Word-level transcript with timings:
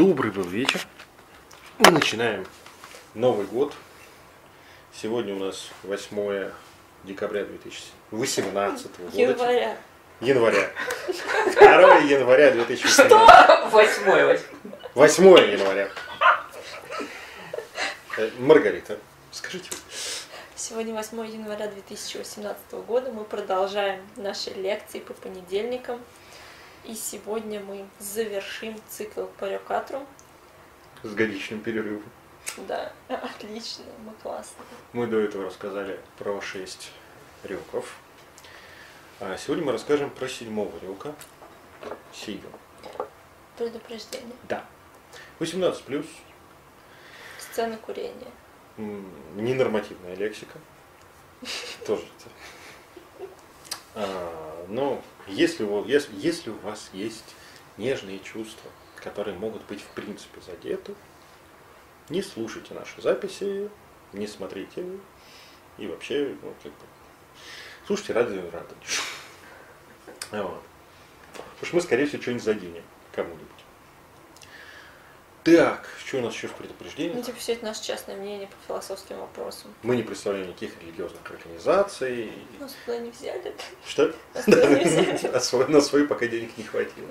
Добрый 0.00 0.32
был 0.32 0.44
вечер. 0.44 0.80
Мы 1.76 1.90
начинаем 1.90 2.46
Новый 3.12 3.44
год. 3.44 3.74
Сегодня 4.94 5.34
у 5.34 5.38
нас 5.38 5.68
8 5.82 6.52
декабря 7.04 7.44
2018 7.44 8.98
года. 8.98 9.14
Января. 9.14 9.76
Января. 10.22 10.70
2 11.54 11.98
января 11.98 12.50
2018. 12.52 13.70
Восьмой, 13.70 14.24
восьмой. 14.94 15.38
8 15.42 15.52
января. 15.52 15.90
Э, 18.16 18.30
Маргарита, 18.38 18.96
скажите. 19.32 19.68
Сегодня 20.54 20.94
8 20.94 21.26
января 21.26 21.66
2018 21.66 22.72
года. 22.86 23.12
Мы 23.12 23.24
продолжаем 23.24 24.00
наши 24.16 24.48
лекции 24.48 25.00
по 25.00 25.12
понедельникам. 25.12 26.00
И 26.84 26.94
сегодня 26.94 27.60
мы 27.60 27.86
завершим 27.98 28.80
цикл 28.88 29.26
по 29.38 29.44
рекатру. 29.44 30.06
С 31.02 31.14
годичным 31.14 31.60
перерывом. 31.60 32.10
Да, 32.68 32.92
отлично, 33.08 33.84
мы 34.04 34.12
классные. 34.22 34.66
Мы 34.92 35.06
до 35.06 35.18
этого 35.18 35.44
рассказали 35.44 36.00
про 36.18 36.40
6 36.40 36.90
рюков. 37.44 37.96
А 39.20 39.36
сегодня 39.36 39.64
мы 39.64 39.72
расскажем 39.72 40.10
про 40.10 40.28
седьмого 40.28 40.72
рюка. 40.80 41.14
Сигу. 42.12 42.48
Предупреждение. 43.56 44.34
Да. 44.48 44.64
18 45.38 45.84
плюс. 45.84 46.06
Сцена 47.38 47.76
курения. 47.76 48.30
Ненормативная 49.34 50.14
лексика. 50.16 50.58
Тоже. 51.86 52.06
А, 53.94 54.66
Но 54.68 55.02
если 55.26 55.64
у, 55.64 55.84
если, 55.84 56.14
если 56.16 56.50
у 56.50 56.58
вас 56.58 56.90
есть 56.92 57.34
нежные 57.76 58.18
чувства, 58.20 58.70
которые 58.96 59.36
могут 59.36 59.64
быть 59.66 59.80
в 59.80 59.88
принципе 59.88 60.40
задеты, 60.40 60.94
не 62.08 62.22
слушайте 62.22 62.74
наши 62.74 63.00
записи, 63.00 63.70
не 64.12 64.26
смотрите 64.26 64.84
и 65.78 65.86
вообще, 65.86 66.34
ну, 66.42 66.54
как 66.62 66.72
бы, 66.72 66.78
слушайте 67.86 68.12
радио. 68.12 68.42
Вот. 70.30 70.62
Потому 71.32 71.66
что 71.66 71.76
мы, 71.76 71.82
скорее 71.82 72.06
всего, 72.06 72.22
что-нибудь 72.22 72.44
заденем 72.44 72.84
кому-нибудь. 73.12 73.59
Так, 75.42 75.88
что 76.04 76.18
у 76.18 76.20
нас 76.20 76.34
еще 76.34 76.48
в 76.48 76.54
предупреждении? 76.54 77.14
Ну, 77.14 77.22
типа, 77.22 77.38
все 77.38 77.54
это 77.54 77.64
наше 77.64 77.82
частное 77.82 78.16
мнение 78.16 78.46
по 78.46 78.66
философским 78.66 79.18
вопросам. 79.18 79.72
Мы 79.82 79.96
не 79.96 80.02
представляем 80.02 80.48
никаких 80.48 80.72
религиозных 80.82 81.22
организаций. 81.30 82.32
Нас 82.58 82.76
туда 82.84 82.98
не 82.98 83.10
взяли. 83.10 83.54
Что? 83.86 84.14
Нас 84.34 84.44
туда 84.44 84.66
не 84.66 84.84
взяли. 84.84 85.66
На 85.72 85.80
свой 85.80 86.06
пока 86.06 86.26
денег 86.26 86.56
не 86.58 86.64
хватило. 86.64 87.08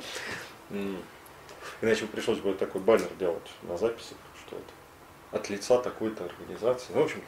Иначе 1.81 2.05
пришлось 2.05 2.39
бы 2.39 2.53
такой 2.53 2.81
баннер 2.81 3.09
делать 3.17 3.49
на 3.63 3.77
записи, 3.77 4.13
что 4.45 4.57
это 4.57 4.65
от 5.31 5.49
лица 5.49 5.79
такой-то 5.79 6.25
организации. 6.25 6.91
Ну, 6.93 7.01
в 7.01 7.05
общем, 7.05 7.23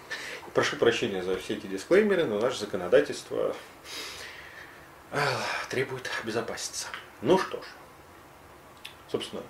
прошу 0.53 0.75
прощения 0.75 1.23
за 1.23 1.37
все 1.37 1.55
эти 1.55 1.67
дисклеймеры, 1.67 2.25
но 2.25 2.39
наше 2.39 2.59
законодательство 2.59 3.55
требует 5.69 6.09
обезопаситься. 6.21 6.87
Ну 7.21 7.37
что 7.37 7.61
ж, 7.61 7.65
собственно, 9.09 9.43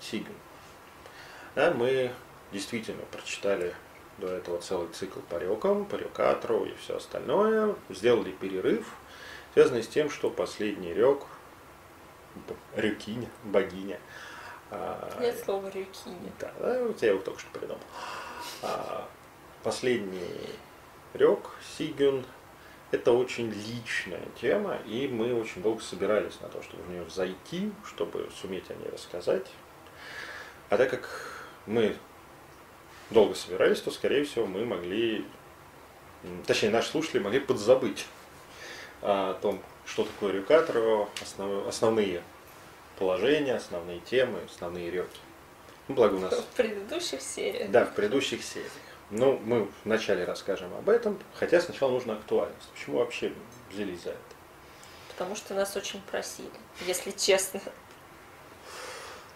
Сигин. 0.00 0.34
Да, 1.56 1.70
мы 1.70 2.12
действительно 2.52 3.02
прочитали 3.10 3.74
до 4.18 4.28
этого 4.28 4.60
целый 4.60 4.88
цикл 4.92 5.20
по 5.20 5.36
рекам, 5.36 5.86
по 5.86 5.96
рекатру 5.96 6.66
и 6.66 6.74
все 6.74 6.98
остальное. 6.98 7.74
Сделали 7.88 8.30
перерыв, 8.30 8.86
связанный 9.54 9.82
с 9.82 9.88
тем, 9.88 10.10
что 10.10 10.28
последний 10.28 10.92
рек, 10.92 11.22
рекиня, 12.74 13.30
богиня, 13.42 13.98
а, 14.70 15.16
Нет 15.18 15.42
слова 15.42 15.68
рюкини. 15.68 16.30
да, 16.38 16.52
да, 16.60 16.82
вот 16.84 17.00
я 17.00 17.12
его 17.12 17.20
только 17.22 17.40
что 17.40 17.50
придумал. 17.58 17.80
А, 18.62 19.08
последний 19.62 20.50
рек, 21.14 21.40
Сигюн, 21.78 22.26
это 22.90 23.12
очень 23.12 23.50
личная 23.50 24.28
тема, 24.38 24.76
и 24.84 25.08
мы 25.08 25.32
очень 25.34 25.62
долго 25.62 25.80
собирались 25.80 26.38
на 26.42 26.48
то, 26.48 26.62
чтобы 26.62 26.82
в 26.82 26.90
нее 26.90 27.08
зайти, 27.08 27.72
чтобы 27.86 28.28
суметь 28.42 28.70
о 28.70 28.74
ней 28.74 28.90
рассказать. 28.90 29.50
А 30.68 30.76
так 30.76 30.90
как 30.90 31.35
мы 31.66 31.96
долго 33.10 33.34
собирались, 33.34 33.80
то, 33.80 33.90
скорее 33.90 34.24
всего, 34.24 34.46
мы 34.46 34.64
могли, 34.64 35.24
точнее, 36.46 36.70
наши 36.70 36.88
слушатели 36.90 37.20
могли 37.20 37.40
подзабыть 37.40 38.06
о 39.02 39.34
том, 39.34 39.62
что 39.84 40.04
такое 40.04 40.32
рюкатрово, 40.32 41.08
основ- 41.20 41.68
основные 41.68 42.22
положения, 42.98 43.54
основные 43.54 44.00
темы, 44.00 44.40
основные 44.46 44.90
реки. 44.90 45.18
Ну, 45.88 45.94
благо 45.94 46.14
у 46.14 46.18
нас 46.18 46.34
В 46.34 46.44
предыдущих 46.56 47.20
сериях. 47.20 47.70
да, 47.70 47.84
в 47.84 47.94
предыдущих 47.94 48.42
сериях. 48.42 48.72
Ну, 49.10 49.38
мы 49.44 49.68
вначале 49.84 50.24
расскажем 50.24 50.74
об 50.74 50.88
этом, 50.88 51.16
хотя 51.34 51.60
сначала 51.60 51.92
нужна 51.92 52.14
актуальность. 52.14 52.68
Почему 52.74 52.98
вообще 52.98 53.32
взялись 53.70 54.00
за 54.02 54.10
это? 54.10 54.18
Потому 55.10 55.36
что 55.36 55.54
нас 55.54 55.76
очень 55.76 56.00
просили, 56.10 56.50
если 56.86 57.12
честно. 57.12 57.60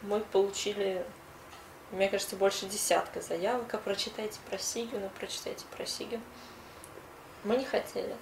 Мы 0.03 0.21
получили, 0.21 1.05
мне 1.91 2.09
кажется, 2.09 2.37
больше 2.37 2.67
десятка 2.67 3.21
заявок. 3.21 3.73
А 3.75 3.79
прочитайте 3.79 4.39
про 4.49 4.59
Сигюна, 4.59 5.11
прочитайте 5.19 5.65
про 5.77 5.87
Сигюн. 5.87 6.21
Мы 7.45 7.57
не 7.57 7.65
хотели. 7.65 8.17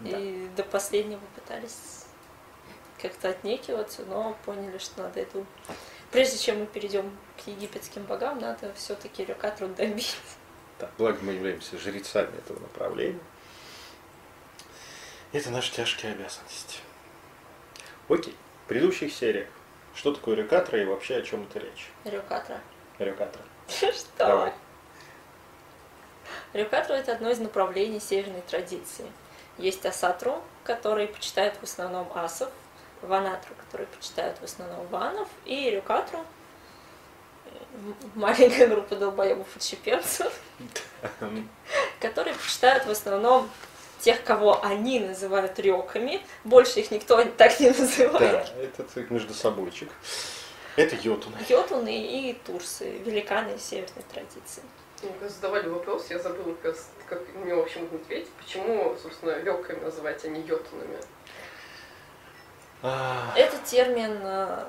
Да. 0.00 0.18
И 0.18 0.48
до 0.56 0.64
последнего 0.64 1.20
пытались 1.34 2.06
как-то 3.00 3.30
отнекиваться, 3.30 4.02
но 4.04 4.36
поняли, 4.44 4.78
что 4.78 5.02
надо 5.02 5.20
эту... 5.20 5.46
Прежде 6.10 6.38
чем 6.38 6.60
мы 6.60 6.66
перейдем 6.66 7.10
к 7.42 7.46
египетским 7.46 8.04
богам, 8.04 8.38
надо 8.38 8.72
все-таки 8.74 9.24
Рюкатру 9.24 9.68
добить. 9.68 10.16
Да, 10.78 10.90
благо 10.98 11.18
мы 11.22 11.32
являемся 11.32 11.78
жрецами 11.78 12.36
этого 12.38 12.60
направления. 12.60 13.20
Это 15.32 15.50
наши 15.50 15.72
тяжкие 15.72 16.12
обязанности. 16.12 16.80
Окей, 18.08 18.36
в 18.64 18.68
предыдущих 18.68 19.12
сериях. 19.12 19.48
Что 19.94 20.12
такое 20.12 20.36
рюкатра 20.36 20.80
и 20.80 20.84
вообще 20.84 21.16
о 21.16 21.22
чем 21.22 21.44
это 21.44 21.58
речь? 21.58 21.90
Рюкатра. 22.04 22.60
Рюкатра. 23.04 23.42
Что? 23.68 23.92
Давай. 24.18 24.52
Рюкатру 26.52 26.94
это 26.94 27.12
одно 27.12 27.30
из 27.30 27.38
направлений 27.38 28.00
северной 28.00 28.42
традиции. 28.42 29.06
Есть 29.58 29.84
асатру, 29.86 30.42
который 30.64 31.06
почитают 31.08 31.54
в 31.56 31.62
основном 31.64 32.10
асов, 32.14 32.50
ванатру, 33.00 33.54
который 33.66 33.86
почитают 33.86 34.38
в 34.38 34.44
основном 34.44 34.86
ванов, 34.88 35.28
и 35.44 35.70
рюкатру, 35.70 36.18
м, 37.74 37.96
маленькая 38.14 38.66
группа 38.68 38.96
долбоебов 38.96 39.46
отщепенцев, 39.56 40.32
которые 42.00 42.34
почитают 42.34 42.84
в 42.86 42.90
основном 42.90 43.50
тех, 44.00 44.22
кого 44.24 44.62
они 44.64 45.00
называют 45.00 45.58
реками. 45.58 46.20
Больше 46.44 46.80
их 46.80 46.90
никто 46.90 47.22
так 47.24 47.60
не 47.60 47.70
Да, 47.70 47.78
называет. 47.80 48.52
это 48.60 48.82
так 48.82 49.10
между 49.10 49.32
собойчик. 49.32 49.88
Это 50.76 50.96
йотуны. 50.96 51.36
Йотуны 51.48 52.06
и 52.06 52.34
турсы, 52.46 52.90
великаны 52.98 53.58
северной 53.58 54.04
традиции. 54.12 54.62
Мне 55.02 55.12
кажется, 55.18 55.40
задавали 55.40 55.68
вопрос, 55.68 56.06
я 56.10 56.18
забыла, 56.18 56.54
как, 56.62 56.76
как 57.08 57.20
мне, 57.34 57.54
в 57.54 57.58
общем, 57.60 57.88
ответить, 57.92 58.30
почему, 58.38 58.96
собственно, 59.02 59.36
реками 59.38 59.80
называть, 59.80 60.24
а 60.24 60.28
не 60.28 60.40
йотунами. 60.42 60.98
А, 62.82 63.32
Это 63.36 63.58
термин 63.58 64.18
э, 64.22 64.64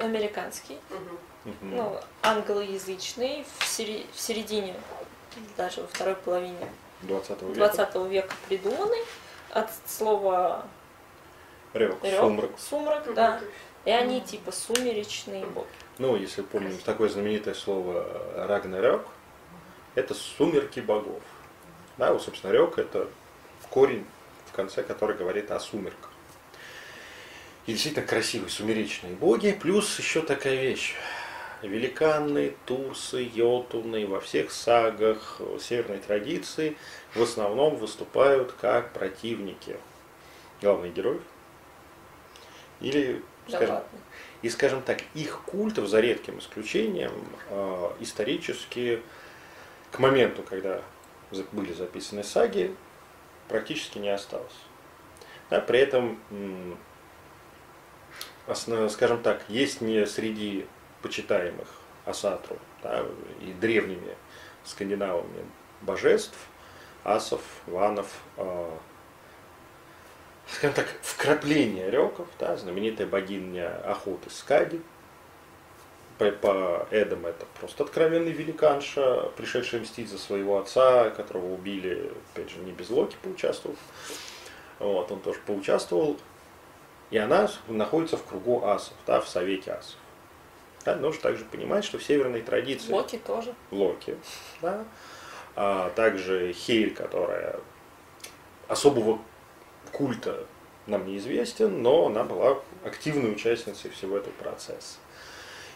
американский, 0.00 0.78
мгм. 0.90 1.18
ну, 1.62 2.00
англоязычный, 2.22 3.44
в, 3.58 3.64
сери- 3.64 4.06
в 4.12 4.20
середине, 4.20 4.74
даже 5.56 5.82
во 5.82 5.86
второй 5.88 6.16
половине 6.16 6.68
20 7.02 7.42
века. 7.42 7.54
20 7.54 7.94
века 8.10 8.34
придуманный 8.48 9.04
от 9.50 9.70
слова 9.86 10.66
Рёк, 11.74 12.02
рёк, 12.02 12.20
сумрак. 12.20 12.50
сумрак, 12.58 13.14
да. 13.14 13.40
И 13.84 13.90
они 13.90 14.20
типа 14.20 14.50
сумеречные 14.50 15.44
боги. 15.46 15.66
Ну, 15.98 16.16
если 16.16 16.42
помним 16.42 16.76
такое 16.78 17.08
знаменитое 17.08 17.54
слово 17.54 18.06
Рагнарёк, 18.34 19.06
это 19.94 20.14
сумерки 20.14 20.80
богов. 20.80 21.22
Да, 21.98 22.12
вот, 22.12 22.22
собственно, 22.22 22.50
Рёк 22.50 22.78
это 22.78 23.08
корень, 23.74 24.06
в 24.46 24.52
конце 24.52 24.82
который 24.82 25.16
говорит 25.16 25.50
о 25.50 25.58
сумерках. 25.58 26.10
И 27.66 27.72
действительно 27.72 28.06
красивые 28.06 28.50
сумеречные 28.50 29.14
боги, 29.14 29.56
плюс 29.60 29.98
еще 29.98 30.22
такая 30.22 30.54
вещь. 30.54 30.94
Великаны, 31.62 32.54
турсы, 32.66 33.28
йотуны 33.34 34.06
во 34.06 34.20
всех 34.20 34.52
сагах 34.52 35.40
северной 35.60 35.98
традиции 35.98 36.76
в 37.14 37.22
основном 37.22 37.76
выступают 37.76 38.52
как 38.52 38.92
противники 38.92 39.76
главных 40.60 40.92
героев. 40.92 41.22
Или, 42.80 43.22
Да 43.48 43.56
скажем, 43.56 43.74
ладно. 43.74 43.98
и, 44.42 44.48
скажем 44.48 44.82
так, 44.82 45.02
их 45.14 45.42
культов, 45.42 45.88
за 45.88 46.00
редким 46.00 46.38
исключением, 46.38 47.12
э, 47.50 47.90
исторически 48.00 49.02
к 49.90 49.98
моменту, 49.98 50.42
когда 50.42 50.80
были 51.52 51.72
записаны 51.72 52.24
саги, 52.24 52.74
практически 53.48 53.98
не 53.98 54.10
осталось. 54.10 54.56
Да, 55.50 55.60
при 55.60 55.78
этом, 55.80 56.18
основ- 58.46 58.88
скажем 58.90 59.22
так, 59.22 59.42
есть 59.48 59.80
не 59.80 60.06
среди 60.06 60.66
почитаемых 61.02 61.68
асатру 62.06 62.58
да, 62.82 63.04
и 63.42 63.52
древними 63.52 64.16
скандинавами 64.64 65.44
божеств, 65.82 66.36
асов, 67.04 67.42
ванов, 67.66 68.08
э, 68.36 68.70
скажем 70.48 70.74
так, 70.74 70.86
вкрапление 71.02 71.90
реков, 71.90 72.28
да, 72.38 72.56
знаменитая 72.56 73.06
богиня 73.06 73.76
охоты 73.90 74.30
Скади, 74.30 74.80
по, 76.18 76.30
по 76.30 76.86
Эдам 76.90 77.26
это 77.26 77.46
просто 77.58 77.84
откровенный 77.84 78.32
великанша, 78.32 79.30
пришедшая 79.36 79.80
мстить 79.80 80.08
за 80.08 80.18
своего 80.18 80.58
отца, 80.58 81.10
которого 81.10 81.52
убили, 81.52 82.12
опять 82.32 82.50
же, 82.50 82.58
не 82.58 82.72
без 82.72 82.90
Локи 82.90 83.16
поучаствовав. 83.22 83.78
Вот, 84.78 85.10
он 85.10 85.20
тоже 85.20 85.40
поучаствовал. 85.44 86.16
И 87.10 87.18
она 87.18 87.48
находится 87.68 88.16
в 88.16 88.24
кругу 88.24 88.64
асов, 88.64 88.94
да, 89.06 89.20
в 89.20 89.28
совете 89.28 89.72
асов. 89.72 89.96
Да, 90.84 90.96
нужно 90.96 91.22
также 91.22 91.44
понимать, 91.44 91.84
что 91.84 91.98
в 91.98 92.04
северной 92.04 92.42
традиции... 92.42 92.92
Локи 92.92 93.18
тоже. 93.18 93.54
Локи, 93.70 94.16
да. 94.60 94.84
А 95.56 95.90
также 95.90 96.52
Хейль, 96.52 96.94
которая 96.94 97.60
особого 98.68 99.20
культа 99.94 100.44
нам 100.86 101.06
неизвестен, 101.06 101.82
но 101.82 102.06
она 102.06 102.24
была 102.24 102.58
активной 102.84 103.32
участницей 103.32 103.90
всего 103.90 104.18
этого 104.18 104.34
процесса. 104.34 104.98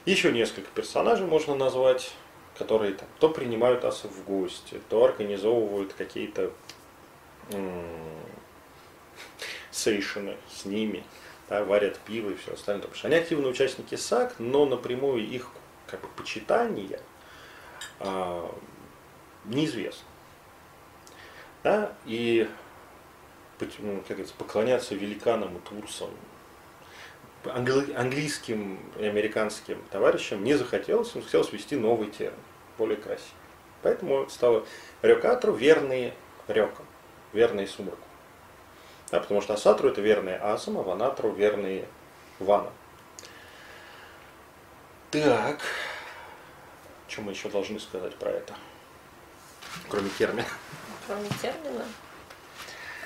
Еще 0.05 0.33
несколько 0.33 0.71
персонажей 0.71 1.27
можно 1.27 1.55
назвать, 1.55 2.13
которые 2.59 2.95
там, 2.95 3.09
то 3.21 3.29
принимают 3.31 3.85
асов 3.85 4.11
в 4.13 4.25
гости, 4.25 4.81
то 4.91 5.05
организовывают 5.05 5.95
какие-то 5.95 6.51
сейшины 9.71 10.37
с 10.51 10.65
ними, 10.65 11.05
да, 11.49 11.65
варят 11.65 11.99
пиво 12.01 12.31
и 12.31 12.37
все 12.37 12.53
остальное. 12.53 12.83
Потому 12.83 12.99
что 12.99 13.09
они 13.09 13.17
активные 13.17 13.51
участники 13.51 13.95
САК, 13.95 14.35
но 14.39 14.67
напрямую 14.67 15.27
их 15.27 15.49
как 15.87 16.01
бы, 16.01 16.09
почитание 16.09 17.01
а, 18.01 18.55
неизвестно. 19.45 20.07
Да? 21.63 21.93
И 22.05 22.49
как 23.67 24.09
говорится, 24.09 24.35
поклоняться 24.37 24.95
великанам 24.95 25.57
и 25.57 25.61
турсам, 25.61 26.11
англи, 27.47 27.93
английским 27.93 28.79
и 28.99 29.05
американским 29.05 29.83
товарищам 29.91 30.45
не 30.45 30.55
захотелось, 30.55 31.15
им 31.15 31.23
хотелось 31.23 31.53
ввести 31.53 31.77
новый 31.77 32.09
термин, 32.09 32.39
более 32.77 32.97
красивый. 32.97 33.33
Поэтому 33.83 34.29
стало 34.29 34.67
рекатру 35.03 35.53
верные 35.53 36.15
рекам, 36.49 36.87
верные 37.33 37.67
сумраку. 37.67 37.99
Да, 39.11 39.21
потому 39.21 39.41
что 39.41 39.55
асатру 39.55 39.89
это 39.89 40.01
верные 40.01 40.37
асам, 40.37 40.79
а 40.79 40.83
ванатру 40.83 41.31
верные 41.33 41.87
ванам. 42.39 42.73
Так, 45.11 45.61
что 47.07 47.23
мы 47.23 47.33
еще 47.33 47.49
должны 47.49 47.81
сказать 47.81 48.15
про 48.17 48.31
это? 48.31 48.55
Кроме 49.89 50.11
термина. 50.11 50.45
Кроме 51.07 51.29
термина. 51.41 51.85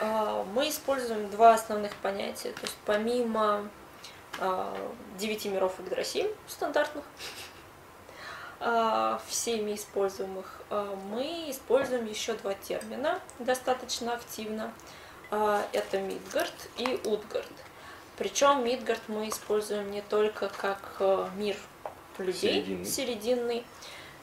А, 0.03 0.45
мы 0.53 0.69
используем 0.69 1.31
два 1.31 1.55
основных 1.55 1.95
понятия. 1.97 2.51
То 2.51 2.63
есть 2.63 2.77
помимо 2.85 3.69
а, 4.41 4.77
девяти 5.17 5.49
миров 5.49 5.79
Игдрасиль 5.79 6.29
стандартных, 6.49 7.05
а, 8.59 9.21
всеми 9.29 9.77
используемых, 9.77 10.63
мы 11.11 11.51
используем 11.51 12.07
еще 12.07 12.35
два 12.35 12.55
термина 12.55 13.21
достаточно 13.39 14.15
активно. 14.15 14.73
Это 15.31 15.99
Мидгард 15.99 16.53
и 16.77 17.01
Утгард. 17.05 17.47
Причем 18.19 18.65
Мидгард 18.65 19.01
мы 19.09 19.29
используем 19.29 19.91
не 19.91 20.03
только 20.03 20.51
как 20.51 21.01
мир 21.37 21.57
людей 22.19 22.85
серединный, 22.85 22.85
серединный 22.85 23.65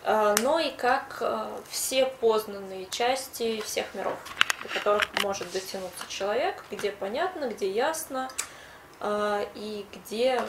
но 0.05 0.59
и 0.59 0.69
как 0.71 1.23
все 1.69 2.05
познанные 2.05 2.85
части 2.91 3.59
всех 3.61 3.93
миров 3.95 4.17
до 4.61 4.69
которых 4.69 5.07
может 5.21 5.51
дотянуться 5.51 6.07
человек, 6.07 6.63
где 6.71 6.91
понятно, 6.91 7.49
где 7.49 7.69
ясно 7.69 8.29
э, 8.99 9.45
и 9.55 9.85
где 9.93 10.41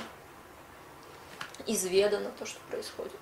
изведано 1.67 2.31
то, 2.39 2.47
что 2.47 2.59
происходит. 2.71 3.13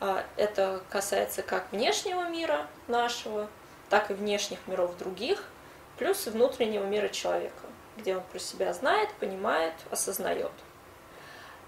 Э, 0.00 0.24
это 0.36 0.82
касается 0.88 1.42
как 1.42 1.70
внешнего 1.72 2.28
мира 2.28 2.66
нашего, 2.88 3.48
так 3.88 4.10
и 4.10 4.14
внешних 4.14 4.58
миров 4.66 4.96
других, 4.96 5.44
плюс 5.98 6.26
и 6.26 6.30
внутреннего 6.30 6.84
мира 6.84 7.08
человека, 7.08 7.66
где 7.96 8.16
он 8.16 8.22
про 8.22 8.38
себя 8.38 8.72
знает, 8.72 9.12
понимает, 9.14 9.74
осознает. 9.90 10.52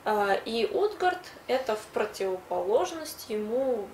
Э, 0.04 0.40
и 0.44 0.66
Утгард– 0.66 1.20
это 1.46 1.76
в 1.76 1.84
противоположность 1.86 3.28
ему 3.28 3.88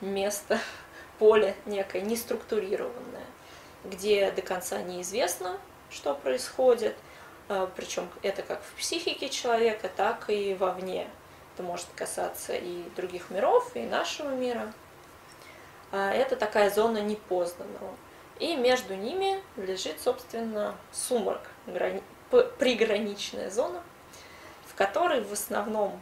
место 0.00 0.60
поле 1.18 1.54
некое, 1.66 2.02
неструктурированное, 2.02 3.26
где 3.84 4.30
до 4.30 4.42
конца 4.42 4.82
неизвестно, 4.82 5.58
что 5.90 6.14
происходит, 6.14 6.96
а, 7.48 7.70
причем 7.76 8.08
это 8.22 8.42
как 8.42 8.62
в 8.62 8.78
психике 8.78 9.28
человека, 9.28 9.90
так 9.94 10.30
и 10.30 10.54
вовне. 10.54 11.08
Это 11.54 11.62
может 11.62 11.86
касаться 11.94 12.54
и 12.54 12.82
других 12.96 13.30
миров, 13.30 13.70
и 13.74 13.82
нашего 13.82 14.30
мира. 14.30 14.72
А, 15.92 16.12
это 16.12 16.36
такая 16.36 16.70
зона 16.70 16.98
непознанного. 16.98 17.94
И 18.40 18.56
между 18.56 18.96
ними 18.96 19.40
лежит, 19.56 20.00
собственно, 20.00 20.74
сумрак, 20.92 21.48
приграничная 22.58 23.50
зона, 23.50 23.80
в 24.66 24.74
которой 24.74 25.22
в 25.22 25.32
основном 25.32 26.00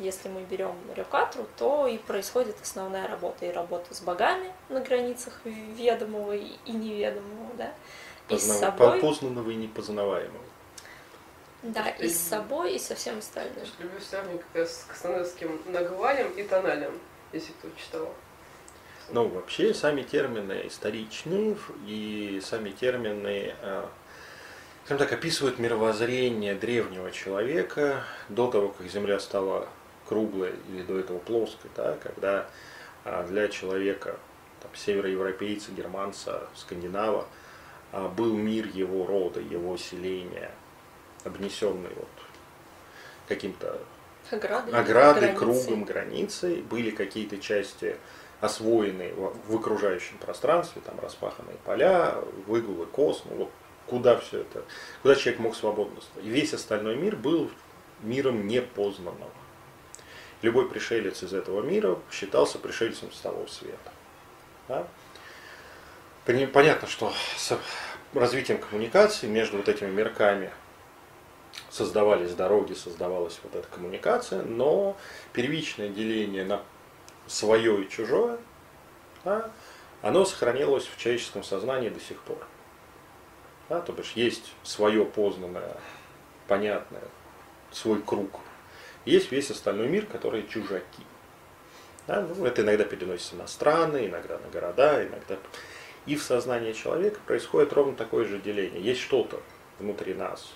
если 0.00 0.28
мы 0.28 0.42
берем 0.42 0.74
Рюкатру, 0.96 1.46
то 1.56 1.86
и 1.86 1.98
происходит 1.98 2.56
основная 2.60 3.06
работа, 3.06 3.46
и 3.46 3.52
работа 3.52 3.94
с 3.94 4.00
богами 4.00 4.52
на 4.68 4.80
границах 4.80 5.40
ведомого 5.44 6.34
и 6.34 6.72
неведомого, 6.72 7.50
да, 7.56 7.72
и 8.28 8.38
с 8.38 8.44
собой. 8.44 9.00
Познанного 9.00 9.50
и 9.50 9.56
непознаваемого. 9.56 10.44
Да, 11.62 11.88
и 11.90 12.08
с 12.08 12.18
собой, 12.18 12.74
и 12.74 12.78
со 12.78 12.94
всем 12.94 13.18
остальным. 13.18 13.64
Люблю 13.78 14.00
сравнивать 14.00 14.40
как 14.40 14.62
раз 14.62 14.80
с 14.80 14.84
кастанедским 14.84 15.60
наговалем 15.66 16.30
и 16.32 16.42
тоналем, 16.42 16.98
если 17.32 17.52
кто 17.52 17.68
читал. 17.76 18.08
Ну, 19.10 19.28
вообще, 19.28 19.74
сами 19.74 20.02
термины 20.02 20.62
историчные, 20.66 21.56
и 21.86 22.40
сами 22.42 22.70
термины, 22.70 23.54
э, 23.60 23.84
скажем 24.84 24.98
так, 24.98 25.12
описывают 25.12 25.58
мировоззрение 25.58 26.54
древнего 26.54 27.10
человека 27.10 28.04
до 28.28 28.50
того, 28.50 28.68
как 28.68 28.86
Земля 28.86 29.18
стала 29.20 29.68
круглой 30.10 30.54
или 30.68 30.82
до 30.82 30.98
этого 30.98 31.20
плоской, 31.20 31.70
да, 31.76 31.96
когда 32.02 32.48
а, 33.04 33.24
для 33.28 33.46
человека, 33.46 34.16
там, 34.60 34.72
североевропейца, 34.74 35.70
германца, 35.70 36.48
скандинава, 36.56 37.26
а, 37.92 38.08
был 38.08 38.34
мир 38.34 38.66
его 38.66 39.06
рода, 39.06 39.38
его 39.38 39.76
селения, 39.76 40.50
обнесенный 41.24 41.90
вот 41.94 42.08
каким-то 43.28 43.80
оградой, 44.32 44.74
оградой 44.74 45.32
кругом, 45.32 45.84
границей, 45.84 46.62
были 46.62 46.90
какие-то 46.90 47.38
части 47.38 47.96
освоенные 48.40 49.14
в 49.14 49.54
окружающем 49.54 50.18
пространстве, 50.18 50.82
там 50.84 50.98
распаханные 50.98 51.56
поля, 51.64 52.16
выгулы, 52.48 52.86
космос, 52.86 53.32
вот 53.36 53.50
куда 53.86 54.16
все 54.16 54.40
это, 54.40 54.64
куда 55.02 55.14
человек 55.14 55.40
мог 55.40 55.54
свободно. 55.54 56.00
И 56.20 56.28
весь 56.28 56.52
остальной 56.52 56.96
мир 56.96 57.14
был 57.14 57.48
миром 58.02 58.48
непознанного 58.48 59.30
любой 60.42 60.68
пришелец 60.68 61.22
из 61.22 61.32
этого 61.32 61.62
мира 61.62 61.98
считался 62.10 62.58
пришельцем 62.58 63.12
с 63.12 63.20
того 63.20 63.46
света. 63.46 63.92
Да? 64.68 64.86
Понятно, 66.24 66.86
что 66.86 67.12
с 67.36 67.58
развитием 68.14 68.58
коммуникации 68.58 69.26
между 69.26 69.56
вот 69.56 69.68
этими 69.68 69.90
мирками 69.90 70.50
создавались 71.70 72.34
дороги, 72.34 72.74
создавалась 72.74 73.40
вот 73.42 73.54
эта 73.54 73.66
коммуникация, 73.68 74.42
но 74.42 74.96
первичное 75.32 75.88
деление 75.88 76.44
на 76.44 76.62
свое 77.26 77.82
и 77.82 77.88
чужое, 77.88 78.38
да, 79.24 79.50
оно 80.02 80.24
сохранилось 80.24 80.86
в 80.86 80.96
человеческом 80.98 81.42
сознании 81.42 81.88
до 81.88 82.00
сих 82.00 82.20
пор. 82.22 82.38
Да, 83.68 83.80
то 83.80 83.92
бишь 83.92 84.12
есть 84.14 84.52
свое 84.62 85.04
познанное, 85.04 85.76
понятное, 86.48 87.04
свой 87.70 88.02
круг 88.02 88.40
есть 89.10 89.32
весь 89.32 89.50
остальной 89.50 89.88
мир, 89.88 90.06
который 90.06 90.46
чужаки. 90.46 91.02
Да? 92.06 92.22
Ну, 92.22 92.44
это 92.44 92.62
иногда 92.62 92.84
переносится 92.84 93.36
на 93.36 93.46
страны, 93.46 94.06
иногда 94.06 94.38
на 94.38 94.48
города, 94.48 95.06
иногда... 95.06 95.36
И 96.06 96.16
в 96.16 96.22
сознании 96.22 96.72
человека 96.72 97.20
происходит 97.26 97.72
ровно 97.74 97.94
такое 97.94 98.24
же 98.24 98.38
деление. 98.38 98.80
Есть 98.80 99.00
что-то 99.00 99.40
внутри 99.78 100.14
нас, 100.14 100.54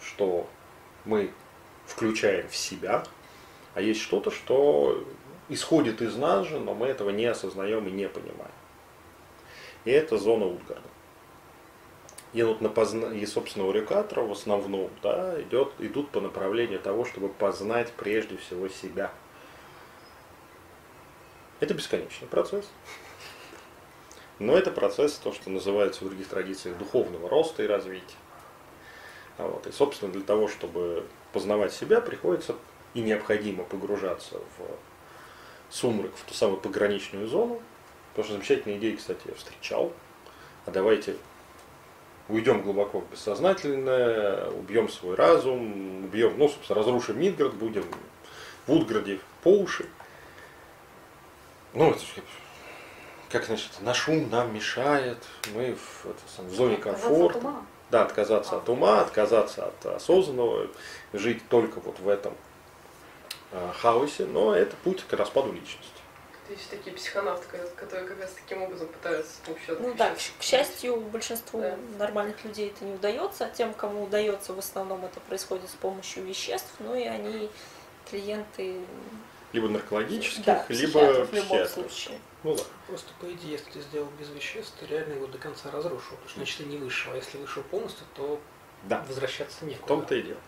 что 0.00 0.48
мы 1.04 1.30
включаем 1.86 2.48
в 2.48 2.56
себя, 2.56 3.04
а 3.74 3.82
есть 3.82 4.00
что-то, 4.00 4.30
что 4.30 5.06
исходит 5.48 6.00
из 6.00 6.16
нас 6.16 6.46
же, 6.46 6.58
но 6.58 6.74
мы 6.74 6.86
этого 6.86 7.10
не 7.10 7.26
осознаем 7.26 7.86
и 7.86 7.90
не 7.90 8.08
понимаем. 8.08 8.50
И 9.84 9.90
это 9.90 10.16
зона 10.16 10.46
Утгарда. 10.46 10.88
Вот 12.44 12.60
на 12.60 12.68
позна... 12.68 13.06
и, 13.14 13.24
собственно, 13.24 13.66
у 13.66 13.72
рекатора 13.72 14.22
в 14.22 14.32
основном, 14.32 14.90
да, 15.02 15.40
идет, 15.40 15.72
идут 15.78 16.10
по 16.10 16.20
направлению 16.20 16.80
того, 16.80 17.04
чтобы 17.04 17.28
познать 17.28 17.92
прежде 17.92 18.36
всего 18.36 18.68
себя. 18.68 19.12
Это 21.60 21.72
бесконечный 21.72 22.28
процесс. 22.28 22.70
Но 24.38 24.56
это 24.56 24.70
процесс, 24.70 25.14
то, 25.14 25.32
что 25.32 25.48
называется 25.48 26.04
в 26.04 26.08
других 26.08 26.28
традициях 26.28 26.76
духовного 26.76 27.28
роста 27.28 27.62
и 27.62 27.66
развития. 27.66 28.16
А 29.38 29.48
вот. 29.48 29.66
И, 29.66 29.72
собственно, 29.72 30.12
для 30.12 30.22
того, 30.22 30.48
чтобы 30.48 31.06
познавать 31.32 31.72
себя, 31.72 32.00
приходится 32.00 32.54
и 32.92 33.00
необходимо 33.00 33.64
погружаться 33.64 34.40
в 34.58 35.72
сумрак, 35.72 36.12
в 36.16 36.24
ту 36.24 36.34
самую 36.34 36.60
пограничную 36.60 37.26
зону. 37.26 37.62
Потому 38.10 38.24
что 38.24 38.34
замечательные 38.34 38.78
идеи, 38.78 38.96
кстати, 38.96 39.20
я 39.26 39.34
встречал. 39.34 39.92
А 40.66 40.70
давайте 40.70 41.16
уйдем 42.28 42.62
глубоко 42.62 43.00
в 43.00 43.10
бессознательное, 43.10 44.50
убьем 44.50 44.88
свой 44.88 45.14
разум, 45.14 46.04
убьем, 46.04 46.34
ну, 46.38 46.48
собственно, 46.48 46.78
разрушим 46.78 47.20
Мидгард, 47.20 47.54
будем 47.54 47.84
в 48.66 48.72
Утгарде 48.72 49.20
по 49.42 49.48
уши. 49.48 49.86
Ну, 51.72 51.90
это, 51.90 52.00
как 53.30 53.44
значит, 53.44 53.70
наш 53.80 54.08
ум 54.08 54.30
нам 54.30 54.54
мешает, 54.54 55.18
мы 55.54 55.74
в, 55.74 56.06
это, 56.06 56.42
в 56.42 56.54
зоне 56.54 56.76
комфорта. 56.76 57.54
Да, 57.90 58.02
отказаться 58.02 58.56
от 58.56 58.68
ума, 58.68 59.00
отказаться 59.00 59.66
от 59.66 59.86
осознанного, 59.86 60.66
жить 61.12 61.48
только 61.48 61.78
вот 61.78 62.00
в 62.00 62.08
этом 62.08 62.34
э, 63.52 63.70
хаосе, 63.78 64.26
но 64.26 64.54
это 64.54 64.74
путь 64.82 65.04
к 65.04 65.12
распаду 65.12 65.52
личности. 65.52 65.95
Есть 66.48 66.70
такие 66.70 66.94
психонавты, 66.94 67.46
которые 67.76 68.06
как 68.06 68.20
раз 68.20 68.32
таким 68.32 68.62
образом 68.62 68.88
пытаются 68.88 69.32
с 69.32 69.36
помощью 69.46 69.76
Ну 69.80 69.94
да, 69.94 70.14
к 70.14 70.42
счастью, 70.42 71.00
большинству 71.00 71.60
да. 71.60 71.76
нормальных 71.98 72.44
людей 72.44 72.68
это 72.68 72.84
не 72.84 72.94
удается, 72.94 73.46
а 73.46 73.50
тем, 73.50 73.74
кому 73.74 74.04
удается, 74.04 74.52
в 74.52 74.58
основном 74.58 75.04
это 75.04 75.20
происходит 75.20 75.68
с 75.68 75.74
помощью 75.74 76.24
веществ, 76.24 76.70
ну 76.78 76.94
и 76.94 77.04
они 77.04 77.50
клиенты 78.08 78.80
либо 79.52 79.68
наркологических, 79.68 80.44
да, 80.44 80.64
либо 80.68 81.24
в 81.24 81.32
любом 81.32 81.66
случае. 81.66 82.18
Ну 82.42 82.54
да. 82.54 82.62
Просто 82.86 83.10
по 83.20 83.26
идее, 83.32 83.52
если 83.52 83.70
ты 83.70 83.80
сделал 83.80 84.08
без 84.20 84.28
веществ, 84.28 84.74
ты 84.78 84.86
реально 84.86 85.14
его 85.14 85.26
до 85.26 85.38
конца 85.38 85.70
разрушил. 85.70 86.16
Потому 86.16 86.28
что 86.28 86.38
значит 86.38 86.58
ты 86.58 86.64
не 86.64 86.76
вышел. 86.76 87.12
А 87.12 87.16
если 87.16 87.38
вышел 87.38 87.62
полностью, 87.62 88.06
то 88.14 88.38
да. 88.84 89.04
возвращаться 89.08 89.64
некуда. 89.64 89.84
В 89.84 89.88
том-то 89.88 90.14
и 90.14 90.22
дело. 90.22 90.40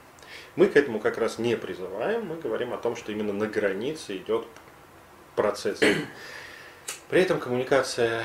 Мы 0.56 0.66
к 0.66 0.76
этому 0.76 1.00
как 1.00 1.16
раз 1.16 1.38
не 1.38 1.56
призываем, 1.56 2.26
мы 2.26 2.36
говорим 2.36 2.74
о 2.74 2.76
том, 2.76 2.96
что 2.96 3.12
именно 3.12 3.32
на 3.32 3.46
границе 3.46 4.18
идет 4.18 4.46
процесс. 5.38 5.78
При 7.08 7.22
этом 7.22 7.38
коммуникация, 7.38 8.24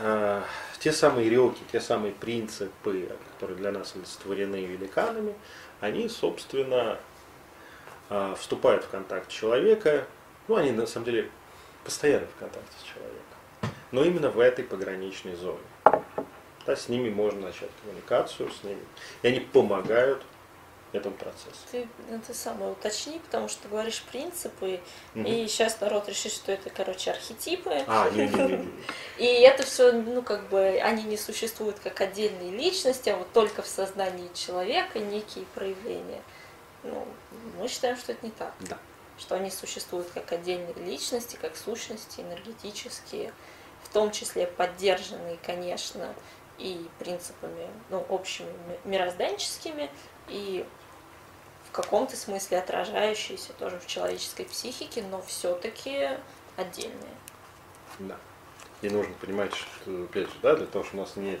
э, 0.00 0.42
те 0.78 0.92
самые 0.92 1.28
реки, 1.28 1.60
те 1.72 1.80
самые 1.80 2.12
принципы, 2.12 3.08
которые 3.32 3.58
для 3.58 3.72
нас 3.72 3.96
олицетворены 3.96 4.64
великанами, 4.64 5.34
они, 5.80 6.08
собственно, 6.08 6.96
э, 8.08 8.34
вступают 8.38 8.84
в 8.84 8.88
контакт 8.88 9.28
человека, 9.28 10.06
ну, 10.46 10.54
они 10.54 10.70
на 10.70 10.86
самом 10.86 11.06
деле 11.06 11.28
постоянно 11.82 12.26
в 12.26 12.38
контакте 12.38 12.76
с 12.78 12.84
человеком, 12.84 13.76
но 13.90 14.04
именно 14.04 14.30
в 14.30 14.38
этой 14.38 14.64
пограничной 14.64 15.34
зоне. 15.34 15.58
Да, 16.66 16.76
с 16.76 16.88
ними 16.88 17.10
можно 17.10 17.40
начать 17.40 17.70
коммуникацию, 17.82 18.48
с 18.50 18.62
ними. 18.62 18.80
И 19.22 19.26
они 19.26 19.40
помогают 19.40 20.22
этому 20.94 21.16
процессу. 21.16 21.56
Ты 21.70 21.88
это 22.10 22.34
самое 22.34 22.72
уточни, 22.72 23.18
потому 23.18 23.48
что 23.48 23.62
ты 23.62 23.68
говоришь 23.68 24.02
принципы, 24.10 24.80
угу. 25.14 25.24
и 25.24 25.46
сейчас 25.48 25.80
народ 25.80 26.08
решит, 26.08 26.32
что 26.32 26.52
это, 26.52 26.70
короче, 26.70 27.10
архетипы. 27.10 27.82
А, 27.86 28.08
не, 28.10 28.28
не, 28.28 28.34
не, 28.34 28.56
не. 28.56 28.72
И 29.18 29.24
это 29.24 29.64
все, 29.64 29.92
ну, 29.92 30.22
как 30.22 30.48
бы, 30.48 30.80
они 30.82 31.02
не 31.04 31.16
существуют 31.16 31.78
как 31.80 32.00
отдельные 32.00 32.50
личности, 32.50 33.08
а 33.10 33.16
вот 33.16 33.32
только 33.32 33.62
в 33.62 33.66
сознании 33.66 34.30
человека 34.34 34.98
некие 34.98 35.44
проявления. 35.54 36.22
Ну, 36.82 37.06
мы 37.58 37.68
считаем, 37.68 37.96
что 37.96 38.12
это 38.12 38.24
не 38.24 38.32
так. 38.32 38.54
Да. 38.60 38.78
Что 39.18 39.36
они 39.36 39.50
существуют 39.50 40.08
как 40.12 40.32
отдельные 40.32 40.74
личности, 40.74 41.38
как 41.40 41.56
сущности 41.56 42.20
энергетические, 42.20 43.32
в 43.82 43.88
том 43.92 44.10
числе 44.10 44.46
поддержанные, 44.46 45.38
конечно, 45.44 46.14
и 46.58 46.88
принципами, 46.98 47.68
ну, 47.90 48.04
общими 48.08 48.48
мирозданческими, 48.84 49.90
и 50.28 50.64
каком-то 51.74 52.16
смысле 52.16 52.58
отражающиеся 52.58 53.52
тоже 53.52 53.78
в 53.78 53.86
человеческой 53.86 54.44
психике, 54.44 55.02
но 55.10 55.20
все-таки 55.22 56.10
отдельные. 56.56 57.14
Да. 57.98 58.16
И 58.82 58.88
нужно 58.88 59.14
понимать, 59.20 59.54
что, 59.54 60.04
опять 60.04 60.26
же, 60.26 60.34
да, 60.42 60.56
для 60.56 60.66
того, 60.66 60.84
чтобы 60.84 61.02
нас 61.02 61.16
нет 61.16 61.40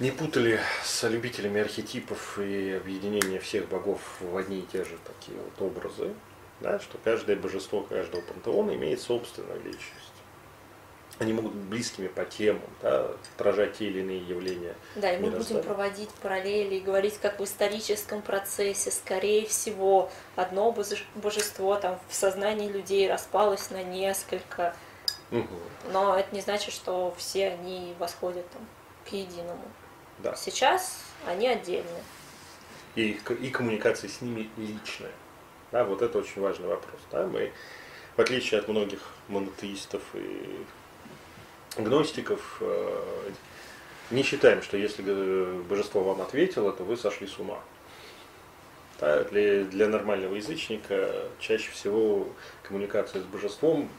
не 0.00 0.10
путали 0.10 0.58
с 0.82 1.08
любителями 1.08 1.60
архетипов 1.60 2.38
и 2.38 2.72
объединения 2.72 3.38
всех 3.38 3.68
богов 3.68 4.00
в 4.20 4.36
одни 4.36 4.60
и 4.60 4.66
те 4.66 4.84
же 4.84 4.98
такие 5.04 5.38
вот 5.38 5.62
образы, 5.62 6.12
да, 6.60 6.80
что 6.80 6.98
каждое 7.04 7.36
божество 7.36 7.82
каждого 7.82 8.20
пантеона 8.22 8.74
имеет 8.74 9.00
собственную 9.00 9.62
личность 9.62 10.03
они 11.18 11.32
могут 11.32 11.52
быть 11.52 11.64
близкими 11.64 12.08
по 12.08 12.24
темам, 12.24 12.62
да, 12.82 13.10
отражать 13.36 13.78
те 13.78 13.86
или 13.86 14.00
иные 14.00 14.20
явления. 14.20 14.74
Да, 14.96 15.12
и 15.12 15.18
мы 15.18 15.30
будем 15.30 15.62
проводить 15.62 16.10
параллели 16.10 16.76
и 16.76 16.80
говорить, 16.80 17.18
как 17.18 17.38
в 17.38 17.44
историческом 17.44 18.20
процессе, 18.20 18.90
скорее 18.90 19.46
всего, 19.46 20.10
одно 20.34 20.74
божество 21.14 21.76
там 21.76 22.00
в 22.08 22.14
сознании 22.14 22.68
людей 22.68 23.08
распалось 23.10 23.70
на 23.70 23.82
несколько. 23.82 24.74
Угу. 25.30 25.92
Но 25.92 26.18
это 26.18 26.34
не 26.34 26.40
значит, 26.40 26.74
что 26.74 27.14
все 27.16 27.50
они 27.50 27.94
восходят 27.98 28.48
там, 28.50 28.66
к 29.08 29.12
единому. 29.12 29.64
Да. 30.18 30.34
Сейчас 30.34 31.00
они 31.26 31.46
отдельные. 31.48 32.02
И, 32.96 33.20
и 33.40 33.50
коммуникация 33.50 34.08
с 34.08 34.20
ними 34.20 34.48
личная. 34.56 35.12
Да, 35.72 35.84
вот 35.84 36.02
это 36.02 36.18
очень 36.18 36.40
важный 36.40 36.68
вопрос. 36.68 37.00
Да? 37.10 37.26
Мы, 37.26 37.52
в 38.16 38.20
отличие 38.20 38.60
от 38.60 38.68
многих 38.68 39.00
монотеистов 39.28 40.02
и 40.14 40.64
гностиков 41.76 42.58
э, 42.60 43.30
не 44.10 44.22
считаем, 44.22 44.62
что 44.62 44.76
если 44.76 45.02
божество 45.62 46.02
вам 46.02 46.20
ответило, 46.20 46.72
то 46.72 46.84
вы 46.84 46.96
сошли 46.96 47.26
с 47.26 47.38
ума. 47.38 47.58
Да, 49.00 49.24
для, 49.24 49.64
для 49.64 49.88
нормального 49.88 50.34
язычника 50.34 51.28
чаще 51.40 51.70
всего 51.72 52.28
коммуникация 52.62 53.22
с 53.22 53.24
божеством 53.24 53.90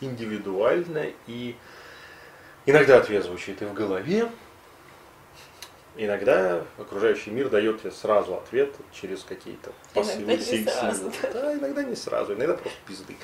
индивидуальна 0.00 1.06
и 1.26 1.56
иногда 2.66 2.98
ответ 2.98 3.24
звучит 3.24 3.62
и 3.62 3.64
в 3.64 3.74
голове, 3.74 4.30
иногда 5.96 6.64
окружающий 6.78 7.30
мир 7.30 7.48
дает 7.48 7.80
тебе 7.80 7.90
сразу 7.90 8.36
ответ 8.36 8.74
через 8.92 9.24
какие-то 9.24 9.72
посылы, 9.92 10.38
сигналы. 10.38 11.12
Да, 11.32 11.54
иногда 11.54 11.82
не 11.82 11.96
сразу, 11.96 12.34
иногда 12.34 12.54
просто 12.54 12.78
пизды. 12.86 13.16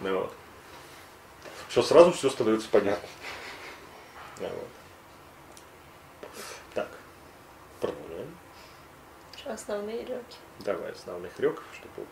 Вот 0.00 0.32
что 1.70 1.82
сразу 1.82 2.12
все 2.12 2.28
становится 2.28 2.68
понятно. 2.68 3.08
Вот. 4.38 4.68
Так, 6.74 6.88
продолжаем. 7.80 8.36
Основные 9.46 10.00
реки? 10.00 10.36
Давай 10.58 10.90
основных 10.90 11.38
реков, 11.38 11.64
чтобы... 11.74 12.06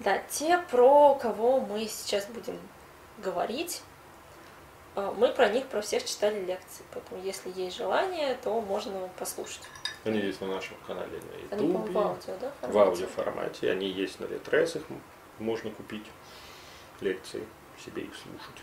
Да, 0.00 0.18
те, 0.18 0.58
про 0.70 1.14
кого 1.14 1.60
мы 1.60 1.86
сейчас 1.86 2.26
будем 2.26 2.58
говорить, 3.18 3.82
а, 4.96 5.12
мы 5.12 5.28
про 5.28 5.48
них, 5.48 5.66
про 5.66 5.82
всех 5.82 6.04
читали 6.04 6.40
лекции, 6.44 6.84
поэтому 6.92 7.22
если 7.22 7.52
есть 7.54 7.76
желание, 7.76 8.36
то 8.42 8.60
можно 8.60 9.08
послушать. 9.18 9.62
Они 10.04 10.18
есть 10.18 10.40
на 10.40 10.48
нашем 10.48 10.76
канале 10.86 11.20
на 11.20 11.56
YouTube. 11.56 11.76
Они, 11.84 11.92
в 11.92 11.98
аудио, 11.98 12.36
да? 12.40 12.52
Формате? 12.60 12.72
В 12.72 12.78
аудиоформате. 12.78 13.70
Они 13.70 13.86
есть 13.86 14.18
на 14.18 14.24
Литрес, 14.24 14.76
их 14.76 14.82
можно 15.38 15.70
купить 15.70 16.06
лекции 17.00 17.46
себе 17.82 18.02
их 18.02 18.14
слушать. 18.14 18.62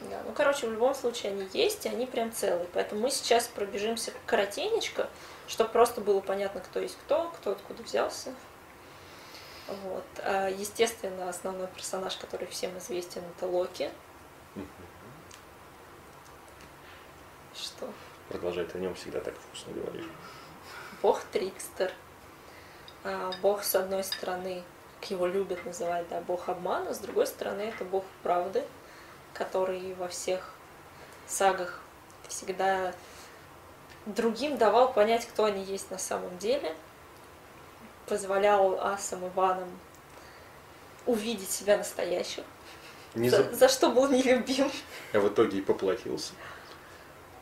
Да, 0.00 0.22
ну, 0.26 0.32
короче, 0.32 0.66
в 0.66 0.72
любом 0.72 0.94
случае 0.94 1.32
они 1.32 1.48
есть, 1.52 1.86
и 1.86 1.88
они 1.88 2.06
прям 2.06 2.32
целые. 2.32 2.68
Поэтому 2.72 3.02
мы 3.02 3.10
сейчас 3.10 3.46
пробежимся 3.46 4.12
коротенечко, 4.26 5.08
чтобы 5.46 5.70
просто 5.70 6.00
было 6.00 6.20
понятно, 6.20 6.60
кто 6.60 6.80
есть 6.80 6.96
кто, 7.04 7.30
кто 7.30 7.52
откуда 7.52 7.82
взялся. 7.82 8.34
Вот. 9.66 10.04
А, 10.18 10.48
естественно, 10.48 11.28
основной 11.28 11.68
персонаж, 11.68 12.16
который 12.16 12.46
всем 12.48 12.76
известен, 12.78 13.22
это 13.36 13.46
Локи. 13.46 13.90
Что? 17.54 17.88
Продолжай, 18.28 18.64
ты 18.64 18.78
о 18.78 18.80
нем 18.80 18.94
всегда 18.94 19.20
так 19.20 19.34
вкусно 19.38 19.72
говоришь. 19.72 20.08
Бог 21.02 21.22
Трикстер. 21.32 21.92
А, 23.04 23.30
бог, 23.42 23.62
с 23.62 23.74
одной 23.74 24.02
стороны, 24.02 24.64
его 25.10 25.26
любят 25.26 25.64
называть, 25.64 26.08
да, 26.08 26.20
бог 26.20 26.48
обмана, 26.48 26.94
с 26.94 26.98
другой 26.98 27.26
стороны, 27.26 27.62
это 27.62 27.84
бог 27.84 28.04
правды, 28.22 28.64
который 29.32 29.94
во 29.94 30.08
всех 30.08 30.52
сагах 31.26 31.80
всегда 32.28 32.92
другим 34.06 34.56
давал 34.56 34.92
понять, 34.92 35.26
кто 35.26 35.44
они 35.44 35.62
есть 35.62 35.90
на 35.90 35.98
самом 35.98 36.36
деле, 36.38 36.74
позволял 38.06 38.78
асам 38.80 39.26
и 39.26 39.30
ванам 39.30 39.68
увидеть 41.06 41.50
себя 41.50 41.76
настоящих, 41.76 42.44
не 43.14 43.30
за, 43.30 43.52
за 43.52 43.68
что 43.68 43.90
был 43.90 44.08
нелюбим. 44.08 44.70
А 45.12 45.20
в 45.20 45.28
итоге 45.28 45.58
и 45.58 45.62
поплатился. 45.62 46.32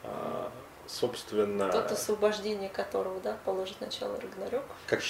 А, 0.03 0.53
собственно... 0.87 1.71
Тот 1.71 1.91
освобождение 1.93 2.69
которого, 2.69 3.21
да, 3.21 3.39
положит 3.45 3.81
начало 3.81 4.21
Рагнарёк. 4.21 4.65
Как, 4.87 5.01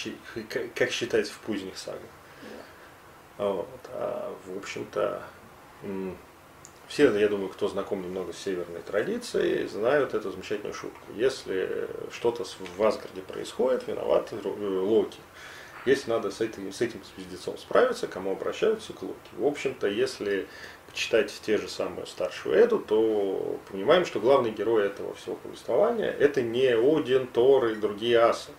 как, 0.48 0.74
как 0.74 0.90
считается 0.90 1.32
в 1.32 1.38
поздних 1.38 1.76
сагах. 1.76 2.00
Да. 3.38 3.46
Вот. 3.46 3.68
А, 3.92 4.34
в 4.46 4.58
общем-то, 4.58 5.22
все, 6.88 7.16
я 7.18 7.28
думаю, 7.28 7.48
кто 7.48 7.68
знаком 7.68 8.02
немного 8.02 8.32
с 8.32 8.38
северной 8.38 8.82
традицией, 8.82 9.66
знают 9.66 10.14
эту 10.14 10.30
замечательную 10.30 10.74
шутку. 10.74 11.00
Если 11.14 11.88
что-то 12.12 12.44
в 12.44 12.82
Асгарде 12.82 13.22
происходит, 13.22 13.86
виноват 13.86 14.28
э, 14.32 14.36
Локи. 14.46 15.18
Если 15.86 16.10
надо 16.10 16.30
с 16.30 16.40
этим, 16.40 16.72
с 16.72 16.80
этим 16.80 17.00
звездецом 17.16 17.56
справиться, 17.58 18.06
кому 18.06 18.32
обращаются 18.32 18.92
к 18.92 19.02
Локи. 19.02 19.16
В 19.38 19.46
общем-то, 19.46 19.88
если 19.88 20.46
читать 20.92 21.32
те 21.44 21.56
же 21.56 21.68
самые 21.68 22.06
старшую 22.06 22.62
Эду, 22.62 22.78
то 22.78 23.58
понимаем, 23.70 24.04
что 24.04 24.20
главный 24.20 24.50
герой 24.50 24.86
этого 24.86 25.14
всего 25.14 25.36
повествования 25.36 26.10
это 26.10 26.42
не 26.42 26.68
Один, 26.76 27.26
Тор 27.26 27.68
и 27.68 27.74
другие 27.74 28.18
асы. 28.18 28.50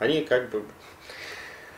Они 0.00 0.22
как 0.22 0.50
бы 0.50 0.64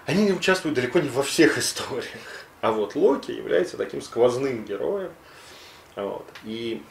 они 0.07 0.25
не 0.25 0.33
участвуют 0.33 0.77
далеко 0.77 1.01
не 1.01 1.09
во 1.09 1.23
всех 1.23 1.59
историях. 1.59 2.47
А 2.61 2.71
вот 2.71 2.95
Локи 2.95 3.33
является 3.33 3.77
таким 3.77 4.01
сквозным 4.03 4.65
героем, 4.65 5.13
вот. 5.97 6.27
И 6.45 6.83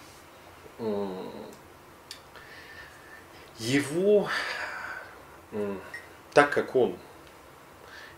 его, 3.58 4.28
так 6.34 6.50
как 6.50 6.76
он 6.76 6.98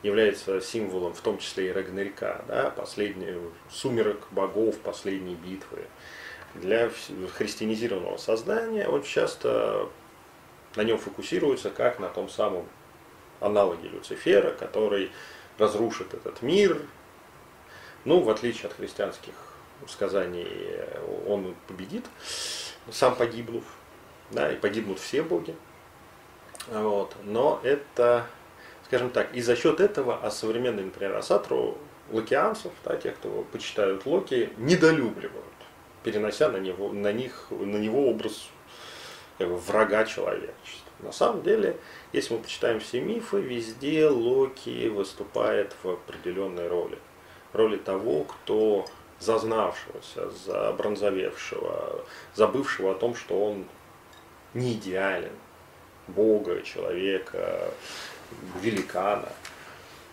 является 0.01 0.61
символом 0.61 1.13
в 1.13 1.21
том 1.21 1.37
числе 1.37 1.69
и 1.69 1.71
Рагнарика, 1.71 2.43
да, 2.47 2.69
последний 2.71 3.35
сумерок 3.69 4.27
богов, 4.31 4.79
последней 4.79 5.35
битвы, 5.35 5.85
для 6.55 6.91
христианизированного 7.35 8.17
создания 8.17 8.87
он 8.87 9.03
часто 9.03 9.89
на 10.75 10.83
нем 10.83 10.97
фокусируется 10.97 11.69
как 11.69 11.99
на 11.99 12.09
том 12.09 12.29
самом 12.29 12.67
аналоге 13.45 13.89
Люцифера, 13.89 14.51
который 14.51 15.11
разрушит 15.57 16.13
этот 16.13 16.41
мир, 16.41 16.81
ну, 18.05 18.19
в 18.19 18.29
отличие 18.29 18.67
от 18.67 18.73
христианских 18.73 19.33
в 19.85 19.89
сказании 19.91 20.85
он 21.27 21.55
победит, 21.67 22.05
сам 22.91 23.15
погибнув, 23.15 23.63
да, 24.31 24.51
и 24.51 24.55
погибнут 24.55 24.99
все 24.99 25.21
боги. 25.21 25.55
Вот. 26.67 27.15
Но 27.23 27.59
это, 27.63 28.25
скажем 28.85 29.09
так, 29.09 29.33
и 29.33 29.41
за 29.41 29.55
счет 29.55 29.79
этого, 29.79 30.19
а 30.21 30.31
современный, 30.31 30.83
например, 30.83 31.15
Асатру 31.15 31.77
локианцев, 32.11 32.71
да, 32.83 32.95
тех, 32.95 33.15
кто 33.15 33.45
почитают 33.51 34.05
Локи, 34.05 34.49
недолюбливают, 34.57 35.45
перенося 36.03 36.49
на 36.49 36.57
него, 36.57 36.91
на 36.91 37.11
них, 37.11 37.47
на 37.49 37.77
него 37.77 38.09
образ 38.09 38.49
как 39.37 39.49
бы, 39.49 39.57
врага 39.57 40.05
человечества. 40.05 40.82
На 41.03 41.11
самом 41.11 41.43
деле, 41.43 41.77
если 42.13 42.33
мы 42.33 42.39
почитаем 42.41 42.79
все 42.79 43.01
мифы, 43.01 43.41
везде 43.41 44.07
Локи 44.07 44.87
выступает 44.87 45.75
в 45.83 45.89
определенной 45.89 46.67
роли. 46.67 46.97
Роли 47.51 47.77
того, 47.77 48.23
кто 48.23 48.85
зазнавшегося, 49.19 50.29
забронзовевшего, 50.31 52.05
забывшего 52.35 52.91
о 52.91 52.95
том, 52.95 53.15
что 53.15 53.45
он 53.45 53.65
не 54.53 54.73
идеален, 54.73 55.31
Бога, 56.07 56.61
человека, 56.61 57.71
великана, 58.61 59.29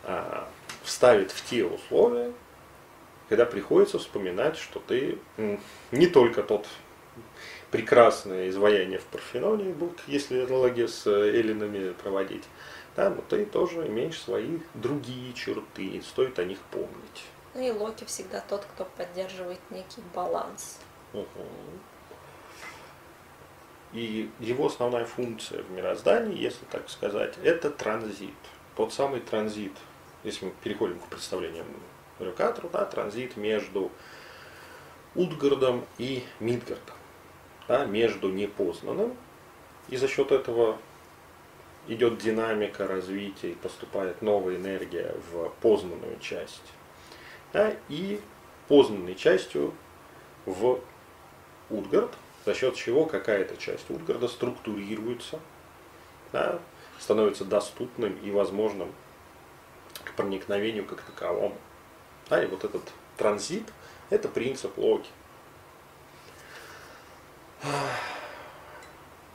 а, 0.04 0.48
вставит 0.82 1.30
в 1.30 1.48
те 1.48 1.64
условия, 1.64 2.32
когда 3.28 3.44
приходится 3.44 3.98
вспоминать, 3.98 4.56
что 4.56 4.80
ты 4.80 5.18
не 5.90 6.06
только 6.06 6.42
тот 6.42 6.66
прекрасное 7.70 8.48
изваяние 8.48 8.98
в 8.98 9.04
Парфеноне, 9.04 9.74
если 10.06 10.44
аналогия 10.44 10.88
с 10.88 11.06
эллинами 11.06 11.92
проводить, 11.92 12.44
да, 12.96 13.10
но 13.10 13.22
ты 13.28 13.44
тоже 13.46 13.86
имеешь 13.86 14.20
свои 14.20 14.58
другие 14.74 15.32
черты, 15.32 16.02
стоит 16.02 16.38
о 16.38 16.44
них 16.44 16.58
помнить. 16.70 17.24
Ну 17.54 17.62
и 17.62 17.70
Локи 17.70 18.04
всегда 18.04 18.40
тот, 18.40 18.64
кто 18.64 18.84
поддерживает 18.84 19.60
некий 19.70 20.02
баланс. 20.14 20.78
Угу. 21.12 21.26
И 23.92 24.30
его 24.38 24.66
основная 24.66 25.04
функция 25.04 25.62
в 25.62 25.70
мироздании, 25.70 26.38
если 26.38 26.64
так 26.70 26.88
сказать, 26.88 27.34
это 27.42 27.70
транзит. 27.70 28.34
Тот 28.76 28.92
самый 28.92 29.20
транзит, 29.20 29.72
если 30.22 30.46
мы 30.46 30.52
переходим 30.62 31.00
к 31.00 31.06
представлениям 31.06 31.66
Рюкатру, 32.20 32.68
да, 32.68 32.84
транзит 32.84 33.36
между 33.36 33.90
Утгардом 35.16 35.84
и 35.98 36.22
Мидгардом, 36.38 36.94
да, 37.70 37.84
между 37.84 38.30
непознанным, 38.30 39.16
и 39.88 39.96
за 39.96 40.08
счет 40.08 40.32
этого 40.32 40.76
идет 41.86 42.18
динамика 42.18 42.88
развития 42.88 43.52
и 43.52 43.54
поступает 43.54 44.22
новая 44.22 44.56
энергия 44.56 45.14
в 45.30 45.50
познанную 45.60 46.18
часть 46.18 46.64
да, 47.52 47.72
и 47.88 48.20
познанной 48.66 49.14
частью 49.14 49.72
в 50.46 50.80
Утгард, 51.68 52.10
за 52.44 52.54
счет 52.54 52.74
чего 52.74 53.06
какая-то 53.06 53.56
часть 53.56 53.88
Утгарда 53.88 54.26
структурируется, 54.26 55.38
да, 56.32 56.58
становится 56.98 57.44
доступным 57.44 58.18
и 58.24 58.32
возможным 58.32 58.92
к 60.04 60.12
проникновению 60.14 60.86
как 60.86 61.02
таковому. 61.02 61.56
Да, 62.28 62.42
и 62.42 62.48
вот 62.48 62.64
этот 62.64 62.82
транзит– 63.16 63.72
это 64.10 64.28
принцип 64.28 64.76
Локи. 64.76 65.10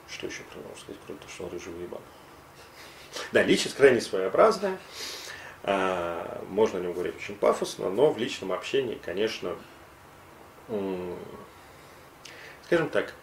Что 0.08 0.28
еще 0.28 0.44
про 0.44 0.60
него 0.60 0.70
сказать, 0.80 1.02
кроме 1.06 1.20
что 1.28 1.44
он 1.46 1.52
рыжий 1.52 1.74
ебан? 1.82 2.02
Да, 3.32 3.44
личность 3.44 3.76
крайне 3.76 4.02
своеобразная. 4.02 4.78
А, 5.64 6.44
можно 6.50 6.80
о 6.80 6.82
нем 6.82 6.94
говорить 6.94 7.16
очень 7.16 7.36
пафосно, 7.36 7.90
но 7.90 8.12
в 8.12 8.18
личном 8.18 8.52
общении, 8.52 9.00
конечно, 9.04 9.56
скажем 12.66 12.90
так, 12.90 13.14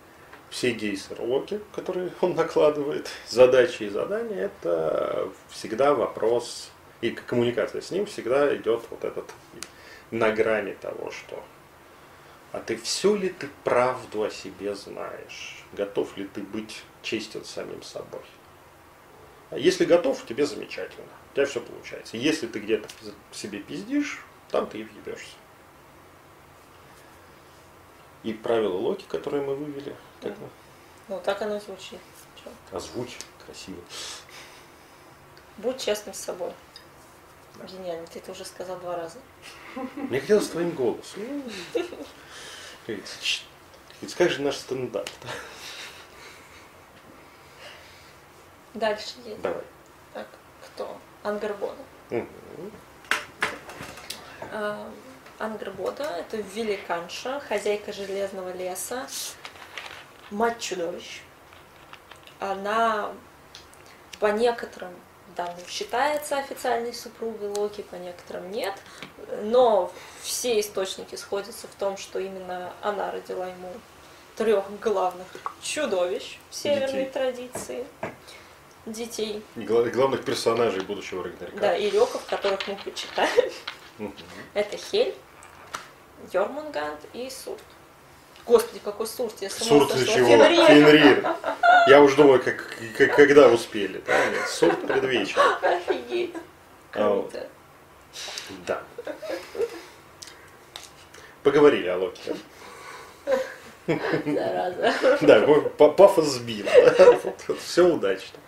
все 0.50 0.72
гейсеры 0.72 1.24
Локи, 1.24 1.60
которые 1.74 2.12
он 2.20 2.34
накладывает, 2.34 3.10
задачи 3.28 3.84
и 3.84 3.88
задания, 3.88 4.46
это 4.46 5.30
всегда 5.48 5.94
вопрос, 5.94 6.70
и 7.00 7.10
коммуникация 7.10 7.80
с 7.80 7.90
ним 7.90 8.06
всегда 8.06 8.54
идет 8.56 8.82
вот 8.90 9.04
этот 9.04 9.30
на 10.10 10.30
грани 10.30 10.72
того, 10.72 11.10
что 11.10 11.42
а 12.52 12.60
ты 12.60 12.76
все 12.76 13.16
ли 13.16 13.30
ты 13.30 13.48
правду 13.64 14.22
о 14.22 14.30
себе 14.30 14.74
знаешь? 14.74 15.64
Готов 15.72 16.16
ли 16.16 16.26
ты 16.26 16.42
быть 16.42 16.82
честен 17.02 17.44
самим 17.44 17.82
собой? 17.82 18.24
А 19.50 19.58
если 19.58 19.84
готов, 19.84 20.24
тебе 20.26 20.46
замечательно 20.46 21.06
у 21.32 21.34
тебя 21.34 21.46
все 21.46 21.60
получается. 21.60 22.16
Если 22.16 22.46
ты 22.46 22.58
где-то 22.58 22.88
себе 23.32 23.60
пиздишь, 23.60 24.22
там 24.50 24.66
ты 24.66 24.80
и 24.80 24.82
въебешься. 24.84 25.34
И 28.22 28.32
правила 28.34 28.76
Локи, 28.76 29.04
которые 29.08 29.42
мы 29.42 29.56
вывели, 29.56 29.96
как 30.20 30.38
ну, 30.38 30.48
ну 31.08 31.20
так 31.24 31.40
оно 31.42 31.58
звучит. 31.58 31.98
Че? 32.36 32.50
Озвучь 32.76 33.16
красиво. 33.44 33.80
Будь 35.56 35.80
честным 35.80 36.14
с 36.14 36.18
собой. 36.18 36.52
Гениально, 37.62 38.06
ты 38.06 38.18
это 38.18 38.32
уже 38.32 38.44
сказал 38.44 38.78
два 38.80 38.96
раза. 38.96 39.18
Мне 39.94 40.20
хотелось 40.20 40.48
твоим 40.48 40.70
голосом. 40.70 41.22
Ведь 42.86 44.14
как 44.16 44.30
же 44.30 44.42
наш 44.42 44.56
стендап? 44.56 45.08
Дальше 48.74 49.14
едем. 49.24 49.40
Давай. 49.42 49.62
Так, 50.12 50.26
кто? 50.64 50.98
Ангербода. 51.22 51.82
Угу. 52.10 52.26
Ангербода– 55.38 56.04
это 56.04 56.36
великанша, 56.38 57.40
хозяйка 57.40 57.92
железного 57.92 58.52
леса, 58.52 59.06
мать 60.30 60.58
чудовищ. 60.60 61.22
Она 62.40 63.12
по 64.18 64.26
некоторым 64.32 64.94
данным 65.36 65.66
считается 65.68 66.38
официальной 66.38 66.92
супругой 66.94 67.48
Локи, 67.48 67.82
по 67.82 67.96
некоторым 67.96 68.50
нет. 68.50 68.74
Но 69.42 69.92
все 70.22 70.60
источники 70.60 71.14
сходятся 71.16 71.66
в 71.68 71.74
том, 71.74 71.96
что 71.96 72.18
именно 72.18 72.72
она 72.82 73.10
родила 73.10 73.46
ему 73.46 73.72
трех 74.36 74.64
главных 74.80 75.26
чудовищ 75.62 76.38
северной 76.50 77.04
Детей. 77.04 77.10
традиции 77.10 77.86
детей. 78.86 79.42
И 79.56 79.60
главных 79.62 80.24
персонажей 80.24 80.82
будущего 80.82 81.24
Рагнарёка. 81.24 81.60
Да, 81.60 81.76
и 81.76 81.90
реков, 81.90 82.24
которых 82.28 82.66
мы 82.66 82.76
почитаем. 82.76 83.52
Это 84.54 84.76
Хель, 84.76 85.14
Йормунганд 86.32 87.00
и 87.12 87.30
Сурт. 87.30 87.62
Господи, 88.46 88.80
какой 88.82 89.06
Сурт, 89.06 89.34
я 89.40 89.50
сама 89.50 89.86
Сурт 89.86 89.92
чего? 90.08 90.26
Фенрир. 90.26 90.66
Фенрир. 90.66 91.36
Я 91.86 92.02
уж 92.02 92.14
думаю, 92.14 92.42
как, 92.42 92.76
как, 92.96 93.14
когда 93.14 93.48
успели. 93.48 94.02
Да? 94.06 94.26
Нет, 94.30 94.48
Сурт 94.48 94.86
предвечер. 94.86 95.40
Офигеть. 95.62 96.34
Круто. 96.90 97.48
Да. 98.66 98.82
Поговорили 101.42 101.88
о 101.88 101.98
Локи. 101.98 102.34
Зараза. 104.26 105.18
Да, 105.20 105.88
пафос 105.88 106.26
сбил. 106.26 106.66
Все 107.60 107.86
удачно. 107.86 108.38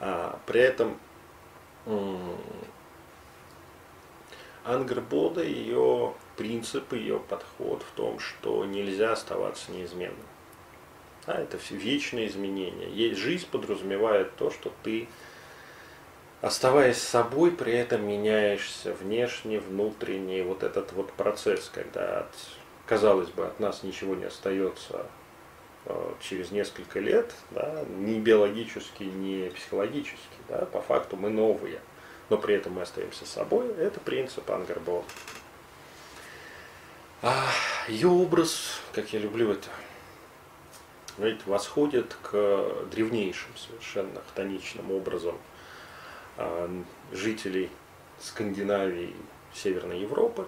А, 0.00 0.38
при 0.46 0.60
этом 0.60 0.98
Ангрбода, 4.64 5.42
ее 5.42 6.14
принцип, 6.38 6.92
ее 6.92 7.18
подход 7.18 7.82
в 7.82 7.96
том, 7.96 8.20
что 8.20 8.64
нельзя 8.64 9.12
оставаться 9.12 9.72
неизменным. 9.72 10.16
А, 11.26 11.42
это 11.42 11.58
все 11.58 11.74
вечные 11.74 12.28
изменения. 12.28 12.88
Есть, 12.88 13.20
жизнь 13.20 13.46
подразумевает 13.50 14.34
то, 14.36 14.50
что 14.50 14.72
ты, 14.82 15.08
оставаясь 16.40 16.96
собой, 16.96 17.50
при 17.50 17.72
этом 17.74 18.06
меняешься 18.06 18.94
внешне, 18.94 19.58
внутренне. 19.58 20.44
Вот 20.44 20.62
этот 20.62 20.92
вот 20.92 21.12
процесс, 21.12 21.70
когда, 21.74 22.20
от, 22.20 22.34
казалось 22.86 23.30
бы, 23.30 23.44
от 23.44 23.58
нас 23.58 23.82
ничего 23.82 24.14
не 24.14 24.24
остается 24.24 25.06
э, 25.86 26.12
через 26.20 26.52
несколько 26.52 27.00
лет, 27.00 27.34
да, 27.50 27.84
ни 27.98 28.18
биологически, 28.20 29.02
ни 29.02 29.48
психологически. 29.48 30.16
Да, 30.48 30.66
по 30.66 30.80
факту 30.80 31.16
мы 31.16 31.30
новые, 31.30 31.80
но 32.30 32.38
при 32.38 32.54
этом 32.54 32.74
мы 32.74 32.82
остаемся 32.82 33.26
собой. 33.26 33.68
Это 33.76 33.98
принцип 33.98 34.48
Ангербода. 34.48 35.04
А 37.20 37.48
ее 37.88 38.08
образ, 38.08 38.80
как 38.92 39.12
я 39.12 39.18
люблю 39.18 39.50
это 39.50 39.68
знаете, 41.18 41.40
восходит 41.46 42.16
к 42.22 42.86
древнейшим 42.92 43.50
совершенно 43.56 44.20
хтоничным 44.28 44.92
образом 44.92 45.36
а, 46.36 46.70
жителей 47.12 47.70
Скандинавии, 48.20 49.14
Северной 49.52 50.00
Европы, 50.00 50.46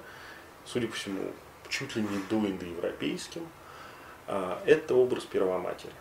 судя 0.64 0.86
по 0.86 0.94
всему, 0.94 1.32
чуть 1.68 1.96
ли 1.96 2.02
не 2.02 2.18
до 2.30 2.36
индоевропейским, 2.46 3.48
а, 4.28 4.62
это 4.64 4.94
образ 4.94 5.24
первоматери. 5.24 5.92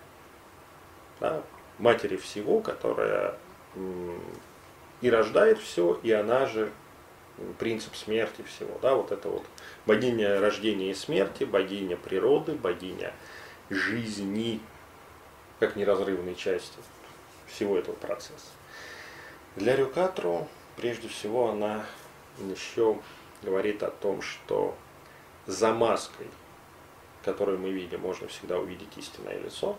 Да, 1.20 1.42
матери 1.80 2.18
всего, 2.18 2.60
которая 2.60 3.36
и 5.02 5.10
рождает 5.10 5.58
все, 5.60 6.00
и 6.04 6.12
она 6.12 6.46
же 6.46 6.72
принцип 7.58 7.96
смерти 7.96 8.42
всего. 8.44 8.78
Да, 8.82 8.96
вот 8.96 9.12
это 9.12 9.30
вот 9.30 9.44
богиня 9.86 10.40
рождения 10.40 10.92
и 10.92 10.94
смерти, 10.94 11.44
богиня 11.44 11.98
природы, 11.98 12.54
богиня 12.54 13.14
жизни, 13.70 14.60
как 15.60 15.76
неразрывной 15.76 16.36
части 16.36 16.78
всего 17.48 17.78
этого 17.78 17.96
процесса. 17.96 18.52
Для 19.56 19.76
Рюкатру, 19.76 20.48
прежде 20.76 21.08
всего, 21.08 21.50
она 21.50 21.86
еще 22.40 23.00
говорит 23.42 23.84
о 23.84 23.92
том, 23.92 24.22
что 24.22 24.76
за 25.46 25.74
маской, 25.74 26.28
которую 27.24 27.60
мы 27.60 27.72
видим, 27.72 28.02
можно 28.02 28.28
всегда 28.28 28.60
увидеть 28.60 28.98
истинное 28.98 29.40
лицо, 29.40 29.78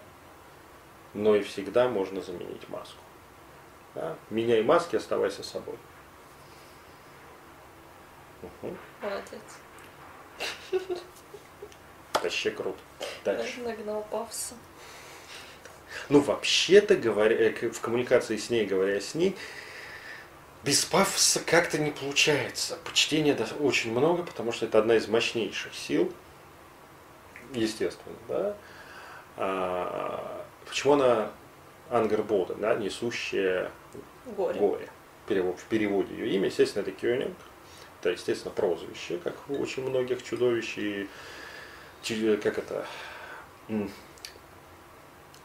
но 1.15 1.35
и 1.35 1.43
всегда 1.43 1.89
можно 1.89 2.21
заменить 2.21 2.69
маску. 2.69 3.03
Да? 3.95 4.17
Меняй 4.31 4.63
маски, 4.63 4.97
оставайся 4.97 5.43
собой. 5.43 5.77
Угу. 8.43 8.77
Молодец. 9.03 9.41
Вообще 12.15 12.51
круто. 12.51 12.79
Дальше. 13.25 13.61
Нагнал 13.61 14.07
пафоса. 14.11 14.55
Ну, 16.09 16.21
вообще-то, 16.21 16.97
говоря, 16.97 17.37
э, 17.37 17.71
в 17.71 17.81
коммуникации 17.81 18.37
с 18.37 18.51
ней, 18.51 18.67
говоря 18.67 19.01
с 19.01 19.15
ней, 19.15 19.37
без 20.65 20.85
пафоса 20.85 21.41
как-то 21.41 21.79
не 21.79 21.91
получается. 21.91 22.77
Почтения 22.85 23.37
очень 23.59 23.93
много, 23.93 24.23
потому 24.23 24.53
что 24.53 24.67
это 24.67 24.79
одна 24.79 24.97
из 24.97 25.09
мощнейших 25.09 25.75
сил, 25.75 26.13
естественно, 27.55 28.17
да. 28.29 28.57
А, 29.37 30.45
почему 30.67 30.95
она 30.95 31.31
Ангербода, 31.91 32.55
да, 32.55 32.75
несущая 32.75 33.71
горе. 34.37 34.61
горе. 34.61 34.89
В 35.27 35.65
переводе 35.69 36.15
ее 36.15 36.31
имя, 36.35 36.47
естественно, 36.47 36.83
это 36.83 36.93
Кёнинг. 36.93 37.37
Это, 38.01 38.11
естественно, 38.11 38.53
прозвище, 38.55 39.19
как 39.23 39.37
у 39.49 39.61
очень 39.61 39.87
многих 39.87 40.23
чудовищ 40.23 40.79
и 40.79 41.09
как 42.43 42.59
это, 42.59 42.87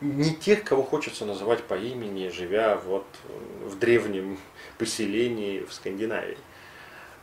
не 0.02 0.36
тех, 0.36 0.63
кого 0.63 0.84
хочется 0.84 1.26
называть 1.26 1.63
по 1.63 1.76
имени, 1.76 2.30
живя 2.30 2.78
вот 2.78 3.06
в 3.63 3.78
древнем 3.78 4.38
поселении 4.78 5.62
в 5.62 5.74
Скандинавии. 5.74 6.38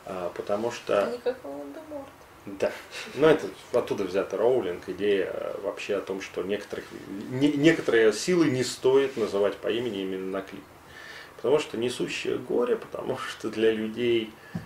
А, 0.05 0.31
потому 0.35 0.71
что... 0.71 1.07
Они 1.07 1.19
как 1.19 1.43
Волан-де-Морт. 1.45 2.07
Да. 2.45 2.73
Но 3.15 3.29
это 3.29 3.49
оттуда 3.73 4.05
взята 4.05 4.37
Роулинг, 4.37 4.89
идея 4.89 5.31
э, 5.33 5.61
вообще 5.63 5.97
о 5.97 6.01
том, 6.01 6.21
что 6.21 6.43
некоторых, 6.43 6.85
не, 7.31 7.53
некоторые 7.53 8.13
силы 8.13 8.51
не 8.51 8.65
стоит 8.65 9.17
называть 9.17 9.57
по 9.57 9.69
имени 9.69 10.03
именно 10.03 10.27
на 10.27 10.43
клип. 10.43 10.65
Потому 11.37 11.61
что 11.61 11.77
несущее 11.77 12.39
горе, 12.39 12.77
потому 12.77 13.17
что 13.19 13.49
для 13.49 13.71
людей 13.71 14.33
а, 14.55 14.59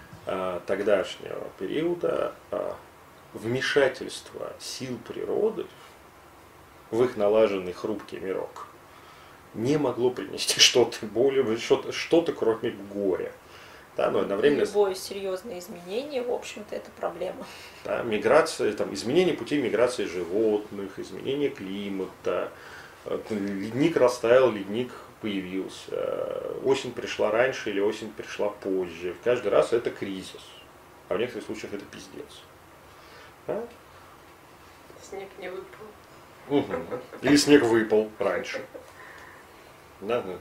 тогдашнего 0.67 1.45
периода 1.59 2.35
а, 2.51 2.77
вмешательство 3.33 4.53
сил 4.59 4.99
природы 5.07 5.67
в 6.91 7.03
их 7.05 7.17
налаженный 7.17 7.73
хрупкий 7.73 8.19
мирок 8.19 8.67
не 9.57 9.77
могло 9.79 10.11
принести 10.11 10.61
что-то 10.61 11.07
более, 11.07 11.57
что-то, 11.57 11.93
что-то 11.93 12.33
кроме 12.33 12.71
горя. 12.93 13.33
Да, 13.97 14.11
но 14.11 14.21
одновременно... 14.21 14.61
Любое 14.61 14.95
серьезное 14.95 15.59
изменение, 15.59 16.23
в 16.23 16.31
общем-то, 16.31 16.77
это 16.77 16.91
проблема. 17.01 17.47
Да, 17.83 18.03
миграция, 18.03 18.75
там, 18.75 18.93
изменение 18.93 19.35
путей 19.35 19.59
миграции 19.63 20.05
животных, 20.05 20.99
изменение 20.99 21.49
климата, 21.49 22.53
э, 23.07 23.19
ледник 23.31 23.97
растаял, 23.97 24.53
ледник 24.53 24.93
появился, 25.21 26.53
осень 26.65 26.93
пришла 26.93 27.31
раньше 27.31 27.71
или 27.71 27.81
осень 27.81 28.13
пришла 28.13 28.51
позже. 28.51 29.17
Каждый 29.25 29.49
раз 29.49 29.73
это 29.73 29.91
кризис, 29.91 30.43
а 31.09 31.15
в 31.15 31.19
некоторых 31.19 31.47
случаях 31.47 31.75
это 31.75 31.85
пиздец. 31.85 32.43
Да? 33.47 33.63
Снег 35.03 35.29
не 35.39 35.51
выпал. 35.51 35.87
Угу. 36.49 37.01
Или 37.23 37.37
снег 37.37 37.63
выпал 37.63 38.11
раньше. 38.19 38.65
Да, 40.01 40.21
да. 40.21 40.39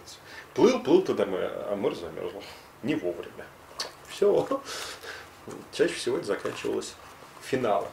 Плыл, 0.53 0.81
плыл 0.83 1.01
ты 1.01 1.13
домой, 1.13 1.41
а 1.43 1.75
море 1.75 1.95
замерзло. 1.95 2.41
Не 2.83 2.95
вовремя. 2.95 3.45
Все. 4.07 4.61
Чаще 5.71 5.93
всего 5.93 6.17
это 6.17 6.25
заканчивалось 6.27 6.95
финалом 7.41 7.89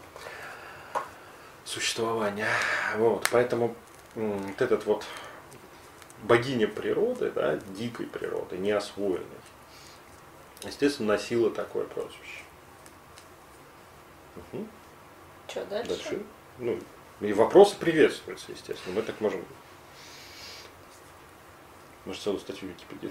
существования. 1.64 2.49
Вот, 2.97 3.29
поэтому 3.31 3.75
вот 4.14 4.61
этот 4.61 4.85
вот 4.87 5.05
богиня 6.22 6.68
природы, 6.68 7.30
да, 7.30 7.56
дикой 7.56 8.06
природы, 8.06 8.58
неосвоенной, 8.58 9.26
естественно, 10.64 11.14
носила 11.14 11.50
такое 11.50 11.85
прозвище. 11.85 12.42
Угу. 14.37 14.66
Что 15.48 15.64
дальше? 15.66 15.88
Дальше. 15.88 16.22
Ну, 16.58 16.78
и 17.20 17.32
вопросы 17.32 17.76
приветствуются, 17.76 18.52
естественно. 18.52 18.94
Мы 18.94 19.02
так 19.02 19.20
можем. 19.20 19.44
Может, 22.04 22.22
целую 22.22 22.40
статью 22.40 22.68
Википедии 22.68 23.11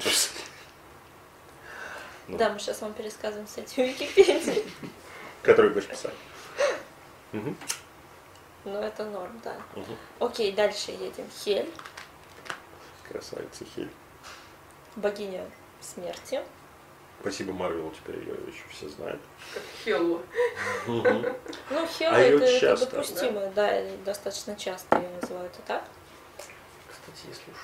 ну. 2.28 2.38
Да, 2.38 2.50
мы 2.50 2.60
сейчас 2.60 2.82
вам 2.82 2.93
пересказываем 2.93 3.47
статью 3.47 3.88
Википедии. 3.88 4.63
Которую 5.43 5.74
будешь 5.74 5.88
писать. 5.88 6.13
Угу. 7.34 7.56
Ну, 8.65 8.80
это 8.80 9.06
норм, 9.06 9.41
да. 9.43 9.56
Угу. 9.76 10.26
Окей, 10.26 10.52
дальше 10.52 10.91
едем. 10.91 11.26
Хель. 11.43 11.69
Красавица 13.12 13.65
Хель. 13.65 13.91
Богиня 14.95 15.45
смерти. 15.82 16.41
Спасибо 17.19 17.54
Марвелу, 17.54 17.91
теперь 17.91 18.17
ее 18.19 18.34
еще 18.47 18.63
все 18.69 18.89
знают. 18.89 19.21
Как 19.54 19.63
Хеллу. 19.84 20.21
Ну, 20.88 21.88
Хелла 21.88 22.15
а 22.15 22.19
это, 22.19 22.45
это 22.45 22.86
допустимо, 22.89 23.41
да? 23.56 23.69
да, 23.69 23.82
достаточно 24.06 24.56
часто 24.56 24.97
ее 24.97 25.10
называют 25.21 25.54
и 25.54 25.62
так. 25.67 25.84
Кстати, 26.89 27.28
если 27.28 27.52
уж 27.52 27.58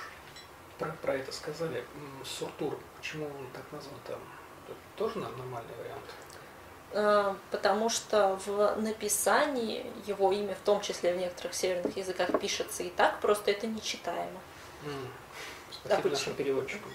про, 0.78 0.92
про 1.02 1.16
это 1.16 1.32
сказали, 1.32 1.84
Суртур, 2.24 2.78
почему 2.98 3.26
он 3.26 3.48
так 3.54 3.64
назван 3.72 4.00
там? 4.06 4.20
Это 4.68 4.78
тоже 4.96 5.18
нормальный 5.18 5.74
вариант? 5.80 6.04
А, 6.94 7.36
потому 7.50 7.90
что 7.90 8.40
в 8.46 8.80
написании 8.80 9.92
его 10.06 10.32
имя, 10.32 10.54
в 10.54 10.60
том 10.60 10.82
числе 10.82 11.14
в 11.14 11.18
некоторых 11.18 11.56
северных 11.56 11.98
языках, 11.98 12.40
пишется 12.40 12.84
и 12.84 12.90
так, 12.90 13.20
просто 13.22 13.52
это 13.52 13.66
нечитаемо. 13.66 14.40
Mm. 14.84 15.08
Спасибо 15.86 16.10
нашим 16.10 16.34
переводчикам 16.34 16.92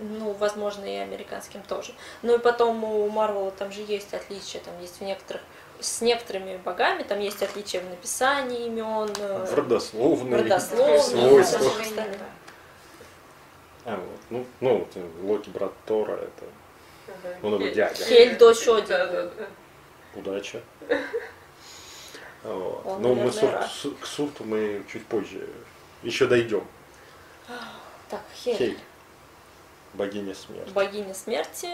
ну, 0.00 0.32
возможно, 0.32 0.84
и 0.84 0.96
американским 0.96 1.62
тоже. 1.62 1.92
Ну 2.22 2.36
и 2.36 2.38
потом 2.38 2.82
у 2.84 3.08
Марвела 3.10 3.50
там 3.50 3.70
же 3.70 3.82
есть 3.82 4.14
отличия, 4.14 4.60
там 4.62 4.80
есть 4.80 4.98
в 4.98 5.02
некоторых 5.02 5.42
с 5.78 6.02
некоторыми 6.02 6.58
богами, 6.58 7.02
там 7.02 7.20
есть 7.20 7.42
отличия 7.42 7.80
в 7.80 7.88
написании 7.88 8.66
имен, 8.66 9.10
э, 9.18 9.46
в 9.46 9.54
родословной, 9.54 10.38
в 10.38 10.42
родословной. 10.42 12.18
А, 13.86 13.96
вот. 13.96 14.20
Ну, 14.28 14.46
ну 14.60 14.78
вот, 14.78 14.88
э, 14.94 15.08
Локи 15.22 15.48
брат 15.48 15.72
Тора, 15.86 16.16
это 16.16 16.44
он 17.42 17.54
его 17.54 17.68
дядя. 17.68 18.04
Хель 18.04 18.36
дочь 18.36 18.68
Один. 18.68 18.86
Да, 18.88 19.06
да, 19.06 19.22
да. 19.22 19.46
Удача. 20.14 20.60
Вот. 22.42 22.82
Он, 22.86 23.02
Но 23.02 23.14
мы 23.14 23.32
сур, 23.32 23.50
к 24.00 24.06
Сурту 24.06 24.44
мы 24.44 24.84
чуть 24.90 25.06
позже 25.06 25.48
еще 26.02 26.26
дойдем. 26.26 26.64
Так, 28.10 28.22
Хель. 28.34 28.56
Хель. 28.56 28.80
Богиня 29.94 30.34
смерти. 30.34 30.70
Богиня 30.70 31.14
смерти, 31.14 31.68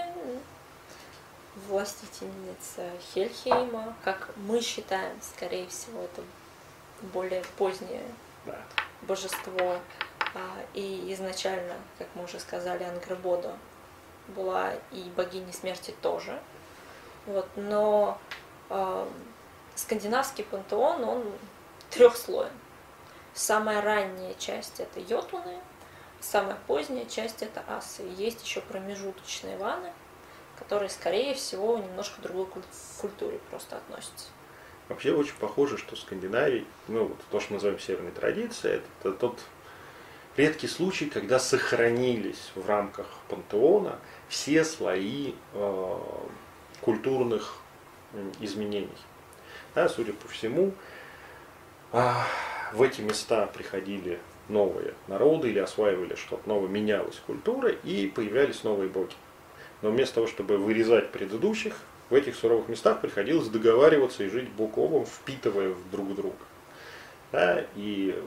властительница 1.69 2.91
Хельхейма, 3.13 3.95
как 4.05 4.31
мы 4.37 4.61
считаем, 4.61 5.19
скорее 5.23 5.67
всего, 5.69 6.03
это 6.03 6.23
более 7.15 7.43
позднее 7.57 8.05
да. 8.45 8.59
божество. 9.03 9.79
А, 10.35 10.41
и 10.75 11.13
изначально, 11.15 11.75
как 11.99 12.09
мы 12.15 12.25
уже 12.25 12.39
сказали, 12.39 12.85
Ангребода 12.85 13.57
была 14.29 14.75
и 14.93 15.03
богиней 15.17 15.53
смерти 15.53 15.95
тоже. 16.03 16.39
Вот, 17.25 17.49
но 17.57 18.19
э, 18.69 19.09
скандинавский 19.75 20.45
пантеон, 20.45 21.05
он 21.05 21.33
трехслоен. 21.91 22.53
Самая 23.35 23.81
ранняя 23.83 24.35
часть 24.35 24.81
это 24.81 25.01
йотуны, 25.01 25.59
самая 26.31 26.59
поздняя 26.67 27.07
часть 27.07 27.43
это 27.43 27.63
асы. 27.69 28.03
Есть 28.17 28.45
еще 28.45 28.61
промежуточные 28.61 29.57
ваны, 29.57 29.93
которые, 30.59 30.89
скорее 30.89 31.35
всего, 31.35 31.79
немножко 31.79 32.21
к 32.21 32.23
другой 32.23 32.47
культуре 33.01 33.39
просто 33.51 33.77
относятся. 33.77 34.29
Вообще 34.89 35.13
очень 35.13 35.35
похоже, 35.41 35.79
что 35.79 35.97
Скандинавия, 35.97 36.65
ну 36.89 37.07
вот 37.07 37.19
то, 37.31 37.41
что 37.41 37.53
мы 37.53 37.57
называем 37.57 37.81
северной 37.81 38.13
традицией, 38.13 38.77
это, 38.77 38.87
это 39.01 39.13
тот 39.13 39.41
редкий 40.37 40.69
случай, 40.69 41.07
когда 41.07 41.39
сохранились 41.39 42.53
в 42.55 42.69
рамках 42.69 43.07
пантеона 43.29 43.99
все 44.29 44.65
слои 44.65 45.35
э, 45.55 45.99
культурных 46.81 47.57
изменений. 48.41 48.89
Да, 49.75 49.89
судя 49.89 50.13
по 50.13 50.29
всему, 50.29 50.73
э, 51.93 52.13
в 52.73 52.83
эти 52.83 53.01
места 53.01 53.47
приходили 53.47 54.21
новые 54.49 54.95
народы 55.09 55.51
или 55.51 55.59
осваивали 55.59 56.15
что-то 56.15 56.49
новое, 56.49 56.69
менялась 56.69 57.21
культура 57.27 57.71
и 57.71 58.07
появлялись 58.07 58.65
новые 58.65 58.89
боги. 58.89 59.15
Но 59.83 59.91
вместо 59.91 60.17
того, 60.17 60.27
чтобы 60.27 60.57
вырезать 60.57 61.11
предыдущих, 61.11 61.75
в 62.09 62.15
этих 62.15 62.37
суровых 62.37 62.69
местах 62.69 63.01
приходилось 63.01 63.49
договариваться 63.49 64.25
и 64.25 64.29
жить 64.29 64.49
бок 64.51 64.79
о 64.79 64.87
бок, 64.87 65.09
впитывая 65.09 65.75
друг 65.91 66.15
друга. 66.15 66.37
Да, 67.33 67.65
и, 67.75 68.23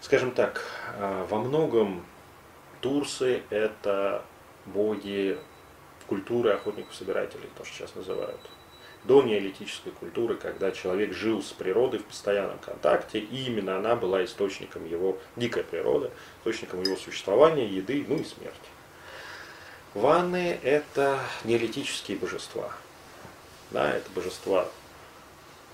скажем 0.00 0.32
так, 0.32 0.62
а, 0.98 1.24
во 1.26 1.38
многом 1.38 2.04
турсы 2.80 3.42
это 3.50 4.24
боги 4.66 5.38
культуры 6.08 6.50
охотников-собирателей, 6.50 7.48
то, 7.56 7.64
что 7.64 7.74
сейчас 7.76 7.94
называют. 7.94 8.40
До 9.06 9.22
неолитической 9.22 9.92
культуры, 9.92 10.34
когда 10.34 10.72
человек 10.72 11.12
жил 11.12 11.42
с 11.42 11.52
природой 11.52 12.00
в 12.00 12.04
постоянном 12.04 12.58
контакте, 12.58 13.20
и 13.20 13.46
именно 13.46 13.76
она 13.76 13.94
была 13.94 14.24
источником 14.24 14.84
его, 14.84 15.16
дикая 15.36 15.62
природа, 15.62 16.10
источником 16.40 16.82
его 16.82 16.96
существования, 16.96 17.66
еды, 17.66 18.04
ну 18.08 18.16
и 18.16 18.24
смерти. 18.24 18.58
Ванны– 19.94 20.58
это 20.62 21.20
неолитические 21.44 22.18
божества. 22.18 22.70
Да, 23.70 23.92
это 23.92 24.10
божества 24.10 24.68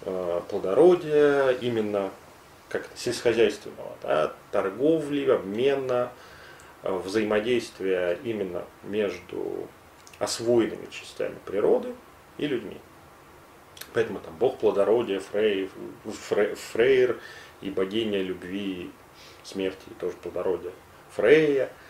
э, 0.03 0.41
плодородия, 0.49 1.51
именно 1.61 2.11
как 2.69 2.89
сельскохозяйственного, 2.95 3.97
да, 4.03 4.33
торговли, 4.51 5.29
обмена, 5.31 6.11
э, 6.83 6.93
взаимодействия 6.95 8.19
именно 8.25 8.65
между 8.83 9.69
освоенными 10.19 10.87
частями 10.91 11.37
природы 11.45 11.95
и 12.39 12.47
людьми. 12.47 12.79
Поэтому 13.93 14.21
там 14.21 14.35
бог 14.37 14.59
плодородия, 14.59 15.21
Фрей, 15.21 15.71
Фрейр 16.73 17.21
и 17.61 17.71
богиня 17.71 18.23
любви, 18.23 18.91
смерти, 19.43 19.85
тоже 20.01 20.17
плодородия, 20.17 20.73
Фрейя– 21.11 21.71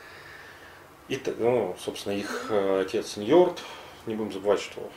и, 1.13 1.21
ну, 1.39 1.77
собственно, 1.79 2.15
их 2.15 2.47
э, 2.49 2.81
отец 2.81 3.17
Ньорд, 3.17 3.61
не 4.07 4.15
будем 4.15 4.33
забывать, 4.33 4.61
что 4.61 4.91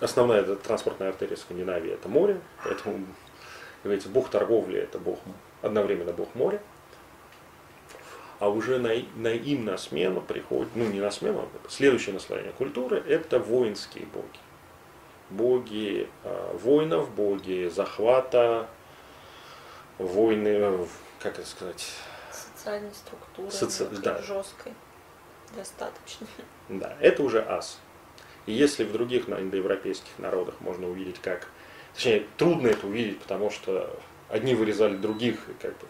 основная 0.00 0.44
транспортная 0.54 1.08
артерия 1.08 1.36
Скандинавии 1.36 1.92
это 1.92 2.08
море, 2.08 2.40
поэтому, 2.62 3.04
говорится, 3.82 4.08
бог 4.10 4.28
торговли 4.28 4.78
это 4.78 4.98
бог, 4.98 5.18
одновременно 5.62 6.12
бог 6.12 6.32
моря. 6.34 6.62
А 8.38 8.48
уже 8.48 8.78
на, 8.78 8.90
на 9.16 9.32
им 9.32 9.64
на 9.64 9.76
смену 9.76 10.20
приходит, 10.20 10.68
ну 10.74 10.86
не 10.86 11.00
на 11.00 11.10
смену, 11.10 11.40
а 11.52 11.68
следующее 11.68 12.14
наслоение 12.14 12.52
культуры 12.52 13.02
это 13.06 13.38
воинские 13.38 14.06
боги. 14.06 14.38
Боги 15.30 16.08
э, 16.24 16.56
воинов, 16.62 17.10
боги 17.14 17.68
захвата, 17.68 18.68
войны, 19.98 20.48
э, 20.48 20.86
как 21.20 21.38
это 21.38 21.46
сказать? 21.46 21.86
Социальной 22.32 22.92
структуры, 22.92 23.50
Соци... 23.50 23.86
да. 24.02 24.20
жесткой. 24.22 24.72
Достаточно. 25.54 26.26
Да, 26.68 26.96
это 27.00 27.22
уже 27.22 27.42
ас. 27.42 27.78
И 28.46 28.52
если 28.52 28.84
в 28.84 28.92
других 28.92 29.28
индоевропейских 29.28 30.18
народах 30.18 30.54
можно 30.60 30.88
увидеть 30.88 31.20
как... 31.20 31.48
Точнее, 31.94 32.26
трудно 32.36 32.68
это 32.68 32.86
увидеть, 32.86 33.20
потому 33.20 33.50
что 33.50 33.98
одни 34.28 34.54
вырезали 34.54 34.96
других 34.96 35.48
и 35.48 35.52
как 35.60 35.72
бы 35.78 35.86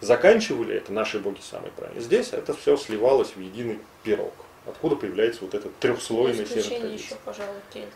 заканчивали, 0.00 0.74
это 0.74 0.92
наши 0.92 1.18
боги 1.18 1.40
самые 1.40 1.72
правильные. 1.72 2.02
Здесь 2.02 2.32
это 2.32 2.54
все 2.54 2.76
сливалось 2.76 3.30
в 3.34 3.40
единый 3.40 3.78
пирог. 4.02 4.34
Откуда 4.66 4.96
появляется 4.96 5.42
вот 5.42 5.54
этот 5.54 5.76
трехслойный 5.78 6.46
северный 6.46 6.94
еще, 6.94 7.14
пожалуй, 7.24 7.60
кельты. 7.72 7.92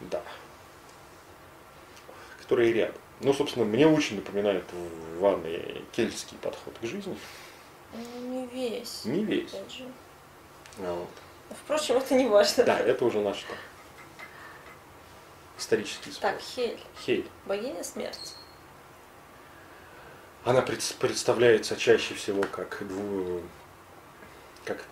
Да. 0.00 0.22
Которые 2.40 2.72
рядом. 2.72 3.00
Ну, 3.20 3.32
собственно, 3.32 3.64
мне 3.64 3.86
очень 3.86 4.16
напоминает 4.16 4.64
в 4.72 5.20
ванной 5.20 5.82
кельтский 5.92 6.36
подход 6.38 6.74
к 6.80 6.86
жизни. 6.86 7.16
Ну, 7.94 8.20
не 8.20 8.46
весь. 8.46 9.04
Не 9.04 9.24
весь. 9.24 9.54
А 10.78 10.94
вот. 10.94 11.08
Впрочем, 11.64 11.96
это 11.96 12.14
не 12.14 12.26
важно. 12.26 12.64
Да, 12.64 12.78
это 12.78 13.04
уже 13.04 13.20
наш 13.20 13.42
там, 13.42 13.56
исторический 15.58 16.10
спор. 16.10 16.32
Так, 16.32 16.40
Хель. 16.40 16.78
Хель. 17.04 17.26
Богиня 17.46 17.82
смерти. 17.82 18.32
Она 20.44 20.62
представляется 20.62 21.76
чаще 21.76 22.14
всего 22.14 22.42
как, 22.42 22.86
дву... 22.86 23.42
как 24.64 24.84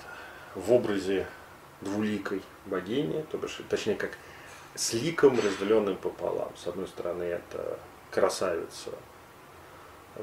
в 0.55 0.73
образе 0.73 1.29
двуликой 1.81 2.43
богини, 2.67 3.25
то 3.31 3.39
бишь, 3.39 3.61
точнее, 3.69 3.95
как 3.95 4.17
с 4.75 4.93
ликом, 4.93 5.39
разделенным 5.39 5.97
пополам. 5.97 6.53
С 6.57 6.67
одной 6.67 6.89
стороны, 6.89 7.23
это 7.23 7.79
красавица 8.11 8.91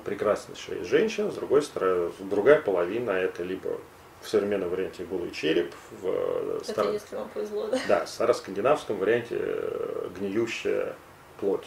прекраснейшая 0.06 0.84
женщина, 0.84 1.32
с 1.32 1.36
другой 1.36 1.62
стороны, 1.62 2.12
другая 2.20 2.62
половина 2.62 3.12
это 3.12 3.44
либо 3.44 3.78
в 4.22 4.30
современном 4.30 4.70
варианте 4.70 5.04
голый 5.04 5.32
череп, 5.32 5.74
в 6.02 6.58
это 6.58 6.72
стар... 6.72 6.92
если 6.92 7.16
вам 7.16 7.30
повезло, 7.30 7.68
да? 7.68 7.80
Да, 7.88 8.06
в 8.06 8.10
староскандинавском 8.10 8.98
варианте 8.98 9.36
э, 9.40 10.10
гниющая 10.18 10.96
плоть, 11.40 11.66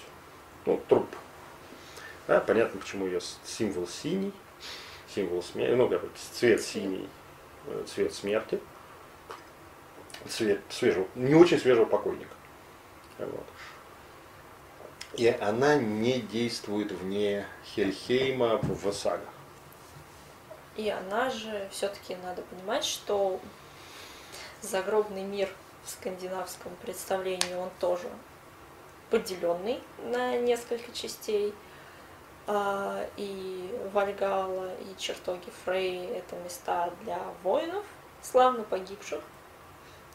ну, 0.64 0.80
труп. 0.88 1.08
Да, 2.28 2.40
понятно, 2.40 2.80
почему 2.80 3.06
ее 3.06 3.20
символ 3.44 3.88
синий, 3.88 4.32
символ 5.12 5.42
смерти, 5.42 5.74
ну, 5.74 5.88
как 5.88 6.00
цвет 6.32 6.62
синий, 6.62 7.08
э, 7.66 7.82
цвет 7.86 8.14
смерти, 8.14 8.60
цвет 10.28 10.60
свежего, 10.70 11.06
не 11.16 11.34
очень 11.34 11.58
свежего 11.58 11.86
покойника. 11.86 12.34
Вот 13.18 13.46
и 15.16 15.28
она 15.28 15.76
не 15.76 16.20
действует 16.20 16.92
вне 16.92 17.46
Хельхейма 17.64 18.58
в 18.62 18.92
сагах. 18.92 19.28
И 20.76 20.88
она 20.90 21.30
же, 21.30 21.68
все-таки 21.70 22.16
надо 22.16 22.42
понимать, 22.42 22.84
что 22.84 23.40
загробный 24.60 25.22
мир 25.22 25.48
в 25.84 25.90
скандинавском 25.90 26.72
представлении, 26.82 27.54
он 27.54 27.70
тоже 27.78 28.08
поделенный 29.10 29.80
на 30.02 30.36
несколько 30.38 30.92
частей. 30.92 31.54
А, 32.46 33.08
и 33.16 33.70
Вальгала, 33.92 34.74
и 34.74 34.98
чертоги 34.98 35.50
Фрей– 35.64 36.06
это 36.08 36.36
места 36.36 36.92
для 37.02 37.18
воинов, 37.42 37.84
славно 38.20 38.64
погибших. 38.64 39.22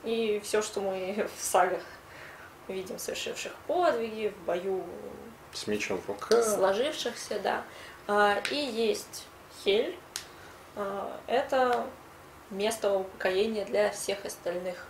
И 0.03 0.39
все, 0.43 0.61
что 0.61 0.81
мы 0.81 1.27
в 1.35 1.41
сагах 1.41 1.81
видим 2.73 2.99
совершивших 2.99 3.53
подвиги 3.67 4.33
в 4.35 4.45
бою 4.45 4.83
с 5.53 5.67
мечом 5.67 5.99
в 6.01 6.07
руках. 6.07 6.43
Сложившихся, 6.43 7.39
да. 7.39 7.63
А, 8.07 8.41
и 8.51 8.55
есть 8.55 9.25
Хель. 9.63 9.97
А, 10.75 11.19
это 11.27 11.85
место 12.49 12.93
упокоения 12.93 13.65
для 13.65 13.91
всех 13.91 14.25
остальных, 14.25 14.87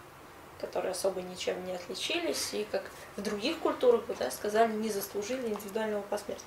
которые 0.60 0.92
особо 0.92 1.22
ничем 1.22 1.64
не 1.66 1.74
отличились 1.74 2.54
и, 2.54 2.66
как 2.72 2.84
в 3.16 3.22
других 3.22 3.58
культурах, 3.60 4.06
бы, 4.06 4.16
да, 4.18 4.32
сказали, 4.32 4.72
не 4.72 4.90
заслужили 4.90 5.48
индивидуального 5.48 6.02
посмертия. 6.04 6.46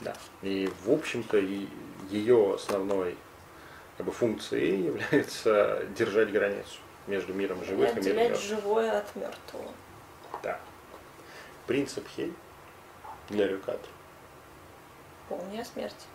Да. 0.00 0.14
И, 0.42 0.70
в 0.84 0.92
общем-то, 0.92 1.38
ее 2.10 2.54
основной 2.54 3.16
как 3.96 4.06
бы, 4.06 4.12
функцией 4.12 4.84
является 4.86 5.84
держать 5.96 6.32
границу 6.32 6.78
между 7.06 7.32
миром 7.34 7.64
живых 7.64 7.96
и, 7.96 8.00
и 8.00 8.02
миром 8.02 8.16
мертвых. 8.16 8.40
живое 8.40 8.98
от 8.98 9.16
мертвого. 9.16 9.72
Да. 10.42 10.60
принцип 11.66 12.06
Хей 12.16 12.32
для 13.28 13.48
Рюкатра? 13.48 13.90
Полная 15.28 15.64
смерть. 15.64 16.06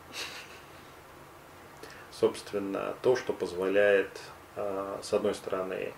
Собственно, 2.11 2.95
то, 3.01 3.15
что 3.15 3.33
позволяет, 3.33 4.19
а, 4.55 4.99
с 5.03 5.13
одной 5.13 5.35
стороны, 5.35 5.93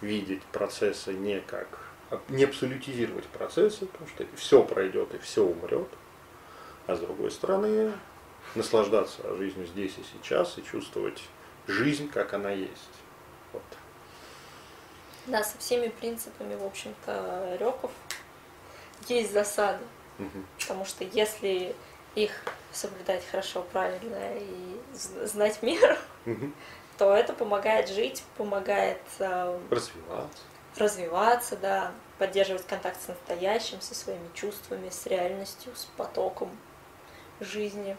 видеть 0.00 0.42
процессы 0.44 1.12
не 1.12 1.40
как 1.40 1.66
не 2.28 2.44
абсолютизировать 2.44 3.24
процессы, 3.26 3.86
потому 3.86 4.08
что 4.08 4.26
все 4.36 4.62
пройдет 4.62 5.14
и 5.14 5.18
все 5.18 5.44
умрет, 5.44 5.88
а 6.86 6.96
с 6.96 7.00
другой 7.00 7.30
стороны 7.30 7.92
наслаждаться 8.54 9.34
жизнью 9.36 9.66
здесь 9.66 9.96
и 9.96 10.04
сейчас 10.12 10.58
и 10.58 10.64
чувствовать 10.64 11.22
жизнь, 11.66 12.08
как 12.08 12.34
она 12.34 12.50
есть. 12.50 12.72
Вот. 13.52 13.62
Да, 15.26 15.44
со 15.44 15.56
всеми 15.58 15.88
принципами, 15.88 16.54
в 16.54 16.64
общем-то, 16.64 17.56
реков 17.60 17.90
есть 19.08 19.32
засады. 19.32 19.84
Угу. 20.18 20.44
Потому 20.58 20.84
что 20.84 21.04
если 21.04 21.74
их 22.14 22.32
соблюдать 22.72 23.24
хорошо, 23.30 23.62
правильно 23.72 24.36
и 24.36 24.80
знать 24.94 25.62
меру, 25.62 25.96
угу. 26.26 26.52
то 26.98 27.14
это 27.14 27.32
помогает 27.32 27.88
жить, 27.88 28.24
помогает 28.36 29.00
э, 29.18 29.58
развиваться. 29.70 30.42
Развиваться, 30.76 31.56
да, 31.56 31.92
поддерживать 32.18 32.66
контакт 32.66 33.00
с 33.02 33.08
настоящим, 33.08 33.80
со 33.80 33.94
своими 33.94 34.28
чувствами, 34.34 34.88
с 34.88 35.06
реальностью, 35.06 35.72
с 35.74 35.84
потоком 35.96 36.50
жизни. 37.40 37.96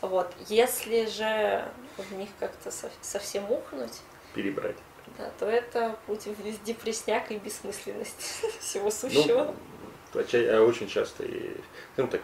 Вот. 0.00 0.32
Если 0.48 1.06
же 1.06 1.64
в 1.96 2.12
них 2.14 2.30
как-то 2.38 2.72
совсем 3.00 3.50
ухнуть, 3.50 4.00
перебрать, 4.34 4.76
да, 5.18 5.30
то 5.38 5.46
это 5.46 5.98
путь 6.06 6.26
в 6.26 6.64
депресняк 6.64 7.30
и 7.30 7.38
бессмысленность 7.38 8.42
всего 8.60 8.90
сущего. 8.90 9.54
Ну, 10.14 10.20
а 10.22 10.60
очень 10.62 10.88
часто, 10.88 11.24
и, 11.24 11.56
ну 11.96 12.06
так, 12.08 12.20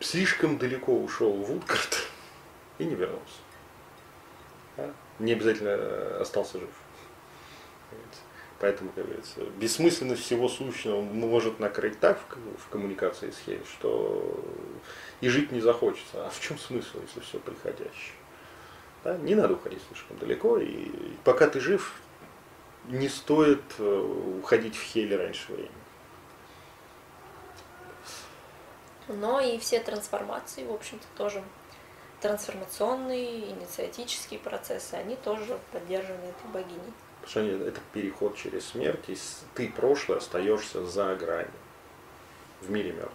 слишком 0.00 0.58
далеко 0.58 0.92
ушел 0.94 1.32
в 1.32 1.46
Вудгард 1.46 2.08
и 2.78 2.84
не 2.84 2.94
вернулся. 2.94 3.40
Да? 4.76 4.90
Не 5.18 5.32
обязательно 5.32 6.20
остался 6.20 6.58
жив. 6.58 6.70
Поэтому, 8.62 8.92
как 8.92 9.06
говорится, 9.06 9.40
бессмысленность 9.58 10.22
всего 10.22 10.48
сущего 10.48 11.00
может 11.00 11.58
накрыть 11.58 11.98
так 11.98 12.20
в, 12.58 12.68
коммуникации 12.70 13.32
с 13.32 13.38
Хель, 13.44 13.64
что 13.64 14.40
и 15.20 15.28
жить 15.28 15.50
не 15.50 15.60
захочется. 15.60 16.24
А 16.24 16.30
в 16.30 16.38
чем 16.38 16.56
смысл, 16.56 17.00
если 17.04 17.18
все 17.20 17.40
приходящее? 17.40 18.14
Да? 19.04 19.16
Не 19.18 19.34
надо 19.34 19.54
уходить 19.54 19.80
слишком 19.88 20.18
далеко, 20.18 20.58
и 20.58 20.90
пока 21.24 21.48
ты 21.48 21.60
жив, 21.60 21.94
не 22.88 23.08
стоит 23.08 23.62
э, 23.78 24.38
уходить 24.40 24.76
в 24.76 24.82
Хель 24.82 25.14
раньше 25.16 25.52
времени. 25.52 25.70
Но 29.08 29.40
и 29.40 29.58
все 29.58 29.80
трансформации, 29.80 30.64
в 30.64 30.72
общем-то, 30.72 31.06
тоже 31.16 31.42
трансформационные, 32.20 33.50
инициатические 33.50 34.38
процессы, 34.38 34.94
они 34.94 35.16
тоже 35.16 35.58
поддержаны 35.72 36.24
этой 36.24 36.50
богиней. 36.52 36.92
Потому 37.20 37.30
что 37.30 37.66
это 37.66 37.80
переход 37.92 38.36
через 38.36 38.66
смерть, 38.66 39.08
и 39.08 39.16
ты 39.54 39.68
прошлое 39.68 40.18
остаешься 40.18 40.84
за 40.86 41.14
гранью 41.16 41.50
в 42.60 42.70
мире 42.70 42.92
мертвых. 42.92 43.12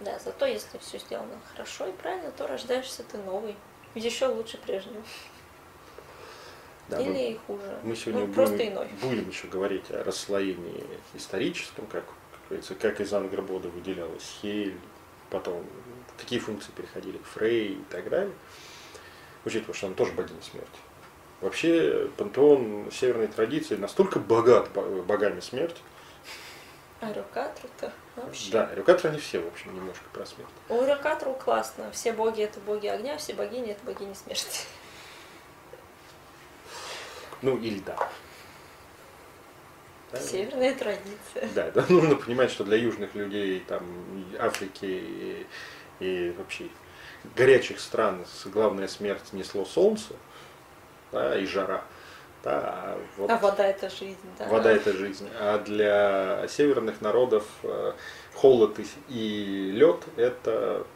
Да, 0.00 0.18
зато 0.18 0.46
если 0.46 0.78
все 0.78 0.98
сделано 0.98 1.40
хорошо 1.52 1.86
и 1.86 1.92
правильно, 1.92 2.30
то 2.32 2.46
рождаешься 2.46 3.02
ты 3.04 3.16
новый, 3.18 3.56
еще 3.96 4.26
лучше 4.26 4.58
прежнего. 4.58 5.02
Да, 6.88 7.00
Или 7.00 7.32
мы, 7.32 7.38
хуже. 7.46 7.78
Мы 7.82 7.96
сегодня 7.96 8.20
ну, 8.20 8.26
будем, 8.26 8.34
просто 8.34 8.68
иной. 8.68 8.88
будем 9.02 9.28
еще 9.28 9.48
говорить 9.48 9.90
о 9.90 10.04
расслоении 10.04 10.84
историческом, 11.14 11.86
как, 11.86 12.04
как 12.04 12.40
говорится, 12.48 12.74
как 12.76 13.00
из 13.00 13.12
Ангербода 13.12 13.68
выделялась 13.68 14.38
Хель, 14.40 14.78
потом 15.30 15.64
какие 16.16 16.38
функции 16.38 16.70
переходили 16.76 17.18
к 17.18 17.24
Фрей 17.24 17.72
и 17.72 17.84
так 17.90 18.08
далее. 18.08 18.32
Учитывая, 19.44 19.74
что 19.74 19.86
она 19.86 19.96
тоже 19.96 20.12
богиня 20.12 20.42
смерти. 20.42 20.78
Вообще 21.40 22.08
пантеон 22.16 22.90
северной 22.90 23.26
традиции 23.26 23.76
настолько 23.76 24.18
богат 24.18 24.70
богами 25.06 25.40
смерти. 25.40 25.80
А 27.00 27.12
Рюкатру-то 27.12 27.92
вообще? 28.16 28.50
Да, 28.52 28.74
Рюкатру 28.74 29.10
они 29.10 29.18
все, 29.18 29.40
в 29.40 29.46
общем, 29.46 29.74
немножко 29.74 30.04
про 30.12 30.24
смерть. 30.24 30.48
У 30.68 30.82
Рюкатру 30.82 31.34
классно. 31.34 31.90
Все 31.92 32.12
боги 32.12 32.42
это 32.42 32.58
боги 32.60 32.86
огня, 32.86 33.18
все 33.18 33.34
богини 33.34 33.72
это 33.72 33.84
богини 33.84 34.14
смерти. 34.14 34.64
Ну 37.42 37.58
или 37.58 37.80
да. 37.80 37.96
да. 40.10 40.18
Северная 40.20 40.74
традиция. 40.74 41.48
Да, 41.54 41.70
да, 41.70 41.84
нужно 41.90 42.16
понимать, 42.16 42.50
что 42.50 42.64
для 42.64 42.78
южных 42.78 43.14
людей, 43.14 43.60
там, 43.60 43.84
Африки 44.38 44.86
и, 44.86 45.46
и 46.00 46.30
вообще 46.30 46.68
горячих 47.34 47.80
стран 47.80 48.24
главная 48.46 48.88
смерть 48.88 49.32
несло 49.32 49.64
солнце, 49.64 50.14
да, 51.12 51.38
и 51.38 51.44
жара. 51.44 51.84
Да, 52.46 52.60
а, 52.62 53.02
вот 53.16 53.28
а 53.28 53.38
вода 53.38 53.66
это 53.66 53.90
жизнь, 53.90 54.16
да. 54.38 54.46
Вода 54.46 54.70
это 54.70 54.92
жизнь. 54.92 55.28
А 55.34 55.58
для 55.58 56.46
северных 56.46 57.00
народов 57.00 57.44
э, 57.64 57.92
холод 58.34 58.78
и 59.08 59.72
лед 59.74 60.04
это 60.14 60.86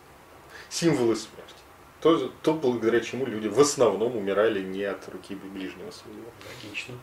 символы 0.68 1.16
смерти. 1.16 1.54
То, 2.00 2.28
то, 2.42 2.54
благодаря 2.54 3.00
чему 3.00 3.26
люди 3.26 3.48
в 3.48 3.58
основном 3.58 4.16
умирали 4.16 4.62
не 4.62 4.84
от 4.84 5.08
руки 5.08 5.34
ближнего 5.34 5.90
своего. 5.90 6.30
Логично. 6.62 6.94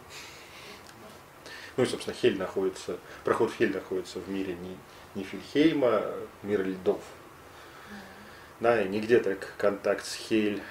Ну 1.76 1.84
и, 1.84 1.86
собственно, 1.86 2.16
Хель 2.16 2.38
находится, 2.38 3.00
проход 3.26 3.52
в 3.52 3.58
Хель 3.58 3.74
находится 3.74 4.20
в 4.20 4.30
мире 4.30 4.56
не, 4.56 4.78
не 5.16 5.26
Фильхейма, 5.26 6.04
мир 6.44 6.66
льдов. 6.66 7.02
Да, 8.62 8.82
и 8.82 8.88
нигде 8.88 9.20
так 9.20 9.56
контакт 9.58 10.06
с 10.06 10.16
Хель 10.16 10.62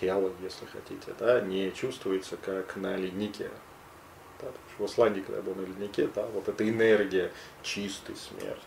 Хиала, 0.00 0.32
если 0.40 0.66
хотите, 0.66 1.14
да, 1.18 1.40
не 1.40 1.70
чувствуется 1.72 2.36
как 2.36 2.76
на 2.76 2.96
леднике. 2.96 3.50
Да, 4.40 4.48
в 4.78 4.86
Исландии, 4.86 5.20
когда 5.20 5.36
я 5.36 5.42
был 5.42 5.54
на 5.54 5.60
леднике, 5.60 6.08
да, 6.14 6.26
вот 6.26 6.48
эта 6.48 6.68
энергия 6.68 7.32
чистой 7.62 8.16
смерти. 8.16 8.62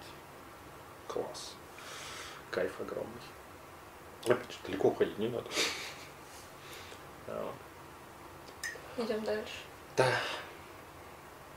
Класс. 1.08 1.56
Кайф 2.52 2.72
огромный. 2.80 3.12
Опять 4.24 4.52
же, 4.52 4.58
далеко 4.66 4.90
уходить 4.90 5.18
не 5.18 5.30
надо. 5.30 5.50
Идем 8.98 9.24
дальше. 9.24 9.54
Да. 9.96 10.06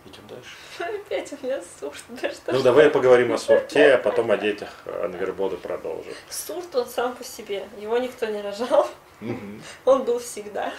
Идем 0.04 0.26
дальше. 0.28 0.56
Опять 0.78 1.33
у 1.33 1.46
меня 1.46 1.62
сурт. 1.80 2.02
Да, 2.09 2.30
что 2.30 2.52
ну 2.52 2.62
давай 2.62 2.90
поговорим 2.90 3.33
о 3.33 3.38
сурте, 3.38 3.94
а 3.94 3.98
потом 3.98 4.30
о 4.30 4.37
детях 4.37 4.68
Анвербода 5.02 5.56
продолжим. 5.56 6.12
Сурт 6.28 6.74
он 6.74 6.87
сам 6.87 7.14
по 7.14 7.24
себе. 7.24 7.66
Его 7.78 7.96
никто 7.98 8.26
не 8.26 8.42
рожал. 8.42 8.88
Он 9.85 10.04
был 10.04 10.18
всегда. 10.18 10.72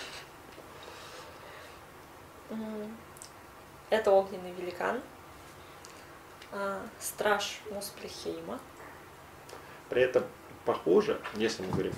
Это 3.89 4.11
огненный 4.11 4.51
великан, 4.51 5.01
а, 6.51 6.81
страж 6.99 7.59
Мусплихейма. 7.71 8.59
При 9.89 10.01
этом 10.01 10.23
похоже, 10.65 11.19
если 11.35 11.63
мы 11.63 11.71
говорим 11.71 11.93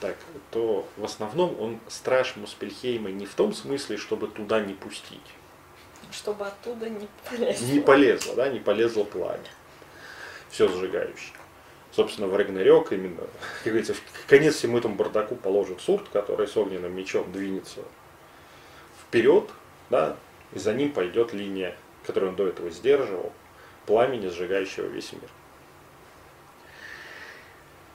так, 0.00 0.16
то 0.50 0.86
в 0.96 1.04
основном 1.04 1.58
он 1.60 1.80
страж 1.88 2.36
Муспельхейма 2.36 3.10
не 3.10 3.24
в 3.24 3.34
том 3.34 3.52
смысле, 3.52 3.96
чтобы 3.96 4.26
туда 4.26 4.60
не 4.60 4.74
пустить. 4.74 5.20
Чтобы 6.10 6.46
оттуда 6.46 6.90
не 6.90 7.08
полезло. 7.30 7.66
Не 7.66 7.80
полезло, 7.80 8.34
да, 8.34 8.48
не 8.48 8.58
полезло 8.58 9.04
пламя. 9.04 9.38
Все 10.50 10.68
сжигающее 10.68 11.36
собственно, 11.92 12.26
в 12.26 12.36
Рагнарёк 12.36 12.92
именно, 12.92 13.20
как 13.62 13.72
говорится, 13.72 13.94
в 13.94 14.26
конец 14.26 14.56
всему 14.56 14.78
этому 14.78 14.94
бардаку 14.96 15.36
положит 15.36 15.80
Сурт, 15.80 16.08
который 16.08 16.48
с 16.48 16.56
огненным 16.56 16.94
мечом 16.94 17.30
двинется 17.30 17.80
вперед, 19.00 19.48
да, 19.90 20.16
и 20.52 20.58
за 20.58 20.74
ним 20.74 20.92
пойдет 20.92 21.32
линия, 21.32 21.76
которую 22.06 22.30
он 22.30 22.36
до 22.36 22.48
этого 22.48 22.70
сдерживал, 22.70 23.32
пламени, 23.86 24.28
сжигающего 24.28 24.86
весь 24.86 25.12
мир. 25.12 25.28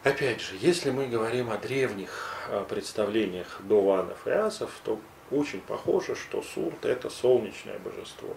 Опять 0.04 0.42
же, 0.42 0.56
если 0.60 0.92
мы 0.92 1.08
говорим 1.08 1.50
о 1.50 1.58
древних 1.58 2.34
представлениях 2.70 3.60
до 3.62 3.82
ванов 3.82 4.26
и 4.26 4.30
асов, 4.30 4.72
то 4.86 5.00
очень 5.32 5.60
похоже, 5.60 6.16
что 6.16 6.42
Сурт 6.42 6.86
это 6.86 7.10
солнечное 7.10 7.78
божество. 7.80 8.34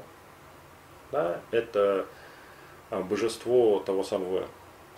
Да, 1.12 1.40
это 1.50 2.06
а, 2.90 3.02
божество 3.02 3.80
того 3.80 4.02
самого 4.02 4.48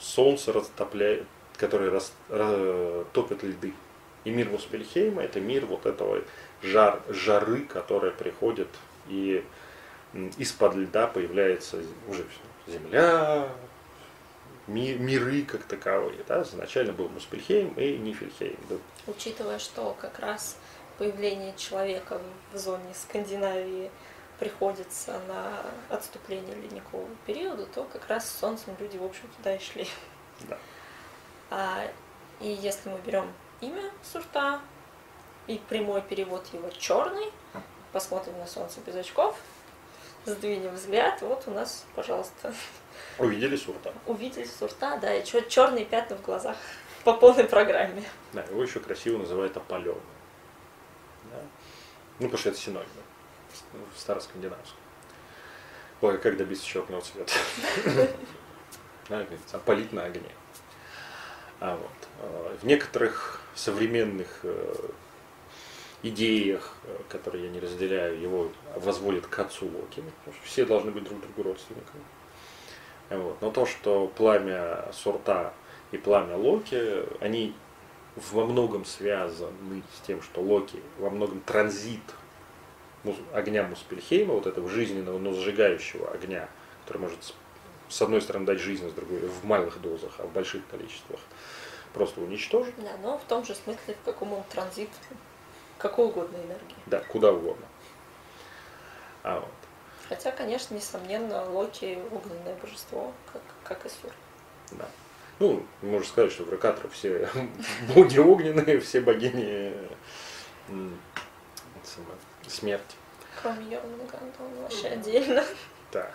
солнце 0.03 0.53
растопляет, 0.53 1.25
которое 1.57 1.91
рас, 1.91 2.13
топит 3.13 3.43
льды. 3.43 3.73
И 4.25 4.31
мир 4.31 4.51
Муспельхейма 4.51 5.23
это 5.23 5.41
мир 5.41 5.67
вот 5.67 5.87
этого 5.87 6.23
жар, 6.63 7.01
жары, 7.09 7.63
которая 7.63 8.11
приходит 8.11 8.69
и 9.09 9.45
из-под 10.37 10.75
льда 10.77 11.07
появляется 11.07 11.79
уже 12.09 12.25
земля, 12.69 13.49
ми, 14.67 14.95
миры 14.95 15.43
как 15.43 15.65
таковые. 15.65 16.21
Да? 16.29 16.43
Изначально 16.43 16.93
был 16.93 17.09
Муспельхейм 17.09 17.75
и 17.75 17.97
Нифельхейм. 17.99 18.57
Да. 18.69 18.77
Учитывая, 19.07 19.59
что 19.59 19.97
как 20.01 20.19
раз 20.21 20.57
появление 20.99 21.55
человека 21.57 22.21
в 22.53 22.59
зоне 22.59 22.95
Скандинавии 22.95 23.91
приходится 24.43 25.20
на 25.28 25.64
отступление 25.88 26.57
ледникового 26.57 27.09
периода, 27.26 27.64
то 27.66 27.84
как 27.84 28.09
раз 28.09 28.28
с 28.28 28.40
Солнцем 28.40 28.74
люди, 28.80 28.97
в 28.97 29.05
общем, 29.05 29.22
туда 29.36 29.55
и 29.55 29.61
шли. 29.61 29.86
Да. 30.49 30.59
А, 31.51 31.84
и 32.40 32.49
если 32.49 32.88
мы 32.88 32.99
берем 33.07 33.32
имя 33.61 33.88
сурта 34.03 34.61
и 35.47 35.61
прямой 35.68 36.03
перевод 36.03 36.45
его 36.53 36.70
черный, 36.70 37.30
посмотрим 37.93 38.36
на 38.36 38.49
Солнце 38.49 38.80
без 38.80 38.97
очков, 38.97 39.38
сдвинем 40.24 40.74
взгляд, 40.74 41.22
вот 41.22 41.45
у 41.47 41.53
нас, 41.53 41.84
пожалуйста. 41.95 42.53
Увидели 43.20 43.55
сурта. 43.55 43.95
Увидели 44.09 44.47
сурта, 44.47 44.97
да, 44.97 45.14
и 45.14 45.24
черные 45.24 45.84
пятна 45.84 46.16
в 46.16 46.22
глазах 46.22 46.57
по 47.05 47.12
полной 47.12 47.45
программе. 47.45 48.03
Да, 48.32 48.43
его 48.43 48.61
еще 48.64 48.80
красиво 48.80 49.18
называют 49.18 49.57
опаленным. 49.57 50.03
Да? 51.30 51.40
Ну, 52.18 52.26
потому 52.26 52.38
что 52.38 52.49
это 52.49 52.59
синоним 52.59 52.88
в 53.95 53.99
староскандинавском. 53.99 54.79
Ой, 56.01 56.19
как 56.19 56.37
добиться 56.37 56.67
черного 56.67 57.03
цвета? 57.03 57.33
Опалить 59.53 59.93
на 59.93 60.05
огне. 60.05 60.31
А 61.61 61.77
вот. 61.77 62.09
А, 62.21 62.57
в 62.61 62.67
некоторых 62.67 63.41
современных 63.55 64.41
э, 64.43 64.75
идеях, 66.03 66.75
э, 66.85 66.99
которые 67.09 67.45
я 67.45 67.51
не 67.51 67.61
разделяю, 67.61 68.21
его 68.21 68.51
возводят 68.77 69.27
к 69.27 69.39
отцу 69.39 69.67
Локи, 69.67 70.03
что 70.25 70.45
все 70.45 70.65
должны 70.65 70.91
быть 70.91 71.05
друг 71.05 71.21
другу 71.21 71.51
родственниками. 71.51 72.03
Вот. 73.11 73.41
Но 73.41 73.51
то, 73.51 73.67
что 73.67 74.09
пламя 74.09 74.91
Сурта 74.93 75.53
и 75.93 75.99
пламя 75.99 76.37
Локи, 76.37 77.05
они 77.21 77.55
во 78.17 78.45
многом 78.45 78.85
связаны 78.85 79.83
с 79.97 80.07
тем, 80.07 80.23
что 80.23 80.41
Локи 80.41 80.81
во 80.99 81.11
многом 81.11 81.41
транзит 81.41 82.03
огня 83.33 83.65
Муспельхейма, 83.65 84.35
вот 84.35 84.47
этого 84.47 84.69
жизненного, 84.69 85.19
но 85.19 85.33
сжигающего 85.33 86.11
огня, 86.11 86.49
который 86.83 86.99
может 86.99 87.35
с 87.89 88.03
одной 88.03 88.23
стороны 88.23 88.47
дать 88.47 88.59
жизнь, 88.59 88.89
с 88.89 88.93
другой 88.93 89.21
в 89.21 89.45
малых 89.45 89.81
дозах, 89.81 90.13
а 90.19 90.25
в 90.25 90.33
больших 90.33 90.67
количествах 90.69 91.21
просто 91.93 92.21
уничтожить. 92.21 92.75
Да, 92.79 92.97
но 93.03 93.19
в 93.19 93.25
том 93.25 93.45
же 93.45 93.55
смысле, 93.55 93.95
в 94.01 94.05
каком 94.05 94.33
он 94.33 94.43
транзит 94.45 94.89
какой 95.79 96.07
угодно 96.07 96.37
энергии. 96.37 96.77
Да, 96.87 97.01
куда 97.01 97.33
угодно. 97.33 97.67
А 99.25 99.41
вот. 99.41 99.49
Хотя, 100.09 100.31
конечно, 100.31 100.75
несомненно, 100.75 101.45
Локи 101.51 101.99
огненное 102.11 102.55
божество, 102.57 103.13
как, 103.33 103.43
как 103.65 103.87
и 103.87 103.89
Сур. 103.89 104.13
Да. 104.73 104.89
Ну, 105.39 105.65
можно 105.81 106.07
сказать, 106.07 106.33
что 106.33 106.45
в 106.45 106.51
Рокаторе 106.51 106.89
все 106.91 107.29
боги 107.95 108.19
огненные, 108.19 108.79
все 108.81 109.01
богини 109.01 109.75
смерти. 112.53 112.97
Кроме 113.41 113.65
Йормунганда, 113.67 114.37
он 114.41 114.63
вообще 114.63 114.89
отдельно. 114.89 115.45
Да. 115.93 116.11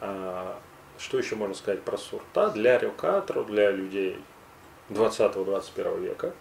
А, 0.00 0.60
что 0.98 1.18
еще 1.18 1.36
можно 1.36 1.54
сказать 1.54 1.82
про 1.82 1.96
Сурта? 1.96 2.50
Для 2.50 2.78
Рюкатру, 2.78 3.44
для 3.44 3.70
людей 3.70 4.22
20-21 4.90 6.00
века, 6.00 6.34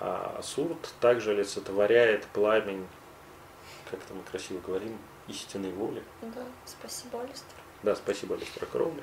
а 0.00 0.40
Сурт 0.42 0.94
также 1.00 1.30
олицетворяет 1.30 2.26
пламень, 2.26 2.86
как 3.90 4.00
это 4.02 4.14
мы 4.14 4.22
красиво 4.24 4.60
говорим, 4.60 4.98
истинной 5.28 5.72
воли. 5.72 6.02
Да, 6.22 6.42
спасибо, 6.66 7.20
Алистер. 7.20 7.56
Да, 7.82 7.94
спасибо, 7.94 8.34
Алистер 8.34 8.66
Кровли. 8.66 9.02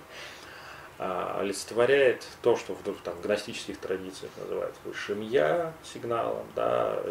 А, 1.00 1.40
олицетворяет 1.40 2.26
то, 2.42 2.56
что 2.56 2.74
в, 2.74 2.84
там, 3.02 3.16
в 3.16 3.22
гностических 3.22 3.80
традициях 3.80 4.32
называют 4.38 4.76
высшим 4.84 5.22
я 5.22 5.74
сигналом, 5.84 6.46
да, 6.56 7.02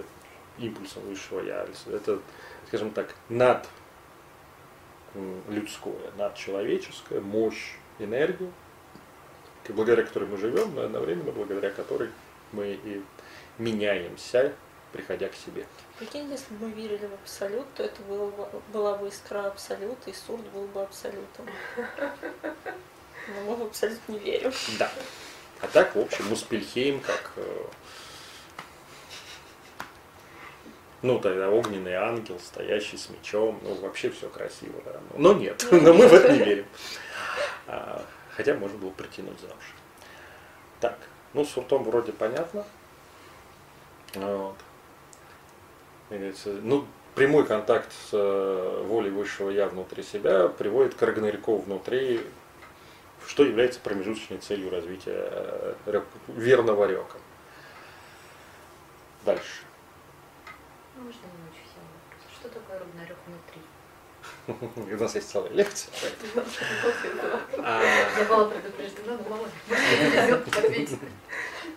импульсом 0.59 1.03
высшего 1.05 1.41
я. 1.41 1.67
Это, 1.87 2.21
скажем 2.69 2.91
так, 2.91 3.15
над 3.29 3.69
людское, 5.49 6.11
надчеловеческое, 6.17 7.21
мощь, 7.21 7.77
энергию, 7.99 8.53
благодаря 9.69 10.03
которой 10.03 10.29
мы 10.29 10.37
живем, 10.37 10.75
но 10.75 10.83
одновременно 10.83 11.33
благодаря 11.33 11.71
которой 11.71 12.11
мы 12.53 12.79
и 12.85 13.03
меняемся, 13.59 14.55
приходя 14.93 15.29
к 15.29 15.35
себе. 15.35 15.67
Прикинь, 15.99 16.31
если 16.31 16.55
бы 16.55 16.67
мы 16.67 16.73
верили 16.73 17.07
в 17.07 17.15
абсолют, 17.15 17.67
то 17.75 17.83
это 17.83 18.03
было, 18.03 18.31
была 18.73 18.97
бы 18.97 19.09
искра 19.09 19.47
абсолюта, 19.47 20.11
и 20.11 20.13
сурд 20.13 20.47
был 20.51 20.67
бы 20.67 20.83
абсолютом. 20.83 21.47
Но 23.29 23.43
мы 23.47 23.57
в 23.57 23.63
абсолют 23.63 24.01
не 24.09 24.19
верим. 24.19 24.53
Да. 24.79 24.91
А 25.61 25.69
так, 25.69 25.95
в 25.95 26.01
общем, 26.01 26.27
Муспельхейм 26.29 27.01
как 27.01 27.33
э, 27.37 27.65
ну, 31.03 31.19
тогда 31.19 31.51
огненный 31.51 31.95
ангел, 31.95 32.39
стоящий 32.39 32.97
с 32.97 33.11
мечом, 33.11 33.59
ну, 33.63 33.75
вообще 33.75 34.11
все 34.11 34.29
красиво, 34.29 34.81
да. 34.85 35.01
Но 35.17 35.35
нет, 35.35 35.67
но 35.73 35.93
мы 35.93 36.07
в 36.07 36.13
это 36.13 36.33
не 36.33 36.39
верим. 36.39 36.67
А, 37.67 38.05
хотя 38.31 38.55
можно 38.55 38.79
было 38.79 38.91
притянуть 38.91 39.41
за 39.41 39.49
уши. 39.49 39.75
Так, 40.81 40.99
ну, 41.35 41.45
с 41.45 41.57
уртом 41.57 41.85
вроде 41.85 42.13
понятно. 42.13 42.65
Вот. 44.15 44.57
Ну, 46.11 46.87
прямой 47.15 47.47
контакт 47.47 47.91
с 47.93 48.11
э, 48.13 48.85
волей 48.87 49.11
высшего 49.11 49.51
я 49.51 49.67
внутри 49.67 50.03
себя 50.03 50.49
приводит 50.49 50.95
к 50.95 51.03
Рагнаряку 51.03 51.57
внутри, 51.57 52.21
что 53.27 53.45
является 53.45 53.81
промежуточной 53.81 54.39
целью 54.39 54.71
развития 54.71 55.29
э, 55.87 56.03
верного 56.29 56.85
река. 56.87 57.19
Дальше. 59.25 59.63
Можно 61.03 61.27
не 61.27 61.49
очень 61.51 61.83
вопрос. 61.83 62.23
Что 62.39 62.49
такое 62.49 62.79
Рагнарёк 62.79 63.19
внутри? 63.27 63.61
У 64.95 65.03
нас 65.03 65.15
есть 65.17 65.31
целая 65.31 65.51
лекция. 65.51 65.93
А, 67.59 67.83
Я 68.19 68.25
была 68.25 68.49
предупреждена, 68.49 69.17
но 69.17 69.29
мало 69.29 69.49
ответить. 70.47 70.99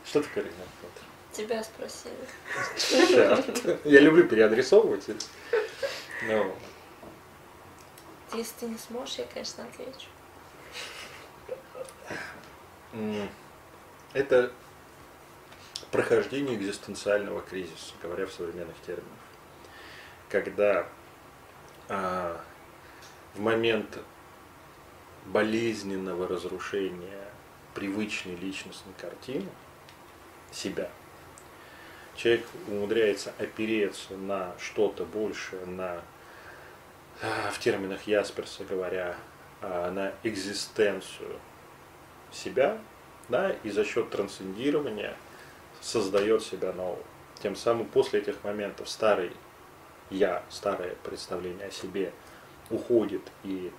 Что 0.06 0.22
такое 0.22 0.44
Рагнарёк 0.44 0.70
внутри? 0.82 1.06
Тебя 1.32 1.64
спросили. 1.64 2.16
Я 3.84 4.00
люблю 4.00 4.28
переадресовывать. 4.28 5.08
Но... 6.28 6.56
Если 8.34 8.54
ты 8.60 8.66
не 8.68 8.78
сможешь, 8.78 9.16
я, 9.16 9.26
конечно, 9.26 9.64
отвечу. 9.64 10.08
Это 14.14 14.52
прохождению 15.92 16.56
экзистенциального 16.56 17.42
кризиса, 17.42 17.94
говоря 18.02 18.26
в 18.26 18.34
современных 18.34 18.76
терминах. 18.86 19.06
Когда 20.30 20.88
а, 21.88 22.42
в 23.34 23.40
момент 23.40 24.00
болезненного 25.26 26.28
разрушения 26.28 27.28
привычной 27.74 28.36
личностной 28.36 28.94
картины 29.00 29.50
себя, 30.52 30.90
человек 32.16 32.46
умудряется 32.68 33.34
опереться 33.38 34.16
на 34.16 34.54
что-то 34.60 35.04
большее, 35.04 35.66
на, 35.66 36.02
а, 37.22 37.52
в 37.52 37.60
терминах 37.60 38.04
Ясперса 38.08 38.64
говоря, 38.64 39.16
а, 39.62 39.92
на 39.92 40.14
экзистенцию 40.24 41.40
себя, 42.32 42.78
да, 43.30 43.52
и 43.64 43.70
за 43.70 43.84
счет 43.84 44.10
трансцендирования 44.10 45.16
создает 45.82 46.44
себя 46.44 46.74
новым. 46.74 47.04
Тем 47.42 47.56
самым 47.56 47.88
после 47.88 48.20
этих 48.20 48.44
моментов 48.44 48.90
старый 48.90 49.32
я, 50.10 50.44
старое 50.50 50.96
представление 51.04 51.68
о 51.68 51.72
себе 51.72 52.12
уходит 52.70 53.22
и 53.44 53.72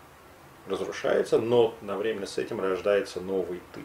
разрушается, 0.68 1.38
но 1.38 1.74
одновременно 1.80 2.26
с 2.26 2.38
этим 2.38 2.60
рождается 2.60 3.20
новый 3.20 3.60
ты. 3.72 3.80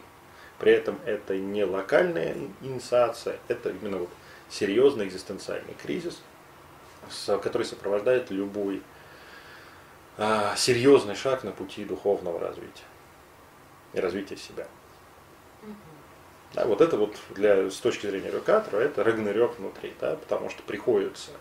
При 0.60 0.72
этом 0.72 1.00
это 1.06 1.38
не 1.38 1.64
локальная 1.64 2.36
инициация, 2.62 3.40
это 3.48 3.70
именно 3.70 3.98
вот 3.98 4.10
серьезный 4.50 5.08
экзистенциальный 5.08 5.76
кризис, 5.82 6.22
который 7.26 7.64
сопровождает 7.64 8.30
любой 8.30 8.82
а, 10.18 10.56
серьезный 10.56 11.16
шаг 11.16 11.44
на 11.44 11.52
пути 11.52 11.86
духовного 11.86 12.40
развития 12.40 12.84
и 13.94 14.00
развития 14.00 14.38
себя. 14.38 14.68
Да, 16.54 16.66
вот 16.66 16.82
это 16.82 16.98
вот 16.98 17.16
для, 17.30 17.70
с 17.70 17.78
точки 17.78 18.08
зрения 18.08 18.30
рекатора, 18.30 18.80
это 18.82 19.04
рагнарёк 19.04 19.58
внутри, 19.58 19.94
да, 20.02 20.16
потому 20.16 20.50
что 20.50 20.62
приходится 20.64 21.32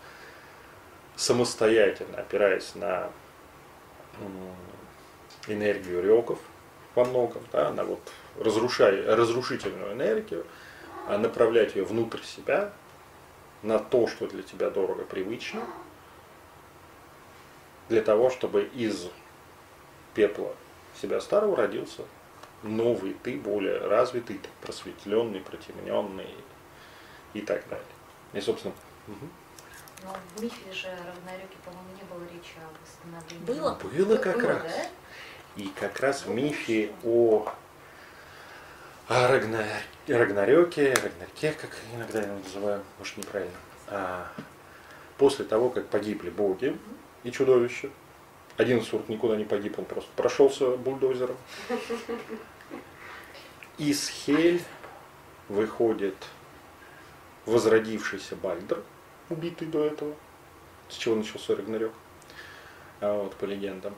самостоятельно, 1.17 2.17
опираясь 2.17 2.75
на 2.75 3.09
энергию 5.47 6.01
реков 6.01 6.39
во 6.95 7.03
многом, 7.03 7.43
да, 7.51 7.71
на 7.71 7.83
вот 7.83 7.99
разрушай, 8.39 9.05
разрушительную 9.05 9.93
энергию, 9.93 10.45
а 11.07 11.17
направлять 11.17 11.75
ее 11.75 11.83
внутрь 11.83 12.21
себя, 12.21 12.71
на 13.63 13.79
то, 13.79 14.07
что 14.07 14.27
для 14.27 14.43
тебя 14.43 14.69
дорого, 14.69 15.03
привычно, 15.03 15.61
для 17.89 18.01
того, 18.01 18.29
чтобы 18.29 18.63
из 18.73 19.09
пепла 20.13 20.55
себя 20.99 21.19
старого 21.21 21.55
родился 21.55 22.03
новый 22.63 23.15
ты, 23.23 23.37
более 23.37 23.77
развитый, 23.87 24.39
просветленный, 24.61 25.39
протемненный 25.41 26.33
и 27.33 27.41
так 27.41 27.67
далее. 27.69 27.85
И, 28.33 28.41
собственно, 28.41 28.73
угу. 29.07 29.27
Но 30.03 30.15
в 30.35 30.41
мифе 30.41 30.71
же 30.71 30.87
Рагнарёке, 30.87 31.57
по-моему, 31.63 31.89
не 31.95 32.03
было 32.03 32.23
речи 32.23 32.55
о 32.57 32.69
восстановлении. 32.81 33.45
Было? 33.45 33.77
Было 33.83 34.17
как 34.17 34.37
Было, 34.37 34.47
раз. 34.53 34.63
да? 34.63 34.89
И 35.57 35.67
как 35.79 35.99
раз 35.99 36.25
в 36.25 36.29
мифе 36.29 36.91
о, 37.03 37.47
о 39.07 39.27
Рагна... 39.27 39.65
Рагнарёке, 40.07 40.93
Рагнарке, 40.93 41.51
как 41.51 41.69
иногда 41.93 42.21
его 42.21 42.37
называю, 42.39 42.83
может 42.97 43.17
неправильно, 43.17 43.55
а, 43.87 44.27
после 45.17 45.45
того, 45.45 45.69
как 45.69 45.87
погибли 45.87 46.31
боги 46.31 46.75
и 47.23 47.31
чудовища, 47.31 47.89
один 48.57 48.81
сурт 48.81 49.07
никуда 49.07 49.35
не 49.35 49.45
погиб, 49.45 49.77
он 49.77 49.85
просто 49.85 50.09
прошелся 50.15 50.75
бульдозером. 50.77 51.37
Из 53.81 54.09
Хель 54.09 54.61
выходит 55.49 56.15
возродившийся 57.47 58.35
Бальдр, 58.35 58.83
убитый 59.27 59.67
до 59.67 59.83
этого, 59.83 60.13
с 60.87 60.93
чего 60.93 61.15
начался 61.15 61.55
Рагнарёк, 61.55 61.91
а 62.99 63.23
вот 63.23 63.35
по 63.37 63.45
легендам. 63.45 63.95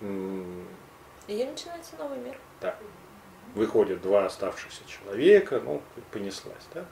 И 0.00 1.44
начинается 1.44 1.96
новый 1.96 2.18
мир. 2.18 2.38
Да. 2.60 2.78
Выходят 3.56 4.00
два 4.00 4.26
оставшихся 4.26 4.86
человека, 4.86 5.58
ну, 5.58 5.82
понеслась, 6.12 6.68
да? 6.72 6.86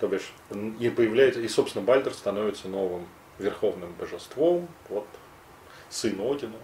То 0.00 0.08
бишь, 0.08 0.32
и 0.80 0.90
появляется, 0.90 1.40
и, 1.40 1.46
собственно, 1.46 1.84
Бальдер 1.84 2.12
становится 2.14 2.66
новым 2.66 3.06
верховным 3.38 3.92
божеством, 3.92 4.66
вот, 4.88 5.06
сын 5.88 6.18
Одина. 6.20 6.58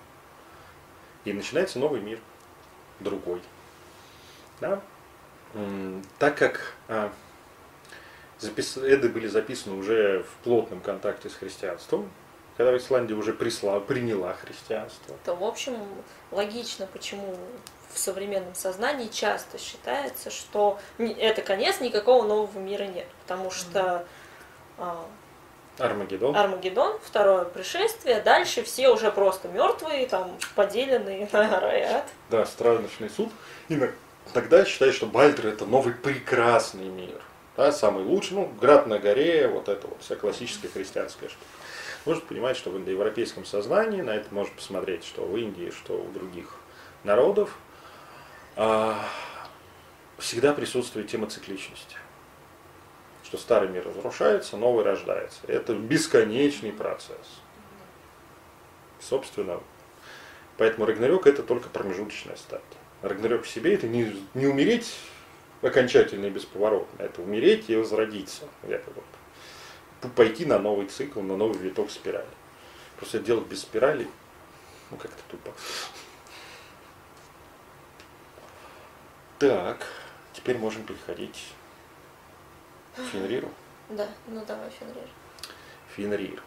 И 1.25 1.33
начинается 1.33 1.79
новый 1.79 2.01
мир, 2.01 2.19
другой. 2.99 3.41
Да? 4.61 4.81
Так 6.19 6.37
как 6.37 6.75
а, 6.89 7.11
запис- 8.41 8.77
Эды 8.83 9.09
были 9.09 9.27
записаны 9.27 9.77
уже 9.77 10.23
в 10.25 10.45
плотном 10.45 10.81
контакте 10.81 11.29
с 11.31 11.35
христианством, 11.35 12.11
когда 12.57 12.77
Исландия 12.77 13.15
уже 13.15 13.33
присла, 13.33 13.81
приняла 13.81 14.35
христианство, 14.35 15.17
То, 15.25 15.35
в 15.35 15.45
общем, 15.45 15.77
логично, 16.31 16.87
почему 16.87 17.37
в 17.93 17.99
современном 17.99 18.55
сознании 18.55 19.09
часто 19.09 19.57
считается, 19.59 20.31
что 20.31 20.79
это 20.99 21.41
конец, 21.43 21.81
никакого 21.81 22.27
нового 22.27 22.59
мира 22.59 22.85
нет. 22.85 23.07
Потому 23.23 23.51
что 23.51 24.07
а, 24.79 25.07
Армагеддон, 25.79 26.37
Армагеддон, 26.37 26.99
второе 27.03 27.45
пришествие, 27.45 28.21
дальше 28.21 28.63
все 28.65 28.89
уже 28.89 29.11
просто 29.11 29.49
мертвые, 29.49 30.07
там 30.07 30.37
поделенные 30.55 31.29
на 31.33 31.61
рай 31.61 31.83
ад. 31.83 32.05
Да, 32.31 32.45
страшный 32.45 33.09
суд. 33.11 33.31
И 33.69 33.77
на- 33.77 33.91
тогда 34.33 34.65
считают, 34.65 34.95
что 34.95 35.07
Бальдер 35.07 35.47
это 35.47 35.67
новый 35.67 35.95
прекрасный 35.95 36.89
мир. 36.89 37.21
Да, 37.57 37.73
самый 37.73 38.05
лучший, 38.05 38.35
ну, 38.35 38.47
град 38.61 38.87
на 38.87 38.99
горе, 38.99 39.49
вот 39.49 39.69
это 39.69 39.87
вот, 39.87 40.03
вся 40.03 40.17
классическая 40.17 40.69
христианская 40.69 41.29
штука. 41.29 41.45
Нужно 42.05 42.25
понимать, 42.27 42.57
что 42.57 42.71
в 42.71 42.77
индоевропейском 42.77 43.45
сознании, 43.45 44.03
на 44.03 44.11
это 44.11 44.33
можно 44.33 44.55
посмотреть, 44.55 45.05
что 45.05 45.25
в 45.25 45.37
Индии, 45.37 45.71
что 45.71 45.95
у 45.95 46.11
других 46.13 46.55
народов, 47.03 47.57
а, 48.57 49.03
всегда 50.19 50.53
присутствует 50.53 51.09
тема 51.09 51.29
цикличности. 51.29 51.97
Что 53.25 53.39
старый 53.39 53.69
мир 53.69 53.87
разрушается, 53.87 54.57
новый 54.57 54.85
рождается. 54.85 55.41
Это 55.49 55.75
бесконечный 55.75 56.73
процесс. 56.73 57.41
Собственно, 59.01 59.61
Поэтому 60.57 60.87
Рагнарёк 60.87 61.27
это 61.27 61.43
только 61.43 61.69
промежуточная 61.69 62.37
стадия. 62.37 62.65
Рагнарёк 63.09 63.45
в 63.45 63.49
себе 63.49 63.75
это 63.75 63.87
не, 63.87 64.17
не 64.35 64.47
умереть 64.47 64.97
окончательно 65.63 66.27
и 66.27 66.31
бесповоротно, 66.31 67.03
это 67.03 67.23
умереть 67.23 67.71
и 67.71 67.77
возродиться. 67.77 68.49
Это 68.63 68.91
вот. 68.95 70.13
Пойти 70.15 70.45
на 70.45 70.59
новый 70.59 70.87
цикл, 70.87 71.21
на 71.21 71.37
новый 71.37 71.59
виток 71.59 71.91
спирали. 71.91 72.27
Просто 72.97 73.19
делать 73.19 73.47
без 73.47 73.63
спирали, 73.63 74.09
ну 74.91 74.97
как-то 74.97 75.23
тупо. 75.29 75.53
Так, 79.39 79.87
теперь 80.33 80.59
можем 80.59 80.83
переходить 80.85 81.53
к 82.97 83.01
Фенриру. 83.13 83.51
Да, 83.91 84.09
ну 84.27 84.45
давай, 84.47 84.71
Фенрир. 84.71 85.09
Фенрир. 85.95 86.43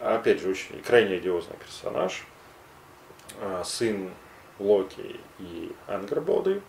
Опять 0.00 0.40
же, 0.40 0.50
очень 0.50 0.82
крайне 0.82 1.16
одиозный 1.16 1.56
персонаж. 1.56 2.24
А, 3.40 3.62
Сын 3.64 4.10
Локи 4.58 5.20
и 5.38 5.72
Ангербоды. 5.86 6.62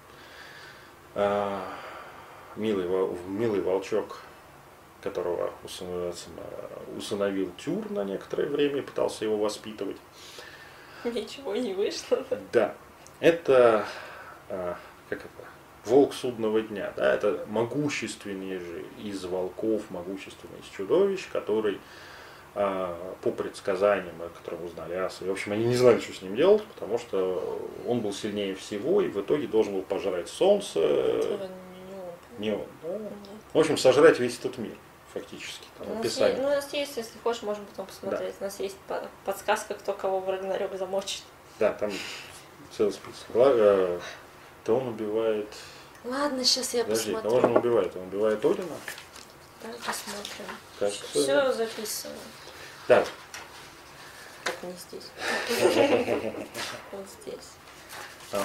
А, 1.15 1.63
Милый, 2.55 2.87
милый 3.27 3.61
волчок, 3.61 4.19
которого 5.01 5.53
усыновил, 6.97 7.51
Тюр 7.57 7.91
на 7.91 8.03
некоторое 8.03 8.47
время 8.47 8.79
и 8.79 8.81
пытался 8.81 9.25
его 9.25 9.37
воспитывать. 9.37 9.97
Ничего 11.03 11.55
не 11.55 11.75
вышло. 11.75 12.25
Да, 12.51 12.73
это 13.19 13.85
а, 14.49 14.75
как 15.09 15.19
это? 15.19 15.29
Волк 15.85 16.13
судного 16.13 16.61
дня, 16.61 16.91
да, 16.97 17.13
это 17.13 17.45
могущественнейший 17.47 18.85
из 19.01 19.23
волков, 19.23 19.83
могущественный 19.89 20.59
из 20.59 20.75
чудовищ, 20.75 21.29
который 21.31 21.79
по 22.53 23.31
предсказаниям, 23.31 24.15
о 24.21 24.29
которых 24.29 24.63
узнали 24.63 24.95
асы, 24.95 25.25
в 25.25 25.31
общем, 25.31 25.51
они 25.51 25.65
не 25.65 25.75
знали, 25.75 25.99
что 25.99 26.11
с 26.13 26.21
ним 26.21 26.35
делать, 26.35 26.63
потому 26.63 26.97
что 26.97 27.61
он 27.87 27.99
был 28.01 28.11
сильнее 28.13 28.55
всего 28.55 29.01
и 29.01 29.07
в 29.09 29.21
итоге 29.21 29.47
должен 29.47 29.73
был 29.73 29.83
пожрать 29.83 30.27
солнце, 30.27 30.79
не 30.79 31.31
он. 31.31 31.49
не 32.39 32.51
он. 32.51 32.65
да. 32.83 32.89
Нет. 32.97 33.07
В 33.53 33.59
общем, 33.59 33.77
сожрать 33.77 34.19
весь 34.19 34.39
этот 34.39 34.57
мир, 34.57 34.75
фактически, 35.13 35.67
там 35.77 35.87
У 35.87 35.91
нас, 35.95 35.99
описание. 35.99 36.29
есть, 36.31 36.41
ну, 36.41 36.47
у 36.47 36.51
нас 36.51 36.73
есть, 36.73 36.97
если 36.97 37.17
хочешь, 37.23 37.43
можем 37.43 37.65
потом 37.65 37.85
посмотреть. 37.85 38.33
У 38.39 38.43
нас 38.43 38.59
есть 38.59 38.77
по- 38.87 39.07
подсказка, 39.25 39.73
кто 39.75 39.93
кого 39.93 40.19
в 40.19 40.29
Рагнарёк 40.29 40.75
замочит. 40.77 41.21
Да, 41.59 41.73
там 41.73 41.91
целый 42.75 42.91
список. 42.93 43.27
Э, 43.35 43.99
То 44.63 44.75
он 44.77 44.87
убивает... 44.89 45.47
Ладно, 46.03 46.43
сейчас 46.43 46.73
я 46.73 46.83
Подожди, 46.83 47.11
кого 47.11 47.21
же 47.21 47.23
посмотрю. 47.35 47.49
он 47.49 47.57
убивает? 47.57 47.95
Он 47.95 48.01
убивает 48.03 48.45
Одина? 48.45 48.67
Давай 49.67 49.79
посмотрим. 49.85 50.45
Кажется, 50.79 51.05
Все 51.09 51.51
записано. 51.53 52.13
Да, 52.87 53.03
Так 54.45 54.55
не 54.63 54.71
здесь. 54.73 55.09
Вот 56.93 57.05
здесь. 57.21 57.49
а, 58.31 58.43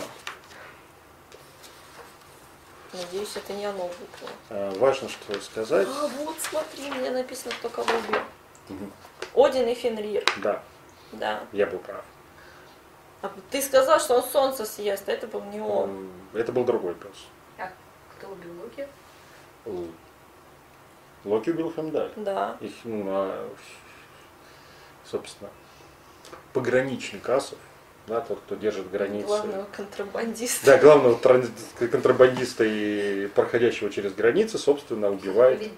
Надеюсь, 2.93 3.37
это 3.37 3.53
не 3.55 3.65
оно 3.67 3.87
выпало. 3.87 4.31
а, 4.51 4.71
важно 4.79 5.09
что 5.09 5.41
сказать. 5.41 5.87
А, 5.89 6.07
вот, 6.09 6.37
смотри, 6.41 6.91
мне 6.91 7.11
написано, 7.11 7.55
кто 7.55 7.69
кого 7.69 7.89
убил. 7.99 8.21
Один 9.35 9.69
и 9.69 9.75
Фенрир. 9.75 10.25
Да, 10.39 10.63
Да. 11.13 11.45
я 11.53 11.67
был 11.67 11.79
прав. 11.79 12.05
А 13.23 13.33
ты 13.51 13.63
сказал, 13.63 14.01
что 14.01 14.17
он 14.17 14.25
солнце 14.29 14.65
съест, 14.67 15.09
а 15.09 15.13
это 15.13 15.27
был 15.29 15.43
не 15.45 15.61
он. 15.61 15.91
Он- 15.91 16.13
Это 16.35 16.51
был 16.53 16.65
другой 16.65 16.95
пес. 16.97 17.27
А 17.59 17.71
кто 18.17 18.29
убил 18.29 18.53
Локи? 18.63 18.89
Локи 21.25 21.51
убил 21.51 21.73
Хемдаль. 21.73 22.11
Да. 22.17 22.57
Их, 22.61 22.73
ну, 22.85 23.05
а, 23.09 23.49
собственно, 25.05 25.51
пограничник 26.53 27.29
асов, 27.29 27.59
да, 28.07 28.21
тот, 28.21 28.41
кто 28.41 28.57
держит 28.57 28.91
границы. 28.91 29.27
Главного 29.27 29.67
контрабандиста. 29.77 30.67
Да, 30.67 30.79
главного 30.79 31.19
контрабандиста 31.79 32.65
и 32.65 33.29
проходящего 33.29 33.91
через 33.91 34.13
границы, 34.15 34.59
собственно, 34.59 35.11
убивает. 35.11 35.71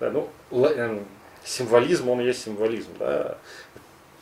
Да, 0.00 0.10
ну, 0.10 0.30
эм, 0.50 1.06
символизм, 1.44 2.08
он 2.08 2.22
и 2.22 2.24
есть 2.24 2.42
символизм, 2.42 2.90
да. 2.98 3.38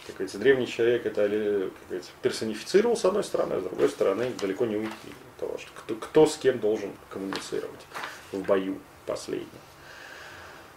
Как 0.06 0.16
говорится, 0.16 0.38
древний 0.38 0.66
человек 0.66 1.06
это 1.06 1.26
ли, 1.26 1.70
как 1.70 1.88
говорится, 1.88 2.10
персонифицировал 2.20 2.96
с 2.96 3.04
одной 3.04 3.22
стороны, 3.22 3.54
а 3.54 3.60
с 3.60 3.62
другой 3.62 3.88
стороны 3.88 4.32
далеко 4.40 4.66
не 4.66 4.76
уйти 4.76 4.90
от 5.36 5.40
того, 5.40 5.58
что 5.58 5.70
кто, 5.76 5.94
кто 5.94 6.26
с 6.26 6.36
кем 6.36 6.58
должен 6.58 6.90
коммуницировать 7.10 7.86
в 8.32 8.38
бою 8.40 8.78
последнем. 9.06 9.46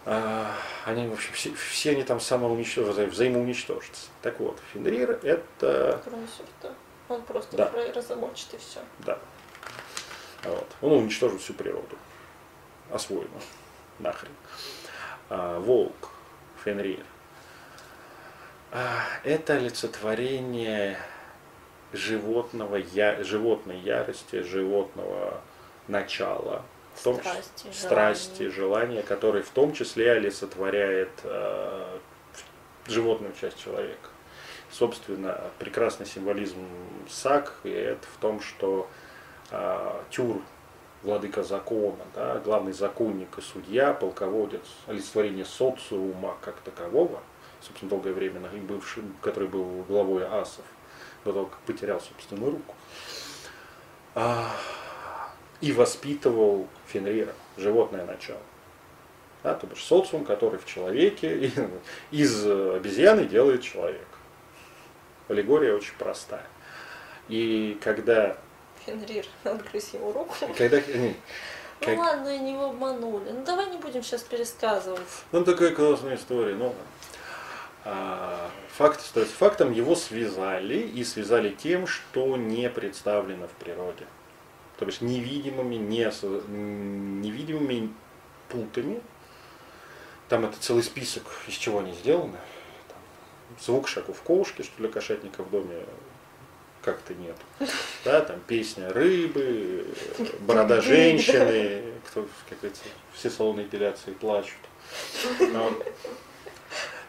А, 0.06 0.54
они, 0.84 1.08
в 1.08 1.14
общем, 1.14 1.32
все, 1.32 1.54
все 1.54 1.90
они 1.92 2.02
там 2.02 2.20
самоуничтожатся, 2.20 3.06
взаимоуничтожатся. 3.06 4.08
Так 4.22 4.38
вот, 4.40 4.58
Фенрир 4.72 5.12
это 5.22 6.00
Кроме 6.04 6.26
сюрта. 6.26 6.74
Он 7.08 7.22
просто 7.22 7.56
Да. 7.56 7.66
Фрейра 7.66 8.00
замочит 8.00 8.54
и 8.54 8.58
все. 8.58 8.80
Да. 9.00 9.18
Вот. 10.44 10.68
Он 10.82 10.92
уничтожит 10.92 11.40
всю 11.40 11.54
природу. 11.54 11.96
Освоено. 12.90 13.28
Нахрен. 13.98 14.32
А, 15.30 15.58
волк, 15.58 16.10
Фенрир. 16.64 17.04
А, 18.72 19.04
это 19.22 19.54
олицетворение 19.54 20.98
животного, 21.92 22.76
я, 22.76 23.22
животной 23.22 23.78
ярости, 23.78 24.42
животного 24.42 25.40
начала. 25.88 26.62
В 26.94 27.02
том 27.02 27.16
Страсти, 27.16 27.66
страсти, 27.72 28.48
желания. 28.48 28.50
желания, 28.50 29.02
который 29.02 29.42
в 29.42 29.50
том 29.50 29.72
числе 29.72 30.12
олицетворяет 30.12 31.10
э, 31.24 31.98
животную 32.86 33.34
часть 33.40 33.62
человека. 33.62 34.08
Собственно, 34.70 35.40
прекрасный 35.58 36.06
символизм 36.06 36.66
сак 37.08 37.54
и 37.64 37.70
это 37.70 38.06
в 38.06 38.20
том, 38.20 38.40
что 38.40 38.88
э, 39.50 40.00
Тюр 40.10 40.40
владыка 41.04 41.42
закона, 41.42 42.04
да, 42.14 42.38
главный 42.38 42.72
законник 42.72 43.38
и 43.38 43.40
судья, 43.40 43.92
полководец, 43.92 44.62
олицетворение 44.86 45.44
социума 45.44 46.36
как 46.40 46.56
такового, 46.60 47.20
собственно, 47.60 47.90
долгое 47.90 48.12
время 48.12 48.40
бывший, 48.62 49.02
который 49.20 49.48
был 49.48 49.84
главой 49.86 50.24
асов, 50.24 50.64
до 51.24 51.32
того, 51.32 51.46
как 51.46 51.58
потерял 51.60 52.00
собственную 52.00 52.52
руку, 52.52 52.74
а, 54.14 54.50
и 55.64 55.72
воспитывал 55.72 56.68
Фенрира, 56.88 57.32
животное 57.56 58.04
начало. 58.04 58.42
Да, 59.42 59.54
то 59.54 59.66
бишь 59.66 59.82
социум, 59.82 60.26
который 60.26 60.58
в 60.58 60.66
человеке, 60.66 61.50
из 62.10 62.46
обезьяны 62.46 63.24
делает 63.24 63.62
человек. 63.62 64.06
Аллегория 65.28 65.74
очень 65.74 65.94
простая. 65.98 66.44
И 67.28 67.78
когда... 67.82 68.36
Фенрир 68.84 69.24
отгрыз 69.44 69.94
его 69.94 70.12
руку. 70.12 70.34
Когда, 70.58 70.82
не, 70.82 71.16
ну 71.80 71.86
как... 71.86 71.98
ладно, 71.98 72.28
они 72.28 72.52
его 72.52 72.66
обманули. 72.66 73.30
Ну 73.30 73.42
давай 73.42 73.70
не 73.70 73.78
будем 73.78 74.02
сейчас 74.02 74.20
пересказывать. 74.20 75.00
Ну 75.32 75.44
такая 75.44 75.74
классная 75.74 76.16
история. 76.16 76.56
Ну, 76.56 76.74
а, 77.86 78.50
факт 78.68 79.00
остается 79.00 79.34
фактом. 79.34 79.72
Его 79.72 79.94
связали 79.96 80.76
и 80.76 81.02
связали 81.04 81.48
тем, 81.50 81.86
что 81.86 82.36
не 82.36 82.68
представлено 82.68 83.48
в 83.48 83.52
природе. 83.52 84.04
То 84.78 84.86
есть 84.86 85.00
невидимыми, 85.00 85.76
не, 85.76 86.04
невидимыми 87.22 87.92
пунктами, 88.48 89.00
там 90.28 90.44
это 90.44 90.58
целый 90.58 90.82
список, 90.82 91.24
из 91.46 91.54
чего 91.54 91.78
они 91.80 91.92
сделаны. 91.92 92.38
Там, 92.88 92.98
звук 93.60 93.88
шагов 93.88 94.20
кошки, 94.22 94.62
что 94.62 94.72
для 94.78 94.88
кошатника 94.88 95.42
в 95.42 95.50
доме 95.50 95.84
как-то 96.82 97.14
нет. 97.14 97.36
Да, 98.04 98.20
там 98.20 98.40
песня 98.46 98.92
рыбы, 98.92 99.86
борода 100.40 100.80
женщины, 100.80 101.92
кто, 102.06 102.26
как 102.48 102.58
говорится, 102.58 102.84
все 103.12 103.30
салоны 103.30 103.62
эпиляции 103.62 104.12
плачут. 104.12 104.58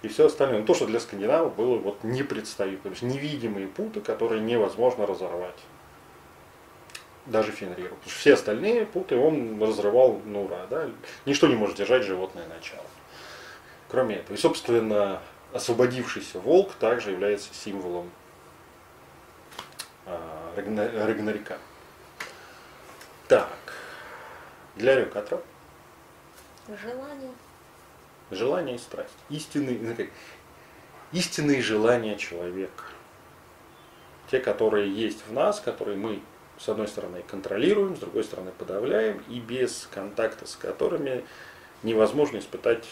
И 0.02 0.08
все 0.08 0.28
остальное. 0.28 0.60
Ну, 0.60 0.66
то, 0.66 0.76
что 0.76 0.86
для 0.86 1.00
скандинавов 1.00 1.56
было 1.56 1.78
вот 1.78 2.04
непредставимо. 2.04 2.78
То 2.78 2.90
есть 2.90 3.02
невидимые 3.02 3.68
путы, 3.68 4.02
которые 4.02 4.40
невозможно 4.42 5.08
разорвать. 5.08 5.58
Даже 7.26 7.52
Фенриру. 7.52 7.96
Потому 7.96 8.12
что 8.12 8.20
все 8.20 8.34
остальные 8.34 8.86
путы 8.86 9.18
он 9.18 9.62
разрывал 9.62 10.22
ну 10.26 10.46
ура. 10.46 10.68
Да? 10.70 10.90
Ничто 11.26 11.48
не 11.48 11.56
может 11.56 11.78
держать 11.78 12.04
животное 12.04 12.48
начало. 12.48 12.86
Кроме 13.90 14.18
этого. 14.18 14.36
И, 14.36 14.40
собственно, 14.40 15.22
освободившийся 15.54 16.40
волк 16.40 16.74
также 16.76 17.12
является 17.12 17.54
символом 17.54 18.12
а, 20.06 20.54
Рагнарика. 20.56 21.58
Так. 23.28 23.50
Для 24.76 25.00
Рюкатра. 25.00 25.42
Желание. 26.68 27.32
Желание 28.30 28.76
и 28.76 28.80
страсть. 28.80 29.14
Истинные, 29.30 29.80
ну, 29.80 29.96
истинные 31.12 31.62
желания 31.62 32.18
человека. 32.18 32.84
Те, 34.30 34.40
которые 34.40 34.92
есть 34.92 35.26
в 35.28 35.34
нас, 35.34 35.60
которые 35.60 35.98
мы 35.98 36.22
с 36.58 36.70
одной 36.70 36.88
стороны 36.88 37.24
контролируем, 37.28 37.96
с 37.96 38.00
другой 38.00 38.24
стороны 38.24 38.52
подавляем, 38.58 39.22
и 39.30 39.40
без 39.40 39.88
контакта 39.94 40.48
с 40.48 40.56
которыми 40.56 41.24
невозможно 41.84 42.38
испытать 42.38 42.88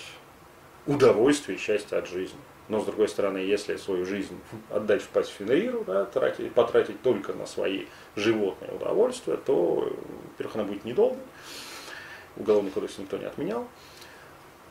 удовольствие 0.86 1.58
и 1.58 1.62
счастье 1.62 1.98
от 1.98 2.08
жизни. 2.08 2.40
Но 2.70 2.80
с 2.80 2.86
другой 2.86 3.10
стороны, 3.10 3.38
если 3.38 3.76
свою 3.76 4.06
жизнь 4.06 4.40
отдать 4.70 5.02
в 5.02 5.10
пасть 5.10 5.32
Фенриру, 5.32 5.84
да, 5.86 6.06
тратить, 6.06 6.54
потратить 6.54 7.02
только 7.02 7.34
на 7.34 7.46
свои 7.46 7.86
животные 8.16 8.72
удовольствия, 8.72 9.38
то, 9.38 9.92
во-первых, 10.32 10.56
она 10.56 10.64
будет 10.64 10.86
недолго, 10.86 11.20
уголовный 12.38 12.72
кодекс 12.72 12.98
никто 12.98 13.18
не 13.18 13.26
отменял, 13.26 13.68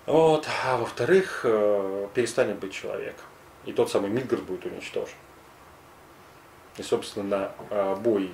вот, 0.07 0.49
а 0.64 0.78
во-вторых, 0.78 1.43
э, 1.45 2.09
перестанет 2.14 2.59
быть 2.59 2.72
человеком. 2.72 3.24
И 3.66 3.72
тот 3.72 3.90
самый 3.90 4.11
Мидгард 4.11 4.43
будет 4.43 4.66
уничтожен. 4.66 5.14
И, 6.76 6.82
собственно, 6.82 7.53
э, 7.70 7.95
бой 7.97 8.32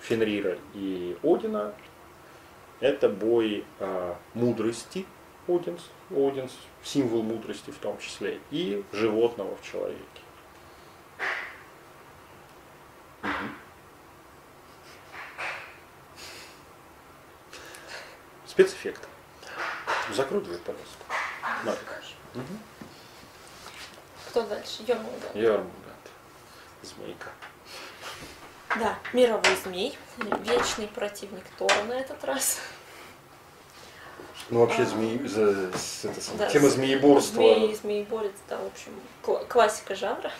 Фенрира 0.00 0.58
и 0.74 1.16
Одина– 1.22 1.74
это 2.80 3.08
бой 3.08 3.64
э, 3.78 4.14
мудрости– 4.34 5.06
Одинс, 5.48 5.80
Одинс, 6.10 6.52
символ 6.82 7.22
мудрости 7.22 7.70
в 7.70 7.78
том 7.78 7.98
числе, 7.98 8.38
и 8.50 8.84
животного 8.92 9.56
в 9.56 9.62
человеке. 9.62 10.02
Угу. 13.22 13.32
Спецэффект. 18.46 19.08
Закрой 20.12 20.42
дверь, 20.42 20.58
пожалуйста. 20.58 21.04
Марик. 21.64 22.02
Угу. 22.34 22.42
Кто 24.28 24.42
дальше? 24.46 24.82
Йормунганд. 24.86 25.34
Йормунганд. 25.34 26.10
Змейка. 26.82 27.30
Да, 28.76 28.98
мировой 29.12 29.56
змей, 29.64 29.96
вечный 30.44 30.88
противник 30.88 31.44
Тора 31.56 31.84
на 31.84 31.94
этот 31.94 32.22
раз. 32.24 32.58
Ну, 34.50 34.60
вообще, 34.60 34.84
змеи, 34.84 35.26
за, 35.26 35.70
это, 36.04 36.20
да, 36.38 36.48
тема 36.48 36.68
змееборства. 36.68 37.34
Змеи, 37.34 37.74
змееборец, 37.74 38.32
да, 38.48 38.58
в 38.58 38.66
общем, 38.66 38.92
классика 39.48 39.94
жанра. 39.94 40.32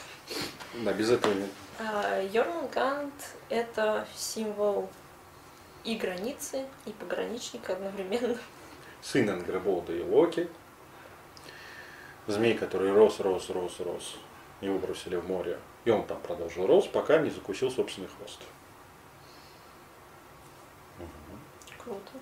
Да, 0.82 0.92
без 0.92 1.10
этого 1.10 1.34
нет. 1.34 1.50
А, 1.78 2.22
Йормунганд– 2.32 3.12
это 3.50 4.06
символ 4.14 4.88
и 5.84 5.96
границы, 5.96 6.64
и 6.86 6.92
пограничника 6.92 7.74
одновременно. 7.74 8.38
Сын 9.02 9.28
Ангреболда 9.28 9.92
и 9.92 10.02
Локи. 10.02 10.48
Змей, 12.26 12.54
который 12.54 12.92
рос, 12.92 13.20
рос, 13.20 13.48
рос, 13.50 13.80
рос. 13.80 14.16
Его 14.60 14.78
бросили 14.78 15.16
в 15.16 15.26
море. 15.26 15.58
И 15.88 15.90
он 15.90 16.04
там 16.06 16.20
продолжил 16.20 16.66
рос, 16.66 16.86
пока 16.86 17.16
не 17.16 17.30
закусил 17.30 17.70
собственный 17.70 18.08
хвост. 18.08 18.40
Круто. 21.82 22.12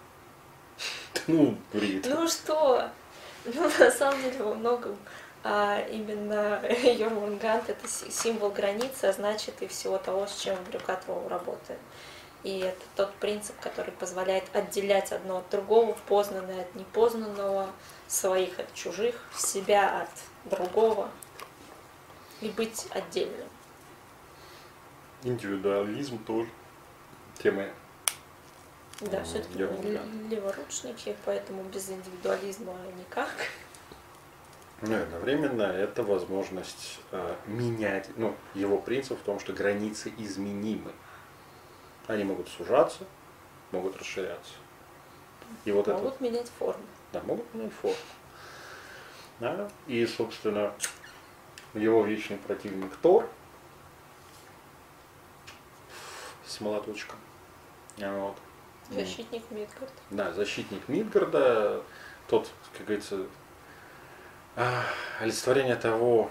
Ну, 1.27 1.59
бред. 1.73 2.07
Ну 2.09 2.29
что? 2.29 2.89
Ну, 3.45 3.69
на 3.81 3.91
самом 3.91 4.23
деле, 4.23 4.45
во 4.45 4.55
многом 4.55 4.97
а 5.43 5.81
именно 5.91 6.63
Йормунгант 6.85 7.69
это 7.69 7.89
символ 7.89 8.51
границы, 8.51 9.07
а 9.07 9.13
значит 9.13 9.61
и 9.61 9.67
всего 9.67 9.99
того, 9.99 10.29
с 10.29 10.37
чем 10.37 10.57
Брюкатроу 10.71 11.27
работает. 11.27 11.81
И 12.45 12.61
это 12.61 12.81
тот 12.95 13.15
принцип, 13.15 13.59
который 13.59 13.91
позволяет 13.91 14.45
отделять 14.55 15.11
одно 15.11 15.39
от 15.39 15.51
другого, 15.51 15.97
познанное 16.07 16.63
от 16.63 16.75
непознанного, 16.77 17.69
своих 18.07 18.61
от 18.61 18.73
чужих, 18.75 19.17
себя 19.37 20.03
от 20.03 20.51
другого 20.53 21.11
и 22.41 22.49
быть 22.49 22.87
отдельным. 22.91 23.49
Индивидуализм 25.23 26.19
тоже 26.25 26.49
тема 27.39 27.67
да, 29.01 29.23
все-таки 29.25 29.59
леворучники, 29.59 31.15
поэтому 31.27 31.63
без 31.65 31.91
индивидуализма 31.91 32.73
никак. 32.99 33.31
Ну 34.81 34.93
и 34.93 35.03
одновременно 35.03 35.63
это 35.63 36.03
возможность 36.03 37.01
э, 37.13 37.35
менять, 37.47 38.09
ну, 38.17 38.35
его 38.55 38.79
принцип 38.79 39.19
в 39.19 39.23
том, 39.23 39.39
что 39.39 39.53
границы 39.53 40.13
изменимы. 40.17 40.93
Они 42.07 42.25
могут 42.25 42.49
сужаться, 42.49 43.05
могут 43.71 43.97
расширяться. 43.99 44.55
И 45.65 45.73
вот 45.73 45.87
могут 45.87 46.15
это, 46.15 46.25
менять 46.25 46.51
форму. 46.59 46.85
Да, 47.13 47.21
могут 47.23 47.53
менять 47.55 47.73
форму. 47.73 47.97
Да? 49.41 49.71
И, 49.87 50.07
собственно, 50.07 50.73
его 51.75 52.05
вечный 52.05 52.39
противник 52.39 52.97
Тор 52.97 53.29
с 56.57 56.61
молоточком. 56.61 57.19
Вот. 57.99 58.37
Защитник 58.91 59.43
Мидгарда. 59.51 59.93
Да, 60.11 60.33
защитник 60.33 60.89
Мидгарда, 60.89 61.83
тот, 62.29 62.51
как 62.77 62.87
говорится, 62.87 63.27
олицетворение 65.21 65.77
того 65.77 66.31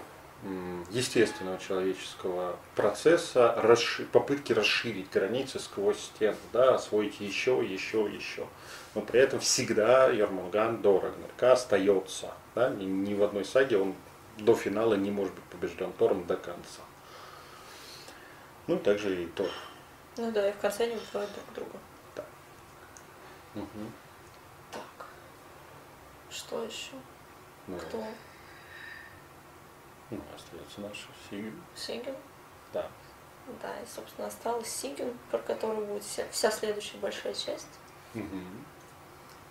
естественного 0.90 1.58
человеческого 1.58 2.56
процесса, 2.74 3.54
расши, 3.56 4.04
попытки 4.04 4.52
расширить 4.52 5.10
границы 5.10 5.58
сквозь 5.58 5.98
стену, 5.98 6.36
да, 6.52 6.74
освоить 6.74 7.20
еще, 7.20 7.64
еще, 7.64 8.08
еще. 8.12 8.46
Но 8.94 9.00
при 9.00 9.20
этом 9.20 9.40
всегда 9.40 10.08
Ярмунган 10.08 10.82
до 10.82 11.00
Рагнарка 11.00 11.52
остается. 11.52 12.32
Да, 12.54 12.68
ни, 12.70 12.84
ни 12.84 13.14
в 13.14 13.22
одной 13.22 13.44
саге 13.44 13.78
он 13.78 13.94
до 14.38 14.54
финала 14.54 14.94
не 14.94 15.10
может 15.10 15.34
быть 15.34 15.44
побежден 15.44 15.92
Тором 15.92 16.26
до 16.26 16.36
конца. 16.36 16.82
Ну, 18.66 18.78
также 18.78 19.24
и 19.24 19.26
Тор. 19.26 19.48
Ну 20.16 20.32
да, 20.32 20.48
и 20.48 20.52
в 20.52 20.58
конце 20.58 20.84
они 20.84 20.96
убивают 20.96 21.30
друг 21.32 21.54
друга. 21.54 21.78
Угу. 23.56 23.90
Так. 24.70 25.06
Что 26.30 26.62
еще? 26.62 26.92
Ну, 27.66 27.78
Кто? 27.78 28.04
Ну, 30.10 30.20
остается 30.34 30.80
наш 30.82 31.08
Сигин. 31.28 31.60
Сигин? 31.74 32.14
Да. 32.72 32.88
Да, 33.62 33.80
и, 33.80 33.86
собственно, 33.86 34.28
осталась 34.28 34.68
Сигин, 34.68 35.16
про 35.30 35.38
которую 35.38 35.86
будет 35.86 36.04
вся, 36.04 36.24
вся 36.30 36.50
следующая 36.50 36.98
большая 36.98 37.32
часть. 37.32 37.78
Угу. 38.14 38.40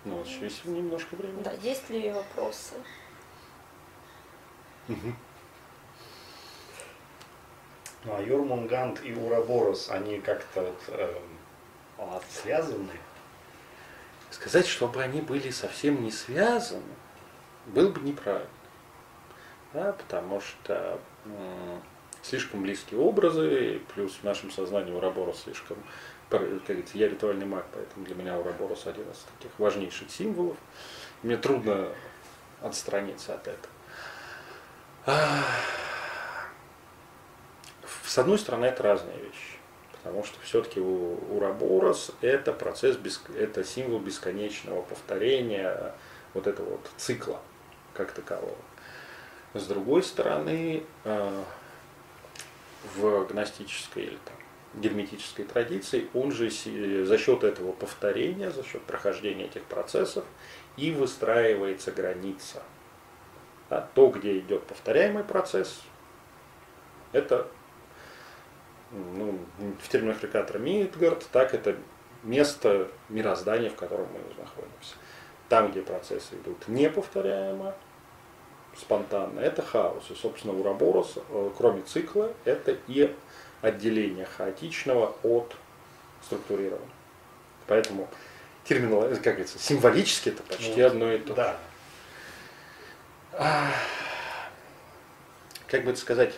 Ну, 0.04 0.16
вот 0.18 0.26
еще 0.26 0.44
есть 0.44 0.64
немножко 0.64 1.16
времени. 1.16 1.42
Да, 1.42 1.52
есть 1.52 1.90
ли 1.90 2.12
вопросы? 2.12 2.74
Угу. 4.88 5.14
Ну, 8.06 8.14
а 8.16 8.22
Юрмунгант 8.22 9.04
и 9.04 9.12
Ураборос, 9.14 9.90
они 9.90 10.20
как-то 10.20 10.62
вот, 10.62 10.80
э, 10.88 11.18
связаны? 12.30 12.92
Сказать, 14.30 14.66
чтобы 14.66 15.02
они 15.02 15.20
были 15.20 15.50
совсем 15.50 16.02
не 16.04 16.12
связаны, 16.12 16.82
было 17.66 17.90
бы 17.90 18.00
неправильно. 18.00 18.46
Да, 19.72 19.92
потому 19.92 20.40
что 20.40 21.00
м- 21.24 21.82
слишком 22.22 22.62
близкие 22.62 23.00
образы, 23.00 23.80
плюс 23.94 24.12
в 24.14 24.22
нашем 24.22 24.52
сознании 24.52 24.92
Ураборос 24.92 25.42
слишком, 25.42 25.76
как 26.30 26.42
говорится, 26.42 26.96
я 26.98 27.08
ритуальный 27.08 27.46
маг, 27.46 27.66
поэтому 27.72 28.06
для 28.06 28.14
меня 28.14 28.38
Ураборос 28.38 28.86
один 28.86 29.10
из 29.10 29.24
таких 29.36 29.58
важнейших 29.58 30.10
символов. 30.10 30.56
Мне 31.24 31.36
трудно 31.36 31.88
отстраниться 32.62 33.34
от 33.34 33.48
этого. 33.48 33.72
С 38.06 38.18
одной 38.18 38.38
стороны, 38.38 38.66
это 38.66 38.82
разные 38.82 39.16
вещи. 39.16 39.56
Потому 39.92 40.22
что 40.22 40.38
все-таки 40.40 40.78
Ураборос 40.78 42.12
это 42.20 42.52
процесс, 42.52 42.96
это 43.36 43.64
символ 43.64 43.98
бесконечного 43.98 44.82
повторения 44.82 45.92
вот 46.32 46.46
этого 46.46 46.70
вот 46.70 46.90
цикла 46.96 47.40
как 47.92 48.12
такового. 48.12 48.56
С 49.54 49.66
другой 49.66 50.04
стороны, 50.04 50.84
э, 51.04 51.42
в 52.94 53.26
гностической 53.26 54.04
или 54.04 54.18
там, 54.24 54.36
герметической 54.80 55.44
традиции, 55.44 56.08
он 56.14 56.30
же 56.30 56.50
за 56.50 57.18
счет 57.18 57.42
этого 57.42 57.72
повторения, 57.72 58.52
за 58.52 58.62
счет 58.62 58.82
прохождения 58.82 59.46
этих 59.46 59.64
процессов 59.64 60.24
и 60.76 60.92
выстраивается 60.92 61.90
граница. 61.90 62.62
Да, 63.70 63.88
то, 63.94 64.10
где 64.10 64.38
идет 64.38 64.62
повторяемый 64.62 65.24
процесс, 65.24 65.80
это 67.10 67.48
ну, 68.90 69.38
в 69.82 69.88
терминах 69.88 70.22
Рикатора 70.22 70.58
Мидгард, 70.58 71.26
так 71.32 71.54
это 71.54 71.76
место 72.22 72.88
мироздания, 73.08 73.70
в 73.70 73.74
котором 73.74 74.06
мы 74.12 74.20
находимся. 74.42 74.94
Там, 75.48 75.70
где 75.70 75.82
процессы 75.82 76.34
идут 76.34 76.66
неповторяемо, 76.68 77.74
спонтанно, 78.76 79.40
это 79.40 79.62
хаос. 79.62 80.10
И, 80.10 80.14
собственно, 80.14 80.54
Ураборос, 80.58 81.14
э, 81.28 81.50
кроме 81.56 81.82
цикла, 81.82 82.32
это 82.44 82.76
и 82.88 83.14
отделение 83.62 84.26
хаотичного 84.26 85.14
от 85.22 85.56
структурированного. 86.22 86.90
Поэтому 87.66 88.08
терминал, 88.64 89.02
как 89.02 89.22
говорится, 89.22 89.58
символически 89.58 90.30
это 90.30 90.42
почти 90.42 90.80
ну, 90.80 90.86
одно 90.86 91.12
и 91.12 91.18
то 91.18 91.28
же. 91.28 91.34
Да. 91.34 91.56
Как 95.68 95.84
бы 95.84 95.90
это 95.90 96.00
сказать, 96.00 96.34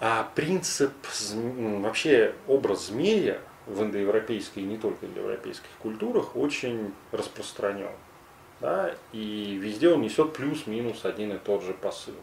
а 0.00 0.24
принцип, 0.34 0.92
вообще 1.34 2.34
образ 2.48 2.86
змея 2.86 3.40
в 3.66 3.82
индоевропейской 3.82 4.62
и 4.62 4.66
не 4.66 4.78
только 4.78 5.06
индоевропейских 5.06 5.70
культурах 5.78 6.36
очень 6.36 6.94
распространен. 7.12 7.92
Да, 8.60 8.94
и 9.12 9.58
везде 9.60 9.88
он 9.88 10.02
несет 10.02 10.34
плюс-минус 10.34 11.04
один 11.04 11.32
и 11.32 11.38
тот 11.38 11.62
же 11.62 11.72
посыл. 11.72 12.14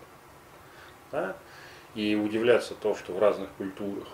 Да? 1.11 1.35
И 1.95 2.15
удивляться 2.15 2.75
то, 2.75 2.95
что 2.95 3.13
в 3.13 3.19
разных 3.19 3.49
культурах 3.57 4.07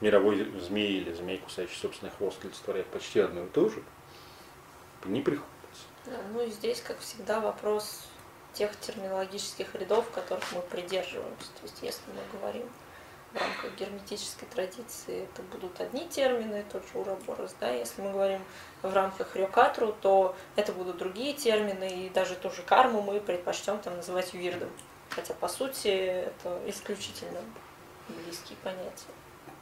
мировой 0.00 0.44
змей 0.60 1.00
или 1.00 1.12
змей, 1.12 1.38
кусающий 1.38 1.76
собственный 1.76 2.12
хвост, 2.12 2.44
олицетворяет 2.44 2.86
почти 2.86 3.20
одно 3.20 3.44
и 3.44 3.48
то 3.48 3.68
же, 3.68 3.82
не 5.04 5.20
приходится. 5.20 5.52
Да, 6.04 6.18
ну 6.32 6.42
и 6.42 6.50
здесь, 6.50 6.80
как 6.80 6.98
всегда, 6.98 7.40
вопрос 7.40 8.06
тех 8.56 8.74
терминологических 8.80 9.74
рядов, 9.74 10.10
которых 10.10 10.44
мы 10.52 10.62
придерживаемся. 10.62 11.48
То 11.60 11.62
есть 11.62 11.78
если 11.82 12.02
мы 12.08 12.38
говорим 12.38 12.68
в 13.32 13.36
рамках 13.38 13.74
герметической 13.76 14.48
традиции, 14.48 15.24
это 15.24 15.42
будут 15.42 15.78
одни 15.80 16.08
термины, 16.08 16.64
тот 16.72 16.82
же 16.84 16.98
уроборос, 16.98 17.54
да, 17.60 17.70
если 17.70 18.00
мы 18.00 18.12
говорим 18.12 18.40
в 18.82 18.92
рамках 18.92 19.36
рюкатру, 19.36 19.94
то 20.00 20.34
это 20.56 20.72
будут 20.72 20.96
другие 20.96 21.34
термины, 21.34 22.06
и 22.06 22.08
даже 22.08 22.34
ту 22.34 22.50
же 22.50 22.62
карму 22.62 23.02
мы 23.02 23.20
предпочтем 23.20 23.78
там 23.78 23.96
называть 23.96 24.32
вирдом. 24.32 24.70
Хотя, 25.10 25.34
по 25.34 25.48
сути, 25.48 25.88
это 25.88 26.60
исключительно 26.66 27.40
близкие 28.08 28.56
понятия. 28.62 29.12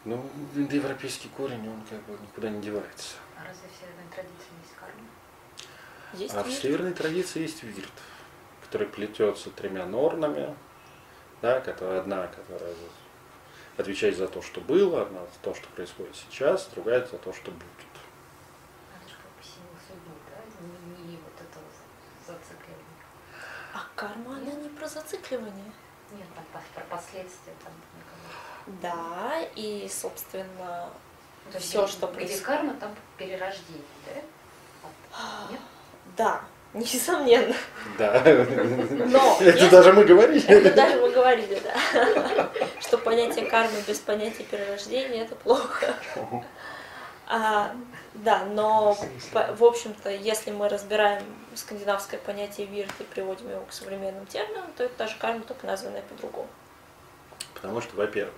Ну, 0.04 0.24
индоевропейский 0.54 1.30
корень, 1.36 1.68
он 1.68 1.82
как 1.88 2.02
бы 2.04 2.12
никуда 2.22 2.50
не 2.50 2.60
девается. 2.60 3.16
А 3.36 3.48
разве 3.48 3.68
в 3.68 3.80
северной 3.80 4.10
традиции 4.14 4.52
есть 4.62 4.74
карма? 4.78 5.08
Есть 6.12 6.34
а 6.34 6.42
вирт? 6.42 6.58
в 6.58 6.62
северной 6.62 6.92
традиции 6.92 7.40
есть 7.40 7.62
вирт 7.62 7.92
который 8.74 8.88
плетется 8.88 9.50
тремя 9.50 9.86
норнами, 9.86 10.52
да, 11.40 11.60
которая 11.60 12.00
одна, 12.00 12.26
которая 12.26 12.74
отвечает 13.76 14.16
за 14.16 14.26
то, 14.26 14.42
что 14.42 14.60
было, 14.60 15.02
одна 15.02 15.20
за 15.20 15.38
то, 15.42 15.54
что 15.54 15.68
происходит 15.68 16.16
сейчас, 16.16 16.68
другая 16.74 17.06
за 17.06 17.18
то, 17.18 17.32
что 17.32 17.52
будет. 17.52 17.62
А 23.74 23.84
карма, 23.94 24.38
она 24.38 24.52
не 24.54 24.68
про 24.70 24.88
зацикливание. 24.88 25.72
Нет, 26.10 26.26
там 26.34 26.62
про 26.74 26.96
последствия 26.96 27.54
там 27.62 27.72
Да, 28.82 29.40
и, 29.54 29.88
собственно, 29.88 30.90
все, 31.60 31.86
что 31.86 32.08
происходит. 32.08 32.38
Где 32.38 32.44
карма, 32.44 32.74
там 32.74 32.92
перерождение, 33.18 33.84
да? 34.04 34.14
Нет? 35.52 35.60
Да, 36.16 36.44
Несомненно. 36.74 37.54
Да. 37.98 38.20
Но 38.24 39.38
это 39.40 39.58
если... 39.58 39.68
даже 39.68 39.92
мы 39.92 40.04
говорили. 40.04 40.44
Это 40.44 40.74
даже 40.74 41.00
мы 41.00 41.10
говорили, 41.10 41.60
да. 41.62 42.50
Что 42.80 42.98
понятие 42.98 43.46
кармы 43.46 43.80
без 43.86 44.00
понятия 44.00 44.42
перерождения 44.42 45.22
это 45.22 45.36
плохо. 45.36 45.94
А, 47.26 47.74
да, 48.12 48.44
но 48.44 48.98
в 49.32 49.64
общем-то, 49.64 50.10
если 50.10 50.50
мы 50.50 50.68
разбираем 50.68 51.22
скандинавское 51.54 52.20
понятие 52.20 52.66
вирт 52.66 52.92
и 53.00 53.04
приводим 53.04 53.50
его 53.50 53.62
к 53.62 53.72
современным 53.72 54.26
терминам, 54.26 54.66
то 54.76 54.84
это 54.84 54.98
даже 54.98 55.16
карма, 55.16 55.40
только 55.40 55.66
названная 55.66 56.02
по-другому. 56.02 56.48
Потому 57.54 57.80
что, 57.80 57.96
во-первых, 57.96 58.34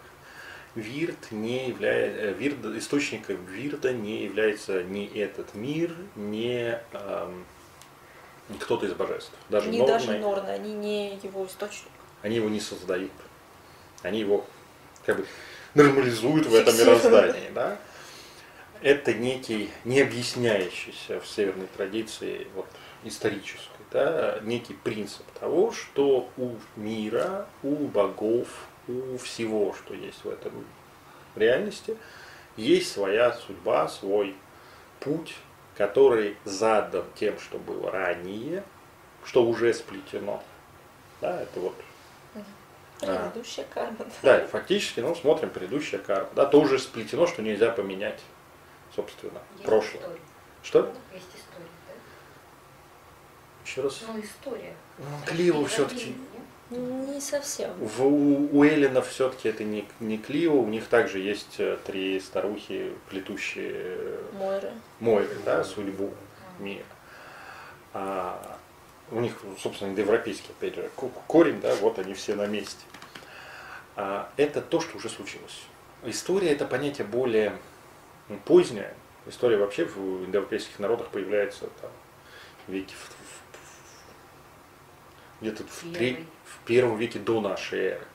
Вирт 0.77 1.33
не 1.33 1.69
является, 1.69 2.21
э, 2.21 2.33
вирт, 2.35 2.63
источником 2.77 3.43
вирта 3.47 3.95
не 3.95 4.25
является 4.25 4.85
ни 4.85 5.07
этот 5.19 5.55
мир, 5.55 5.91
ни 6.15 6.79
эм, 6.93 7.47
кто-то 8.61 8.87
из 8.87 8.93
божеств. 8.95 9.33
Даже 9.49 9.69
не 9.69 9.79
Норны, 9.79 9.93
даже 9.93 10.19
Норны, 10.19 10.49
они 10.49 10.73
не 10.73 11.19
его 11.23 11.47
источник. 11.47 11.91
Они 12.23 12.37
его 12.37 12.49
не 12.49 12.61
создают. 12.61 13.13
Они 14.03 14.21
его 14.21 14.45
как 15.05 15.19
бы 15.19 15.27
нормализуют 15.75 16.47
в 16.47 16.55
этом 16.55 16.77
мироздании. 16.77 17.51
Да? 17.55 17.79
Это 18.83 19.15
некий 19.15 19.71
не 19.85 20.01
объясняющийся 20.01 21.21
в 21.21 21.27
северной 21.27 21.67
традиции 21.67 22.47
вот, 22.55 22.67
исторической, 23.05 23.71
да, 23.91 24.39
некий 24.43 24.75
принцип 24.75 25.25
того, 25.41 25.73
что 25.73 26.29
у 26.37 26.57
мира, 26.77 27.47
у 27.63 27.75
богов, 27.87 28.49
у 28.89 29.17
всего, 29.19 29.75
что 29.75 29.95
есть 29.95 30.25
в 30.25 30.29
этом 30.29 30.53
реальности, 31.35 31.97
есть 32.57 32.93
своя 32.93 33.33
судьба, 33.33 33.89
свой 33.89 34.35
путь, 35.01 35.35
который 35.77 36.37
задан 36.45 37.05
тем, 37.15 37.39
что 37.39 37.59
было 37.59 37.91
ранее, 37.91 38.65
что 39.25 39.45
уже 39.45 39.73
сплетено. 39.75 40.43
Да, 41.21 41.43
это 41.43 41.61
вот 41.61 41.75
Предыдущая 43.01 43.67
а, 43.71 43.75
карма. 43.75 43.97
Да, 43.99 44.39
да 44.41 44.47
фактически, 44.47 45.01
ну, 45.01 45.15
смотрим 45.15 45.51
предыдущая 45.51 45.99
карма. 45.99 46.31
Да, 46.35 46.47
то 46.47 46.59
уже 46.59 46.79
сплетено, 46.79 47.27
что 47.27 47.43
нельзя 47.43 47.71
поменять, 47.71 48.21
собственно, 48.95 49.41
Есть 49.53 49.65
прошлое. 49.67 50.01
История. 50.01 50.21
Что? 50.63 50.79
Есть 51.13 51.27
история, 51.35 51.69
да? 51.87 51.93
Еще 53.67 53.83
раз. 53.83 54.03
Ну, 54.09 54.21
история. 54.21 54.75
Ну, 54.99 55.05
Кливо 55.27 55.67
все-таки 55.67 56.17
не 56.71 57.21
совсем. 57.21 57.71
В, 57.79 58.05
у, 58.05 58.49
у 58.59 58.65
Эллинов 58.65 59.09
все-таки 59.09 59.49
это 59.49 59.65
не, 59.65 59.87
не 60.01 60.19
Клио, 60.19 60.55
у 60.55 60.67
них 60.67 60.87
также 60.87 61.21
есть 61.21 61.57
э, 61.59 61.77
три 61.85 62.19
старухи, 62.21 62.93
плетущие 63.09 63.73
э, 63.75 64.23
Мойры, 64.33 64.73
Мойры 65.01 65.37
да, 65.45 65.63
судьбу 65.63 66.13
мира. 66.59 66.85
А, 67.93 68.59
у 69.11 69.21
них, 69.21 69.33
собственно, 69.59 69.91
индоевропейский, 69.91 70.51
опять 70.51 70.75
же, 70.75 70.91
корень, 71.29 71.61
да, 71.61 71.75
вот 71.77 71.99
они 71.99 72.15
все 72.15 72.35
на 72.35 72.47
месте. 72.47 72.85
А, 73.95 74.29
это 74.37 74.61
то, 74.61 74.81
что 74.81 74.97
уже 74.97 75.09
случилось. 75.09 75.63
История 76.05 76.51
это 76.51 76.67
понятие 76.67 77.07
более 77.07 77.53
позднее. 78.45 78.93
История 79.27 79.57
вообще 79.57 79.85
в 79.85 80.25
индоевропейских 80.25 80.79
народах 80.79 81.09
появляется 81.09 81.69
там, 81.81 81.91
веке 82.69 82.95
в, 82.95 83.11
где-то 85.41 85.65
в, 85.65 85.93
три, 85.93 86.27
в 86.63 86.67
первом 86.67 86.97
веке 86.97 87.19
до 87.19 87.41
нашей 87.41 87.79
эры 87.81 88.07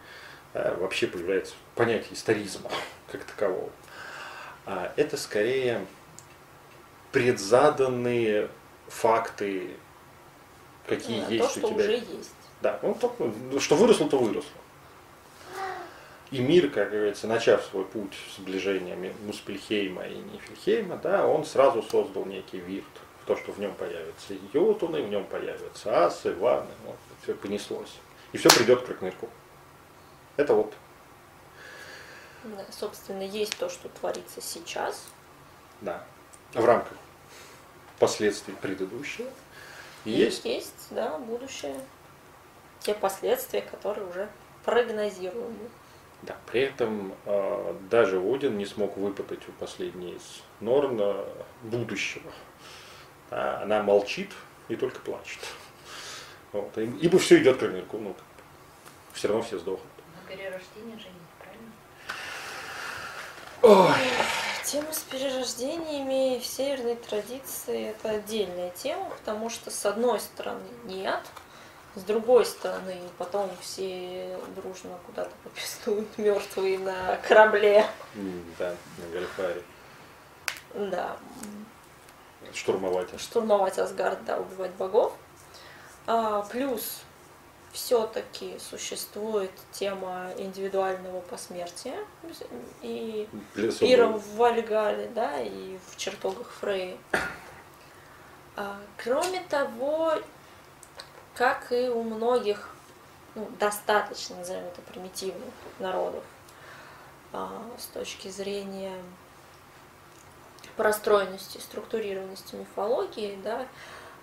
а, 0.53 0.77
вообще 0.77 1.07
появляется 1.07 1.53
понятие 1.75 2.13
историзма 2.13 2.69
как 3.11 3.23
такового. 3.23 3.69
А 4.65 4.93
это 4.95 5.17
скорее 5.17 5.85
предзаданные 7.11 8.49
факты, 8.87 9.71
какие 10.87 11.21
Да, 11.21 11.27
есть 11.27 11.39
то, 11.39 11.45
у 11.45 11.49
что 11.49 11.69
тебя. 11.69 11.83
уже 11.83 11.91
есть. 11.93 12.31
Да, 12.61 12.79
ну, 12.83 12.93
то, 12.95 13.59
что 13.59 13.75
выросло, 13.75 14.07
то 14.07 14.17
выросло. 14.17 14.51
И 16.29 16.39
мир, 16.39 16.69
как 16.69 16.91
говорится, 16.91 17.27
начав 17.27 17.61
свой 17.65 17.83
путь 17.83 18.13
сближения 18.37 18.95
Муспельхейма 19.25 20.07
и 20.07 20.15
Нифельхейма, 20.15 20.95
да, 20.97 21.27
он 21.27 21.43
сразу 21.43 21.83
создал 21.83 22.25
некий 22.25 22.59
вирт. 22.59 22.85
То, 23.25 23.35
что 23.35 23.51
в 23.51 23.59
нем 23.59 23.73
появятся 23.75 24.33
йотуны, 24.53 25.01
в 25.03 25.09
нем 25.09 25.25
появятся 25.25 26.05
асы, 26.05 26.33
ваны, 26.33 26.69
вот, 26.85 26.95
все 27.23 27.33
понеслось. 27.33 27.97
И 28.33 28.37
все 28.37 28.49
придет 28.49 28.83
к 28.83 28.89
Рагнарку. 28.89 29.29
Это 30.37 30.53
вот 30.53 30.73
Да, 32.43 32.65
собственно, 32.71 33.23
есть 33.23 33.57
то, 33.57 33.69
что 33.69 33.89
творится 33.89 34.41
сейчас. 34.41 35.05
Да. 35.81 36.03
В 36.53 36.65
рамках 36.65 36.97
последствий 37.99 38.53
предыдущего. 38.55 39.29
И 40.05 40.11
есть. 40.11 40.45
Есть, 40.45 40.87
да, 40.89 41.17
будущее. 41.17 41.79
Те 42.79 42.95
последствия, 42.95 43.61
которые 43.61 44.07
уже 44.07 44.29
прогнозируемы. 44.65 45.69
Да, 46.23 46.35
при 46.51 46.61
этом 46.61 47.13
э, 47.25 47.75
даже 47.89 48.19
Один 48.19 48.57
не 48.57 48.65
смог 48.65 48.97
выпытать 48.97 49.47
у 49.47 49.51
последней 49.53 50.13
из 50.13 50.41
Норн 50.59 50.97
э, 50.99 51.25
будущего. 51.63 52.31
А 53.31 53.61
она 53.63 53.81
молчит 53.81 54.31
и 54.67 54.75
только 54.75 54.99
плачет. 54.99 55.39
Вот. 56.53 56.77
И- 56.77 56.97
Ибо 57.01 57.17
все 57.19 57.41
идет 57.41 57.57
к 57.57 57.61
Рагнарку, 57.61 57.97
ну, 57.97 58.13
как 58.13 58.23
бы, 58.23 58.43
все 59.13 59.27
равно 59.27 59.43
все 59.43 59.57
сдохнут. 59.59 59.87
Но 59.97 60.29
перерождение 60.35 60.97
же 60.99 61.07
правильно? 63.61 63.95
Тема 64.65 64.93
с 64.93 64.99
перерождениями 64.99 66.39
в 66.39 66.45
северной 66.45 66.95
традиции 66.95 67.89
это 67.89 68.11
отдельная 68.11 68.69
тема, 68.71 69.09
потому 69.09 69.49
что 69.49 69.69
с 69.71 69.85
одной 69.85 70.19
стороны 70.19 70.63
нет, 70.85 71.19
с 71.95 72.03
другой 72.03 72.45
стороны 72.45 72.97
потом 73.17 73.49
все 73.59 74.37
дружно 74.55 74.97
куда-то 75.05 75.31
попестуют 75.43 76.07
мертвые 76.17 76.79
на 76.79 77.17
корабле. 77.27 77.85
Да, 78.57 78.75
на 78.97 79.07
Галифаре. 79.11 79.61
Да, 80.73 81.17
Штурмовать. 82.53 83.09
штурмовать 83.19 83.77
Асгард, 83.77 84.23
да, 84.25 84.37
убивать 84.37 84.71
богов. 84.71 85.13
А, 86.07 86.41
плюс 86.43 87.01
все-таки 87.71 88.57
существует 88.59 89.51
тема 89.71 90.31
индивидуального 90.37 91.21
посмертия 91.21 91.99
и 92.81 93.29
был. 94.13 94.19
в 94.19 94.35
Вальгале, 94.35 95.09
да, 95.15 95.39
и 95.39 95.77
в 95.87 95.97
чертогах 95.97 96.49
Фреи. 96.59 96.97
А, 98.57 98.77
кроме 98.97 99.41
того, 99.41 100.15
как 101.33 101.71
и 101.71 101.87
у 101.87 102.03
многих 102.03 102.69
ну, 103.35 103.49
достаточно, 103.59 104.35
назовем 104.35 104.65
это, 104.65 104.81
примитивных 104.81 105.53
народов, 105.79 106.23
а, 107.31 107.63
с 107.77 107.85
точки 107.85 108.27
зрения 108.27 109.01
простроенности, 110.75 111.57
структурированности 111.59 112.55
мифологии, 112.55 113.39
да, 113.41 113.67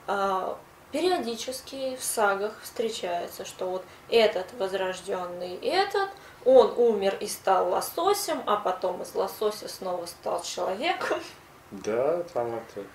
а, 0.06 0.58
периодически 0.92 1.96
в 1.96 2.02
сагах 2.02 2.52
встречается, 2.62 3.44
что 3.44 3.66
вот 3.66 3.84
этот 4.08 4.46
возрожденный 4.58 5.56
этот, 5.56 6.08
он 6.44 6.72
умер 6.76 7.16
и 7.20 7.26
стал 7.26 7.70
лососем, 7.70 8.42
а 8.46 8.56
потом 8.56 9.02
из 9.02 9.14
лосося 9.14 9.68
снова 9.68 10.06
стал 10.06 10.42
человеком. 10.42 11.20
Да, 11.70 12.22
там 12.32 12.54
это. 12.54 12.86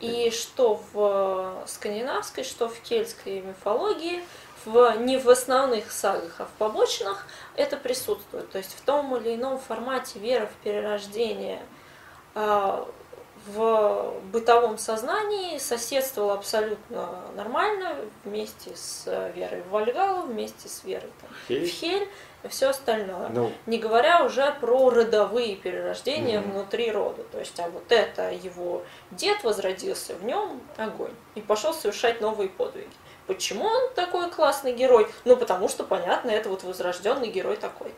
И 0.00 0.30
что 0.30 0.80
в 0.92 1.64
скандинавской, 1.66 2.44
что 2.44 2.68
в 2.68 2.78
кельтской 2.80 3.40
мифологии, 3.40 4.22
в, 4.64 4.96
не 4.98 5.18
в 5.18 5.28
основных 5.28 5.90
сагах, 5.90 6.36
а 6.38 6.44
в 6.44 6.50
побочных, 6.50 7.26
это 7.56 7.76
присутствует. 7.76 8.50
То 8.50 8.58
есть 8.58 8.74
в 8.74 8.80
том 8.82 9.16
или 9.16 9.34
ином 9.34 9.58
формате 9.58 10.18
вера 10.18 10.46
в 10.46 10.64
перерождение 10.64 11.60
а, 12.34 12.88
в 13.46 14.12
бытовом 14.32 14.78
сознании 14.78 15.58
соседствовала 15.58 16.34
абсолютно 16.34 17.08
нормально 17.36 17.96
вместе 18.24 18.74
с 18.76 19.04
верой 19.34 19.62
в 19.62 19.70
Вальгалу, 19.70 20.22
вместе 20.26 20.68
с 20.68 20.84
верой 20.84 21.10
там, 21.20 21.30
в 21.30 21.48
Хель. 21.48 21.66
Хель 21.66 22.08
и 22.42 22.48
все 22.48 22.68
остальное. 22.70 23.28
Ну, 23.30 23.52
Не 23.66 23.78
говоря 23.78 24.24
уже 24.24 24.54
про 24.60 24.90
родовые 24.90 25.56
перерождения 25.56 26.40
Мгм. 26.40 26.52
внутри 26.52 26.90
рода. 26.90 27.22
То 27.24 27.38
есть, 27.38 27.58
а 27.60 27.68
вот 27.68 27.90
это 27.90 28.30
его 28.30 28.82
дед 29.10 29.42
возродился, 29.44 30.14
в 30.14 30.24
нем 30.24 30.60
огонь. 30.76 31.12
И 31.34 31.40
пошел 31.40 31.74
совершать 31.74 32.20
новые 32.20 32.48
подвиги. 32.48 32.88
Почему 33.26 33.64
он 33.64 33.92
такой 33.94 34.30
классный 34.30 34.72
герой? 34.72 35.06
Ну, 35.24 35.36
потому 35.36 35.68
что, 35.68 35.84
понятно, 35.84 36.30
это 36.30 36.48
вот 36.48 36.64
возрожденный 36.64 37.30
герой 37.30 37.56
такой. 37.56 37.92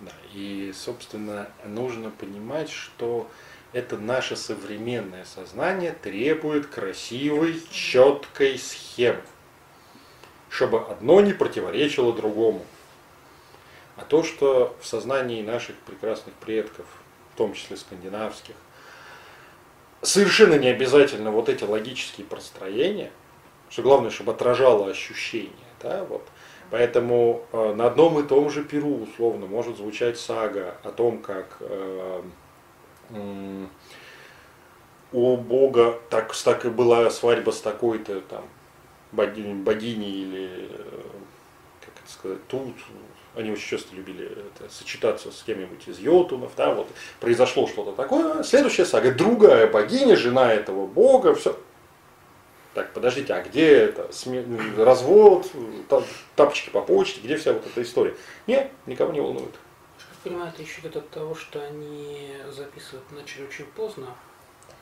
Да, 0.00 0.12
и, 0.32 0.72
собственно, 0.74 1.48
нужно 1.64 2.10
понимать, 2.10 2.70
что 2.70 3.28
это 3.72 3.96
наше 3.96 4.36
современное 4.36 5.24
сознание 5.24 5.92
требует 5.92 6.66
красивой, 6.66 7.60
четкой 7.70 8.58
схемы, 8.58 9.22
чтобы 10.48 10.80
одно 10.80 11.20
не 11.20 11.32
противоречило 11.32 12.12
другому. 12.12 12.64
А 13.96 14.04
то, 14.04 14.22
что 14.22 14.76
в 14.80 14.86
сознании 14.86 15.42
наших 15.42 15.76
прекрасных 15.76 16.34
предков, 16.34 16.86
в 17.34 17.36
том 17.36 17.54
числе 17.54 17.76
скандинавских, 17.76 18.54
совершенно 20.02 20.54
не 20.54 20.68
обязательно 20.68 21.30
вот 21.30 21.48
эти 21.48 21.64
логические 21.64 22.26
простроения, 22.26 23.10
что 23.70 23.82
главное, 23.82 24.10
чтобы 24.10 24.32
отражало 24.32 24.90
ощущение, 24.90 25.50
да, 25.82 26.04
вот, 26.04 26.22
Поэтому 26.72 27.44
э, 27.52 27.74
на 27.74 27.86
одном 27.86 28.18
и 28.18 28.26
том 28.26 28.48
же 28.48 28.64
перу, 28.64 29.02
условно, 29.02 29.44
может 29.44 29.76
звучать 29.76 30.18
сага 30.18 30.74
о 30.82 30.90
том, 30.90 31.18
как 31.18 31.58
э, 31.60 32.22
у 35.12 35.36
Бога 35.36 35.98
так, 36.10 36.34
так 36.34 36.64
и 36.64 36.68
была 36.70 37.10
свадьба 37.10 37.50
с 37.50 37.60
такой-то 37.60 38.20
там 38.22 38.44
богиней, 39.12 40.22
или, 40.22 40.48
э, 40.70 41.00
как 41.80 41.94
это 42.02 42.12
сказать, 42.12 42.46
тут. 42.48 42.74
Они 43.34 43.50
очень 43.50 43.66
часто 43.66 43.94
любили 43.94 44.26
это, 44.26 44.70
сочетаться 44.70 45.32
с 45.32 45.42
кем-нибудь 45.42 45.88
из 45.88 45.98
йотунов, 45.98 46.52
да, 46.54 46.74
вот 46.74 46.88
произошло 47.18 47.66
что-то 47.66 47.92
такое. 47.92 48.42
Следующая 48.42 48.84
сага, 48.84 49.10
другая 49.10 49.66
богиня, 49.66 50.16
жена 50.16 50.52
этого 50.52 50.86
бога, 50.86 51.34
все, 51.34 51.56
так, 52.74 52.92
подождите, 52.92 53.34
а 53.34 53.42
где 53.42 53.68
это? 53.68 54.10
Развод, 54.76 55.50
та- 55.88 56.02
тапочки 56.36 56.70
по 56.70 56.80
почте, 56.80 57.20
где 57.22 57.36
вся 57.36 57.52
вот 57.52 57.66
эта 57.66 57.82
история? 57.82 58.14
Нет, 58.46 58.70
никого 58.86 59.12
не 59.12 59.20
волнует. 59.20 59.54
Понимаю, 60.24 60.50
это 60.50 60.62
еще 60.62 60.80
идет 60.80 60.96
от 60.96 61.10
того, 61.10 61.34
что 61.34 61.60
они 61.64 62.32
записывать 62.50 63.10
начали 63.10 63.46
очень 63.46 63.64
поздно. 63.66 64.06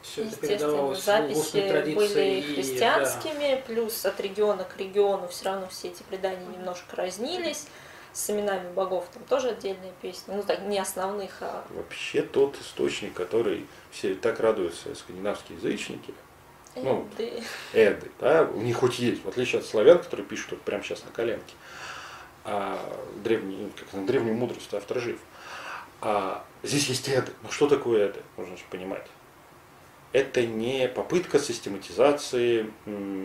Все 0.03 0.23
это 0.23 0.31
Естественно, 0.31 0.59
передавалось 0.59 1.05
записи 1.05 1.95
были 1.95 2.41
и, 2.41 2.55
христианскими, 2.55 3.63
плюс 3.67 4.05
от 4.07 4.19
региона 4.21 4.65
к 4.65 4.79
региону 4.79 5.29
все 5.29 5.45
равно 5.47 5.69
все 5.69 5.89
эти 5.89 6.03
предания 6.03 6.47
немножко 6.47 6.97
разнились. 6.97 7.67
С 8.13 8.29
именами 8.29 8.73
богов 8.73 9.07
там 9.13 9.23
тоже 9.25 9.51
отдельная 9.51 9.93
песня. 10.03 10.35
Ну 10.35 10.43
так, 10.43 10.63
не 10.63 10.79
основных, 10.79 11.31
а 11.43 11.65
Вообще 11.71 12.23
тот 12.23 12.61
источник, 12.61 13.15
который 13.15 13.67
все 13.93 14.15
так 14.15 14.41
радуются 14.41 14.95
скандинавские 14.95 15.59
язычники, 15.59 16.13
Ну, 16.75 17.07
Эды. 17.19 17.43
эды, 17.73 18.11
да, 18.19 18.43
у 18.53 18.61
них 18.61 18.79
хоть 18.79 18.99
есть, 18.99 19.25
в 19.25 19.29
отличие 19.29 19.61
от 19.61 19.67
славян, 19.67 19.99
которые 19.99 20.27
пишут 20.27 20.53
вот 20.53 20.63
прямо 20.63 20.83
сейчас 20.83 21.05
на 21.05 21.13
коленке, 21.13 21.55
а 22.45 22.81
древний, 23.23 23.71
как 23.77 23.93
на 23.93 24.05
древнюю 24.07 24.35
мудрость 24.35 24.75
автор 24.75 24.99
жив. 24.99 25.21
А 26.01 26.45
здесь 26.63 26.89
есть 26.89 27.09
эды. 27.09 27.33
Но 27.43 27.51
что 27.51 27.69
такое 27.69 28.09
эды? 28.09 28.23
Нужно 28.37 28.57
же 28.57 28.65
понимать. 28.71 29.07
Это 30.13 30.45
не 30.45 30.89
попытка 30.89 31.39
систематизации 31.39 32.73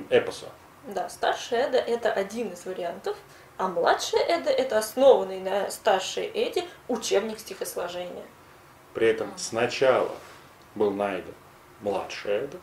эпоса. 0.09 0.47
Да, 0.87 1.09
старшая 1.09 1.67
Эда 1.67 1.79
это 1.79 2.11
один 2.11 2.53
из 2.53 2.65
вариантов, 2.65 3.17
а 3.57 3.67
младшая 3.67 4.21
Эда 4.21 4.51
это 4.51 4.77
основанный 4.77 5.39
на 5.39 5.71
старшей 5.71 6.29
Эде 6.31 6.63
учебник 6.87 7.39
стихосложения. 7.39 8.25
При 8.93 9.07
этом 9.07 9.33
сначала 9.35 10.11
был 10.75 10.91
найден 10.91 11.33
младшая 11.81 12.43
Эда. 12.43 12.57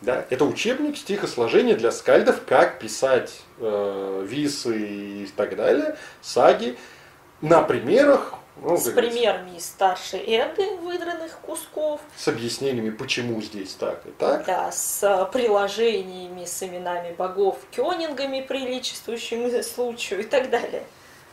Да, 0.00 0.24
это 0.30 0.44
учебник 0.44 0.96
стихосложения 0.96 1.76
для 1.76 1.92
скальдов, 1.92 2.40
как 2.46 2.78
писать 2.78 3.42
э, 3.58 4.26
висы 4.26 4.78
и 4.78 5.26
так 5.36 5.56
далее, 5.56 5.96
саги 6.20 6.78
на 7.44 7.62
примерах, 7.62 8.34
ну, 8.62 8.76
с 8.76 8.88
примерами 8.90 9.56
из 9.56 9.66
старшей 9.66 10.20
Эды, 10.20 10.76
выдранных 10.76 11.38
кусков, 11.40 12.00
с 12.16 12.26
объяснениями, 12.28 12.90
почему 12.90 13.40
здесь 13.42 13.74
так 13.74 14.06
и 14.06 14.10
так. 14.12 14.46
да, 14.46 14.72
с 14.72 15.02
а, 15.02 15.24
приложениями 15.26 16.44
с 16.46 16.62
именами 16.62 17.12
богов, 17.12 17.58
кёнингами, 17.70 18.40
приличествующими 18.40 19.60
случаю 19.60 20.20
и 20.20 20.24
так 20.24 20.48
далее. 20.50 20.84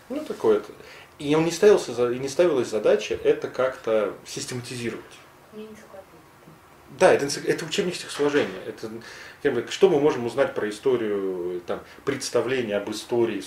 Ну, 0.09 0.19
такое-то. 0.25 0.71
И 1.19 1.33
он 1.35 1.45
не 1.45 1.51
ставился, 1.51 1.93
за- 1.93 2.11
и 2.11 2.19
не 2.19 2.27
ставилась 2.27 2.67
задача 2.67 3.17
это 3.23 3.47
как-то 3.47 4.13
систематизировать. 4.25 5.05
Да, 7.01 7.11
это, 7.11 7.25
это 7.47 7.65
учебник 7.65 7.95
стихосложения. 7.95 8.61
Это, 8.67 8.91
как 9.41 9.53
бы, 9.55 9.65
что 9.71 9.89
мы 9.89 9.99
можем 9.99 10.27
узнать 10.27 10.53
про 10.53 10.69
историю, 10.69 11.59
там, 11.65 11.81
представление 12.05 12.77
об 12.77 12.91
истории 12.91 13.41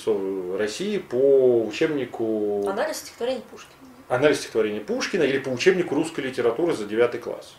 России 0.59 0.99
по 0.99 1.65
учебнику... 1.65 2.69
Анализ 2.69 2.97
стихотворения 2.97 3.43
Пушкина. 3.43 3.75
Анализ 4.09 4.39
стихотворения 4.39 4.81
Пушкина 4.81 5.23
или 5.23 5.39
по 5.39 5.51
учебнику 5.51 5.95
русской 5.95 6.23
литературы 6.23 6.75
за 6.75 6.85
девятый 6.85 7.21
класс. 7.21 7.55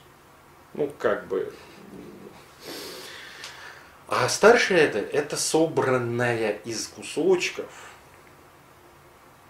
Ну, 0.74 0.92
как 1.00 1.30
бы... 1.30 1.54
А 4.10 4.28
старшее 4.28 4.82
это, 4.82 5.00
это 5.00 5.38
собранная 5.38 6.60
из 6.66 6.88
кусочков 6.90 7.72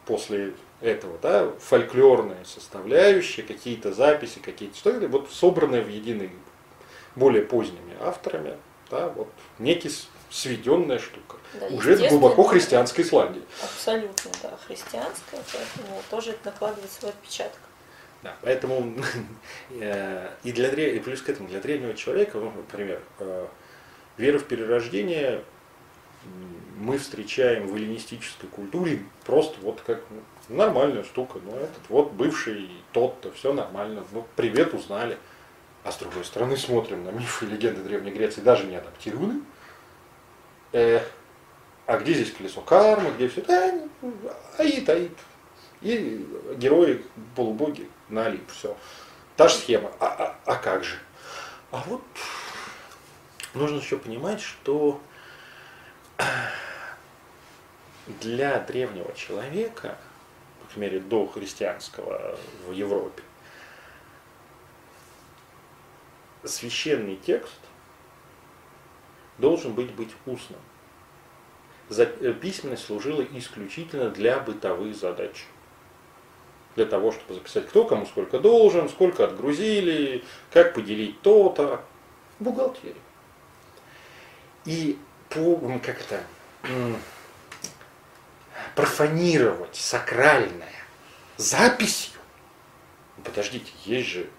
после 0.05 0.53
этого, 0.81 1.17
да, 1.21 1.51
фольклорная 1.59 2.43
составляющая, 2.43 3.43
какие-то 3.43 3.93
записи, 3.93 4.39
какие-то 4.39 4.75
истории, 4.75 5.07
вот 5.07 5.31
собранные 5.31 5.81
в 5.81 5.89
единый, 5.89 6.31
более 7.15 7.43
поздними 7.43 7.95
авторами, 8.01 8.57
да, 8.89 9.07
вот 9.09 9.29
некий 9.59 9.91
сведенная 10.29 10.99
штука. 10.99 11.37
Да, 11.59 11.67
Уже 11.67 12.09
глубоко 12.09 12.43
христианской 12.43 13.03
Исландии. 13.03 13.41
Абсолютно, 13.63 14.31
да, 14.43 14.57
христианская, 14.67 15.39
поэтому 15.51 16.01
тоже 16.09 16.31
это 16.31 16.47
накладывает 16.47 16.91
свой 16.91 17.11
отпечаток. 17.11 17.59
Да, 18.21 18.35
поэтому 18.41 18.95
э, 19.69 20.29
и 20.43 20.51
для 20.51 20.67
и 20.69 20.99
плюс 20.99 21.21
к 21.21 21.29
этому 21.29 21.47
для 21.47 21.61
древнего 21.61 21.93
человека, 21.93 22.37
ну, 22.37 22.51
например, 22.51 23.01
э, 23.19 23.47
вера 24.17 24.39
в 24.39 24.45
перерождение 24.45 25.43
мы 26.77 26.97
встречаем 26.97 27.67
в 27.67 27.75
эллинистической 27.75 28.49
культуре 28.49 29.03
просто 29.25 29.59
вот 29.61 29.81
как 29.85 30.01
ну, 30.09 30.21
нормальная 30.49 31.03
штука. 31.03 31.39
Ну, 31.43 31.55
этот 31.55 31.89
вот 31.89 32.11
бывший 32.11 32.69
тот-то, 32.91 33.31
все 33.31 33.53
нормально. 33.53 34.03
Ну, 34.11 34.25
привет, 34.35 34.73
узнали. 34.73 35.17
А 35.83 35.91
с 35.91 35.97
другой 35.97 36.25
стороны 36.25 36.57
смотрим 36.57 37.03
на 37.03 37.09
мифы 37.09 37.45
и 37.45 37.49
легенды 37.49 37.81
Древней 37.81 38.11
Греции, 38.11 38.41
даже 38.41 38.65
не 38.65 38.75
адаптированы. 38.75 39.41
Э, 40.71 41.01
а 41.85 41.97
где 41.97 42.13
здесь 42.13 42.31
колесо 42.31 42.61
кармы, 42.61 43.11
где 43.11 43.27
все? 43.27 43.41
Да, 43.41 43.71
аид, 44.57 44.89
аид. 44.89 45.17
И 45.81 46.25
герои 46.57 47.05
полубоги 47.35 47.87
на 48.09 48.25
Олимп, 48.25 48.49
все. 48.51 48.75
Та 49.37 49.47
же 49.47 49.55
схема. 49.55 49.91
А, 49.99 50.07
а, 50.07 50.35
а 50.45 50.55
как 50.55 50.83
же? 50.83 50.97
А 51.71 51.83
вот 51.85 52.01
нужно 53.53 53.77
еще 53.77 53.97
понимать, 53.97 54.41
что 54.41 54.99
для 58.07 58.59
древнего 58.59 59.13
человека, 59.13 59.97
крайней 60.75 60.91
мере 60.91 60.99
до 60.99 61.25
христианского 61.27 62.37
в 62.67 62.71
Европе, 62.71 63.23
священный 66.43 67.15
текст 67.15 67.59
должен 69.37 69.73
быть, 69.73 69.91
быть 69.93 70.11
устным. 70.25 70.59
Э, 71.89 72.33
письменность 72.33 72.85
служила 72.85 73.23
исключительно 73.33 74.09
для 74.09 74.39
бытовых 74.39 74.95
задач. 74.95 75.45
Для 76.75 76.85
того, 76.85 77.11
чтобы 77.11 77.35
записать, 77.35 77.67
кто 77.67 77.85
кому 77.85 78.05
сколько 78.05 78.39
должен, 78.39 78.89
сколько 78.89 79.23
отгрузили, 79.23 80.23
как 80.51 80.73
поделить 80.73 81.21
то-то. 81.21 81.83
Бухгалтерия. 82.39 82.95
И 84.65 84.97
по, 85.29 85.57
как 85.81 86.01
это, 86.01 86.21
профанировать 88.75 89.75
сакральное 89.75 90.73
записью, 91.37 92.19
подождите, 93.23 93.71
есть 93.85 94.09
же 94.09 94.29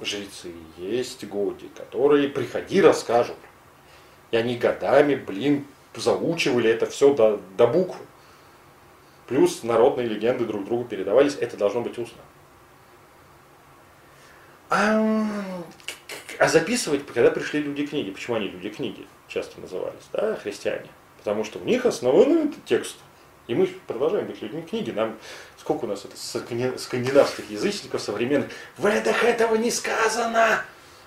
жрецы, 0.00 0.52
есть 0.76 1.24
годи, 1.24 1.68
которые 1.68 2.28
приходи 2.28 2.80
расскажут. 2.80 3.36
И 4.30 4.36
они 4.36 4.56
годами, 4.56 5.14
блин, 5.14 5.66
заучивали 5.94 6.70
это 6.70 6.86
все 6.86 7.14
до, 7.14 7.40
до 7.56 7.66
буквы. 7.66 8.04
Плюс 9.26 9.62
народные 9.62 10.06
легенды 10.06 10.44
друг 10.44 10.64
другу 10.64 10.84
передавались, 10.84 11.36
это 11.40 11.56
должно 11.56 11.80
быть 11.80 11.98
устно. 11.98 12.20
А, 14.70 15.26
а 16.38 16.48
записывать, 16.48 17.06
когда 17.06 17.30
пришли 17.30 17.60
люди 17.60 17.86
книги, 17.86 18.10
почему 18.10 18.36
они 18.36 18.48
люди 18.48 18.68
книги 18.68 19.06
часто 19.26 19.60
назывались, 19.60 20.04
да, 20.12 20.36
христиане? 20.36 20.88
Потому 21.18 21.44
что 21.44 21.58
у 21.58 21.64
них 21.64 21.84
основной 21.86 22.46
этот 22.46 22.64
текст. 22.64 22.96
И 23.46 23.54
мы 23.54 23.66
продолжаем 23.86 24.26
быть 24.26 24.40
людьми 24.42 24.62
книги. 24.62 24.90
Нам 24.90 25.18
сколько 25.58 25.84
у 25.84 25.88
нас 25.88 26.04
это 26.04 26.16
скандинавских 26.78 27.50
язычников 27.50 28.00
современных. 28.00 28.50
В 28.76 28.86
Эдах 28.86 29.24
этого 29.24 29.54
не 29.56 29.70
сказано. 29.70 30.64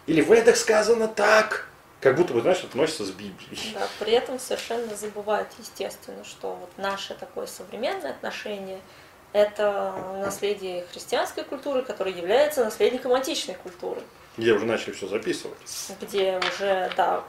Или 0.08 0.22
в 0.22 0.32
Эдах 0.32 0.56
сказано 0.56 1.08
так. 1.08 1.68
Как 2.00 2.16
будто 2.16 2.34
бы, 2.34 2.42
знаешь, 2.42 2.64
относится 2.64 3.06
с 3.06 3.12
Библией. 3.12 3.74
Да, 3.76 3.88
при 4.00 4.14
этом 4.14 4.40
совершенно 4.40 4.96
забывают, 4.96 5.50
естественно, 5.60 6.24
что 6.24 6.56
вот 6.56 6.70
наше 6.78 7.14
такое 7.14 7.46
современное 7.46 8.12
отношение– 8.12 8.80
это 9.34 9.94
наследие 10.20 10.84
христианской 10.92 11.44
культуры, 11.44 11.84
которое 11.84 12.16
является 12.16 12.66
наследником 12.66 13.14
античной 13.14 13.54
культуры. 13.54 14.02
Где 14.36 14.54
уже 14.54 14.66
начали 14.66 14.94
все 14.94 15.08
записывать. 15.08 15.58
Где 16.02 16.40
уже, 16.40 16.92
да, 16.98 17.24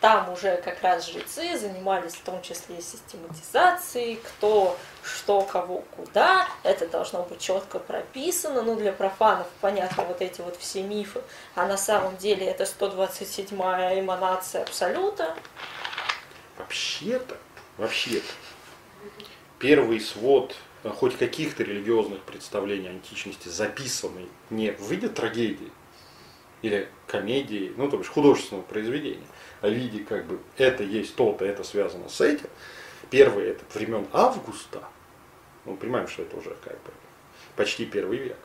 там 0.00 0.32
уже 0.32 0.56
как 0.62 0.82
раз 0.82 1.06
жрецы 1.06 1.58
занимались 1.58 2.14
в 2.14 2.22
том 2.22 2.40
числе 2.42 2.80
систематизацией, 2.80 4.16
кто, 4.16 4.76
что, 5.02 5.42
кого, 5.42 5.84
куда. 5.96 6.48
Это 6.62 6.86
должно 6.88 7.22
быть 7.22 7.40
четко 7.40 7.78
прописано. 7.78 8.62
Ну, 8.62 8.76
для 8.76 8.92
профанов, 8.92 9.46
понятно, 9.60 10.04
вот 10.04 10.20
эти 10.20 10.40
вот 10.40 10.56
все 10.56 10.82
мифы. 10.82 11.20
А 11.54 11.66
на 11.66 11.76
самом 11.76 12.16
деле 12.16 12.46
это 12.46 12.64
127-я 12.64 14.00
эманация 14.00 14.62
Абсолюта. 14.62 15.34
Вообще-то, 16.58 17.36
вообще-то, 17.76 18.26
первый 19.58 20.00
свод 20.00 20.56
э, 20.84 20.88
хоть 20.88 21.16
каких-то 21.18 21.62
религиозных 21.62 22.22
представлений 22.22 22.88
античности 22.88 23.48
записанный 23.48 24.28
не 24.50 24.72
в 24.72 24.90
виде 24.90 25.08
трагедии 25.08 25.70
или 26.62 26.88
комедии, 27.06 27.72
ну, 27.76 27.90
то 27.90 27.98
есть 27.98 28.08
художественного 28.08 28.64
произведения, 28.64 29.26
о 29.60 29.68
виде 29.68 30.04
как 30.04 30.26
бы 30.26 30.38
это 30.56 30.82
есть 30.82 31.14
то-то, 31.16 31.44
это 31.44 31.64
связано 31.64 32.08
с 32.08 32.20
этим. 32.20 32.48
Первый 33.10 33.46
это 33.48 33.64
времен 33.74 34.06
Августа. 34.12 34.82
Ну, 35.64 35.72
мы 35.72 35.78
понимаем, 35.78 36.08
что 36.08 36.22
это 36.22 36.36
уже 36.36 36.56
как 36.62 36.74
бы 36.74 36.90
почти 37.56 37.86
первый 37.86 38.18
век. 38.18 38.38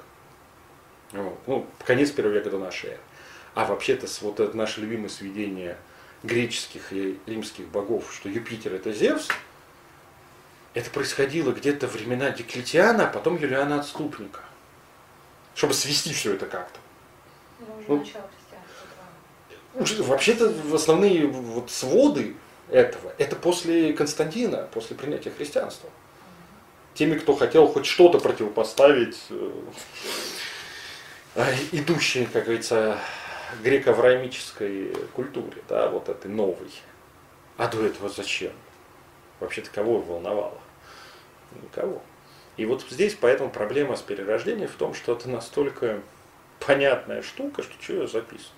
Вот. 1.11 1.37
Ну, 1.47 1.67
конец 1.85 2.11
первого 2.11 2.33
века 2.33 2.49
до 2.49 2.59
нашей 2.59 2.91
эры. 2.91 2.99
А 3.53 3.65
вообще-то 3.65 4.07
вот 4.21 4.39
это 4.39 4.55
наше 4.55 4.81
любимое 4.81 5.09
сведение 5.09 5.77
греческих 6.23 6.93
и 6.93 7.19
римских 7.25 7.67
богов, 7.67 8.13
что 8.13 8.29
Юпитер 8.29 8.73
это 8.73 8.93
Зевс, 8.93 9.27
это 10.73 10.89
происходило 10.89 11.51
где-то 11.51 11.87
времена 11.87 12.29
Диклетиана, 12.29 13.07
а 13.07 13.11
потом 13.11 13.37
Юлиана 13.37 13.79
Отступника. 13.79 14.41
Чтобы 15.53 15.73
свести 15.73 16.13
все 16.13 16.33
это 16.33 16.45
как-то. 16.45 16.79
Ну, 17.87 18.05
Вообще-то 19.73 20.53
основные 20.73 21.27
вот 21.27 21.71
своды 21.71 22.35
этого, 22.69 23.13
это 23.17 23.35
после 23.35 23.93
Константина, 23.93 24.67
после 24.73 24.95
принятия 24.95 25.31
христианства. 25.31 25.89
Теми, 26.93 27.17
кто 27.17 27.35
хотел 27.35 27.67
хоть 27.67 27.85
что-то 27.85 28.19
противопоставить 28.19 29.17
э, 29.29 29.51
идущей, 31.71 32.25
как 32.25 32.43
говорится, 32.43 32.97
греко-авраамической 33.63 34.95
культуре, 35.13 35.63
да, 35.69 35.87
вот 35.89 36.09
этой 36.09 36.29
новой. 36.29 36.71
А 37.57 37.67
до 37.67 37.85
этого 37.85 38.09
зачем? 38.09 38.51
Вообще-то 39.39 39.69
кого 39.69 39.99
волновало? 39.99 40.57
Никого. 41.61 42.01
И 42.57 42.65
вот 42.65 42.85
здесь 42.89 43.15
поэтому 43.19 43.49
проблема 43.49 43.95
с 43.95 44.01
перерождением 44.01 44.67
в 44.67 44.75
том, 44.75 44.93
что 44.93 45.13
это 45.13 45.29
настолько 45.29 46.01
понятная 46.59 47.21
штука, 47.21 47.63
что 47.63 47.73
что 47.81 47.93
ее 47.93 48.07
записывать. 48.07 48.51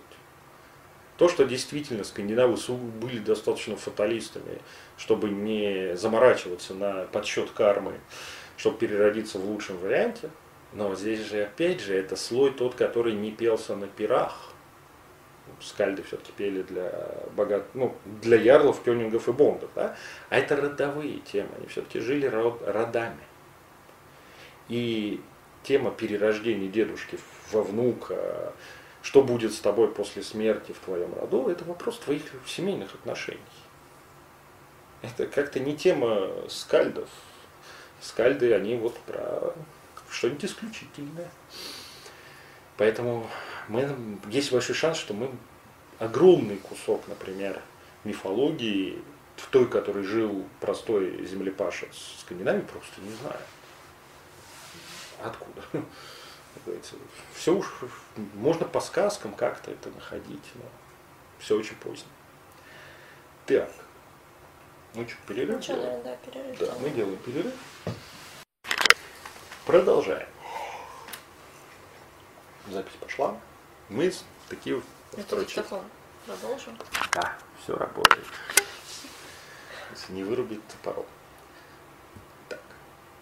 То, 1.18 1.30
что 1.30 1.44
действительно 1.46 2.04
скандинавы 2.04 2.58
были 3.00 3.20
достаточно 3.20 3.76
фаталистами, 3.78 4.60
чтобы 4.98 5.30
не 5.30 5.96
заморачиваться 5.96 6.74
на 6.74 7.06
подсчет 7.06 7.52
кармы, 7.52 8.00
чтобы 8.58 8.78
переродиться 8.80 9.38
в 9.38 9.46
лучшем 9.46 9.78
варианте. 9.78 10.30
Но 10.74 10.96
здесь 10.96 11.20
же, 11.20 11.44
опять 11.44 11.82
же, 11.82 11.94
это 11.94 12.16
слой 12.16 12.52
тот, 12.52 12.74
который 12.74 13.14
не 13.14 13.32
пелся 13.32 13.76
на 13.76 13.88
пирах. 13.88 14.50
Скальды 15.60 16.02
все-таки 16.04 16.32
пели 16.32 16.64
для 16.64 16.92
богат, 17.36 17.66
ну, 17.74 17.96
для 18.22 18.38
ярлов, 18.38 18.82
кёнингов 18.82 19.28
и 19.28 19.32
бондов, 19.34 19.70
да? 19.76 19.96
А 20.30 20.38
это 20.38 20.56
родовые 20.56 21.20
темы, 21.20 21.50
они 21.58 21.68
все-таки 21.68 22.00
жили 22.00 22.26
род, 22.26 22.62
родами. 22.66 23.22
И 24.68 25.22
тема 25.62 25.92
перерождения 25.92 26.70
дедушки 26.70 27.20
во 27.52 27.62
внука, 27.62 28.54
что 29.04 29.22
будет 29.22 29.54
с 29.54 29.60
тобой 29.60 29.92
после 29.92 30.24
смерти 30.24 30.72
в 30.72 30.80
твоем 30.80 31.14
роду, 31.14 31.50
это 31.50 31.66
вопрос 31.66 32.00
твоих 32.00 32.24
семейных 32.48 32.96
отношений. 32.96 33.40
Это 35.02 35.28
как-то 35.28 35.60
не 35.60 35.76
тема 35.76 36.30
скальдов. 36.50 37.10
Скальды, 38.02 38.54
они 38.54 38.76
вот 38.78 38.98
про 39.00 39.54
что-нибудь 40.10 40.46
исключительное. 40.46 41.30
Поэтому 42.78 43.30
мы, 43.68 43.96
есть 44.30 44.52
большой 44.52 44.76
шанс, 44.76 44.98
что 44.98 45.14
мы 45.14 45.30
огромный 46.00 46.58
кусок, 46.58 47.04
например, 47.08 47.62
мифологии, 48.06 49.02
в 49.36 49.48
той, 49.48 49.68
которой 49.68 50.04
жил 50.04 50.46
простой 50.62 51.26
землепаша 51.26 51.88
с 51.92 52.22
Скандинавии, 52.22 52.62
просто 52.62 53.02
не 53.02 53.12
знаю. 53.16 53.40
Откуда? 55.22 55.86
Все 57.34 57.54
уж 57.54 57.68
можно 58.36 58.66
по 58.66 58.80
сказкам 58.80 59.34
как-то 59.34 59.72
это 59.72 59.90
находить, 59.90 60.52
но 60.56 60.66
все 61.40 61.58
очень 61.58 61.76
поздно. 61.76 62.10
Так. 63.46 63.70
Ну 64.94 65.08
что, 65.08 65.18
перерыв? 65.28 65.64
Что, 65.64 65.76
наверное, 65.76 66.04
да, 66.04 66.16
перерыв. 66.18 66.60
Да, 66.60 66.74
мы 66.80 66.90
делаем 66.92 67.18
перерыв. 67.18 67.54
Продолжаем. 69.66 70.28
Запись 72.70 72.96
пошла. 73.00 73.38
Мы 73.90 74.14
такие 74.50 74.82
диктофон. 75.18 75.84
Продолжим. 76.26 76.78
Да, 77.12 77.38
все 77.62 77.76
работает. 77.76 78.26
Если 79.92 80.14
не 80.14 80.24
вырубить 80.24 80.66
топором. 80.68 81.06
Так. 82.48 82.62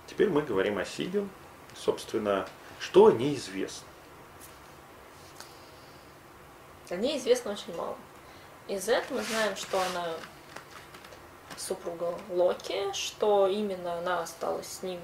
Теперь 0.07 0.29
мы 0.29 0.41
говорим 0.41 0.77
о 0.77 0.85
Сиге. 0.85 1.27
Собственно, 1.75 2.47
что 2.81 3.05
о 3.05 3.11
ней 3.11 3.35
известно? 3.35 3.87
О 6.89 6.95
ней 6.95 7.17
известно 7.19 7.51
очень 7.51 7.75
мало. 7.75 7.95
Из 8.67 8.89
этого 8.89 9.19
мы 9.19 9.23
знаем, 9.23 9.55
что 9.55 9.79
она 9.79 10.07
супруга 11.57 12.17
Локи, 12.29 12.91
что 12.93 13.47
именно 13.47 13.99
она 13.99 14.21
осталась 14.21 14.67
с 14.67 14.83
ним, 14.83 14.99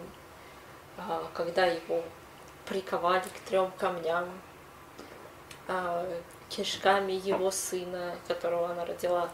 а, 0.98 1.30
когда 1.34 1.66
его 1.66 2.04
приковали 2.66 3.24
к 3.24 3.40
трем 3.48 3.72
камням, 3.78 4.28
а, 5.68 6.06
кишками 6.50 7.14
его 7.14 7.52
сына, 7.52 8.18
которого 8.28 8.72
она 8.72 8.86
родила, 8.86 9.30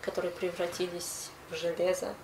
которые 0.00 0.30
превратились 0.32 1.30
в 1.50 1.54
железо. 1.54 2.14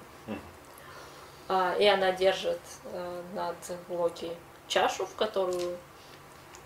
А, 1.49 1.77
и 1.79 1.87
она 1.87 2.11
держит 2.11 2.61
э, 2.85 3.23
над 3.35 3.57
Локи 3.89 4.33
чашу, 4.69 5.07
в 5.07 5.15
которую 5.15 5.77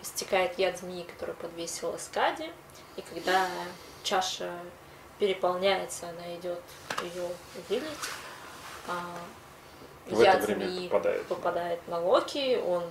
истекает 0.03 0.59
яд 0.59 0.79
змеи, 0.79 1.03
которую 1.03 1.37
подвесила 1.37 1.97
Скади. 1.99 2.51
И 2.97 3.03
когда 3.03 3.49
чаша 4.03 4.53
переполняется, 5.19 6.09
она 6.09 6.35
идет 6.37 6.63
ее 7.03 7.29
вылить. 7.69 7.85
А, 8.89 9.05
В 10.07 10.21
яд 10.23 10.43
змеи 10.43 10.89
попадает. 10.89 11.27
попадает 11.27 11.89
на 11.89 12.01
Локи, 12.01 12.57
он 12.57 12.85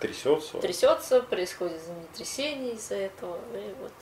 Трясется. 0.00 0.58
трясется, 0.58 1.22
происходит 1.22 1.80
землетрясение 1.82 2.74
из-за 2.74 2.96
этого, 2.96 3.38
и 3.54 3.74
вот. 3.80 3.92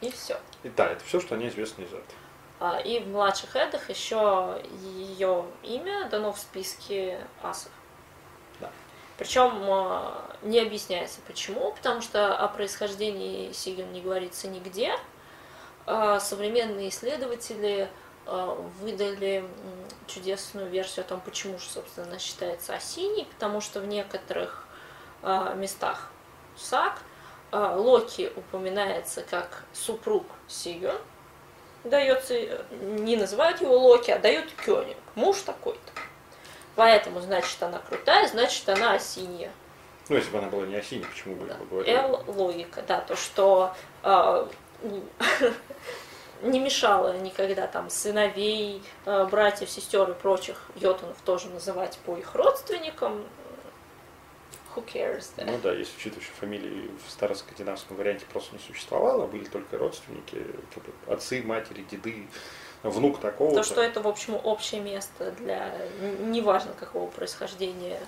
И 0.00 0.10
все. 0.10 0.40
И 0.62 0.70
да, 0.70 0.90
это 0.90 1.04
все, 1.04 1.20
что 1.20 1.34
о 1.34 1.38
ней 1.38 1.48
известно 1.50 1.82
из 1.82 1.88
этого. 1.88 2.04
А, 2.60 2.78
И 2.78 3.00
в 3.00 3.08
младших 3.08 3.56
эдах 3.56 3.88
еще 3.88 4.62
ее 4.82 5.46
имя 5.62 6.08
дано 6.08 6.32
в 6.32 6.38
списке 6.38 7.18
асов. 7.42 7.72
Да. 8.60 8.70
Причем 9.16 9.50
а, 9.68 10.36
не 10.42 10.60
объясняется 10.60 11.20
почему, 11.26 11.72
потому 11.72 12.02
что 12.02 12.36
о 12.36 12.48
происхождении 12.48 13.52
Сиген 13.52 13.92
не 13.92 14.02
говорится 14.02 14.46
нигде. 14.48 14.92
А 15.86 16.20
Современные 16.20 16.90
исследователи 16.90 17.90
выдали 18.80 19.44
чудесную 20.06 20.68
версию 20.68 21.04
о 21.04 21.08
том, 21.08 21.20
почему 21.20 21.58
же, 21.58 21.64
собственно, 21.64 22.06
она 22.06 22.18
считается 22.18 22.74
осиней, 22.74 23.24
потому 23.24 23.60
что 23.60 23.80
в 23.80 23.86
некоторых 23.86 24.68
местах 25.56 26.10
саг 26.56 27.00
а, 27.52 27.74
Локи 27.76 28.32
упоминается 28.36 29.22
как 29.22 29.64
супруг 29.72 30.24
Сиген, 30.46 30.96
дается, 31.84 32.34
не 32.80 33.16
называют 33.16 33.60
его 33.60 33.76
Локи, 33.78 34.10
а 34.10 34.18
дают 34.18 34.50
Кёниг, 34.64 34.96
муж 35.14 35.38
такой-то. 35.40 35.80
Поэтому, 36.76 37.20
значит, 37.20 37.62
она 37.62 37.78
крутая, 37.78 38.28
значит, 38.28 38.68
она 38.68 38.94
осинья. 38.94 39.50
Ну, 40.08 40.16
если 40.16 40.30
бы 40.30 40.38
она 40.38 40.48
была 40.48 40.66
не 40.66 40.76
осиней, 40.76 41.04
почему 41.04 41.36
бы 41.36 41.46
Да. 41.46 41.56
говорили? 41.70 41.96
Л 41.96 42.24
логика, 42.26 42.82
да, 42.86 43.00
то, 43.00 43.16
что 43.16 43.74
а, 44.02 44.48
не 46.42 46.58
мешало 46.58 47.16
никогда 47.18 47.66
там 47.66 47.90
сыновей, 47.90 48.82
а, 49.04 49.26
братьев, 49.26 49.70
сестер 49.70 50.10
и 50.10 50.14
прочих 50.14 50.62
йотунов 50.76 51.16
тоже 51.24 51.48
называть 51.48 51.98
по 52.04 52.16
их 52.16 52.34
родственникам. 52.34 53.24
Who 54.74 54.84
cares, 54.84 55.26
да? 55.36 55.44
Ну 55.46 55.58
да, 55.62 55.72
если 55.72 55.96
учитывать, 55.96 56.24
что 56.24 56.34
фамилии 56.34 56.90
в 57.06 57.10
староскандинавском 57.10 57.96
варианте 57.96 58.24
просто 58.32 58.54
не 58.54 58.60
существовало, 58.60 59.26
были 59.26 59.44
только 59.44 59.78
родственники, 59.78 60.44
как 60.74 60.84
бы 60.84 60.92
отцы, 61.12 61.42
матери, 61.42 61.84
деды, 61.90 62.26
внук 62.82 63.20
такого. 63.20 63.54
То, 63.54 63.62
что 63.62 63.82
это, 63.82 64.00
в 64.00 64.08
общем, 64.08 64.38
общее 64.42 64.80
место 64.80 65.32
для 65.32 65.76
неважно 66.20 66.72
какого 66.78 67.10
происхождения 67.10 68.00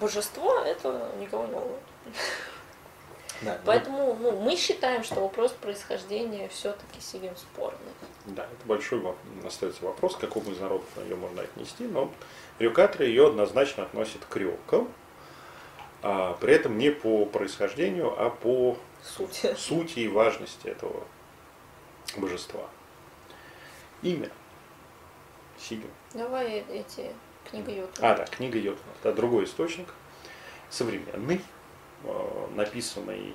божество, 0.00 0.60
это 0.60 1.10
никого 1.18 1.46
не 1.46 1.54
волнует. 1.54 1.82
Да, 3.42 3.58
Поэтому 3.64 4.16
ну, 4.20 4.40
мы 4.40 4.56
считаем, 4.56 5.02
что 5.02 5.20
вопрос 5.20 5.52
происхождения 5.52 6.48
все-таки 6.48 7.00
сильно 7.00 7.34
спорный. 7.36 7.78
Да, 8.26 8.44
это 8.44 8.66
большой 8.66 9.02
остается 9.44 9.84
вопрос, 9.84 10.16
к 10.16 10.20
какому 10.20 10.52
из 10.52 10.60
народов 10.60 10.88
ее 11.04 11.16
можно 11.16 11.42
отнести, 11.42 11.84
но 11.84 12.10
рюкатры 12.58 13.06
ее 13.06 13.26
однозначно 13.26 13.82
относят 13.82 14.24
к 14.24 14.36
рюкам, 14.36 14.88
а 16.06 16.34
при 16.34 16.52
этом 16.52 16.76
не 16.76 16.90
по 16.90 17.24
происхождению, 17.24 18.14
а 18.22 18.28
по 18.28 18.76
Суть. 19.02 19.58
сути 19.58 20.00
и 20.00 20.08
важности 20.08 20.66
этого 20.68 21.02
божества. 22.18 22.68
Имя. 24.02 24.28
Сигин. 25.58 25.88
Давай 26.12 26.62
эти 26.70 27.10
книги 27.50 27.70
Йотуна. 27.70 28.10
А, 28.10 28.16
да, 28.16 28.26
книга 28.26 28.58
Йотунов. 28.58 28.84
Это 29.00 29.14
другой 29.14 29.44
источник, 29.44 29.88
современный, 30.68 31.40
э, 32.02 32.46
написанный 32.54 33.34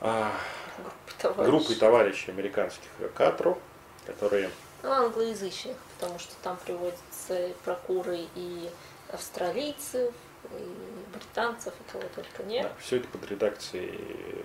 а, 0.00 0.32
Группы 0.76 1.12
товарищей. 1.20 1.50
группой 1.50 1.74
товарищей 1.76 2.30
американских 2.32 2.88
катров, 3.14 3.58
которые 4.04 4.50
Ну, 4.82 4.90
англоязычных, 4.90 5.76
потому 5.96 6.18
что 6.18 6.34
там 6.42 6.56
приводятся 6.56 7.52
прокуры 7.64 8.26
и 8.34 8.68
австралийцев, 9.12 10.12
и 10.50 11.03
британцев, 11.14 11.72
и 11.80 11.92
кого 11.92 12.04
только 12.14 12.42
нет. 12.44 12.70
все 12.78 12.96
это 12.96 13.08
под 13.08 13.30
редакцией 13.30 13.98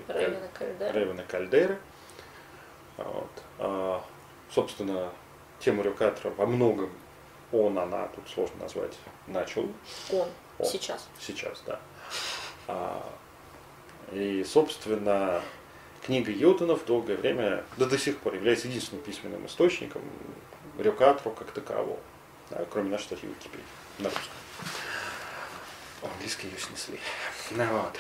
Рейвена 0.08 0.50
Кальдера. 0.54 0.92
Рейвена. 0.94 1.80
Вот. 2.98 3.32
А, 3.60 4.04
собственно, 4.52 5.12
тему 5.60 5.84
Рюкатора 5.84 6.32
во 6.32 6.46
многом 6.46 6.92
он, 7.52 7.78
она, 7.80 8.08
тут 8.10 8.30
сложно 8.30 8.64
назвать, 8.64 8.94
начал 9.28 9.64
Он. 10.12 10.28
Он. 10.60 10.66
Сейчас. 10.66 11.08
сейчас, 11.20 11.64
да. 11.66 11.80
А, 12.68 13.04
и, 14.12 14.44
собственно, 14.44 15.42
книга 16.06 16.32
Йотунов 16.32 16.86
долгое 16.86 17.16
время, 17.16 17.64
да 17.78 17.86
до 17.86 17.98
сих 17.98 18.18
пор, 18.20 18.36
является 18.36 18.68
единственным 18.68 19.04
письменным 19.04 19.46
источником 19.46 20.02
Рюкатру 20.78 21.32
как 21.32 21.52
такового, 21.52 22.00
да, 22.50 22.66
кроме 22.70 22.90
нашей 22.90 23.06
статьи 23.06 23.28
в 23.28 23.32
Википедии, 23.32 23.66
на 24.00 24.06
русском. 24.06 24.34
В 26.02 26.06
английской 26.06 26.46
ее 26.46 26.58
снесли. 26.58 27.00
Ну, 27.52 27.66
вот. 27.66 28.00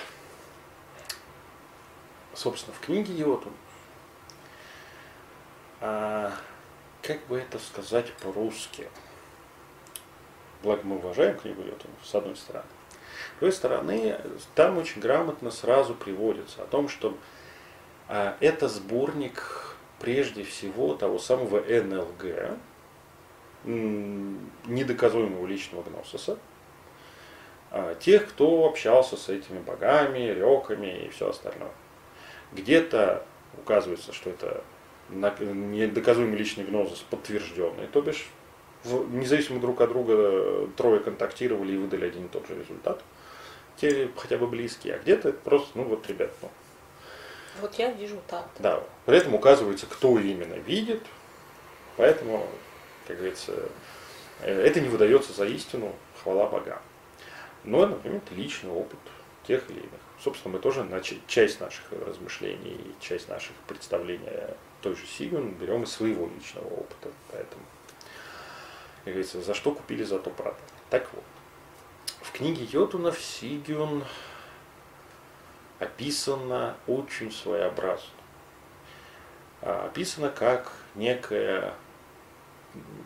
Собственно, 2.34 2.74
в 2.74 2.80
книге 2.80 3.14
Йотун, 3.14 3.52
а, 5.82 6.32
как 7.02 7.26
бы 7.28 7.38
это 7.38 7.60
сказать 7.60 8.14
по-русски, 8.14 8.88
благо 10.64 10.82
мы 10.84 10.98
уважаем 10.98 11.38
книгу 11.38 11.62
Йотун, 11.62 11.92
с 12.04 12.16
одной 12.16 12.38
стороны. 12.38 12.66
С 13.36 13.40
другой 13.40 13.54
стороны, 13.54 14.22
там 14.56 14.78
очень 14.78 15.02
грамотно 15.02 15.52
сразу 15.52 15.94
приводится 15.94 16.64
о 16.64 16.68
том, 16.68 16.88
что 16.88 17.18
а, 18.08 18.38
это 18.40 18.70
сборник 18.70 19.76
прежде 20.00 20.44
всего 20.44 20.96
того 20.96 21.20
самого 21.20 21.60
НЛГ, 21.60 22.58
недоказуемого 23.66 25.46
личного 25.46 25.84
гносиса, 25.84 26.38
тех, 28.00 28.30
кто 28.30 28.66
общался 28.66 29.18
с 29.18 29.30
этими 29.30 29.60
богами, 29.60 30.20
реками 30.20 31.06
и 31.06 31.10
все 31.10 31.30
остальное. 31.30 31.72
Где-то 32.52 33.26
указывается, 33.58 34.14
что 34.14 34.32
это 34.32 34.64
недоказуемый 35.10 36.38
личный 36.38 36.64
гнозис 36.64 37.00
подтвержденный, 37.10 37.88
то 37.88 38.02
бишь 38.02 38.28
независимо 38.86 39.60
друг 39.60 39.82
от 39.82 39.90
друга 39.90 40.68
трое 40.78 41.00
контактировали 41.00 41.74
и 41.74 41.78
выдали 41.78 42.06
один 42.06 42.26
и 42.26 42.30
тот 42.30 42.48
же 42.48 42.56
результат, 42.56 43.04
те 43.78 44.10
хотя 44.16 44.38
бы 44.38 44.48
близкие, 44.48 44.96
а 44.96 45.00
где-то 45.00 45.34
просто, 45.34 45.70
ну 45.78 45.84
вот, 45.84 46.08
ребят, 46.08 46.32
ну, 46.42 46.50
Вот 47.62 47.76
я 47.76 47.92
вижу 47.92 48.20
так. 48.28 48.48
да, 48.60 48.84
при 49.06 49.18
этом 49.18 49.36
указывается, 49.36 49.86
кто 49.86 50.18
именно 50.20 50.56
видит, 50.56 51.02
поэтому, 51.98 52.48
как 53.08 53.18
говорится, 53.18 53.54
э, 54.42 54.62
это 54.62 54.80
не 54.80 54.90
выдается 54.90 55.34
за 55.34 55.46
истину, 55.46 55.94
хвала 56.24 56.48
богам. 56.48 56.80
Но, 57.70 57.86
например, 57.86 58.18
это 58.26 58.34
личный 58.34 58.72
опыт 58.72 58.98
тех 59.46 59.70
или 59.70 59.78
иных. 59.78 60.02
Собственно, 60.20 60.56
мы 60.56 60.60
тоже 60.60 60.88
часть 61.28 61.62
наших 61.62 61.84
размышлений, 61.92 62.96
часть 63.00 63.30
наших 63.30 63.54
представлений 63.68 64.28
той 64.82 64.96
же 64.96 65.06
Сигун 65.06 65.52
берем 65.52 65.84
из 65.84 65.92
своего 65.92 66.28
личного 66.28 66.66
опыта. 66.66 67.10
Поэтому, 67.32 67.62
как 69.06 69.14
говорится, 69.14 69.42
за 69.42 69.54
что 69.54 69.72
купили, 69.72 70.04
за 70.04 70.18
то 70.18 70.32
продали. 70.32 70.58
Так 70.90 71.08
вот, 71.14 71.24
в 72.22 72.32
книге 72.32 72.68
Йотунов 72.72 73.22
Сигюн 73.22 74.04
описано 75.78 76.76
очень 76.88 77.32
своеобразно. 77.32 78.10
А, 79.62 79.86
описано 79.86 80.30
как 80.30 80.74
некая 80.96 81.76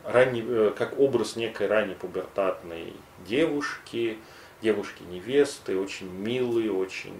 ранне, 0.06 0.42
э, 0.48 0.74
как 0.78 0.98
образ 1.00 1.36
некой 1.36 1.68
ранней 1.68 1.96
пубертатной 1.96 2.94
девушки, 3.26 4.20
девушки-невесты, 4.64 5.78
очень 5.78 6.10
милой, 6.10 6.70
очень 6.70 7.16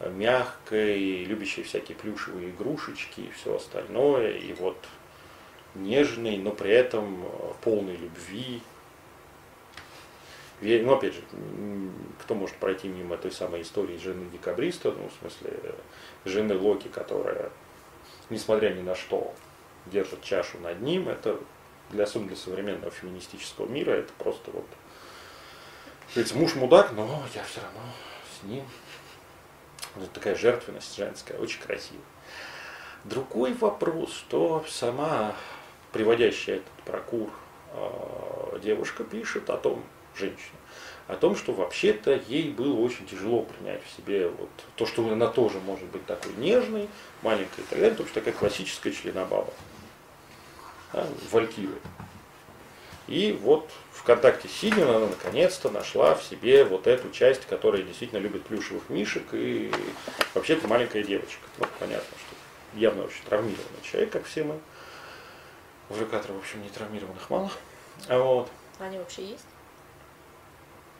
мягкой, 0.00 1.24
любящей 1.24 1.62
всякие 1.62 1.96
плюшевые 1.96 2.50
игрушечки 2.50 3.20
и 3.20 3.30
все 3.30 3.56
остальное, 3.56 4.38
и 4.38 4.52
вот 4.54 4.76
нежной, 5.74 6.38
но 6.38 6.50
при 6.50 6.70
этом 6.70 7.24
э, 7.24 7.28
полной 7.62 7.96
любви. 7.96 8.62
Ну, 10.60 10.94
опять 10.94 11.14
же, 11.14 11.22
кто 12.20 12.36
может 12.36 12.54
пройти 12.56 12.86
мимо 12.86 13.16
той 13.16 13.32
самой 13.32 13.62
истории 13.62 13.96
жены 13.96 14.30
декабриста, 14.30 14.92
ну, 14.92 15.08
в 15.08 15.20
смысле, 15.20 15.74
жены 16.24 16.56
Локи, 16.56 16.86
которая, 16.86 17.50
несмотря 18.30 18.70
ни 18.70 18.80
на 18.80 18.94
что, 18.94 19.34
держит 19.86 20.22
чашу 20.22 20.58
над 20.60 20.80
ним, 20.80 21.08
это 21.08 21.40
для, 21.90 22.06
для 22.06 22.36
современного 22.36 22.92
феминистического 22.92 23.66
мира, 23.66 23.90
это 23.90 24.12
просто 24.18 24.52
вот, 24.52 24.66
говорится, 26.14 26.36
муж 26.36 26.54
мудак, 26.54 26.92
но 26.92 27.22
я 27.34 27.42
все 27.44 27.60
равно 27.60 27.80
с 28.38 28.44
ним. 28.44 28.64
Это 29.96 30.06
такая 30.06 30.34
жертвенность 30.34 30.96
женская, 30.96 31.36
очень 31.38 31.60
красивая. 31.60 32.00
Другой 33.04 33.52
вопрос, 33.54 34.12
что 34.12 34.64
сама 34.68 35.34
приводящая 35.92 36.56
этот 36.56 36.72
прокур 36.84 37.30
э, 37.72 38.58
девушка 38.62 39.04
пишет 39.04 39.50
о 39.50 39.56
том, 39.56 39.82
женщина, 40.14 40.58
о 41.08 41.16
том, 41.16 41.36
что 41.36 41.52
вообще-то 41.52 42.20
ей 42.28 42.50
было 42.50 42.78
очень 42.78 43.06
тяжело 43.06 43.42
принять 43.42 43.82
в 43.84 43.96
себе 43.96 44.28
вот 44.28 44.50
то, 44.76 44.86
что 44.86 45.06
она 45.10 45.26
тоже 45.26 45.58
может 45.60 45.86
быть 45.88 46.06
такой 46.06 46.32
нежной, 46.34 46.88
маленькой 47.22 47.60
и 47.60 47.64
так 47.64 47.78
далее, 47.78 47.90
потому 47.90 48.08
что 48.08 48.20
такая 48.20 48.34
классическая 48.34 48.92
членобаба, 48.92 49.52
да, 50.92 51.06
валькирия. 51.30 51.78
И 53.12 53.32
вот 53.32 53.68
в 53.92 54.04
контакте 54.04 54.48
с 54.48 54.52
Сидин 54.52 54.88
она 54.88 55.06
наконец-то 55.06 55.68
нашла 55.68 56.14
в 56.14 56.24
себе 56.24 56.64
вот 56.64 56.86
эту 56.86 57.10
часть, 57.10 57.44
которая 57.44 57.82
действительно 57.82 58.18
любит 58.18 58.42
плюшевых 58.46 58.88
мишек 58.88 59.24
и 59.32 59.70
вообще-то 60.32 60.66
маленькая 60.66 61.02
девочка. 61.02 61.42
Вот 61.58 61.68
понятно, 61.78 62.16
что 62.16 62.80
явно 62.80 63.04
очень 63.04 63.22
травмированный 63.24 63.82
человек, 63.82 64.12
как 64.12 64.24
все 64.24 64.44
мы. 64.44 64.58
ЖК, 65.90 66.26
в 66.26 66.38
общем, 66.38 66.62
не 66.62 66.70
травмированных 66.70 67.28
мало. 67.28 67.50
А 68.08 68.18
вот. 68.18 68.48
Они 68.78 68.96
вообще 68.96 69.26
есть? 69.26 69.46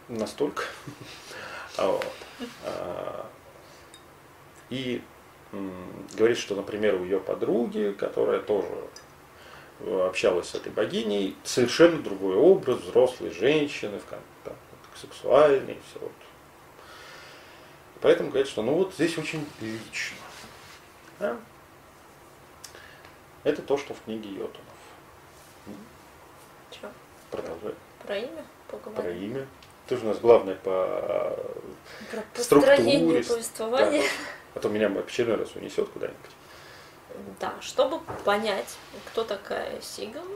Настолько. 0.08 0.64
А 1.78 1.86
вот. 1.86 2.12
А, 2.66 3.26
и 4.68 5.00
говорит, 6.12 6.36
что, 6.36 6.54
например, 6.54 6.96
у 6.96 7.04
ее 7.04 7.18
подруги, 7.18 7.96
которая 7.98 8.40
тоже 8.40 8.68
общалась 10.08 10.50
с 10.50 10.54
этой 10.54 10.72
богиней, 10.72 11.36
совершенно 11.44 12.02
другой 12.02 12.36
образ 12.36 12.80
взрослой 12.80 13.30
женщины, 13.30 14.00
там, 14.44 14.54
сексуальный, 14.94 15.78
все 15.90 16.00
вот. 16.00 16.12
Поэтому 18.00 18.30
говорит, 18.30 18.48
что 18.48 18.62
ну 18.62 18.74
вот 18.74 18.94
здесь 18.94 19.16
очень 19.16 19.46
лично. 19.60 20.16
Да? 21.20 21.36
Это 23.44 23.62
то, 23.62 23.76
что 23.76 23.94
в 23.94 24.02
книге 24.02 24.30
Йотунов. 24.30 24.58
Че? 26.70 26.90
Продолжай. 27.30 27.74
Про 28.04 28.18
имя 28.18 28.44
поговорим? 28.68 29.02
Про 29.02 29.12
имя. 29.12 29.46
Ты 29.86 29.96
же 29.96 30.04
у 30.04 30.08
нас 30.08 30.18
главное 30.18 30.54
по 30.56 31.36
Про 32.10 32.42
структуре. 32.42 33.22
повествования. 33.22 34.02
Да. 34.02 34.08
А 34.54 34.60
то 34.60 34.68
меня 34.68 34.88
в 34.88 34.98
очередной 34.98 35.36
раз 35.36 35.54
унесет 35.54 35.88
куда-нибудь. 35.88 36.30
Да, 37.40 37.54
чтобы 37.60 38.00
понять, 38.24 38.76
кто 39.06 39.24
такая 39.24 39.80
Сиган, 39.80 40.26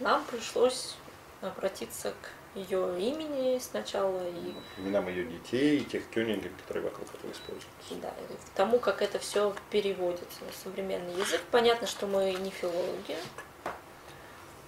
нам 0.00 0.24
пришлось 0.24 0.96
обратиться 1.40 2.10
к 2.10 2.58
ее 2.58 3.00
имени 3.00 3.58
сначала 3.58 4.22
и 4.28 4.54
именам 4.80 5.08
ее 5.08 5.24
детей 5.24 5.78
и 5.78 5.84
тех 5.84 6.08
кёнингов, 6.10 6.52
которые 6.62 6.84
вокруг 6.84 7.08
этого 7.14 7.32
используются. 7.32 7.94
Да, 8.02 8.08
и 8.08 8.34
к 8.34 8.54
тому, 8.54 8.78
как 8.78 9.02
это 9.02 9.18
все 9.18 9.54
переводится 9.70 10.44
на 10.44 10.52
современный 10.62 11.14
язык. 11.14 11.40
Понятно, 11.50 11.86
что 11.86 12.06
мы 12.06 12.32
не 12.34 12.50
филологи, 12.50 13.16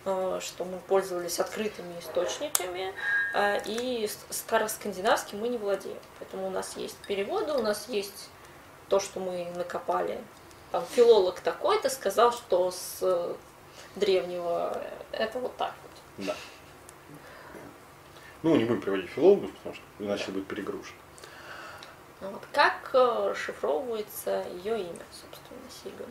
э, 0.04 0.40
что 0.42 0.64
мы 0.64 0.78
пользовались 0.78 1.38
открытыми 1.38 1.98
источниками, 2.00 2.92
э, 3.34 3.62
и 3.66 4.08
староскандинавским 4.30 5.38
мы 5.38 5.48
не 5.48 5.58
владеем. 5.58 5.98
Поэтому 6.18 6.48
у 6.48 6.50
нас 6.50 6.76
есть 6.76 6.96
переводы, 7.06 7.52
у 7.52 7.62
нас 7.62 7.88
есть 7.88 8.30
то, 8.88 8.98
что 8.98 9.20
мы 9.20 9.46
накопали 9.54 10.18
там, 10.72 10.84
филолог 10.90 11.40
такой-то 11.40 11.88
сказал, 11.88 12.32
что 12.32 12.70
с 12.70 12.98
э, 13.02 13.34
древнего 13.96 14.80
это 15.12 15.38
вот 15.38 15.56
так 15.56 15.74
вот. 15.82 16.26
Да. 16.26 16.34
Ну, 18.42 18.56
не 18.56 18.64
будем 18.64 18.80
приводить 18.80 19.10
филологов, 19.10 19.50
потому 19.52 19.74
что 19.74 19.84
иначе 19.98 20.30
будет 20.30 20.46
перегружен. 20.46 20.94
Ну 22.20 22.30
вот. 22.30 22.42
Как 22.52 22.90
э, 22.94 23.30
расшифровывается 23.30 24.44
ее 24.62 24.80
имя, 24.80 25.04
собственно, 25.12 25.60
Сиган? 25.82 26.08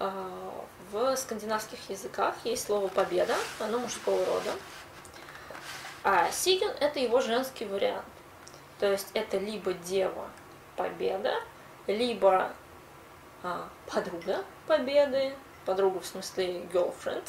А, 0.00 0.66
в 0.90 1.16
скандинавских 1.16 1.78
языках 1.88 2.34
есть 2.44 2.66
слово 2.66 2.88
«победа», 2.88 3.34
оно 3.60 3.78
мужского 3.78 4.24
рода. 4.24 4.52
А 6.02 6.30
Сиган– 6.30 6.72
это 6.80 6.98
его 6.98 7.20
женский 7.20 7.64
вариант. 7.64 8.04
То 8.78 8.90
есть 8.90 9.08
это 9.14 9.38
либо 9.38 9.72
дева 9.72 10.28
победа, 10.76 11.34
либо 11.86 12.52
подруга 13.86 14.44
победы, 14.66 15.34
подруга 15.66 16.00
в 16.00 16.06
смысле 16.06 16.62
girlfriend 16.72 17.28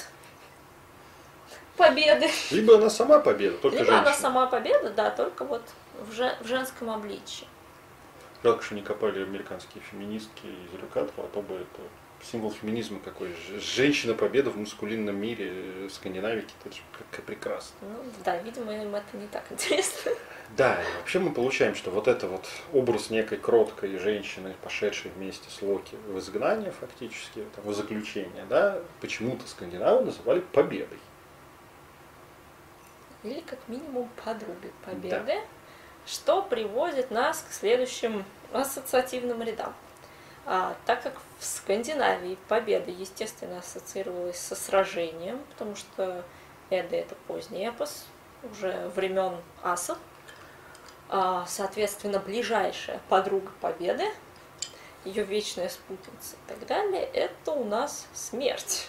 победы. 1.77 2.29
Либо 2.51 2.75
она 2.77 2.89
сама 2.89 3.19
победа, 3.19 3.57
только 3.57 3.77
Либо 3.77 3.91
женщина. 3.91 4.09
она 4.09 4.17
сама 4.17 4.47
победа, 4.47 4.91
да, 4.91 5.09
только 5.11 5.43
вот 5.43 5.61
в, 5.99 6.11
же, 6.11 6.35
в 6.41 6.47
женском 6.47 6.89
обличии. 6.89 7.47
Жалко, 8.43 8.63
что 8.63 8.75
не 8.75 8.81
копали 8.81 9.23
американские 9.23 9.83
феминистки 9.83 10.45
из 10.45 10.79
Люкатова, 10.79 11.25
а 11.25 11.27
то 11.33 11.41
бы 11.41 11.55
это 11.55 11.81
символ 12.31 12.51
феминизма 12.51 12.99
какой. 12.99 13.35
Женщина 13.59 14.13
победа 14.13 14.49
в 14.49 14.57
мускулинном 14.57 15.15
мире 15.15 15.51
э, 15.51 15.89
Скандинавики, 15.91 16.53
это 16.63 16.75
же 16.75 16.81
как 17.11 17.23
прекрасно. 17.23 17.75
Ну 17.81 17.97
да, 18.23 18.37
видимо, 18.37 18.73
им 18.73 18.95
это 18.95 19.17
не 19.17 19.27
так 19.27 19.43
интересно. 19.49 20.11
Да, 20.55 20.81
и 20.81 20.97
вообще 20.99 21.19
мы 21.19 21.33
получаем, 21.33 21.75
что 21.75 21.91
вот 21.91 22.07
это 22.07 22.27
вот 22.27 22.45
образ 22.71 23.09
некой 23.09 23.37
кроткой 23.37 23.97
женщины, 23.97 24.55
пошедшей 24.63 25.11
вместе 25.15 25.49
с 25.49 25.61
Локи 25.61 25.95
в 26.07 26.19
изгнание 26.19 26.71
фактически, 26.71 27.43
там, 27.55 27.65
в 27.65 27.73
заключение, 27.73 28.45
да, 28.47 28.79
почему-то 29.01 29.47
скандинавы 29.47 30.05
называли 30.05 30.39
победой. 30.39 30.99
Или 33.23 33.41
как 33.41 33.59
минимум 33.67 34.07
подругой 34.23 34.71
победы, 34.85 35.23
да. 35.25 35.41
что 36.05 36.43
приводит 36.43 37.09
нас 37.09 37.43
к 37.49 37.51
следующим 37.51 38.23
ассоциативным 38.51 39.41
рядам. 39.41 39.73
А, 40.45 40.75
так 40.85 41.01
как 41.01 41.13
в 41.39 41.45
Скандинавии 41.45 42.37
победа, 42.47 42.91
естественно, 42.91 43.59
ассоциировалась 43.59 44.37
со 44.37 44.55
сражением, 44.55 45.39
потому 45.51 45.75
что 45.75 46.23
Эда 46.69 46.95
это 46.95 47.15
поздний 47.27 47.65
эпос, 47.65 48.05
уже 48.43 48.91
времен 48.95 49.37
асов, 49.63 49.97
а, 51.09 51.45
соответственно, 51.47 52.19
ближайшая 52.19 52.99
подруга 53.09 53.51
Победы, 53.61 54.05
ее 55.03 55.23
вечная 55.23 55.69
спутница 55.69 56.35
и 56.35 56.49
так 56.49 56.65
далее, 56.67 57.03
это 57.03 57.51
у 57.51 57.63
нас 57.63 58.07
смерть. 58.13 58.87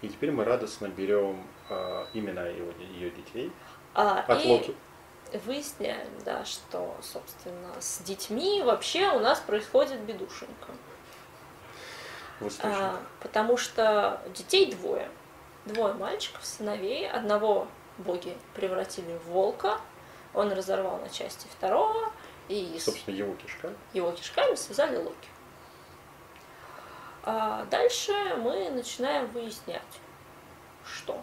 И 0.00 0.08
теперь 0.08 0.32
мы 0.32 0.44
радостно 0.44 0.88
берем 0.88 1.46
э, 1.68 2.06
имена 2.14 2.46
его, 2.46 2.72
ее 2.80 3.10
детей 3.10 3.52
а, 3.94 4.24
от 4.26 4.44
и 4.44 4.48
Локи. 4.48 4.74
Выясняем, 5.46 6.08
да, 6.24 6.44
что, 6.44 6.94
собственно, 7.02 7.80
с 7.80 7.98
детьми 8.00 8.62
вообще 8.62 9.08
у 9.12 9.18
нас 9.18 9.40
происходит 9.40 10.00
бедушенька. 10.00 10.72
А, 12.62 13.00
потому 13.20 13.56
что 13.56 14.20
детей 14.34 14.72
двое. 14.72 15.08
Двое 15.64 15.94
мальчиков, 15.94 16.44
сыновей. 16.44 17.08
Одного 17.08 17.66
боги 17.98 18.36
превратили 18.54 19.16
в 19.18 19.30
волка, 19.30 19.80
он 20.34 20.52
разорвал 20.52 20.98
на 20.98 21.08
части 21.08 21.46
второго, 21.50 22.10
и 22.48 22.78
Собственно, 22.80 23.14
его 23.14 23.34
кишка. 23.34 23.72
Его 23.92 24.12
кишками 24.12 24.54
связали 24.54 24.96
Локи. 24.96 25.28
А 27.24 27.64
дальше 27.66 28.12
мы 28.38 28.68
начинаем 28.70 29.26
выяснять, 29.28 29.82
что 30.84 31.22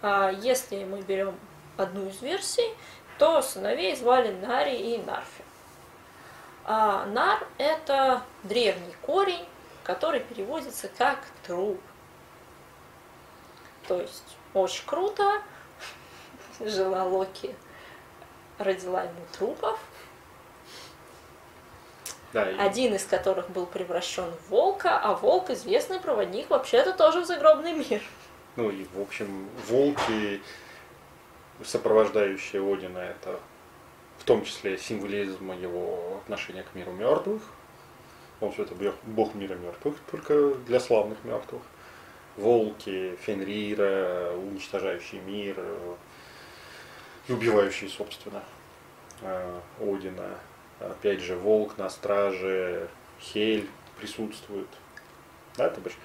а 0.00 0.30
если 0.30 0.84
мы 0.84 1.02
берем 1.02 1.38
одну 1.76 2.08
из 2.08 2.22
версий, 2.22 2.74
то 3.18 3.42
сыновей 3.42 3.94
звали 3.96 4.30
Нари 4.32 4.76
и 4.94 4.98
Нарфи. 4.98 5.44
А 6.64 7.04
нар– 7.06 7.46
это 7.58 8.22
древний 8.42 8.94
корень, 9.02 9.44
который 9.82 10.20
переводится 10.20 10.88
как 10.88 11.18
труп. 11.46 11.80
То 13.86 14.00
есть 14.00 14.36
очень 14.54 14.86
круто, 14.86 15.42
жила 16.60 17.04
Локи, 17.04 17.54
родила 18.58 19.02
ему 19.02 19.20
трупов, 19.36 19.78
Да, 22.32 22.50
и- 22.50 22.56
один 22.58 22.94
из 22.94 23.04
которых 23.04 23.50
был 23.50 23.66
превращен 23.66 24.30
в 24.30 24.48
волка, 24.50 24.98
а 24.98 25.14
волк 25.14 25.50
известный 25.50 26.00
проводник 26.00 26.48
вообще-то 26.50 26.92
тоже 26.94 27.20
в 27.20 27.26
загробный 27.26 27.72
мир. 27.74 28.02
Ну 28.56 28.70
и, 28.70 28.84
в 28.84 29.00
общем, 29.02 29.48
волки, 29.68 30.40
сопровождающие 31.62 32.62
Одина, 32.62 33.04
это 33.04 33.38
в 34.18 34.24
том 34.24 34.44
числе 34.44 34.78
символизм 34.78 35.52
его 35.52 36.18
отношения 36.22 36.62
к 36.62 36.74
миру 36.74 36.92
мертвых. 36.92 37.42
Он 38.40 38.52
что 38.52 38.62
это 38.62 38.74
бог- 39.04 39.34
мира 39.34 39.54
мертвых, 39.54 39.96
только 40.10 40.54
для 40.66 40.80
славных 40.80 41.22
мертвых. 41.24 41.62
Волки, 42.36 43.16
Фенрира, 43.22 44.32
уничтожающий 44.32 45.20
мир, 45.20 45.54
э, 45.58 45.94
и 47.28 47.32
убивающий, 47.32 47.88
собственно, 47.88 48.42
э, 49.22 49.60
Одина. 49.80 50.30
Опять 50.80 51.20
же, 51.20 51.36
волк 51.36 51.78
на 51.78 51.88
страже, 51.88 52.88
Хель 53.20 53.68
присутствует. 53.98 54.66
Да, 55.56 55.68
то 55.68 55.80
бишь, 55.80 55.96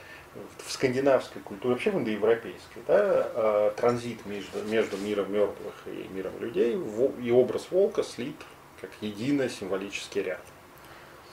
в 0.66 0.72
скандинавской 0.72 1.42
культуре, 1.42 1.74
вообще 1.74 1.92
в 1.92 1.98
индоевропейской, 1.98 2.84
да, 2.88 3.30
э, 3.34 3.72
транзит 3.76 4.26
между, 4.26 4.62
между 4.64 4.98
миром 4.98 5.32
мертвых 5.32 5.74
и 5.88 6.08
миром 6.12 6.40
людей 6.40 6.78
и 7.20 7.32
образ 7.32 7.68
волка 7.72 8.04
слит 8.04 8.36
как 8.80 8.92
единый 9.02 9.50
символический 9.50 10.22
ряд. 10.22 10.42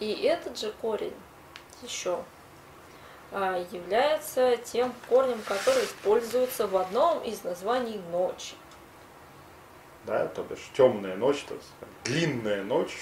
И 0.00 0.12
этот 0.22 0.58
же 0.58 0.72
корень 0.80 1.14
еще 1.82 2.22
а, 3.32 3.64
является 3.70 4.56
тем 4.56 4.92
корнем, 5.08 5.40
который 5.46 5.84
используется 5.84 6.66
в 6.66 6.76
одном 6.76 7.22
из 7.22 7.44
названий 7.44 8.00
ночи. 8.10 8.54
Да, 10.04 10.26
то 10.28 10.42
бишь 10.42 10.70
темная 10.76 11.16
ночь, 11.16 11.44
то 11.48 11.54
есть 11.54 11.68
длинная 12.04 12.62
ночь, 12.62 12.96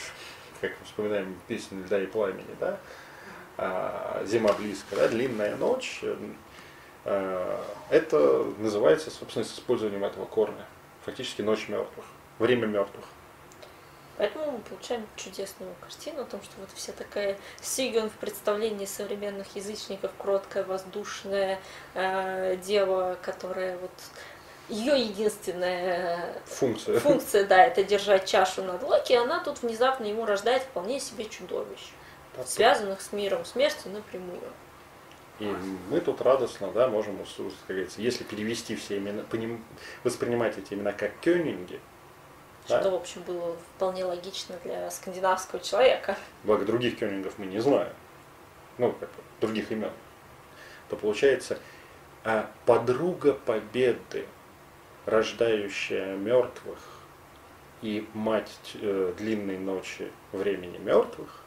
как 0.61 0.71
мы 0.71 0.87
вспоминаем 0.87 1.39
песню 1.47 1.85
«Льда 1.85 2.01
и 2.01 2.07
пламени», 2.07 2.57
да, 2.59 2.69
а, 2.69 2.79
зима 4.25 4.53
близко, 4.55 4.97
да, 4.97 5.09
длинная 5.09 5.57
ночь, 5.57 6.01
э, 7.05 7.61
это 7.91 8.45
называется, 8.59 9.11
собственно, 9.11 9.45
с 9.45 9.53
использованием 9.53 10.05
этого 10.05 10.25
корня. 10.25 10.67
Фактически 11.05 11.43
ночь 11.43 11.69
мертвых, 11.69 12.05
время 12.39 12.67
мертвых. 12.67 13.05
Поэтому 14.17 14.53
мы 14.53 14.59
получаем 14.59 15.05
чудесную 15.17 15.75
картину 15.81 16.23
о 16.23 16.25
том, 16.25 16.41
что 16.43 16.53
вот 16.59 16.71
вся 16.73 16.93
такая 16.93 17.37
Сигюн 17.61 18.09
в 18.09 18.13
представлении 18.13 18.87
современных 18.87 19.57
язычников, 19.57 20.13
кроткая, 20.19 20.65
воздушная 20.65 21.59
э, 21.95 22.57
дева, 22.65 23.19
которая 23.23 23.77
вот 23.79 23.91
ее 24.69 24.99
единственная 24.99 26.33
Функция. 26.47 26.99
функция, 27.01 27.45
да, 27.45 27.65
это 27.65 27.83
держать 27.83 28.27
чашу 28.27 28.63
над 28.63 28.83
Локи, 28.83 29.13
она 29.13 29.41
тут 29.41 29.63
внезапно 29.63 30.05
ему 30.05 30.25
рождает 30.25 30.63
вполне 30.63 31.01
себе 31.01 31.27
чудовищ, 31.27 31.93
связанных 32.47 33.01
с 33.01 33.13
миром 33.13 33.45
смерти 33.45 33.89
напрямую. 33.89 34.41
И 35.41 35.47
мы 35.91 36.01
тут 36.01 36.21
радостно, 36.21 36.71
да, 36.73 36.89
можем, 36.89 37.19
как 37.19 37.47
говорится, 37.69 38.01
если 38.01 38.23
перевести 38.23 38.77
все 38.77 38.99
имена, 38.99 39.23
поним- 39.31 39.63
воспринимать 40.05 40.57
эти 40.59 40.75
имена 40.75 40.93
как 40.93 41.13
кёнинги, 41.21 41.81
Да. 42.69 42.81
Что, 42.81 42.91
в 42.93 42.95
общем, 42.95 43.23
было 43.23 43.57
вполне 43.77 44.05
логично 44.05 44.57
для 44.65 44.91
скандинавского 44.91 45.61
человека. 45.61 46.17
благо 46.45 46.65
других 46.65 46.99
кёнингов 46.99 47.35
мы 47.39 47.47
не 47.47 47.59
знаем, 47.59 47.93
ну, 48.79 48.93
как 48.93 49.09
бы, 49.11 49.23
других 49.41 49.71
имен, 49.73 49.91
то 50.89 50.97
получается 50.97 51.59
а, 52.23 52.49
подруга 52.65 53.35
победы, 53.35 54.27
рождающая 55.05 56.17
мертвых 56.17 56.79
и 57.83 58.09
мать 58.15 58.51
э, 58.81 59.13
длинной 59.19 59.59
ночи 59.59 60.11
времени 60.33 60.79
мертвых, 60.79 61.44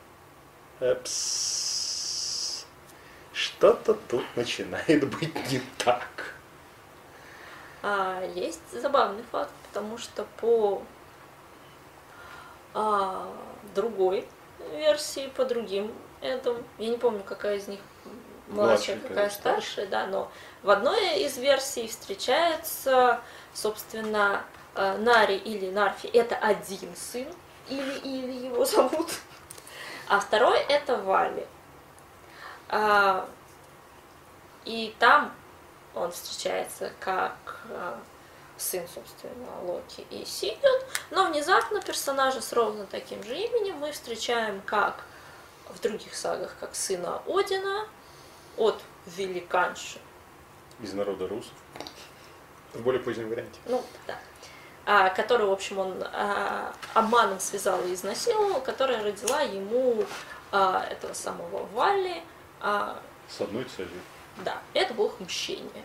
что-то 3.34 3.94
тут 3.94 4.24
начинает 4.36 5.08
быть 5.10 5.52
не 5.52 5.62
так. 5.78 6.08
А 7.84 8.24
есть 8.36 8.72
забавный 8.72 9.24
факт, 9.32 9.52
потому 9.68 9.98
что 9.98 10.26
по 10.42 10.82
а, 12.74 13.32
другой 13.76 14.28
версии, 14.72 15.32
по 15.36 15.46
другим 15.46 15.92
Эдам, 16.22 16.64
я 16.80 16.90
не 16.90 16.98
помню, 16.98 17.24
какая 17.24 17.58
из 17.58 17.68
них 17.68 17.80
младшая, 18.48 19.00
какая 19.00 19.30
старшая, 19.30 19.88
да, 19.88 20.08
но 20.08 20.32
в 20.64 20.70
одной 20.70 21.20
из 21.20 21.38
версий 21.38 21.88
встречается, 21.88 23.20
собственно, 23.54 24.44
э, 24.76 24.98
Нари 24.98 25.38
или 25.38 25.70
Нарфи, 25.70 26.08
это 26.08 26.36
один 26.36 26.96
сын, 26.96 27.28
или, 27.70 27.98
или 28.00 28.48
его 28.48 28.66
зовут, 28.66 29.10
а 30.08 30.20
второй 30.20 30.58
это 30.60 30.98
Вали. 30.98 31.46
А, 32.70 33.28
и 34.66 34.94
там 35.00 35.32
он 35.96 36.12
встречается 36.12 36.92
как 37.00 37.62
э, 37.70 37.96
сын, 38.58 38.88
собственно, 38.94 39.62
Локи 39.64 40.06
и 40.10 40.26
Сигюн, 40.26 40.82
но 41.10 41.26
внезапно 41.26 41.82
персонажа 41.82 42.42
с 42.42 42.54
ровно 42.54 42.86
таким 42.86 43.24
же 43.24 43.36
именем 43.36 43.78
мы 43.78 43.92
встречаем 43.92 44.62
как 44.66 45.04
в 45.70 45.80
других 45.82 46.16
сагах, 46.16 46.56
как 46.60 46.76
сына 46.76 47.22
Одина 47.28 47.88
от 48.58 48.82
великанши, 49.06 50.00
Из 50.82 50.94
народа 50.94 51.28
русов. 51.28 51.54
В 52.74 52.82
более 52.82 53.02
позднем 53.02 53.30
варианте. 53.30 53.60
ну 53.66 53.84
да, 54.06 54.14
а, 54.14 54.18
которую, 55.10 55.50
в 55.50 55.54
общем, 55.54 55.80
он 55.80 56.02
а, 56.14 56.74
обманом 56.94 57.42
связал 57.42 57.84
и 57.86 57.94
изнасиловал, 57.94 58.62
которая 58.62 59.04
родила 59.04 59.42
ему 59.42 60.06
а, 60.52 60.86
этого 60.90 61.14
самого 61.14 61.66
Валли, 61.74 62.24
а, 62.62 62.98
С 63.28 63.42
одной 63.42 63.66
целью. 63.66 63.92
да, 64.46 64.62
это 64.74 64.94
бог 64.94 65.20
мщения, 65.20 65.84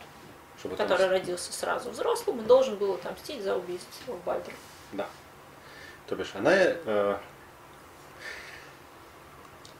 Чтобы 0.58 0.76
который 0.76 1.06
отомстить. 1.06 1.20
родился 1.20 1.52
сразу 1.52 1.90
взрослым 1.90 2.40
и 2.42 2.44
должен 2.44 2.76
был 2.76 2.94
отомстить 2.94 3.42
за 3.42 3.56
убийство 3.56 4.14
Бальдра. 4.24 4.54
Да. 4.92 5.06
То 6.06 6.14
бишь 6.14 6.30
она 6.34 6.52
э, 6.54 7.16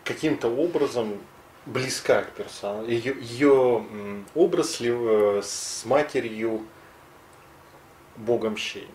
каким-то 0.04 0.48
образом 0.48 1.20
близка 1.66 2.22
к 2.22 2.32
персонажу. 2.32 2.88
Ее, 2.88 3.16
ее 3.20 4.24
образ 4.34 4.80
э, 4.80 5.40
с 5.44 5.84
матерью 5.84 6.66
Бога 8.16 8.50
мщения. 8.50 8.88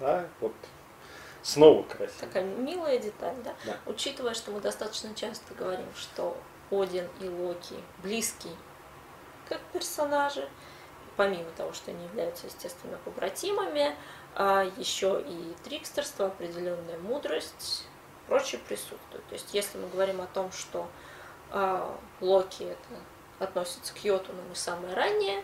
Да, 0.00 0.26
вот 0.40 0.52
снова 1.42 1.82
красиво. 1.84 2.20
Такая 2.20 2.44
милая 2.44 2.98
деталь, 2.98 3.36
да? 3.44 3.54
Да. 3.64 3.76
Учитывая, 3.86 4.34
что 4.34 4.50
мы 4.50 4.60
достаточно 4.60 5.14
часто 5.14 5.54
говорим, 5.54 5.86
что 5.94 6.36
Один 6.70 7.08
и 7.20 7.28
Локи 7.28 7.76
близки 8.02 8.50
как 9.48 9.60
персонажи, 9.72 10.48
помимо 11.16 11.50
того, 11.56 11.72
что 11.72 11.90
они 11.90 12.04
являются, 12.06 12.46
естественно, 12.46 12.98
побратимами, 13.04 13.94
а 14.34 14.64
еще 14.76 15.24
и 15.26 15.54
трикстерство, 15.64 16.26
определенная 16.26 16.98
мудрость, 16.98 17.86
прочее 18.26 18.60
присутствует. 18.66 19.24
То 19.28 19.34
есть, 19.34 19.54
если 19.54 19.78
мы 19.78 19.88
говорим 19.88 20.20
о 20.20 20.26
том, 20.26 20.52
что 20.52 20.88
а, 21.50 21.96
Локи 22.20 22.64
это 22.64 23.00
относится 23.38 23.94
к 23.94 24.04
Йотунам 24.04 24.52
и 24.52 24.54
самая 24.54 24.94
ранняя 24.94 25.42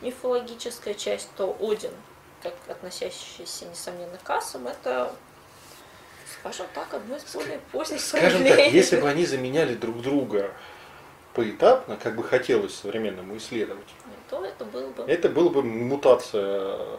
мифологическая 0.00 0.94
часть, 0.94 1.30
то 1.36 1.56
Один, 1.60 1.92
как 2.42 2.54
относящийся, 2.68 3.66
несомненно, 3.66 4.18
к 4.22 4.30
асам, 4.30 4.66
это, 4.66 5.12
скажем 6.40 6.66
так, 6.74 6.92
одно 6.94 7.16
из 7.16 7.24
более 7.34 7.58
поздних 7.72 8.00
Скажем 8.00 8.44
так, 8.44 8.72
если 8.72 9.00
бы 9.00 9.08
они 9.08 9.26
заменяли 9.26 9.74
друг 9.74 10.00
друга 10.02 10.52
поэтапно, 11.34 11.96
как 11.96 12.16
бы 12.16 12.24
хотелось 12.24 12.74
современному 12.74 13.36
исследователю, 13.36 13.96
то 14.28 14.44
это 14.44 14.64
было 14.64 14.88
бы... 14.90 15.02
Это 15.04 15.28
была 15.28 15.50
бы 15.50 15.62
мутация 15.62 16.98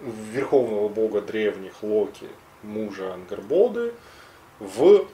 верховного 0.00 0.88
бога 0.88 1.20
древних 1.20 1.82
Локи, 1.82 2.28
мужа 2.62 3.14
Ангербоды, 3.14 3.94
в 4.58 5.06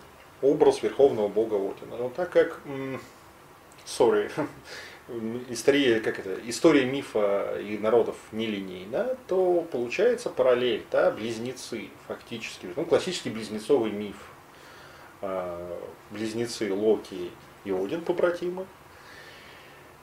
образ 0.43 0.83
верховного 0.83 1.29
бога 1.29 1.55
Одина. 1.55 1.97
Но 1.97 2.09
так 2.09 2.31
как, 2.31 2.61
sorry, 3.85 4.31
история, 5.51 6.01
как 6.01 6.19
это, 6.19 6.39
история 6.47 6.85
мифа 6.85 7.59
и 7.61 7.79
народов 7.79 8.17
нелинейна, 8.33 9.17
то 9.29 9.67
получается 9.71 10.31
параллель, 10.31 10.85
да, 10.91 11.11
близнецы 11.11 11.91
фактически, 12.09 12.69
ну, 12.75 12.85
классический 12.85 13.31
близнецовый 13.31 13.91
миф. 13.91 14.17
А, 15.23 15.81
Близнецы 16.11 16.73
Локи 16.73 17.31
и 17.65 17.71
Один 17.71 18.03
побратимы, 18.03 18.67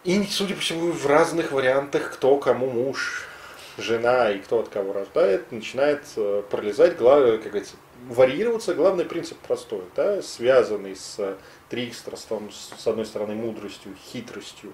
и, 0.03 0.21
судя 0.25 0.55
по 0.55 0.61
всему, 0.61 0.91
в 0.91 1.05
разных 1.05 1.51
вариантах, 1.51 2.11
кто 2.13 2.37
кому 2.37 2.69
муж. 2.69 3.27
жена 3.77 4.31
и 4.31 4.39
кто 4.39 4.59
от 4.59 4.69
кого 4.69 4.93
рождает, 4.93 5.51
начинает 5.51 6.03
э, 6.15 6.43
пролезать, 6.49 6.97
как 6.97 7.43
говорится, 7.43 7.75
варьироваться. 8.07 8.73
Главный 8.73 9.05
принцип 9.05 9.37
простой, 9.39 9.83
да, 9.95 10.21
связанный 10.21 10.95
с 10.95 11.37
трикстерством, 11.69 12.51
с 12.51 12.85
одной 12.85 13.05
стороны 13.05 13.33
мудростью, 13.35 13.95
хитростью, 14.11 14.73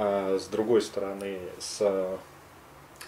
а 0.00 0.38
с 0.38 0.46
другой 0.46 0.80
стороны 0.80 1.40
с 1.58 2.18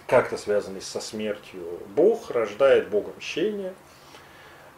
как-то 0.08 0.36
связанный 0.36 0.82
со 0.82 1.00
смертью. 1.00 1.62
Бог 1.94 2.30
рождает 2.30 2.88
Бога 2.88 3.12
мщения. 3.16 3.74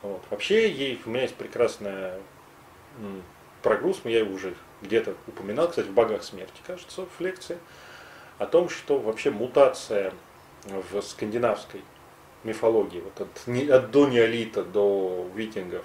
Вот. 0.02 0.20
Вообще, 0.28 0.70
ей, 0.70 1.00
у 1.06 1.08
меня 1.08 1.22
есть 1.22 1.36
прекрасная 1.36 2.20
прогруз, 3.62 4.02
я 4.04 4.18
его 4.18 4.34
уже 4.34 4.54
где-то 4.82 5.14
упоминал, 5.26 5.68
кстати, 5.68 5.86
в 5.86 5.92
«Богах 5.92 6.22
смерти», 6.22 6.60
кажется, 6.66 7.06
в 7.06 7.20
лекции, 7.20 7.56
о 8.38 8.44
том, 8.44 8.68
что 8.68 8.98
вообще 8.98 9.30
мутация 9.30 10.12
в 10.64 11.00
скандинавской 11.00 11.82
мифологии, 12.44 13.00
вот 13.00 13.20
от, 13.20 13.70
от 13.70 13.90
до 13.90 14.08
неолита 14.08 14.62
до 14.64 15.26
викингов, 15.34 15.84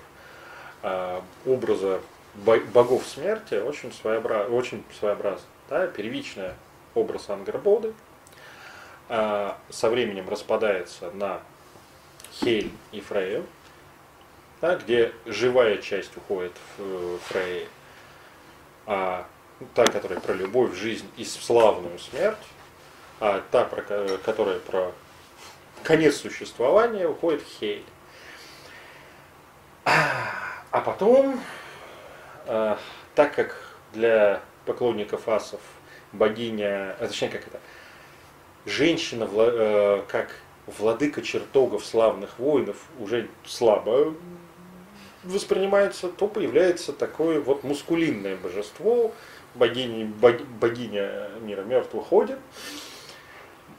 а, 0.82 1.24
образа 1.46 2.02
богов 2.36 3.06
смерти 3.06 3.56
очень, 3.56 3.94
своеобраз, 3.94 4.50
очень 4.50 4.84
своеобразно. 5.00 5.46
Да? 5.70 5.88
Первичный 5.88 6.52
образ 6.96 7.30
Ангербоды 7.30 7.94
а, 9.10 9.58
со 9.70 9.90
временем 9.90 10.28
распадается 10.30 11.12
на 11.12 11.42
Хель 12.34 12.72
и 12.92 13.00
Фрею, 13.00 13.46
да, 14.62 14.76
где 14.76 15.14
живая 15.26 15.78
часть 15.78 16.16
уходит 16.18 16.54
в 16.78 17.18
Фрей, 17.20 17.68
а 18.86 19.26
та, 19.74 19.86
которая 19.86 20.20
про 20.20 20.34
любовь, 20.34 20.76
жизнь 20.76 21.10
и 21.18 21.26
славную 21.26 22.00
смерть, 22.00 22.38
а 23.20 23.42
та, 23.52 23.66
про, 23.66 24.18
которая 24.18 24.60
про 24.60 24.92
конец 25.84 26.18
существования, 26.18 27.08
уходит 27.08 27.42
в 27.42 27.60
Хель. 27.60 27.86
А 29.86 30.82
потом, 30.82 31.42
а, 32.46 32.78
так 33.16 33.34
как 33.34 33.56
для 33.94 34.42
поклонников 34.68 35.28
асов 35.28 35.62
богиня, 36.12 36.96
а 37.00 37.08
точнее 37.08 37.30
как 37.30 37.48
это, 37.48 37.60
женщина 38.66 39.28
э, 39.32 40.04
как 40.08 40.36
владыка 40.68 41.22
чертогов 41.22 41.86
славных 41.86 42.38
воинов 42.38 42.78
уже 43.00 43.30
слабо 43.46 44.14
воспринимается, 45.24 46.10
то 46.10 46.28
появляется 46.28 46.94
такое 46.94 47.40
вот 47.40 47.64
мускулинное 47.64 48.36
божество, 48.36 49.14
богиня, 49.56 50.06
богиня 50.60 51.30
мира 51.42 51.64
мертвых 51.64 52.08
ходит, 52.08 52.40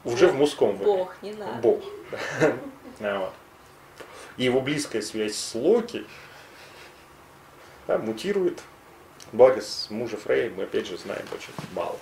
уже 0.03 0.27
Бог, 0.27 0.35
в 0.35 0.37
мужском 0.37 0.71
виде. 0.73 0.85
Бог, 0.85 1.15
не 1.21 1.33
надо. 1.33 1.61
Бог. 1.61 1.81
Вот. 2.99 3.31
И 4.35 4.43
его 4.43 4.59
близкая 4.59 5.01
связь 5.01 5.35
с 5.35 5.55
Локи 5.55 6.05
да, 7.87 7.97
мутирует. 7.97 8.61
Благо 9.31 9.61
с 9.61 9.89
мужа 9.89 10.17
Фрея 10.17 10.49
мы 10.49 10.63
опять 10.63 10.87
же 10.87 10.97
знаем 10.97 11.25
очень 11.33 11.53
мало. 11.73 11.97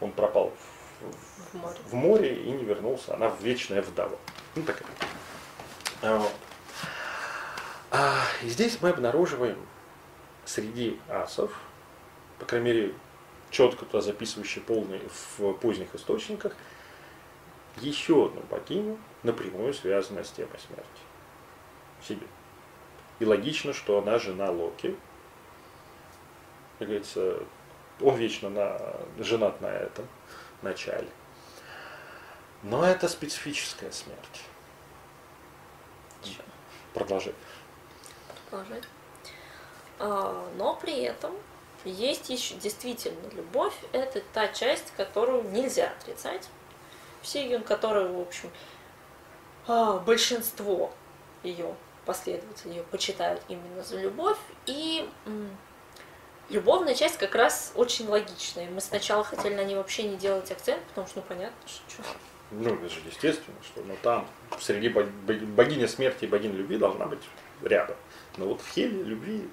Он 0.00 0.12
пропал 0.12 0.52
в, 1.00 1.52
в, 1.52 1.54
море. 1.54 1.78
в 1.84 1.94
море 1.94 2.42
и 2.42 2.50
не 2.50 2.64
вернулся. 2.64 3.14
Она 3.14 3.32
вечная 3.40 3.82
вдова. 3.82 4.16
Ну 4.54 4.62
так 4.62 4.82
вот. 6.00 6.32
А, 7.90 8.24
и 8.42 8.48
здесь 8.48 8.78
мы 8.80 8.88
обнаруживаем 8.88 9.58
среди 10.44 10.98
асов, 11.08 11.52
по 12.38 12.46
крайней 12.46 12.66
мере, 12.66 12.94
четко 13.50 13.84
туда 13.84 14.00
записывающие 14.00 14.64
полные 14.64 15.02
в 15.38 15.52
поздних 15.52 15.94
источниках, 15.94 16.56
еще 17.80 18.26
одну 18.26 18.40
богиню, 18.50 18.98
напрямую 19.22 19.74
связанную 19.74 20.24
с 20.24 20.30
темой 20.30 20.58
смерти. 20.58 20.88
Себе. 22.06 22.26
И 23.18 23.24
логично, 23.24 23.72
что 23.72 23.98
она 23.98 24.18
жена 24.18 24.50
Локи. 24.50 24.96
Как 26.82 26.88
говорится, 26.88 27.38
он 28.00 28.16
вечно 28.16 28.50
на, 28.50 28.76
женат 29.22 29.60
на 29.60 29.68
этом 29.68 30.04
начале. 30.62 31.06
Но 32.64 32.84
это 32.84 33.06
специфическая 33.06 33.92
смерть. 33.92 34.42
Продолжай 36.92 37.34
продолжать. 38.50 38.82
А, 40.00 40.50
но 40.56 40.74
при 40.74 41.02
этом 41.02 41.32
есть 41.84 42.30
еще 42.30 42.56
действительно 42.56 43.28
любовь. 43.30 43.74
Это 43.92 44.20
та 44.32 44.48
часть, 44.48 44.92
которую 44.96 45.44
нельзя 45.52 45.92
отрицать. 46.00 46.48
Сигюн, 47.22 47.62
которую, 47.62 48.12
в 48.12 48.20
общем, 48.20 48.50
а, 49.68 49.98
большинство 49.98 50.92
ее 51.44 51.76
последователей 52.06 52.78
ее 52.78 52.82
почитают 52.82 53.40
именно 53.46 53.84
за 53.84 54.00
любовь. 54.00 54.38
И 54.66 55.08
любовная 56.52 56.94
часть 56.94 57.18
как 57.18 57.34
раз 57.34 57.72
очень 57.74 58.08
логичная. 58.08 58.70
Мы 58.70 58.80
сначала 58.80 59.24
хотели 59.24 59.54
на 59.54 59.64
ней 59.64 59.74
вообще 59.74 60.04
не 60.04 60.16
делать 60.16 60.50
акцент, 60.50 60.82
потому 60.88 61.06
что, 61.06 61.20
ну, 61.20 61.24
понятно, 61.28 61.56
что... 61.66 62.02
Ну, 62.50 62.74
это 62.74 62.88
же 62.88 63.00
естественно, 63.06 63.56
что 63.62 63.80
но 63.82 63.94
там 64.02 64.28
среди 64.60 64.90
богини 64.90 65.86
смерти 65.86 66.24
и 66.24 66.28
богини 66.28 66.52
любви 66.52 66.76
должна 66.76 67.06
быть 67.06 67.22
рядом. 67.62 67.96
Но 68.36 68.46
вот 68.46 68.60
в 68.60 68.68
Хеле 68.74 69.02
любви 69.02 69.48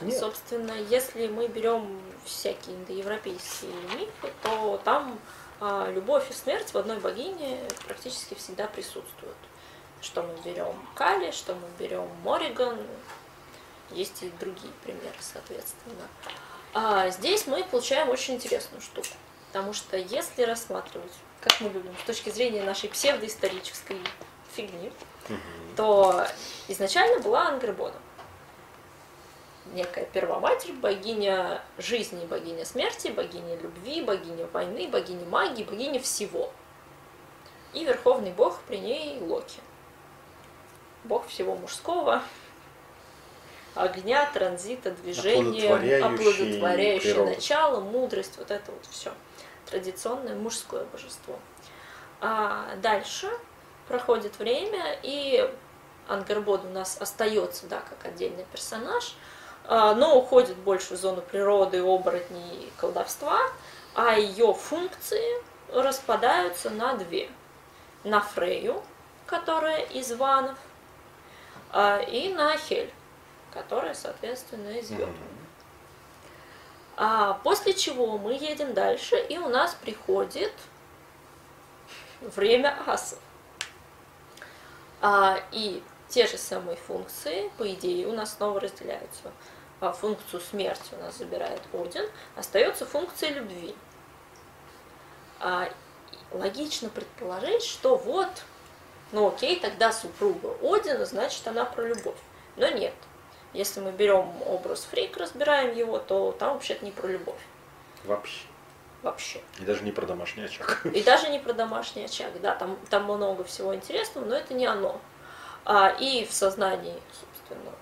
нет. 0.00 0.18
Собственно, 0.18 0.72
если 0.88 1.28
мы 1.28 1.48
берем 1.48 2.00
всякие 2.24 2.76
индоевропейские 2.76 3.72
мифы, 3.94 4.32
то 4.42 4.80
там 4.84 5.18
а, 5.60 5.90
любовь 5.90 6.30
и 6.30 6.32
смерть 6.32 6.72
в 6.72 6.76
одной 6.76 6.98
богине 6.98 7.60
практически 7.86 8.34
всегда 8.34 8.66
присутствуют. 8.66 9.36
Что 10.00 10.22
мы 10.22 10.34
берем 10.44 10.74
Кали, 10.94 11.30
что 11.30 11.54
мы 11.54 11.68
берем 11.78 12.08
Мориган, 12.24 12.78
есть 13.90 14.22
и 14.22 14.30
другие 14.40 14.72
примеры, 14.84 15.16
соответственно. 15.20 16.08
А 16.74 17.10
здесь 17.10 17.46
мы 17.46 17.62
получаем 17.64 18.08
очень 18.08 18.34
интересную 18.34 18.80
штуку. 18.80 19.08
Потому 19.48 19.74
что 19.74 19.98
если 19.98 20.44
рассматривать, 20.44 21.12
как 21.40 21.60
мы 21.60 21.68
любим, 21.68 21.94
с 22.02 22.06
точки 22.06 22.30
зрения 22.30 22.62
нашей 22.62 22.88
псевдоисторической 22.88 23.98
фигни, 24.54 24.90
угу. 25.28 25.36
то 25.76 26.26
изначально 26.68 27.20
была 27.20 27.48
Ангребода. 27.48 27.96
Некая 29.74 30.06
первоматерь, 30.06 30.72
богиня 30.72 31.62
жизни, 31.76 32.24
богиня 32.24 32.64
смерти, 32.64 33.08
богиня 33.08 33.56
любви, 33.56 34.00
богиня 34.00 34.46
войны, 34.46 34.88
богиня 34.88 35.26
магии, 35.26 35.64
богиня 35.64 36.00
всего. 36.00 36.50
И 37.74 37.84
верховный 37.84 38.32
бог 38.32 38.60
при 38.62 38.78
ней 38.78 39.20
Локи. 39.20 39.60
Бог 41.04 41.26
всего 41.26 41.54
мужского, 41.54 42.22
огня, 43.74 44.28
транзита, 44.32 44.90
движения, 44.90 46.04
оплодотворяющее 46.04 47.24
начало, 47.24 47.80
мудрость, 47.80 48.36
вот 48.38 48.50
это 48.50 48.70
вот 48.70 48.86
все. 48.90 49.12
Традиционное 49.66 50.34
мужское 50.34 50.84
божество. 50.84 51.38
А 52.20 52.76
дальше 52.76 53.30
проходит 53.88 54.38
время, 54.38 54.98
и 55.02 55.48
Ангербод 56.08 56.64
у 56.64 56.68
нас 56.68 56.96
остается, 57.00 57.66
да, 57.66 57.80
как 57.80 58.12
отдельный 58.12 58.44
персонаж, 58.52 59.14
а, 59.64 59.94
но 59.94 60.18
уходит 60.18 60.56
больше 60.56 60.94
в 60.94 60.96
зону 60.98 61.22
природы, 61.22 61.80
оборотней 61.80 62.66
и 62.66 62.72
колдовства, 62.78 63.38
а 63.94 64.16
ее 64.18 64.52
функции 64.54 65.42
распадаются 65.72 66.70
на 66.70 66.94
две. 66.94 67.28
На 68.04 68.20
Фрею, 68.20 68.82
которая 69.26 69.82
из 69.84 70.12
ванов, 70.12 70.58
а, 71.70 72.00
и 72.00 72.28
на 72.32 72.56
Хель, 72.56 72.92
которая, 73.52 73.94
соответственно, 73.94 74.70
из 74.70 74.90
Йота. 74.90 75.12
А 76.96 77.34
после 77.44 77.74
чего 77.74 78.18
мы 78.18 78.34
едем 78.34 78.74
дальше, 78.74 79.16
и 79.16 79.38
у 79.38 79.48
нас 79.48 79.74
приходит 79.74 80.52
время 82.20 82.76
асов. 82.86 83.18
А, 85.00 85.40
и 85.50 85.82
те 86.08 86.26
же 86.26 86.38
самые 86.38 86.76
функции, 86.76 87.50
по 87.58 87.68
идее, 87.72 88.06
у 88.06 88.12
нас 88.12 88.34
снова 88.34 88.60
разделяются. 88.60 89.32
А 89.80 89.92
функцию 89.92 90.40
смерти 90.40 90.92
у 90.92 91.02
нас 91.02 91.16
забирает 91.16 91.60
Один, 91.72 92.08
остается 92.36 92.86
функция 92.86 93.30
любви. 93.30 93.74
А, 95.40 95.68
логично 96.30 96.88
предположить, 96.88 97.64
что 97.64 97.96
вот, 97.96 98.30
ну 99.10 99.28
окей, 99.28 99.58
тогда 99.58 99.92
супруга 99.92 100.54
Одина, 100.62 101.04
значит 101.04 101.46
она 101.48 101.64
про 101.64 101.82
любовь. 101.82 102.18
Но 102.56 102.68
нет. 102.68 102.94
Если 103.52 103.80
мы 103.80 103.92
берем 103.92 104.30
образ 104.46 104.84
Фрик, 104.90 105.16
разбираем 105.16 105.76
его, 105.76 105.98
то 105.98 106.32
там 106.32 106.54
вообще-то 106.54 106.84
не 106.84 106.90
про 106.90 107.08
любовь. 107.08 107.40
Вообще 108.04 108.46
вообще. 109.02 109.40
И 109.58 109.64
даже 109.64 109.82
не 109.82 109.92
про 109.92 110.06
домашний 110.06 110.44
очаг. 110.44 110.86
И 110.86 111.02
даже 111.02 111.28
не 111.28 111.38
про 111.38 111.52
домашний 111.52 112.04
очаг, 112.04 112.40
да, 112.40 112.54
там, 112.54 112.78
там 112.88 113.04
много 113.04 113.44
всего 113.44 113.74
интересного, 113.74 114.24
но 114.24 114.36
это 114.36 114.54
не 114.54 114.66
оно. 114.66 115.00
А, 115.64 115.88
и 115.88 116.24
в 116.24 116.32
сознании, 116.32 116.94
собственно, 117.20 117.72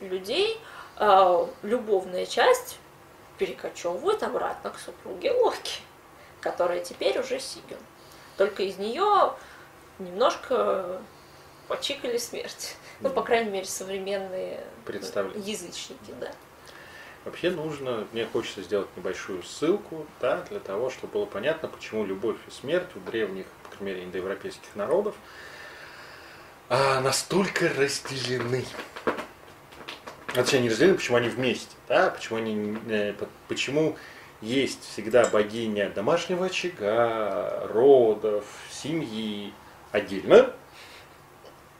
людей 0.00 0.60
а, 0.96 1.48
любовная 1.62 2.26
часть 2.26 2.78
перекочевывает 3.38 4.22
обратно 4.22 4.70
к 4.70 4.78
супруге 4.78 5.32
Локи, 5.32 5.80
которая 6.40 6.82
теперь 6.82 7.18
уже 7.18 7.38
Сигюн. 7.38 7.78
Только 8.36 8.62
из 8.62 8.78
нее 8.78 9.34
немножко 9.98 11.00
почикали 11.68 12.18
смерть. 12.18 12.76
Ну, 13.02 13.10
по 13.10 13.22
крайней 13.22 13.50
мере, 13.50 13.66
современные 13.66 14.64
язычники, 15.36 16.12
да. 16.20 16.30
Вообще 17.24 17.50
нужно, 17.50 18.06
мне 18.12 18.26
хочется 18.26 18.62
сделать 18.62 18.88
небольшую 18.96 19.44
ссылку, 19.44 20.06
да, 20.20 20.44
для 20.50 20.58
того, 20.58 20.90
чтобы 20.90 21.12
было 21.12 21.26
понятно, 21.26 21.68
почему 21.68 22.04
любовь 22.04 22.36
и 22.48 22.50
смерть 22.50 22.88
у 22.96 23.00
древних, 23.00 23.46
по 23.62 23.76
крайней 23.76 23.94
мере, 23.94 24.04
индоевропейских 24.04 24.74
народов 24.74 25.14
а, 26.68 27.00
настолько 27.00 27.68
разделены. 27.68 28.64
Вообще 30.34 30.56
они 30.56 30.70
разделены, 30.70 30.94
почему 30.94 31.18
они 31.18 31.28
вместе, 31.28 31.76
да, 31.86 32.10
почему 32.10 32.38
они, 32.38 32.78
э, 32.88 33.14
почему 33.46 33.96
есть 34.40 34.82
всегда 34.90 35.28
богиня 35.28 35.90
домашнего 35.90 36.46
очага, 36.46 37.68
родов, 37.68 38.44
семьи 38.70 39.52
отдельно. 39.92 40.52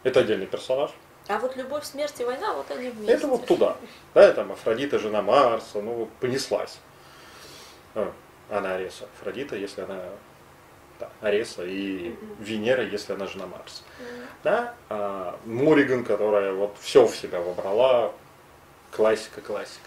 Это 0.05 0.21
отдельный 0.21 0.47
персонаж. 0.47 0.91
А 1.29 1.39
вот 1.39 1.57
любовь, 1.57 1.85
смерть 1.85 2.21
и 2.21 2.25
война, 2.25 2.53
вот 2.53 2.71
они 2.71 2.91
вместе. 2.91 3.13
Это 3.13 3.27
вот 3.29 3.47
туда. 3.47 3.77
Да, 4.15 4.33
там 4.33 4.53
Афродита, 4.53 4.99
жена 4.99 5.23
Марса, 5.23 5.81
ну, 5.81 6.09
понеслась. 6.21 6.79
А, 7.95 8.13
она 8.51 8.75
Ареса. 8.75 9.05
Афродита, 9.17 9.57
если 9.57 9.83
она 9.83 10.01
да, 10.99 11.09
Ареса, 11.21 11.65
и 11.65 12.11
mm-hmm. 12.11 12.45
Венера, 12.45 12.85
если 12.85 13.13
она 13.13 13.27
жена 13.27 13.47
Марса. 13.47 13.83
Mm-hmm. 14.01 14.27
Да? 14.43 14.75
А 14.89 15.39
Мориган, 15.45 16.05
которая 16.05 16.53
вот 16.53 16.77
все 16.81 17.07
в 17.07 17.17
себя 17.17 17.41
вобрала, 17.41 18.13
классика, 18.91 19.41
классика. 19.41 19.87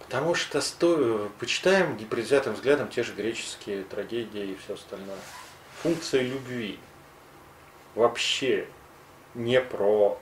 Потому 0.00 0.34
что 0.34 0.60
сто... 0.60 1.30
почитаем 1.38 1.96
непредвзятым 1.96 2.54
взглядом 2.54 2.88
те 2.88 3.02
же 3.02 3.12
греческие 3.12 3.84
трагедии 3.84 4.52
и 4.52 4.56
все 4.56 4.74
остальное. 4.74 5.18
Функция 5.82 6.22
любви 6.22 6.78
вообще 7.94 8.66
не 9.38 9.60
про 9.60 10.20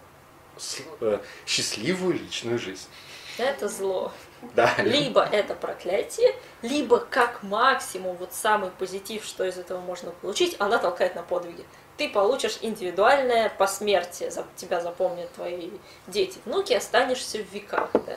э, 1.00 1.18
счастливую 1.46 2.14
личную 2.14 2.58
жизнь. 2.58 2.88
Это 3.38 3.68
зло. 3.68 4.12
Да. 4.54 4.74
Либо 4.78 5.22
это 5.22 5.54
проклятие, 5.54 6.34
либо 6.62 6.98
как 6.98 7.42
максимум 7.42 8.16
вот 8.16 8.32
самый 8.32 8.70
позитив, 8.70 9.24
что 9.24 9.44
из 9.44 9.58
этого 9.58 9.80
можно 9.80 10.10
получить, 10.10 10.56
она 10.58 10.78
толкает 10.78 11.14
на 11.14 11.22
подвиги. 11.22 11.64
Ты 11.96 12.08
получишь 12.08 12.58
индивидуальное 12.60 13.48
посмертие, 13.48 14.30
за 14.30 14.44
тебя 14.54 14.80
запомнят 14.80 15.32
твои 15.32 15.70
дети, 16.06 16.38
внуки, 16.44 16.74
останешься 16.74 17.38
в 17.38 17.52
веках. 17.52 17.90
Да? 17.92 18.16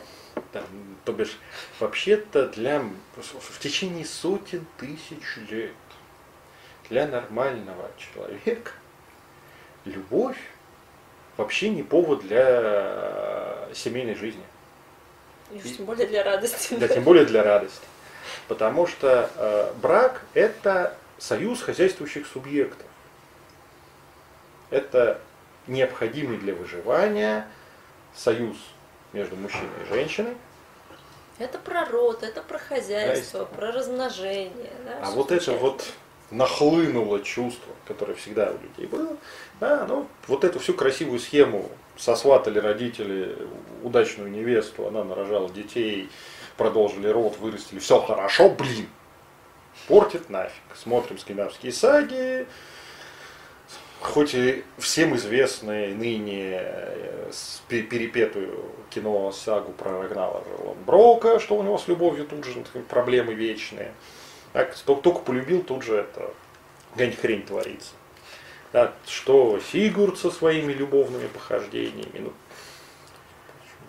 Да, 0.54 0.64
то 1.06 1.14
бишь, 1.14 1.38
вообще-то 1.80 2.48
для 2.48 2.84
в 3.18 3.60
течение 3.60 4.06
сотен 4.06 4.66
тысяч 4.78 5.38
лет 5.50 5.74
для 6.90 7.08
нормального 7.08 7.90
человека 7.98 8.72
любовь 9.86 10.38
вообще 11.40 11.70
не 11.70 11.84
повод 11.84 12.20
для 12.20 12.45
э, 12.45 13.72
семейной 13.74 14.16
жизни. 14.16 14.44
И 15.52 15.60
тем 15.60 15.86
более 15.86 16.06
для 16.06 16.22
радости. 16.22 16.76
Да, 16.76 16.88
тем 16.88 17.03
более 17.03 17.26
для 17.26 17.41
радости. 17.44 17.88
Потому 18.49 18.86
что 18.86 19.30
э, 19.36 19.74
брак– 19.82 20.22
это 20.34 20.95
союз 21.18 21.61
хозяйствующих 21.61 22.28
субъектов. 22.28 22.86
Это 24.70 25.22
необходимый 25.68 26.38
для 26.38 26.53
выживания 26.53 27.48
союз 28.14 28.57
между 29.14 29.38
мужчиной 29.38 29.70
и 29.86 29.94
женщиной. 29.94 30.36
Это 31.38 31.57
про 31.57 31.86
род, 31.86 32.22
это 32.22 32.41
про 32.41 32.60
хозяйство, 32.60 33.40
да, 33.40 33.45
про 33.45 33.72
размножение. 33.72 34.74
Да, 34.86 34.99
а 35.03 35.11
вот 35.11 35.32
это 35.32 35.53
вот 35.53 35.86
нахлынуло 36.31 37.22
чувство, 37.22 37.73
которое 37.85 38.14
всегда 38.14 38.51
у 38.51 38.61
людей 38.61 38.88
было, 38.88 39.18
да, 39.60 39.85
ну, 39.88 40.07
вот 40.27 40.43
эту 40.43 40.60
всю 40.60 40.73
красивую 40.73 41.19
схему 41.19 41.69
сосватали 41.97 42.60
родители 42.60 43.35
удачную 43.84 44.31
невесту, 44.31 44.88
она 44.88 45.03
нарожала 45.03 45.49
детей, 45.49 46.10
продолжили 46.57 47.07
род, 47.07 47.38
вырастили, 47.38 47.80
все 47.80 48.01
хорошо, 48.01 48.49
блин, 48.49 48.88
портит 49.88 50.30
нафиг. 50.30 50.53
Смотрим 50.76 51.18
скандинавские 51.18 51.72
саги, 51.72 52.47
хоть 53.99 54.34
и 54.34 54.64
всем 54.77 55.15
известные 55.15 55.93
ныне 55.93 56.60
э, 56.61 57.31
перепетую 57.69 58.65
кино 58.89 59.31
сагу 59.31 59.72
про 59.72 60.01
Рагнара 60.01 60.41
Брока, 60.85 61.39
что 61.39 61.56
у 61.57 61.64
него 61.64 61.77
с 61.77 61.88
любовью 61.88 62.26
тут 62.26 62.45
же 62.45 62.64
проблемы 62.88 63.34
вечные. 63.34 63.93
Так, 64.54 64.76
только, 64.76 65.20
полюбил, 65.20 65.64
тут 65.64 65.84
же 65.84 65.96
это 65.96 66.32
какая-нибудь 66.92 67.20
хрень 67.20 67.44
творится. 67.44 67.94
Да, 68.74 68.94
что 69.08 69.60
Сигурд 69.72 70.18
со 70.18 70.30
своими 70.32 70.74
любовными 70.74 71.28
похождениями. 71.28 72.20
Ну, 72.20 72.34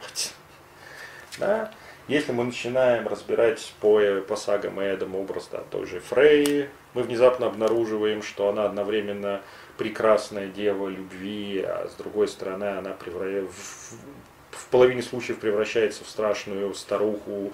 да, 1.39 1.73
если 2.09 2.33
мы 2.33 2.45
начинаем 2.45 3.07
разбирать 3.07 3.73
по, 3.81 4.01
по 4.27 4.37
сагам 4.37 4.81
Эдам 4.81 5.15
образ 5.15 5.49
да, 5.53 5.63
той 5.71 5.87
же 5.87 6.01
Фрей, 6.01 6.69
мы 6.95 7.03
внезапно 7.03 7.47
обнаруживаем, 7.47 8.23
что 8.23 8.49
она 8.49 8.65
одновременно 8.65 9.43
прекрасная 9.77 10.49
дева 10.49 10.89
любви, 10.89 11.61
а 11.61 11.89
с 11.89 11.95
другой 11.95 12.29
стороны 12.29 12.65
она 12.65 12.91
превра... 12.91 13.47
в, 13.47 14.57
в 14.57 14.67
половине 14.71 15.03
случаев 15.03 15.39
превращается 15.39 16.05
в 16.05 16.09
страшную 16.09 16.75
старуху 16.75 17.53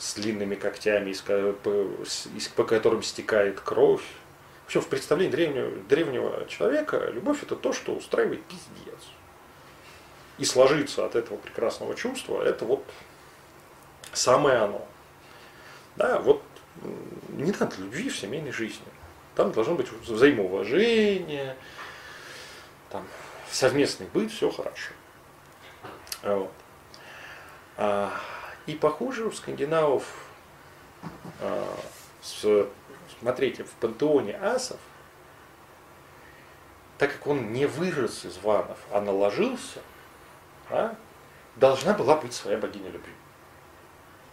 с 0.00 0.14
длинными 0.14 0.54
когтями, 0.54 1.10
из, 1.10 1.22
из, 2.34 2.48
по 2.48 2.64
которым 2.64 3.02
стекает 3.02 3.60
кровь. 3.60 4.02
Вообще 4.62 4.80
в 4.80 4.88
представлении 4.88 5.30
древнего, 5.30 5.70
древнего 5.88 6.46
человека 6.46 7.10
любовь 7.12 7.42
это 7.42 7.54
то, 7.54 7.74
что 7.74 7.92
устраивает 7.92 8.42
пиздец. 8.44 9.04
И 10.38 10.46
сложиться 10.46 11.04
от 11.04 11.16
этого 11.16 11.36
прекрасного 11.36 11.94
чувства, 11.94 12.42
это 12.42 12.64
вот 12.64 12.82
самое 14.14 14.56
оно. 14.56 14.88
Да, 15.96 16.18
вот 16.20 16.42
не 17.28 17.52
надо 17.52 17.76
любви 17.76 18.08
в 18.08 18.16
семейной 18.16 18.52
жизни. 18.52 18.86
Там 19.34 19.52
должно 19.52 19.74
быть 19.74 19.92
взаимоуважение, 19.92 21.56
там, 22.88 23.06
совместный 23.50 24.06
быт, 24.06 24.32
все 24.32 24.50
хорошо. 24.50 24.92
Вот. 26.22 26.52
И 28.70 28.76
похоже 28.76 29.26
у 29.26 29.32
скандинавов, 29.32 30.04
а, 31.40 31.76
смотрите, 33.18 33.64
в 33.64 33.70
пантеоне 33.72 34.36
асов, 34.36 34.78
так 36.96 37.10
как 37.14 37.26
он 37.26 37.52
не 37.52 37.66
вырос 37.66 38.24
из 38.24 38.38
ванов, 38.38 38.78
а 38.92 39.00
наложился, 39.00 39.80
а, 40.68 40.94
должна 41.56 41.94
была 41.94 42.14
быть 42.14 42.32
своя 42.32 42.58
богиня 42.58 42.90
любви. 42.90 43.12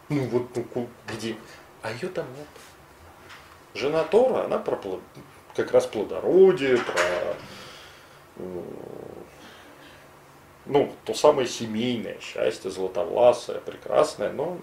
Ну 0.10 0.28
вот 0.28 0.56
ну, 0.56 0.88
где? 1.08 1.36
А 1.82 1.92
ее 1.92 2.08
там 2.10 2.28
нет. 2.38 2.48
Жена 3.74 4.04
Тора, 4.04 4.46
она 4.46 4.60
про 4.60 5.02
как 5.56 5.72
раз 5.72 5.88
плодородие, 5.88 6.78
про 6.78 7.36
ну, 10.68 10.94
то 11.06 11.14
самое 11.14 11.48
семейное 11.48 12.20
счастье, 12.20 12.70
золотовласое, 12.70 13.60
прекрасное, 13.60 14.32
но 14.32 14.58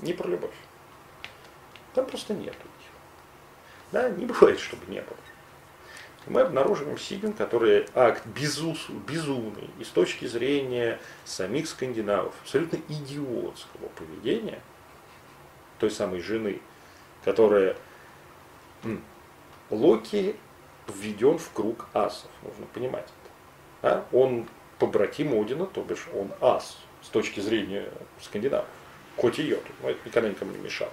не 0.00 0.12
про 0.12 0.28
любовь. 0.28 0.54
Там 1.94 2.06
просто 2.06 2.34
нету 2.34 2.58
их. 2.58 2.78
Да, 3.92 4.10
не 4.10 4.26
бывает, 4.26 4.60
чтобы 4.60 4.86
не 4.86 5.00
было. 5.00 5.16
И 6.26 6.30
мы 6.30 6.42
обнаруживаем 6.42 6.98
Сигин, 6.98 7.32
который 7.32 7.86
акт 7.94 8.26
безус, 8.26 8.88
безумный 9.08 9.70
и 9.78 9.84
с 9.84 9.88
точки 9.88 10.26
зрения 10.26 11.00
самих 11.24 11.68
скандинавов, 11.68 12.34
абсолютно 12.42 12.76
идиотского 12.88 13.88
поведения 13.96 14.60
той 15.78 15.90
самой 15.90 16.20
жены, 16.20 16.60
которая 17.24 17.76
Локи 19.70 20.36
введен 20.86 21.38
в 21.38 21.50
круг 21.52 21.86
асов, 21.94 22.30
нужно 22.42 22.66
понимать 22.66 23.04
это. 23.04 23.30
Да? 23.82 24.04
Он 24.12 24.46
побратим 24.78 25.38
Одина, 25.40 25.66
то 25.66 25.82
бишь 25.82 26.06
он 26.14 26.32
ас 26.40 26.78
с 27.02 27.08
точки 27.08 27.40
зрения 27.40 27.88
скандинавов, 28.20 28.66
хоть 29.16 29.38
и 29.38 29.42
йод, 29.42 29.64
но 29.82 29.90
это 29.90 30.00
никогда 30.04 30.28
никому 30.28 30.52
не 30.52 30.58
мешало. 30.58 30.92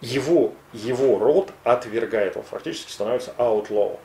Его, 0.00 0.52
его 0.72 1.18
род 1.18 1.50
отвергает, 1.62 2.36
он 2.36 2.42
фактически 2.42 2.92
становится 2.92 3.34
outlaw. 3.38 3.98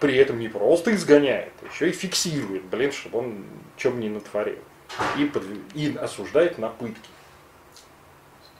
При 0.00 0.16
этом 0.16 0.38
не 0.38 0.48
просто 0.48 0.94
изгоняет, 0.94 1.52
еще 1.72 1.88
и 1.88 1.92
фиксирует, 1.92 2.64
блин, 2.64 2.92
чтобы 2.92 3.20
он 3.20 3.46
чем 3.76 4.00
не 4.00 4.08
натворил. 4.08 4.58
И, 5.16 5.24
под, 5.24 5.44
и 5.74 5.96
осуждает 5.96 6.58
на 6.58 6.68
пытки. 6.68 7.08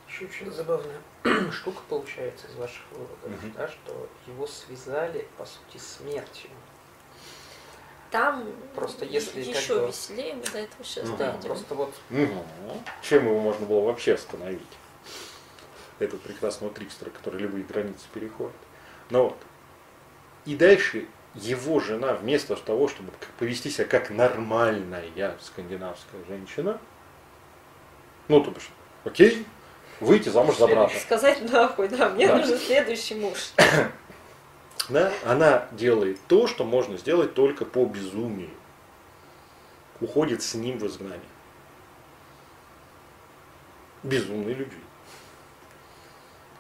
Еще 0.08 0.24
очень 0.24 0.50
забавная 0.50 1.00
штука 1.52 1.82
получается 1.88 2.46
из 2.46 2.54
ваших 2.54 2.82
выводов, 2.92 3.44
угу. 3.44 3.52
да, 3.56 3.68
что 3.68 4.08
его 4.26 4.46
связали, 4.46 5.26
по 5.36 5.44
сути, 5.44 5.78
смертью. 5.78 6.50
Там 8.12 8.46
просто 8.74 9.04
если 9.04 9.40
еще 9.40 9.74
как 9.74 9.80
бы... 9.80 9.88
веселее, 9.88 10.34
мы 10.34 10.42
до 10.44 10.58
этого 10.58 10.84
сейчас 10.84 11.08
ну, 11.08 11.16
да, 11.16 11.32
просто 11.42 11.74
вот. 11.74 11.94
Угу. 12.10 12.82
Чем 13.02 13.26
его 13.26 13.40
можно 13.40 13.66
было 13.66 13.80
вообще 13.80 14.14
остановить? 14.14 14.60
этого 16.04 16.20
прекрасного 16.20 16.72
трикстера, 16.72 17.10
который 17.10 17.40
любые 17.40 17.64
границы 17.64 18.04
переходит. 18.12 18.54
Но 19.10 19.24
вот. 19.24 19.38
И 20.44 20.56
дальше 20.56 21.06
его 21.34 21.80
жена, 21.80 22.14
вместо 22.14 22.56
того, 22.56 22.88
чтобы 22.88 23.12
повести 23.38 23.70
себя 23.70 23.86
как 23.86 24.10
нормальная 24.10 25.36
скандинавская 25.40 26.24
женщина, 26.28 26.80
ну, 28.28 28.42
то 28.42 28.50
бишь, 28.50 28.68
окей, 29.04 29.46
выйти 30.00 30.28
замуж 30.28 30.56
за 30.56 30.66
брата. 30.66 30.98
Сказать 30.98 31.50
нахуй, 31.50 31.88
да, 31.88 32.08
мне 32.10 32.26
Да. 32.26 32.38
нужен 32.38 32.58
следующий 32.58 33.14
муж. 33.14 33.52
Да, 34.88 35.12
она 35.24 35.68
делает 35.72 36.18
то, 36.26 36.46
что 36.46 36.64
можно 36.64 36.96
сделать 36.96 37.34
только 37.34 37.64
по 37.64 37.84
безумию. 37.84 38.50
Уходит 40.00 40.42
с 40.42 40.54
ним 40.54 40.78
в 40.78 40.86
изгнание. 40.86 41.20
Безумной 44.02 44.54
любви. 44.54 44.80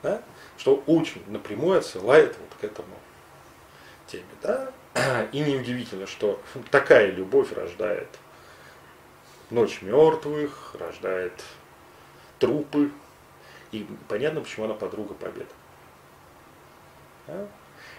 Да? 0.02 0.22
Что 0.56 0.76
очень 0.86 1.22
напрямую 1.30 1.78
отсылает 1.78 2.36
вот 2.38 2.60
к 2.60 2.64
этому 2.64 2.94
теме. 4.06 4.24
Да? 4.42 4.72
И 5.32 5.40
неудивительно, 5.40 6.06
что 6.06 6.40
такая 6.70 7.10
любовь 7.10 7.52
рождает 7.52 8.08
ночь 9.50 9.82
мертвых, 9.82 10.76
рождает 10.78 11.32
трупы. 12.38 12.90
И 13.72 13.86
понятно, 14.08 14.42
почему 14.42 14.66
она 14.66 14.74
подруга 14.74 15.14
победы. 15.14 15.46
Да? 17.26 17.48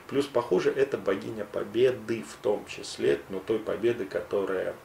Плюс, 0.07 0.25
похоже, 0.25 0.71
это 0.71 0.97
богиня 0.97 1.45
победы 1.45 2.23
в 2.23 2.35
том 2.41 2.65
числе, 2.65 3.21
но 3.29 3.39
той 3.39 3.59
победы, 3.59 4.05
которая, 4.05 4.75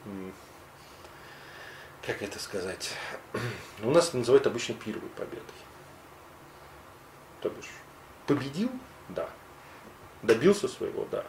как 2.05 2.21
это 2.21 2.39
сказать, 2.39 2.93
у 3.83 3.91
нас 3.91 4.13
называют 4.13 4.47
обычно 4.47 4.75
первой 4.75 5.09
победой. 5.09 5.43
То 7.41 7.49
бишь, 7.49 7.69
победил, 8.27 8.71
да. 9.09 9.29
Добился 10.21 10.67
своего, 10.67 11.05
да. 11.11 11.25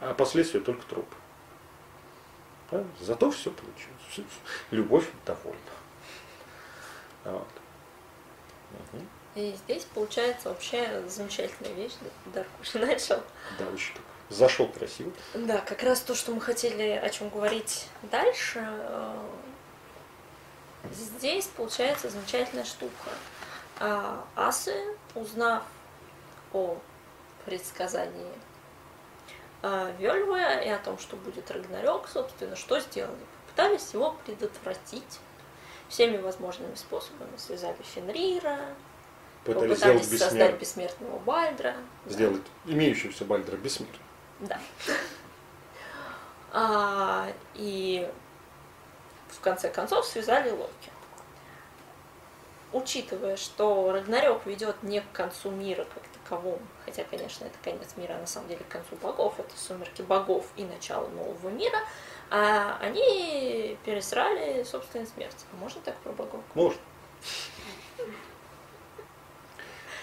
А 0.00 0.14
последствия 0.14 0.60
только 0.60 0.86
труп. 0.86 1.08
Да? 2.70 2.84
Зато 3.00 3.30
все 3.30 3.50
получилось. 3.50 4.30
Любовь 4.70 5.08
довольна. 5.24 5.58
Вот. 7.24 7.48
Мгм. 8.92 9.08
И 9.38 9.54
здесь 9.64 9.84
получается 9.94 10.48
вообще 10.48 11.00
замечательная 11.08 11.72
вещь. 11.74 11.92
Дарк 12.34 12.48
уже 12.60 12.78
начал. 12.84 13.22
Да, 13.56 13.66
очень 13.72 13.94
так. 13.94 14.02
Зашел 14.30 14.66
красиво. 14.68 15.12
Да, 15.32 15.58
как 15.58 15.82
раз 15.84 16.00
то, 16.00 16.14
что 16.16 16.32
мы 16.32 16.40
хотели 16.40 16.90
о 16.90 17.08
чем 17.08 17.28
говорить 17.28 17.86
дальше. 18.02 18.58
э, 18.66 19.16
Здесь 20.92 21.46
получается 21.46 22.10
замечательная 22.10 22.64
штука. 22.64 23.10
А 23.78 24.24
асы, 24.34 24.74
узнав 25.14 25.62
о 26.52 26.76
предсказании 27.44 28.32
а, 29.62 29.92
Вельвы 29.98 30.38
и 30.64 30.68
о 30.68 30.78
том, 30.78 30.98
что 30.98 31.16
будет 31.16 31.48
Рагнарёк, 31.50 32.08
собственно, 32.08 32.56
что 32.56 32.80
сделали? 32.80 33.16
Попытались 33.46 33.92
его 33.92 34.16
предотвратить 34.26 35.20
всеми 35.88 36.16
возможными 36.16 36.74
способами. 36.74 37.36
Связали 37.36 37.80
Фенрира, 37.94 38.58
Пытались 39.44 39.78
попытались 39.80 40.06
сделать 40.06 40.22
создать 40.22 40.58
бессмертным. 40.58 40.58
бессмертного 40.58 41.18
Бальдра. 41.20 41.74
Да. 42.04 42.12
Сделать 42.12 42.42
имеющегося 42.66 43.24
Бальдера 43.24 43.56
бессмертным. 43.56 44.02
Да. 44.40 44.60
А, 46.52 47.32
и 47.54 48.08
в 49.28 49.40
конце 49.40 49.70
концов 49.70 50.06
связали 50.06 50.50
Локи. 50.50 50.90
Учитывая, 52.72 53.36
что 53.36 53.92
Рагнарёк 53.92 54.44
ведет 54.44 54.82
не 54.82 55.00
к 55.00 55.10
концу 55.12 55.50
мира 55.50 55.86
как 55.94 56.02
таковому, 56.08 56.60
хотя, 56.84 57.02
конечно, 57.04 57.46
это 57.46 57.56
конец 57.64 57.96
мира, 57.96 58.14
а 58.14 58.20
на 58.20 58.26
самом 58.26 58.48
деле 58.48 58.62
к 58.64 58.68
концу 58.68 58.94
богов, 58.96 59.34
это 59.38 59.56
сумерки 59.56 60.02
богов 60.02 60.46
и 60.56 60.64
начало 60.64 61.08
нового 61.08 61.48
мира, 61.48 61.78
а 62.30 62.76
они 62.82 63.78
пересрали 63.86 64.62
собственную 64.64 65.08
смерть. 65.08 65.46
А 65.50 65.56
можно 65.56 65.80
так 65.80 65.96
про 65.98 66.12
богов? 66.12 66.42
Может. 66.54 66.80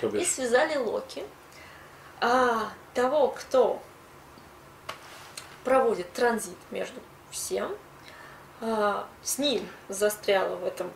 И 0.02 0.26
связали 0.26 0.78
Локи. 0.78 1.24
А 2.22 2.72
того, 2.94 3.30
кто 3.30 3.82
проводит 5.64 6.12
транзит 6.14 6.58
между 6.72 7.00
всем, 7.32 7.76
а, 8.62 9.08
с 9.22 9.38
ним 9.38 9.68
застряла 9.90 10.56
в 10.56 10.66
этом 10.66 10.92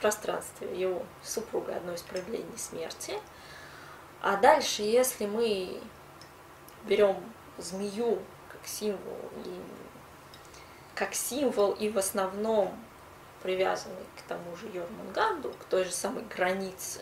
пространстве 0.00 0.68
его 0.78 1.04
супруга 1.22 1.76
одно 1.76 1.92
из 1.92 2.02
проявлений 2.02 2.56
смерти. 2.56 3.18
А 4.22 4.36
дальше, 4.36 4.82
если 4.82 5.26
мы 5.26 5.80
берем 6.84 7.16
змею 7.58 8.22
как 8.50 8.66
символ 8.66 9.18
и 9.44 9.60
как 10.94 11.14
символ 11.14 11.72
и 11.72 11.90
в 11.90 11.98
основном 11.98 12.74
привязанный 13.42 14.04
к 14.16 14.22
тому 14.22 14.56
же 14.56 14.66
Йормунганду, 14.68 15.50
к 15.50 15.64
той 15.64 15.84
же 15.84 15.92
самой 15.92 16.24
границе, 16.24 17.00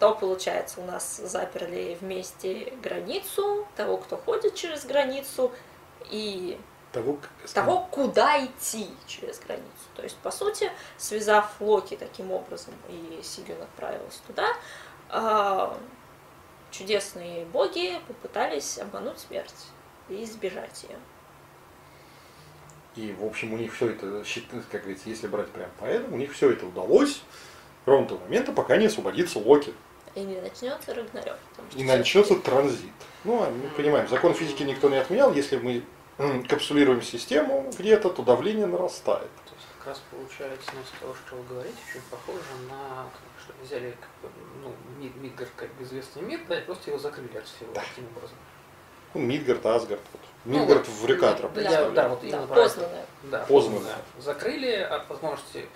то 0.00 0.14
получается 0.14 0.80
у 0.80 0.84
нас 0.84 1.18
заперли 1.18 1.96
вместе 2.00 2.72
границу, 2.82 3.68
того, 3.76 3.98
кто 3.98 4.16
ходит 4.16 4.54
через 4.54 4.86
границу, 4.86 5.52
и 6.10 6.58
того, 6.92 7.18
того, 7.52 7.86
куда 7.90 8.44
идти 8.44 8.88
через 9.06 9.38
границу. 9.38 9.68
То 9.94 10.02
есть, 10.02 10.16
по 10.16 10.30
сути, 10.30 10.72
связав 10.96 11.60
Локи 11.60 11.96
таким 11.96 12.32
образом, 12.32 12.74
и 12.88 13.20
Сигюн 13.22 13.60
отправилась 13.62 14.20
туда, 14.26 14.48
а, 15.10 15.78
чудесные 16.70 17.44
боги 17.44 18.00
попытались 18.08 18.78
обмануть 18.78 19.18
смерть 19.18 19.66
и 20.08 20.24
избежать 20.24 20.84
ее. 20.88 20.98
И, 22.96 23.12
в 23.12 23.24
общем, 23.24 23.52
у 23.52 23.58
них 23.58 23.74
все 23.74 23.90
это, 23.90 24.24
как 24.70 24.80
говорится, 24.80 25.08
если 25.10 25.28
брать 25.28 25.50
прям 25.50 25.70
поэтому, 25.78 26.16
у 26.16 26.18
них 26.18 26.32
все 26.32 26.50
это 26.50 26.66
удалось 26.66 27.22
ровно 27.86 28.06
до 28.06 28.14
того 28.14 28.26
момента, 28.26 28.52
пока 28.52 28.76
не 28.76 28.86
освободится 28.86 29.38
Локи. 29.38 29.74
И 30.14 30.20
не 30.20 30.40
начнется 30.40 30.94
Рагнарёк. 30.94 31.36
И 31.76 31.84
начнется 31.84 32.34
транзит. 32.36 32.90
Ну, 33.24 33.42
а 33.42 33.50
мы 33.50 33.68
понимаем, 33.70 34.08
закон 34.08 34.34
физики 34.34 34.62
никто 34.64 34.88
не 34.88 34.96
отменял, 34.96 35.32
если 35.32 35.56
мы 35.58 35.82
капсулируем 36.48 37.00
систему 37.02 37.70
где-то, 37.78 38.10
то 38.10 38.22
давление 38.22 38.66
нарастает. 38.66 39.30
То 39.46 39.52
есть 39.54 39.66
как 39.78 39.86
раз 39.88 40.02
получается, 40.10 40.70
ну, 40.74 40.80
из 40.80 41.00
того, 41.00 41.14
что 41.14 41.36
вы 41.36 41.42
говорите, 41.48 41.76
очень 41.90 42.02
похоже 42.10 42.42
на 42.68 43.06
что 43.42 43.52
взяли 43.62 43.96
как 44.00 44.10
бы, 44.30 44.36
ну, 44.62 44.72
Мид- 45.02 45.16
Мидгард 45.20 45.50
как 45.56 45.72
бы 45.74 45.84
известный 45.84 46.22
мир, 46.22 46.40
да, 46.48 46.58
и 46.58 46.62
просто 46.62 46.90
его 46.90 46.98
закрыли 46.98 47.36
от 47.38 47.46
всего 47.46 47.72
Да. 47.72 47.80
таким 47.88 48.04
образом. 48.16 48.36
Ну, 49.14 49.20
Мидгард, 49.22 49.64
Асгард. 49.66 50.00
Вот. 50.12 50.20
Ну, 50.44 50.60
Мидгард 50.60 50.86
вот, 50.88 50.96
в 50.96 51.06
Рекатра 51.06 51.48
да, 51.48 51.90
да, 51.90 52.08
вот 52.08 52.20
Да, 52.20 52.26
именно 52.26 52.44
это. 52.44 52.54
познанное. 52.54 53.06
Да, 53.24 53.38
Познанное. 53.40 53.78
познанное. 53.80 53.96
Закрыли 54.18 54.72
от 54.72 55.08
возможности 55.08 55.66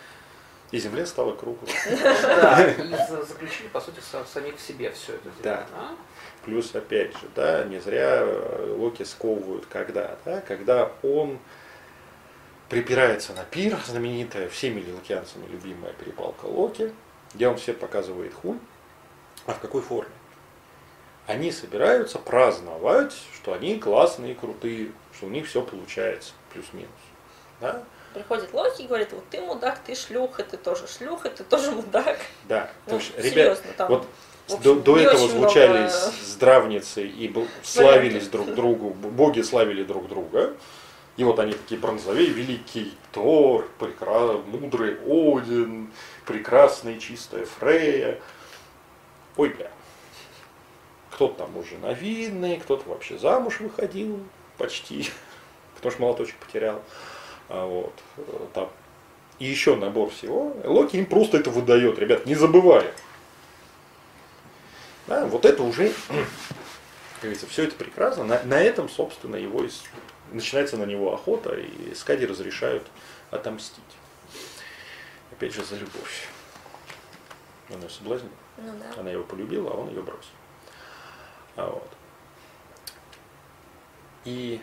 И 0.74 0.78
земля 0.80 1.06
стала 1.06 1.36
круглой. 1.36 1.70
Да, 1.92 2.68
и 2.68 3.24
заключили, 3.24 3.68
по 3.68 3.80
сути, 3.80 4.00
самих 4.26 4.58
себе 4.58 4.90
все 4.90 5.12
это. 5.12 5.30
Да. 5.40 5.66
Плюс, 6.44 6.74
опять 6.74 7.12
же, 7.12 7.28
да, 7.36 7.62
не 7.62 7.78
зря 7.78 8.22
э, 8.22 8.74
Локи 8.76 9.04
сковывают 9.04 9.66
когда, 9.66 10.18
да, 10.24 10.40
когда 10.40 10.90
он 11.04 11.38
припирается 12.68 13.34
на 13.34 13.44
пир, 13.44 13.78
знаменитая 13.86 14.48
всеми 14.48 14.80
лилкианцами 14.80 15.46
любимая 15.46 15.92
перепалка 15.92 16.46
Локи, 16.46 16.92
где 17.34 17.46
он 17.46 17.56
всем 17.56 17.76
показывает 17.76 18.34
хуй, 18.34 18.58
а 19.46 19.52
в 19.52 19.60
какой 19.60 19.80
форме? 19.80 20.10
Они 21.28 21.52
собираются 21.52 22.18
праздновать, 22.18 23.14
что 23.32 23.52
они 23.52 23.78
классные 23.78 24.34
крутые, 24.34 24.90
что 25.16 25.26
у 25.26 25.30
них 25.30 25.46
все 25.46 25.62
получается, 25.62 26.32
плюс-минус. 26.52 26.90
Да? 27.60 27.84
Приходит 28.14 28.52
Локи 28.54 28.82
и 28.82 28.86
говорит, 28.86 29.12
вот 29.12 29.24
ты 29.28 29.40
мудак, 29.40 29.80
ты 29.84 29.94
шлюха, 29.96 30.44
ты 30.44 30.56
тоже 30.56 30.86
шлюха, 30.86 31.30
ты 31.30 31.42
тоже 31.42 31.72
мудак. 31.72 32.16
Да, 32.48 32.70
Ну, 32.86 32.90
то 32.92 32.96
есть, 32.96 33.10
ребят, 33.18 33.32
серьезно, 33.32 33.72
там, 33.76 33.88
вот 33.88 34.06
общем, 34.46 34.62
до, 34.62 34.74
до 34.76 34.98
этого 34.98 35.28
звучали 35.28 35.78
много- 35.78 36.12
здравницы 36.22 37.06
и 37.06 37.28
бл- 37.28 37.48
славились 37.62 38.28
друг 38.28 38.54
другу, 38.54 38.90
боги 38.90 39.42
славили 39.42 39.82
друг 39.82 40.08
друга. 40.08 40.54
И 41.16 41.24
вот 41.24 41.38
они 41.38 41.52
такие 41.52 41.80
бронзовее, 41.80 42.30
великий 42.30 42.92
Тор, 43.12 43.68
прекра... 43.78 44.32
мудрый 44.32 44.96
Один, 45.06 45.92
прекрасная 46.26 46.94
и 46.94 47.00
чистая 47.00 47.44
Фрея. 47.46 48.20
Ой, 49.36 49.48
бля. 49.50 49.70
Кто-то 51.12 51.34
там 51.44 51.56
уже 51.56 51.78
новинный, 51.78 52.56
кто-то 52.58 52.88
вообще 52.88 53.16
замуж 53.18 53.60
выходил 53.60 54.20
почти, 54.58 55.08
потому 55.76 55.92
что 55.92 56.02
молоточек 56.02 56.36
потерял. 56.36 56.82
А 57.48 57.66
вот, 57.66 57.94
э, 58.16 58.46
там. 58.54 58.70
И 59.38 59.46
еще 59.46 59.76
набор 59.76 60.10
всего. 60.10 60.56
Локи 60.64 60.96
им 60.96 61.06
просто 61.06 61.38
это 61.38 61.50
выдает, 61.50 61.98
ребят, 61.98 62.26
не 62.26 62.34
забываем. 62.34 62.92
Да, 65.06 65.26
вот 65.26 65.44
это 65.44 65.62
уже, 65.62 65.92
как 66.08 67.22
говорится, 67.22 67.46
все 67.46 67.64
это 67.64 67.74
прекрасно. 67.76 68.24
На, 68.24 68.42
на 68.44 68.60
этом, 68.60 68.88
собственно, 68.88 69.36
его 69.36 69.64
и 69.64 69.70
начинается 70.32 70.76
на 70.76 70.84
него 70.84 71.12
охота, 71.12 71.54
и 71.54 71.94
Скади 71.94 72.26
разрешают 72.26 72.86
отомстить. 73.30 73.82
Опять 75.32 75.54
же, 75.54 75.64
за 75.64 75.76
любовь. 75.76 76.28
Он 77.70 77.80
ее 77.80 77.88
соблазнил. 77.88 78.30
Ну 78.58 78.72
да. 78.78 79.00
Она 79.00 79.10
его 79.10 79.24
полюбила, 79.24 79.70
а 79.70 79.74
он 79.74 79.88
ее 79.88 80.02
бросил. 80.02 80.30
А 81.56 81.66
вот. 81.66 81.90
И 84.24 84.60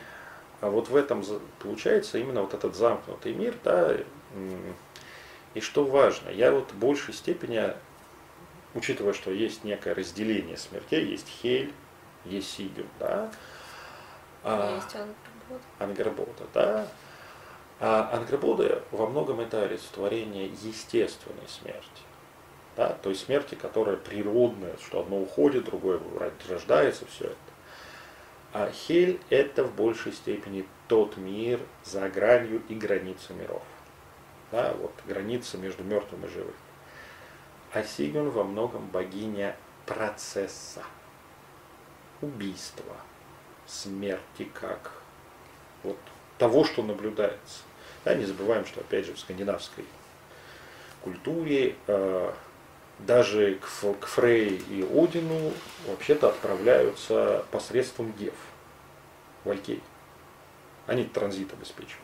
а 0.62 0.70
вот 0.70 0.88
в 0.90 0.96
этом 0.96 1.24
получается 1.60 2.18
именно 2.18 2.42
вот 2.42 2.54
этот 2.54 2.76
замкнутый 2.76 3.34
мир, 3.34 3.56
да, 3.64 3.98
и 5.54 5.60
что 5.60 5.84
важно, 5.84 6.30
я 6.30 6.52
вот 6.52 6.72
в 6.72 6.76
большей 6.76 7.14
степени, 7.14 7.74
учитывая, 8.74 9.14
что 9.14 9.32
есть 9.32 9.64
некое 9.64 9.94
разделение 9.94 10.58
смертей, 10.58 11.06
есть 11.06 11.28
Хель, 11.28 11.74
есть 12.24 12.50
Сигюн, 12.52 12.88
да, 13.00 13.32
а- 14.44 14.76
Есть. 14.76 14.96
Ангербода, 15.80 16.44
да. 16.54 16.88
А 17.80 18.12
Ангербода 18.14 18.84
во 18.92 19.08
многом 19.08 19.40
это 19.40 19.64
олицетворение 19.64 20.48
естественной 20.48 21.48
смерти. 21.48 22.04
Да? 22.78 22.90
То 23.02 23.10
есть 23.10 23.26
смерти, 23.26 23.56
которая 23.56 23.98
природная, 23.98 24.76
что 24.78 25.02
одно 25.02 25.20
уходит, 25.20 25.66
другое 25.66 26.00
рождается, 26.50 27.06
все 27.06 27.26
это. 27.26 27.36
А 28.54 28.70
Хель 28.70 29.20
это 29.30 29.64
в 29.64 29.74
большей 29.76 30.12
степени 30.12 30.66
тот 30.88 31.16
мир 31.16 31.60
за 31.86 32.10
гранью 32.10 32.62
и 32.68 32.76
границей 32.76 33.36
миров. 33.36 33.64
Да, 34.52 34.74
вот 34.74 34.94
граница 35.08 35.58
между 35.58 35.84
мертвым 35.84 36.26
и 36.26 36.28
живым. 36.28 36.54
А 37.72 37.84
Сигюн 37.84 38.30
во 38.30 38.44
многом 38.44 38.86
богиня 38.88 39.56
процесса, 39.86 40.84
убийства, 42.22 42.98
смерти 43.66 44.50
как 44.54 44.92
вот 45.84 45.98
того, 46.38 46.66
что 46.66 46.84
наблюдается. 46.84 47.64
Да, 48.04 48.14
не 48.16 48.26
забываем, 48.26 48.66
что 48.66 48.82
опять 48.82 49.06
же 49.06 49.14
в 49.14 49.20
скандинавской 49.20 49.86
культуре 51.02 51.76
э, 51.88 52.34
даже 53.06 53.56
к, 53.56 54.00
к 54.00 54.06
Фрей 54.06 54.62
и 54.70 54.84
Одину 54.84 55.54
вообще-то 55.88 56.30
отправляются 56.30 57.46
посредством 57.52 58.14
дев, 58.14 58.34
валькирий. 59.44 59.84
Они 60.88 61.04
транзит 61.06 61.52
обеспечивают. 61.54 62.00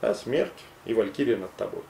Да, 0.00 0.14
смерть 0.14 0.52
и 0.84 0.94
валькирия 0.94 1.36
над 1.36 1.54
тобой. 1.56 1.82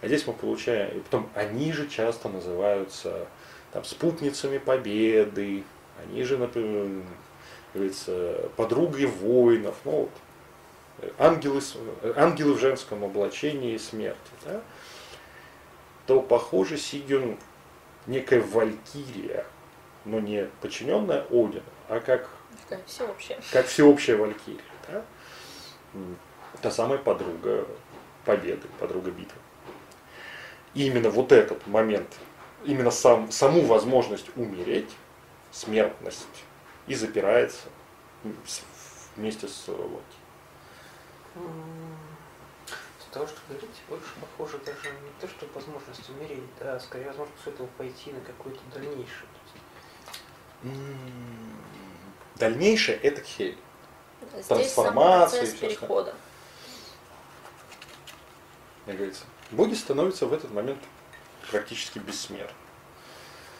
А 0.00 0.06
здесь 0.06 0.26
мы 0.26 0.32
получаем, 0.32 0.98
и 0.98 1.00
потом 1.00 1.30
они 1.34 1.72
же 1.72 1.88
часто 1.88 2.28
называются 2.28 3.26
там, 3.72 3.84
спутницами 3.84 4.58
победы, 4.58 5.64
они 6.02 6.24
же, 6.24 6.36
например, 6.36 7.04
говорится, 7.72 8.50
подругой 8.56 9.06
воинов, 9.06 9.76
ну 9.84 9.92
вот, 9.92 11.10
ангелы, 11.18 11.60
ангелы 12.16 12.54
в 12.54 12.60
женском 12.60 13.04
облачении 13.04 13.76
смерти, 13.76 14.18
да, 14.44 14.60
то, 16.06 16.20
похоже, 16.20 16.76
Сигюн 16.76 17.38
некая 18.06 18.40
валькирия, 18.40 19.46
но 20.04 20.20
не 20.20 20.48
подчиненная 20.60 21.22
Одину, 21.30 21.62
а 21.88 22.00
как, 22.00 22.28
Такая 22.68 22.84
всеобщая. 22.86 23.40
как 23.52 23.66
всеобщая 23.66 24.16
валькирия. 24.16 24.60
Да? 24.88 25.04
Та 26.60 26.70
самая 26.70 26.98
подруга 26.98 27.66
победы, 28.24 28.66
подруга 28.78 29.10
битвы. 29.10 29.38
И 30.74 30.86
именно 30.86 31.08
вот 31.10 31.32
этот 31.32 31.66
момент, 31.66 32.16
именно 32.64 32.90
сам, 32.90 33.30
саму 33.30 33.62
возможность 33.62 34.26
умереть, 34.36 34.90
смертность, 35.52 36.26
и 36.86 36.94
запирается 36.94 37.68
вместе 39.16 39.48
с 39.48 39.68
Локи. 39.68 40.02
Того, 43.14 43.28
что 43.28 43.36
говорите, 43.48 43.68
больше 43.88 44.08
похоже 44.20 44.58
даже 44.58 44.88
не 44.90 45.20
то, 45.20 45.28
что 45.28 45.46
возможность 45.54 46.10
умереть, 46.10 46.42
да, 46.58 46.74
а 46.74 46.80
скорее 46.80 47.06
возможность 47.06 47.44
с 47.44 47.46
этого 47.46 47.68
пойти 47.78 48.10
на 48.10 48.20
какой-то 48.20 48.58
дальнейший. 48.74 49.04
То 49.04 49.40
есть, 49.54 49.64
М, 50.64 51.56
Дальнейшее 52.34 52.98
это 52.98 53.22
Хель. 53.22 53.56
Здесь 54.32 54.46
сам 54.46 54.58
Трансформация 54.58 55.42
и 55.42 55.46
процесс 55.46 55.60
перехода. 55.60 56.14
Как 58.86 58.96
говорится, 58.96 59.24
боги 59.52 59.74
становятся 59.74 60.26
в 60.26 60.32
этот 60.32 60.50
момент 60.50 60.82
практически 61.52 62.00
бессмертны. 62.00 62.56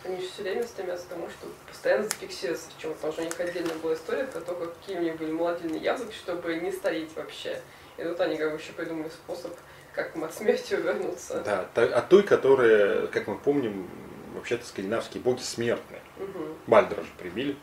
Они 0.02 0.20
же 0.20 0.28
все 0.28 0.42
время 0.42 0.66
стремятся 0.66 1.06
к 1.06 1.10
тому, 1.10 1.30
чтобы 1.30 1.52
постоянно 1.68 2.04
зафиксироваться. 2.08 2.68
Причем 2.76 2.94
там 2.94 3.12
же 3.12 3.20
у 3.20 3.24
них 3.24 3.38
отдельно 3.38 3.72
была 3.74 3.94
история 3.94 4.24
про 4.24 4.40
то, 4.40 4.52
как 4.54 4.76
какие 4.80 4.98
у 4.98 5.02
них 5.02 5.16
были 5.16 5.30
молодильные 5.30 5.80
языки, 5.80 6.12
чтобы 6.12 6.56
не 6.56 6.72
стареть 6.72 7.14
вообще. 7.14 7.62
И 7.96 8.02
тут 8.02 8.20
они 8.20 8.36
как 8.36 8.52
бы 8.52 8.58
еще 8.58 8.72
придумали 8.72 9.08
способ, 9.08 9.52
как 9.94 10.14
им 10.16 10.24
от 10.24 10.34
смерти 10.34 10.74
увернуться. 10.74 11.40
Да, 11.40 11.68
от 11.84 12.08
той, 12.08 12.22
которая, 12.22 13.06
как 13.08 13.26
мы 13.26 13.36
помним, 13.36 13.88
вообще-то 14.34 14.66
скандинавские 14.66 15.22
боги 15.22 15.40
смертные. 15.40 16.00
Мгм. 16.18 16.54
Бальдера 16.66 17.02
же 17.02 17.10
прибили. 17.18 17.56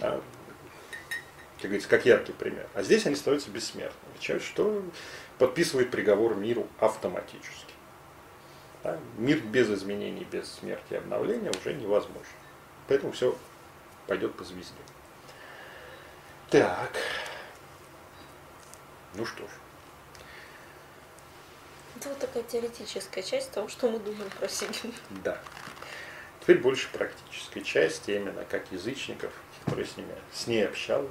Да, 0.00 0.20
как 1.56 1.70
говорится, 1.70 1.88
как 1.88 2.04
яркий 2.04 2.32
пример. 2.32 2.66
А 2.74 2.82
здесь 2.82 3.06
они 3.06 3.16
становятся 3.16 3.50
бессмертными, 3.50 4.38
что 4.40 4.82
подписывает 5.38 5.90
приговор 5.90 6.34
миру 6.34 6.68
автоматически. 6.78 7.72
Да, 8.84 8.98
Мир 9.16 9.38
без 9.38 9.70
изменений, 9.70 10.26
без 10.30 10.52
смерти 10.52 10.84
и 10.90 10.96
обновления 10.96 11.50
уже 11.50 11.72
невозможен. 11.72 12.26
Поэтому 12.88 13.12
все 13.12 13.36
пойдет 14.06 14.34
по 14.34 14.44
звезде. 14.44 14.74
Так. 16.50 16.92
Ну 19.16 19.24
что 19.24 19.44
ж. 19.44 19.50
Это 21.96 22.10
вот 22.10 22.18
такая 22.18 22.42
теоретическая 22.42 23.22
часть 23.22 23.50
того, 23.52 23.68
что 23.68 23.88
мы 23.88 23.98
думаем 23.98 24.30
про 24.38 24.48
Сигин. 24.48 24.92
Да. 25.24 25.38
Теперь 26.40 26.58
больше 26.58 26.88
практической 26.92 27.62
части, 27.62 28.10
именно 28.12 28.44
как 28.44 28.70
язычников, 28.70 29.32
которые 29.64 29.86
с 29.86 29.96
ними, 29.96 30.14
с 30.32 30.46
ней 30.46 30.66
общалась. 30.66 31.10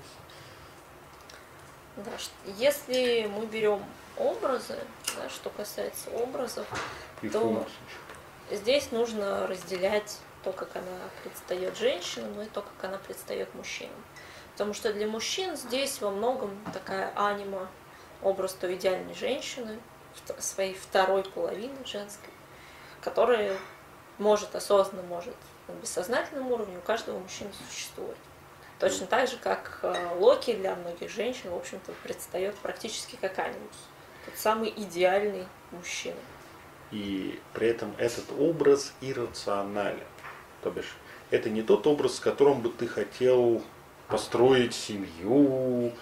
Да, 1.97 2.11
если 2.57 3.25
мы 3.25 3.45
берем 3.47 3.83
образы, 4.17 4.77
да, 5.17 5.29
что 5.29 5.49
касается 5.49 6.09
образов, 6.11 6.67
И 7.21 7.29
То- 7.29 7.65
здесь 8.51 8.91
нужно 8.91 9.47
разделять 9.47 10.19
то, 10.43 10.51
как 10.51 10.75
она 10.75 10.99
предстает 11.23 11.75
женщинам, 11.77 12.39
и 12.41 12.45
то, 12.45 12.61
как 12.61 12.89
она 12.89 12.97
предстает 12.99 13.53
мужчинам. 13.55 13.95
Потому 14.51 14.73
что 14.73 14.93
для 14.93 15.07
мужчин 15.07 15.55
здесь 15.55 15.99
во 16.01 16.11
многом 16.11 16.51
такая 16.71 17.11
анима, 17.15 17.69
образ 18.21 18.53
той 18.53 18.75
идеальной 18.75 19.13
женщины, 19.13 19.79
своей 20.39 20.73
второй 20.73 21.23
половины 21.23 21.85
женской, 21.85 22.29
которая 23.01 23.57
может 24.17 24.55
осознанно, 24.55 25.03
может 25.03 25.35
на 25.67 25.73
бессознательном 25.73 26.51
уровне 26.51 26.77
у 26.77 26.81
каждого 26.81 27.19
мужчины 27.19 27.49
существует. 27.69 28.17
Точно 28.79 29.07
так 29.07 29.29
же, 29.29 29.37
как 29.37 29.79
э, 29.83 30.15
Локи 30.19 30.53
для 30.53 30.75
многих 30.75 31.09
женщин, 31.09 31.49
в 31.49 31.55
общем-то, 31.55 31.93
предстает 32.03 32.55
практически 32.55 33.15
как 33.15 33.39
анимус. 33.39 33.77
Тот 34.25 34.35
самый 34.37 34.69
идеальный 34.75 35.47
мужчина. 35.71 36.17
И 36.91 37.39
при 37.53 37.67
этом 37.67 37.93
этот 37.97 38.25
образ 38.37 38.93
иррационален. 39.01 40.03
То 40.61 40.71
бишь, 40.71 40.95
это 41.31 41.49
не 41.49 41.61
тот 41.61 41.87
образ, 41.87 42.17
с 42.17 42.19
которым 42.19 42.61
бы 42.61 42.69
ты 42.69 42.87
хотел 42.87 43.61
построить 44.07 44.75
семью, 44.75 45.93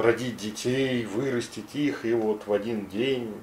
родить 0.00 0.36
детей, 0.36 1.04
вырастить 1.04 1.74
их, 1.74 2.04
и 2.04 2.12
вот 2.12 2.46
в 2.46 2.52
один 2.52 2.86
день, 2.86 3.34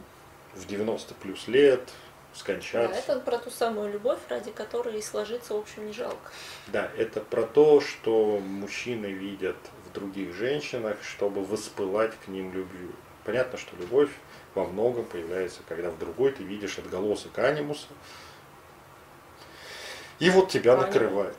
в 0.53 0.65
90 0.65 1.13
плюс 1.15 1.47
лет, 1.47 1.81
Да, 1.85 2.39
скончаться. 2.39 2.99
это 3.13 3.19
про 3.19 3.37
ту 3.37 3.49
самую 3.49 3.91
любовь, 3.93 4.19
ради 4.29 4.51
которой 4.51 4.97
и 4.99 5.01
сложиться, 5.01 5.53
в 5.53 5.57
общем, 5.57 5.85
не 5.87 5.93
жалко. 5.93 6.31
Да, 6.67 6.89
это 6.97 7.21
про 7.21 7.43
то, 7.43 7.81
что 7.81 8.39
мужчины 8.39 9.07
видят 9.07 9.57
в 9.89 9.93
других 9.93 10.33
женщинах, 10.33 10.97
чтобы 11.03 11.43
воспылать 11.43 12.13
к 12.25 12.27
ним 12.27 12.53
любовью. 12.53 12.93
Понятно, 13.25 13.57
что 13.57 13.75
любовь 13.77 14.09
во 14.53 14.65
многом 14.65 15.05
появляется, 15.05 15.61
когда 15.67 15.89
в 15.89 15.97
другой 15.97 16.31
ты 16.31 16.43
видишь 16.43 16.77
отголосок 16.77 17.37
анимуса, 17.39 17.87
и 20.19 20.29
вот 20.29 20.49
тебя 20.49 20.73
Аниме. 20.73 20.87
накрывает. 20.87 21.35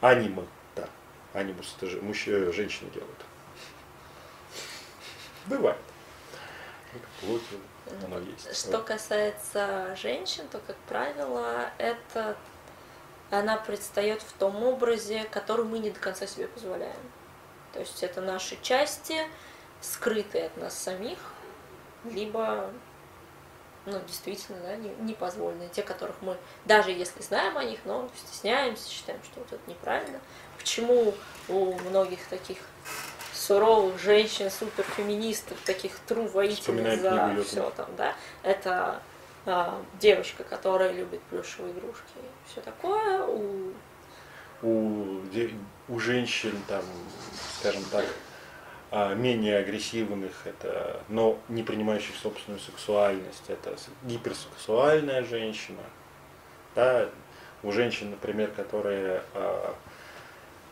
Аниме, 0.00 0.44
да. 0.76 0.88
Анимус 1.32 1.74
это 1.76 1.86
же 1.90 2.00
мужчины, 2.02 2.52
женщины 2.52 2.90
делают. 2.90 3.16
Бывает. 5.46 5.78
Оно 8.04 8.18
есть. 8.18 8.56
Что 8.56 8.78
касается 8.80 9.96
женщин, 9.96 10.46
то, 10.48 10.60
как 10.66 10.76
правило, 10.88 11.70
это 11.78 12.36
она 13.30 13.56
предстает 13.56 14.22
в 14.22 14.32
том 14.32 14.62
образе, 14.62 15.24
который 15.24 15.64
мы 15.64 15.78
не 15.78 15.90
до 15.90 16.00
конца 16.00 16.26
себе 16.26 16.48
позволяем. 16.48 17.00
То 17.72 17.80
есть 17.80 18.02
это 18.02 18.20
наши 18.20 18.60
части, 18.60 19.26
скрытые 19.80 20.46
от 20.46 20.56
нас 20.56 20.76
самих, 20.76 21.18
либо 22.04 22.70
ну, 23.86 23.98
действительно, 24.06 24.58
да, 24.60 24.76
не- 24.76 24.94
непозволенные, 25.00 25.68
те, 25.70 25.82
которых 25.82 26.16
мы, 26.20 26.36
даже 26.64 26.90
если 26.90 27.22
знаем 27.22 27.56
о 27.56 27.64
них, 27.64 27.80
но 27.84 28.08
стесняемся, 28.16 28.90
считаем, 28.90 29.22
что 29.24 29.40
вот 29.40 29.52
это 29.52 29.70
неправильно. 29.70 30.20
Почему 30.58 31.14
у 31.48 31.74
многих 31.80 32.26
таких 32.28 32.58
суровых 33.40 33.98
женщин, 33.98 34.50
суперфеминисток, 34.50 35.56
таких 35.64 35.98
тру 36.06 36.26
воительниц 36.26 37.00
за 37.00 37.42
все 37.44 37.70
там, 37.70 37.88
да, 37.96 38.14
это 38.42 39.00
а, 39.46 39.80
девочка, 39.98 40.44
которая 40.44 40.92
любит 40.92 41.20
плюшевые 41.30 41.72
игрушки, 41.72 42.04
все 42.46 42.60
такое. 42.60 43.24
У 43.24 43.72
у, 44.62 45.20
у 45.88 45.98
женщин, 45.98 46.52
там, 46.68 46.84
скажем 47.58 47.82
так, 47.90 48.04
а, 48.90 49.14
менее 49.14 49.58
агрессивных, 49.58 50.46
это, 50.46 51.00
но 51.08 51.38
не 51.48 51.62
принимающих 51.62 52.14
собственную 52.16 52.60
сексуальность, 52.60 53.44
это 53.48 53.74
гиперсексуальная 54.02 55.24
женщина. 55.24 55.82
Да? 56.74 57.08
У 57.62 57.72
женщин, 57.72 58.10
например, 58.10 58.50
которые 58.50 59.22
а, 59.34 59.74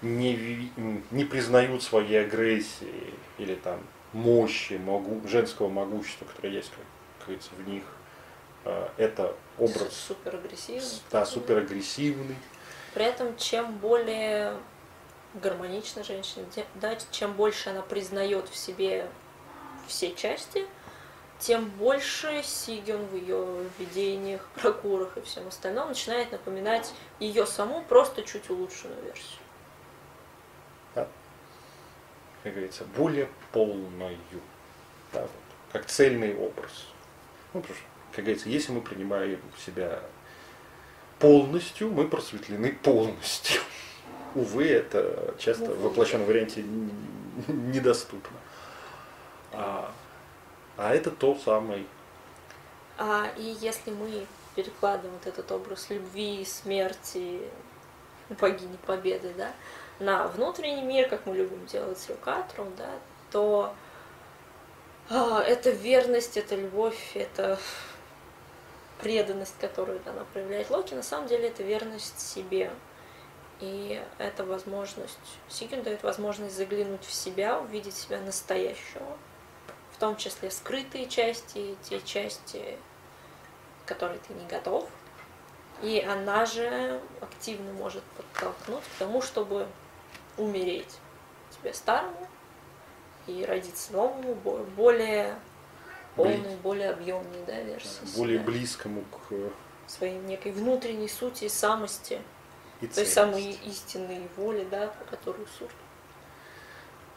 не, 0.02 0.70
не 1.10 1.24
признают 1.24 1.82
своей 1.82 2.20
агрессии 2.20 3.14
или 3.38 3.54
там 3.54 3.80
мощи, 4.12 4.74
могу, 4.74 5.26
женского 5.26 5.68
могущества, 5.68 6.24
которое 6.24 6.54
есть, 6.54 6.70
как, 6.70 6.80
как 7.18 7.26
говорится, 7.26 7.50
в 7.56 7.68
них, 7.68 7.82
а, 8.64 8.92
это 8.96 9.34
образ 9.58 9.92
супер 9.92 10.36
агрессивный. 10.36 11.00
да, 11.10 11.26
суперагрессивный. 11.26 12.36
При 12.94 13.04
этом, 13.04 13.36
чем 13.36 13.76
более 13.78 14.54
гармонична 15.34 16.04
женщина, 16.04 16.44
да, 16.76 16.96
чем 17.10 17.34
больше 17.34 17.70
она 17.70 17.82
признает 17.82 18.48
в 18.48 18.56
себе 18.56 19.08
все 19.86 20.14
части, 20.14 20.66
тем 21.38 21.66
больше 21.70 22.42
Сигюн 22.42 23.06
в 23.06 23.14
ее 23.14 23.64
видениях, 23.78 24.48
прокурах 24.60 25.16
и 25.16 25.20
всем 25.20 25.46
остальном 25.46 25.88
начинает 25.88 26.32
напоминать 26.32 26.92
ее 27.20 27.46
саму, 27.46 27.82
просто 27.82 28.22
чуть 28.22 28.50
улучшенную 28.50 29.02
версию. 29.02 29.37
Как 32.48 32.54
говорится, 32.54 32.84
более 32.96 33.28
полною. 33.52 34.18
Да, 35.12 35.22
вот, 35.22 35.30
как 35.72 35.86
цельный 35.86 36.34
образ. 36.34 36.88
Ну, 37.52 37.60
потому 37.60 37.76
что, 37.76 37.86
как 38.12 38.24
говорится, 38.24 38.48
если 38.48 38.72
мы 38.72 38.80
принимаем 38.80 39.40
себя 39.64 40.00
полностью, 41.18 41.90
мы 41.90 42.08
просветлены 42.08 42.72
полностью. 42.72 43.60
Увы, 44.34 44.68
это 44.68 45.34
часто 45.38 45.72
в 45.72 45.82
воплощенном 45.82 46.26
варианте 46.26 46.62
недоступно. 47.48 48.36
А, 49.52 49.92
а 50.76 50.94
это 50.94 51.10
то 51.10 51.34
самый 51.42 51.86
А 52.98 53.32
и 53.36 53.56
если 53.60 53.90
мы 53.90 54.26
перекладываем 54.54 55.14
вот 55.14 55.26
этот 55.26 55.50
образ 55.52 55.88
любви, 55.88 56.44
смерти, 56.44 57.40
богини 58.40 58.76
победы, 58.86 59.32
да, 59.36 59.52
на 60.00 60.28
внутренний 60.28 60.82
мир, 60.82 61.08
как 61.08 61.26
мы 61.26 61.34
любим 61.34 61.66
делать 61.66 61.98
с 61.98 62.08
Рюкатром, 62.08 62.74
да, 62.76 62.90
то 63.30 63.74
а, 65.10 65.42
это 65.42 65.70
верность, 65.70 66.36
это 66.36 66.54
любовь, 66.54 67.12
это 67.14 67.58
преданность, 69.00 69.54
которую 69.60 70.00
она 70.06 70.24
проявляет 70.32 70.70
Локи, 70.70 70.94
на 70.94 71.02
самом 71.02 71.28
деле 71.28 71.48
это 71.48 71.62
верность 71.62 72.20
себе. 72.20 72.70
И 73.60 74.00
это 74.18 74.44
возможность, 74.44 75.18
Сигюн 75.48 75.82
дает 75.82 76.04
возможность 76.04 76.56
заглянуть 76.56 77.04
в 77.04 77.12
себя, 77.12 77.58
увидеть 77.58 77.96
себя 77.96 78.20
настоящего, 78.20 79.16
в 79.92 79.98
том 79.98 80.16
числе 80.16 80.50
скрытые 80.52 81.08
части, 81.08 81.76
те 81.82 82.00
части, 82.00 82.76
которые 83.84 84.20
ты 84.20 84.32
не 84.34 84.46
готов. 84.46 84.88
И 85.82 86.00
она 86.00 86.46
же 86.46 87.00
активно 87.20 87.72
может 87.72 88.04
подтолкнуть 88.16 88.84
к 88.84 88.98
тому, 88.98 89.22
чтобы 89.22 89.66
умереть 90.38 90.98
тебе 91.50 91.72
старому 91.74 92.26
и 93.26 93.44
родиться 93.44 93.92
новому, 93.92 94.34
бо- 94.34 94.64
более 94.76 95.34
полной, 96.16 96.56
более 96.62 96.90
объемной 96.90 97.44
да, 97.46 97.60
версии 97.62 98.16
более 98.16 98.38
себя, 98.38 98.46
близкому 98.46 99.02
к 99.04 99.90
своей 99.90 100.18
некой 100.18 100.52
внутренней 100.52 101.08
сути 101.08 101.48
самости, 101.48 102.20
и 102.80 102.86
той 102.86 103.06
самой 103.06 103.52
истинной 103.66 104.28
воли, 104.36 104.66
да, 104.70 104.88
по 104.88 105.04
которую 105.04 105.46
суд. 105.58 105.70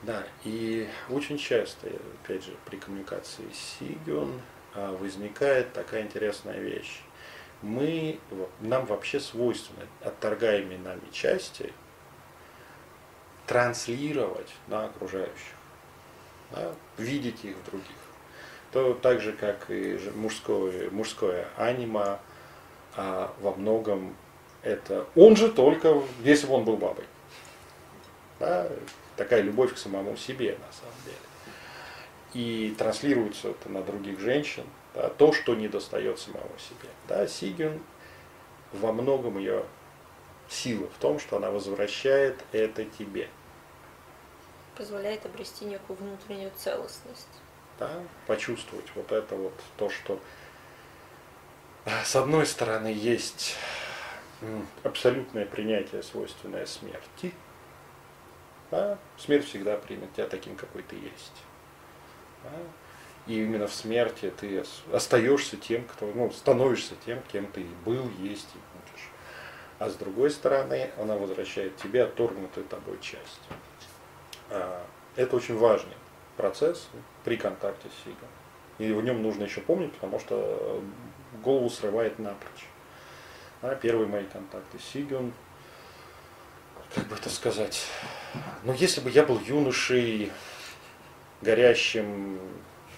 Да, 0.03 0.23
и 0.43 0.89
очень 1.10 1.38
часто, 1.38 1.88
опять 2.23 2.43
же, 2.43 2.56
при 2.65 2.77
коммуникации 2.77 3.45
с 3.53 3.80
Сигюн 3.80 4.41
а, 4.73 4.95
возникает 4.98 5.73
такая 5.73 6.02
интересная 6.02 6.60
вещь. 6.60 7.02
Мы, 7.61 8.19
нам 8.61 8.85
вообще 8.85 9.19
свойственно 9.19 9.85
отторгаемые 10.03 10.80
нами 10.80 11.03
части 11.11 11.72
транслировать 13.52 14.48
на 14.68 14.86
окружающих, 14.86 15.56
да, 16.52 16.72
видеть 16.98 17.44
их 17.44 17.57
в 17.57 17.65
других. 17.69 17.98
То 18.72 18.94
так 18.94 19.19
же, 19.19 19.34
как 19.34 19.69
и 19.69 19.99
мужское, 20.15 20.90
мужское 20.90 21.49
анима, 21.57 22.22
а 22.95 23.34
во 23.41 23.52
многом 23.52 24.15
это 24.64 25.06
он 25.18 25.36
же 25.36 25.52
только, 25.52 26.02
если 26.23 26.48
бы 26.48 26.53
он 26.53 26.64
был 26.64 26.78
бабой. 26.78 27.03
Да, 28.40 28.69
такая 29.18 29.41
любовь 29.41 29.73
к 29.73 29.78
самому 29.78 30.15
себе 30.15 30.52
на 30.52 30.72
самом 30.72 30.95
деле. 31.03 31.18
И 32.34 32.73
транслируется 32.78 33.49
это 33.49 33.68
на 33.68 33.84
других 33.84 34.22
женщин, 34.22 34.64
да, 34.94 35.10
то, 35.10 35.34
что 35.34 35.56
не 35.56 35.68
достает 35.68 36.19
самого 36.19 36.57
себе. 36.57 36.90
Да, 37.10 37.28
Сигюн 37.28 37.82
во 38.72 38.94
многом 38.94 39.38
ее 39.38 39.65
сила 40.48 40.88
в 40.88 41.02
том, 41.02 41.19
что 41.19 41.36
она 41.36 41.52
возвращает 41.52 42.41
это 42.53 42.86
тебе. 42.86 43.28
Позволяет 44.76 45.26
обрести 45.26 45.65
некую 45.65 45.98
внутреннюю 45.98 46.52
целостность. 46.56 47.27
да, 47.80 48.03
почувствовать 48.27 48.85
вот 48.95 49.11
это 49.11 49.35
вот 49.35 49.53
то, 49.77 49.89
что 49.89 50.19
а, 51.85 52.03
с 52.03 52.15
одной 52.15 52.45
стороны 52.45 52.88
есть 52.88 53.56
абсолютное 54.84 55.45
принятие, 55.45 56.03
свойственное 56.03 56.65
смерти. 56.65 57.34
Да, 58.72 58.98
смерть 59.18 59.45
всегда 59.45 59.76
примет 59.77 60.14
тебя 60.14 60.27
таким, 60.27 60.56
какой 60.56 60.84
ты 60.84 60.95
есть. 60.95 61.34
Да, 62.43 62.52
и 63.27 63.43
именно 63.43 63.68
в 63.68 63.73
смерти 63.73 64.31
ты 64.31 64.61
ос- 64.61 64.84
остаешься 64.91 65.57
тем, 65.57 65.85
кто, 65.85 66.06
ну, 66.07 66.31
становишься 66.31 66.95
тем, 67.06 67.22
кем 67.31 67.45
ты 67.52 67.65
был, 67.85 68.10
есть 68.19 68.48
и 68.56 68.60
будешь. 68.77 69.10
А 69.80 69.89
с 69.89 69.95
другой 69.95 70.31
стороны, 70.31 70.91
она 70.98 71.15
возвращает 71.18 71.76
тебе 71.77 72.03
отторгнутую 72.03 72.65
тобой 72.68 72.99
часть. 73.02 73.41
А, 74.52 74.86
Это 75.15 75.36
очень 75.36 75.57
важный 75.57 75.94
процесс 76.38 76.88
при 77.23 77.38
контакте 77.38 77.88
с 77.90 78.03
Сигом. 78.03 78.30
И 78.80 78.91
в 78.91 79.03
нем 79.03 79.22
нужно 79.22 79.44
еще 79.44 79.61
помнить, 79.61 79.94
потому 79.94 80.19
что 80.19 80.82
голову 81.44 81.69
срывает 81.69 82.19
напрочь. 82.19 82.65
А 83.61 83.76
первые 83.76 84.07
мои 84.07 84.26
контакты 84.26 84.80
с 84.80 84.84
Сигом, 84.94 85.34
как 86.95 87.07
бы 87.07 87.15
это 87.15 87.30
сказать, 87.30 87.86
ну 88.64 88.73
если 88.73 89.02
бы 89.02 89.10
я 89.10 89.23
был 89.23 89.40
юношей, 89.40 90.32
горящим, 91.41 92.40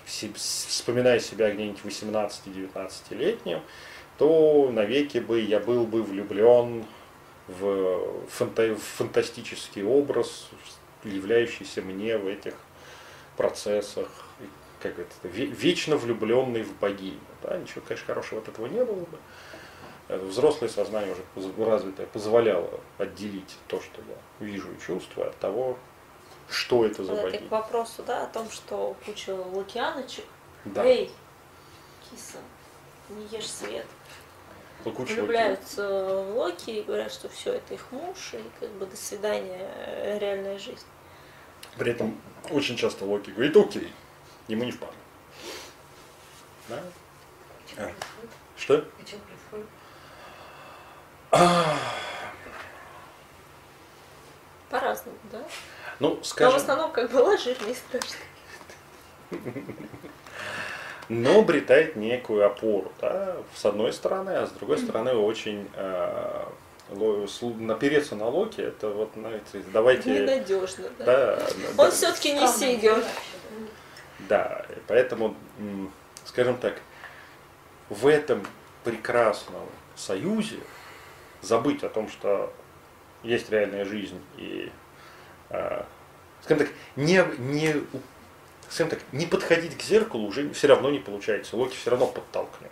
вспоминая 0.06 1.20
себя 1.20 1.52
где-нибудь 1.52 1.82
18-19-летним, 1.84 3.62
то 4.18 4.70
навеки 4.72 5.18
бы 5.18 5.40
я 5.40 5.60
был 5.60 5.86
бы 5.86 6.04
влюблен 6.04 6.86
в, 7.48 8.28
фанта- 8.30 8.76
в 8.76 8.84
фантастический 8.84 9.84
образ, 9.84 10.50
являющийся 11.06 11.82
мне 11.82 12.18
в 12.18 12.28
этих 12.28 12.54
процессах, 13.38 14.08
как 14.82 15.00
это, 15.00 15.12
ве- 15.24 15.46
вечно 15.48 15.96
влюбленный 15.98 16.64
в 16.64 16.78
богиню. 16.78 17.20
Да? 17.42 17.58
Ничего, 17.58 17.82
конечно, 17.88 18.08
хорошего 18.08 18.42
от 18.42 18.48
этого 18.48 18.68
не 18.68 18.84
было 18.84 19.02
бы. 19.06 19.18
Э, 20.10 20.18
Взрослое 20.18 20.70
сознание 20.70 21.16
уже 21.36 21.52
развитое 21.66 22.06
позволяло 22.08 22.80
отделить 22.98 23.56
то, 23.68 23.80
что 23.82 24.02
я 24.02 24.46
вижу 24.46 24.72
и 24.72 24.80
чувствую, 24.86 25.30
от 25.30 25.38
того, 25.38 25.78
что 26.50 26.86
это 26.86 27.04
за 27.04 27.12
Вот 27.14 27.20
это 27.20 27.32
богиня. 27.32 27.48
к 27.48 27.52
вопросу, 27.52 28.04
да, 28.06 28.24
о 28.24 28.28
том, 28.28 28.50
что 28.52 28.96
куча 29.06 29.34
лукианочек. 29.34 30.26
Да. 30.66 30.84
Эй, 30.86 31.10
киса, 32.10 32.38
не 33.10 33.26
ешь 33.38 33.50
свет. 33.50 33.86
Лукучего 34.86 35.20
Влюбляются 35.22 35.88
в 36.30 36.38
Локи 36.38 36.72
и 36.72 36.84
говорят, 36.84 37.12
что 37.14 37.30
все 37.30 37.54
это 37.54 37.74
их 37.74 37.86
муж, 37.92 38.34
и 38.34 38.44
как 38.60 38.70
бы 38.72 38.86
до 38.86 38.98
свидания, 38.98 39.70
э, 39.88 40.20
реальная 40.20 40.60
жизнь. 40.60 40.86
При 41.78 41.92
этом 41.92 42.16
очень 42.50 42.76
часто 42.78 43.06
Локи 43.06 43.32
говорит, 43.32 43.56
окей, 43.58 43.92
ему 44.48 44.64
не 44.64 44.72
впадло. 44.72 44.94
Да? 46.70 46.82
А. 47.78 47.92
Что? 48.58 48.82
Происходит? 48.82 49.68
По-разному, 54.70 55.18
да? 55.32 55.40
Ну, 56.00 56.10
Но 56.16 56.22
в 56.22 56.26
скажем, 56.26 56.58
основном 56.58 56.92
как 56.92 57.12
была 57.12 57.38
жирная 57.38 57.72
и 57.72 57.76
страшная. 57.76 58.22
но 61.10 61.40
обретает 61.40 61.96
некую 61.96 62.46
опору, 62.46 62.92
да, 63.00 63.38
с 63.54 63.66
одной 63.66 63.94
стороны, 63.94 64.32
а 64.32 64.48
с 64.48 64.52
другой 64.52 64.80
стороны 64.80 65.14
очень 65.14 65.70
э, 65.76 66.46
слу- 66.46 66.48
напереться 67.60 68.16
на 68.16 68.28
Локи, 68.28 68.62
это 68.62 68.90
вот, 68.90 69.12
знаете, 69.16 69.64
давайте... 69.72 70.10
Ненадежно, 70.12 70.86
да. 71.00 71.06
Да, 71.06 71.48
Он 71.78 71.90
да, 71.90 71.92
все-таки 71.92 72.34
не 72.34 72.48
задача, 72.48 73.04
да. 74.30 74.66
поэтому, 74.88 75.36
скажем 76.26 76.58
так, 76.58 76.82
в 77.90 78.08
этом 78.08 78.46
прекрасном 78.84 79.68
союзе 79.96 80.60
забыть 81.42 81.84
о 81.84 81.90
том, 81.90 82.10
что 82.10 82.54
есть 83.24 83.50
реальная 83.50 83.86
жизнь 83.86 84.22
и, 84.38 84.72
э, 85.50 85.84
скажем 86.42 86.68
так, 86.68 86.76
не, 86.96 87.24
не, 87.38 87.76
скажем 88.70 88.90
так, 88.90 89.00
не 89.12 89.26
подходить 89.26 89.78
к 89.78 89.82
зеркалу 89.82 90.28
уже 90.28 90.52
все 90.54 90.68
равно 90.68 90.90
не 90.90 91.00
получается. 91.00 91.56
Локи 91.56 91.76
все 91.76 91.92
равно 91.92 92.08
подтолкнет. 92.08 92.72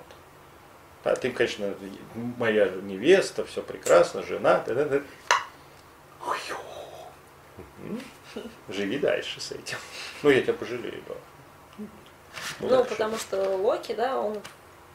Да, 1.04 1.16
ты, 1.16 1.32
конечно, 1.32 1.74
моя 2.38 2.68
невеста, 2.70 3.44
все 3.46 3.62
прекрасно, 3.64 4.22
жена, 4.22 4.60
та-да-да. 4.60 5.02
Хью. 6.20 6.58
Мгм. 7.80 8.02
Живи 8.70 9.00
дальше 9.00 9.42
с 9.42 9.52
этим. 9.52 9.78
Ну, 10.22 10.30
я 10.30 10.42
тебя 10.42 10.54
пожалею, 10.54 11.04
да. 11.08 11.16
Ну, 12.60 12.70
так 12.70 12.90
потому 12.90 13.18
что 13.18 13.58
Локи, 13.58 13.94
да, 13.94 14.20
он 14.20 14.40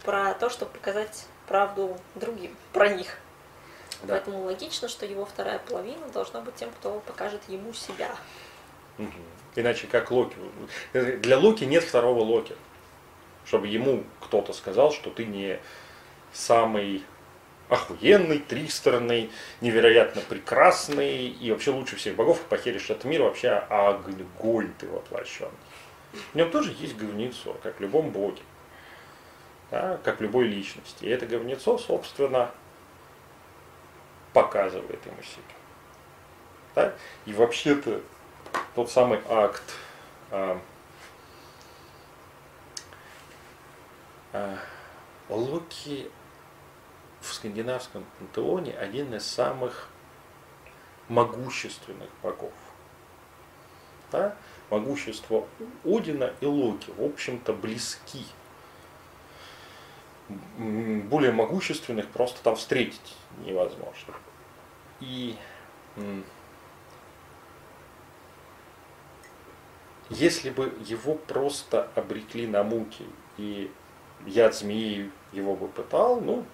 про 0.04 0.34
то, 0.34 0.48
чтобы 0.48 0.70
показать 0.72 1.26
правду 1.46 1.98
другим, 2.14 2.56
про 2.72 2.88
них. 2.88 3.18
Да. 4.02 4.14
Поэтому 4.14 4.44
логично, 4.44 4.88
что 4.88 5.06
его 5.06 5.24
вторая 5.24 5.58
половина 5.58 6.08
должна 6.08 6.40
быть 6.40 6.54
тем, 6.54 6.70
кто 6.70 7.00
покажет 7.00 7.42
ему 7.48 7.72
себя. 7.72 8.14
Мгм. 8.98 9.12
Иначе 9.56 9.86
как 9.86 10.10
Локи. 10.10 10.36
Для 10.92 11.38
Локи 11.38 11.64
нет 11.64 11.82
второго 11.82 12.20
Локи. 12.20 12.54
Чтобы 13.44 13.68
ему 13.68 14.04
кто-то 14.20 14.52
сказал, 14.52 14.92
что 14.92 15.10
ты 15.10 15.24
не 15.24 15.60
самый 16.32 17.04
охуенный, 17.68 18.38
тристранный, 18.38 19.30
невероятно 19.60 20.22
прекрасный 20.22 21.26
и 21.26 21.50
вообще 21.50 21.70
лучше 21.70 21.96
всех 21.96 22.14
богов 22.14 22.40
и 22.40 22.48
похеришь 22.48 22.90
этот 22.90 23.04
мир 23.04 23.22
вообще 23.22 23.50
огонь 23.50 24.72
ты 24.78 24.88
воплощен. 24.88 25.50
В 26.32 26.34
нем 26.34 26.50
тоже 26.50 26.74
есть 26.78 26.96
говнецо, 26.96 27.56
как 27.62 27.78
в 27.78 27.80
любом 27.80 28.10
боге. 28.10 28.42
Да, 29.70 29.98
как 30.04 30.20
в 30.20 30.22
любой 30.22 30.46
личности. 30.46 31.04
И 31.04 31.08
это 31.08 31.26
говнецо, 31.26 31.76
собственно, 31.76 32.52
показывает 34.32 35.04
ему 35.04 35.22
себя. 35.22 35.42
Да? 36.76 36.94
И 37.24 37.32
вообще-то 37.32 38.00
тот 38.76 38.90
самый 38.90 39.20
акт 39.28 39.64
а, 40.30 40.60
а, 44.32 44.58
Локи 45.28 46.10
в 47.20 47.32
скандинавском 47.32 48.04
пантеоне 48.18 48.72
один 48.72 49.14
из 49.14 49.26
самых 49.26 49.88
могущественных 51.08 52.08
богов. 52.22 52.52
Да? 54.12 54.36
Могущество 54.70 55.46
Одина 55.84 56.32
и 56.40 56.46
Локи, 56.46 56.90
в 56.96 57.02
общем-то, 57.02 57.52
близки. 57.52 58.24
Более 60.28 61.32
могущественных 61.32 62.08
просто 62.08 62.42
там 62.42 62.56
встретить 62.56 63.16
невозможно. 63.44 64.14
И 65.00 65.36
если 70.10 70.50
бы 70.50 70.72
его 70.84 71.14
просто 71.14 71.90
обрекли 71.94 72.46
на 72.46 72.62
муки 72.62 73.04
и 73.38 73.70
яд 74.24 74.54
змеи 74.54 75.10
его 75.32 75.54
бы 75.54 75.68
пытал, 75.68 76.20
ну, 76.20 76.44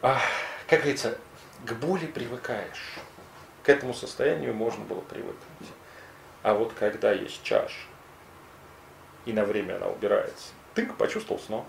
как 0.00 0.80
говорится, 0.80 1.18
к 1.64 1.72
боли 1.74 2.06
привыкаешь. 2.06 2.94
К 3.62 3.68
этому 3.70 3.94
состоянию 3.94 4.54
можно 4.54 4.84
было 4.84 5.00
привыкнуть. 5.00 5.70
А 6.42 6.54
вот 6.54 6.72
когда 6.72 7.12
есть 7.12 7.42
чаша, 7.42 7.86
и 9.26 9.32
на 9.32 9.44
время 9.44 9.76
она 9.76 9.88
убирается, 9.88 10.52
ты 10.74 10.86
почувствовал 10.86 11.40
снова. 11.40 11.66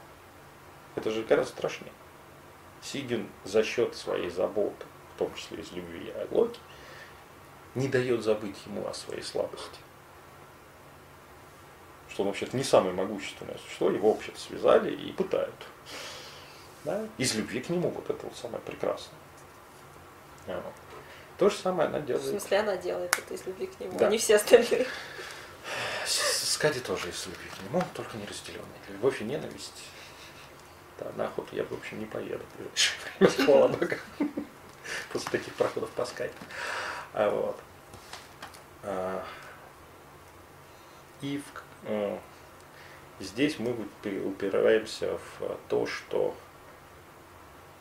Это 0.95 1.11
же 1.11 1.23
гораздо 1.23 1.51
страшнее. 1.53 1.91
Сигин 2.81 3.27
за 3.43 3.63
счет 3.63 3.95
своей 3.95 4.30
заботы, 4.30 4.85
в 5.15 5.19
том 5.19 5.34
числе 5.35 5.61
из 5.61 5.71
любви 5.71 6.11
о 6.11 6.27
Локи, 6.34 6.59
не 7.76 7.88
дает 7.88 8.23
забыть 8.23 8.57
ему 8.65 8.88
о 8.88 8.93
своей 8.93 9.21
слабости. 9.21 9.80
Что 12.19 12.23
он 12.23 12.27
вообще-то 12.31 12.57
не 12.57 12.65
самое 12.65 12.93
могущественное 12.93 13.57
существо, 13.59 13.89
его 13.89 14.11
вообще-то 14.11 14.37
связали 14.37 14.93
и 14.93 15.13
пытают. 15.13 15.55
Да? 16.83 17.07
Из 17.17 17.33
любви 17.35 17.61
к 17.61 17.69
нему 17.69 17.91
вот 17.91 18.09
это 18.09 18.25
вот 18.25 18.35
самое 18.35 18.61
прекрасное. 18.61 19.17
А 20.47 20.55
вот. 20.61 20.73
То 21.37 21.49
же 21.49 21.55
самое 21.55 21.87
она 21.87 21.99
В 21.99 22.05
делает. 22.05 22.27
смысле, 22.27 22.59
она 22.59 22.75
делает 22.75 23.17
это 23.17 23.33
из 23.33 23.45
любви 23.45 23.67
к 23.67 23.79
нему, 23.79 23.97
Да. 23.97 24.07
а 24.07 24.09
не 24.09 24.17
все 24.17 24.35
остальные. 24.35 24.85
Скади 26.05 26.81
тоже 26.81 27.07
из 27.09 27.25
любви 27.25 27.47
к 27.57 27.63
нему, 27.63 27.81
только 27.93 28.17
не 28.17 28.25
разделенная. 28.25 28.65
Любовь 28.89 29.21
и 29.21 29.23
ненависть. 29.23 29.81
Да, 30.99 31.09
на 31.15 31.23
охоту 31.23 31.55
я, 31.55 31.63
в 31.63 31.71
общем, 31.71 31.99
не 32.01 32.05
поеду. 32.05 32.43
в 33.21 33.29
Слава. 33.29 33.73
После 35.13 35.31
таких 35.31 35.53
проходов 35.53 35.89
по 35.91 36.03
скайпу. 36.05 36.35
А 37.13 37.29
вот. 37.29 37.57
А, 38.83 39.23
И 41.21 41.37
в 41.37 41.68
здесь 43.19 43.60
мы 43.60 43.72
упи- 43.72 44.19
упираемся 44.22 45.18
в 45.39 45.57
то, 45.68 45.85
что 45.85 46.35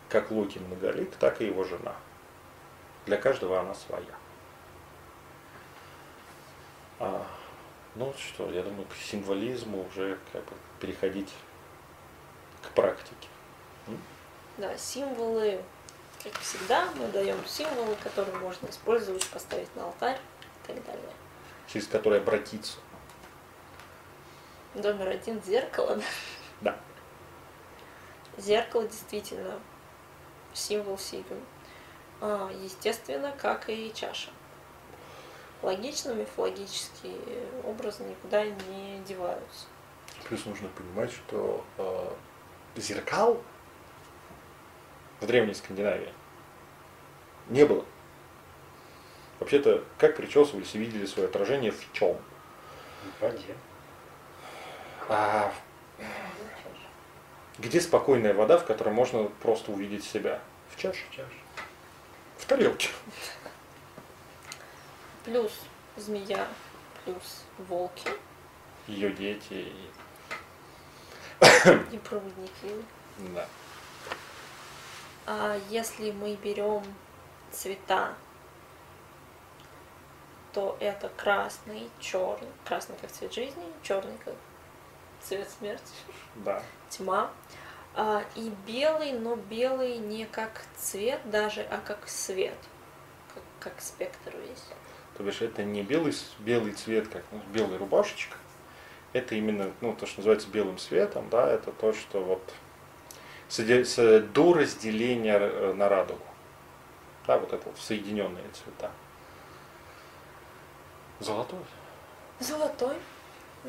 как 0.09 0.31
Локи 0.31 0.59
многолик, 0.59 1.15
так 1.16 1.41
и 1.41 1.47
его 1.47 1.65
жена. 1.65 1.95
Для 3.07 3.16
каждого 3.16 3.61
она 3.61 3.75
своя. 3.75 4.15
А, 6.99 7.27
ну 7.95 8.12
что, 8.19 8.51
я 8.51 8.62
думаю, 8.62 8.87
к 8.87 8.95
символизму 8.95 9.87
уже 9.87 10.19
как 10.33 10.45
бы 10.45 10.53
переходить 10.81 11.33
к 12.62 12.70
практике. 12.70 13.29
Да, 14.57 14.77
символы, 14.77 15.62
как 16.23 16.33
всегда, 16.41 16.89
мы 16.97 17.07
даем 17.09 17.39
символы, 17.47 17.95
которые 18.03 18.37
можно 18.39 18.69
использовать, 18.69 19.27
поставить 19.29 19.75
на 19.77 19.85
алтарь 19.85 20.19
и 20.65 20.66
так 20.66 20.85
далее. 20.85 21.11
через 21.73 21.87
который 21.87 22.19
обратиться. 22.19 22.79
Номер 24.79 25.09
один– 25.09 25.43
зеркало. 25.45 25.97
да. 25.97 26.03
Да. 26.61 26.79
Зеркало 28.41 28.87
действительно 28.87 29.59
символ 30.55 30.97
Сигун. 30.99 31.41
А, 32.21 32.49
Естественно, 32.63 33.33
как 33.33 33.69
и 33.69 33.93
чаша. 33.93 34.31
Логично, 35.63 36.13
мифологические 36.13 37.19
образы 37.65 38.05
никуда 38.05 38.45
не 38.45 39.03
деваются. 39.07 39.67
Плюс 40.29 40.45
нужно 40.47 40.69
понимать, 40.69 41.11
что 41.11 41.65
э, 41.79 42.11
зеркал 42.77 43.43
в 45.21 45.27
древней 45.27 45.55
Скандинавии 45.55 46.13
не 47.49 47.65
было. 47.67 47.85
Вообще-то, 49.41 49.85
как 49.99 50.17
причесывались 50.17 50.75
и 50.75 50.79
видели 50.79 51.07
свое 51.07 51.29
отражение 51.29 51.73
в 51.73 51.93
чем? 51.93 52.17
В 53.19 53.23
воде. 53.23 53.57
А 55.09 55.52
где 57.59 57.80
спокойная 57.80 58.35
вода, 58.35 58.59
в 58.59 58.66
которой 58.66 58.90
можно 58.90 59.24
просто 59.40 59.72
увидеть 59.72 60.05
себя? 60.05 60.40
В 60.70 60.76
чаше. 60.76 61.05
Чаша. 61.10 61.28
В 62.36 62.44
тарелке. 62.44 62.90
Плюс 65.24 65.60
змея, 65.97 66.47
плюс 67.05 67.44
волки 67.59 68.09
Ее 68.86 69.10
дети. 69.12 69.52
И... 69.52 69.90
и 71.93 71.98
проводники. 71.98 72.85
Да. 73.35 73.48
А 75.26 75.59
если 75.68 76.12
мы 76.12 76.36
берем 76.36 76.82
цвета, 77.51 78.14
то 80.52 80.76
это 80.80 81.09
красный, 81.10 81.90
черный, 81.98 82.48
красный 82.64 82.97
как 83.01 83.10
цвет 83.10 83.32
жизни, 83.32 83.64
черный 83.82 84.16
как 84.24 84.35
цвет 85.23 85.49
смерти, 85.49 85.93
Да. 86.36 86.62
тьма. 86.90 87.31
А, 87.95 88.24
и 88.36 88.53
белый, 88.66 89.12
но 89.12 89.36
белый 89.36 89.99
не 89.99 90.24
как 90.27 90.62
цвет 90.77 91.20
даже, 91.31 91.62
а 91.62 91.81
как 91.85 92.09
свет, 92.09 92.59
как, 93.35 93.43
как 93.59 93.81
спектр 93.81 94.35
весь. 94.36 94.65
То 95.16 95.24
бишь 95.24 95.43
это 95.43 95.65
не 95.65 95.82
белый, 95.82 96.15
белый 96.39 96.73
цвет, 96.73 97.09
как 97.09 97.24
ну, 97.32 97.40
белая 97.53 97.78
рубашечка. 97.78 98.36
Это 99.12 99.35
именно 99.35 99.73
ну, 99.81 99.95
то, 99.95 100.07
что 100.07 100.19
называется 100.20 100.49
белым 100.49 100.78
светом, 100.78 101.28
да, 101.31 101.51
это 101.51 101.73
то, 101.73 101.93
что 101.93 102.23
вот 102.23 102.43
до 104.32 104.53
разделения 104.53 105.39
э, 105.39 105.73
на 105.73 105.89
радугу. 105.89 106.20
Да, 107.27 107.39
вот 107.39 107.53
это 107.53 107.66
вот 107.66 107.78
соединенные 107.78 108.45
цвета. 108.53 108.90
Золотой. 111.20 111.59
Золотой. 112.39 112.97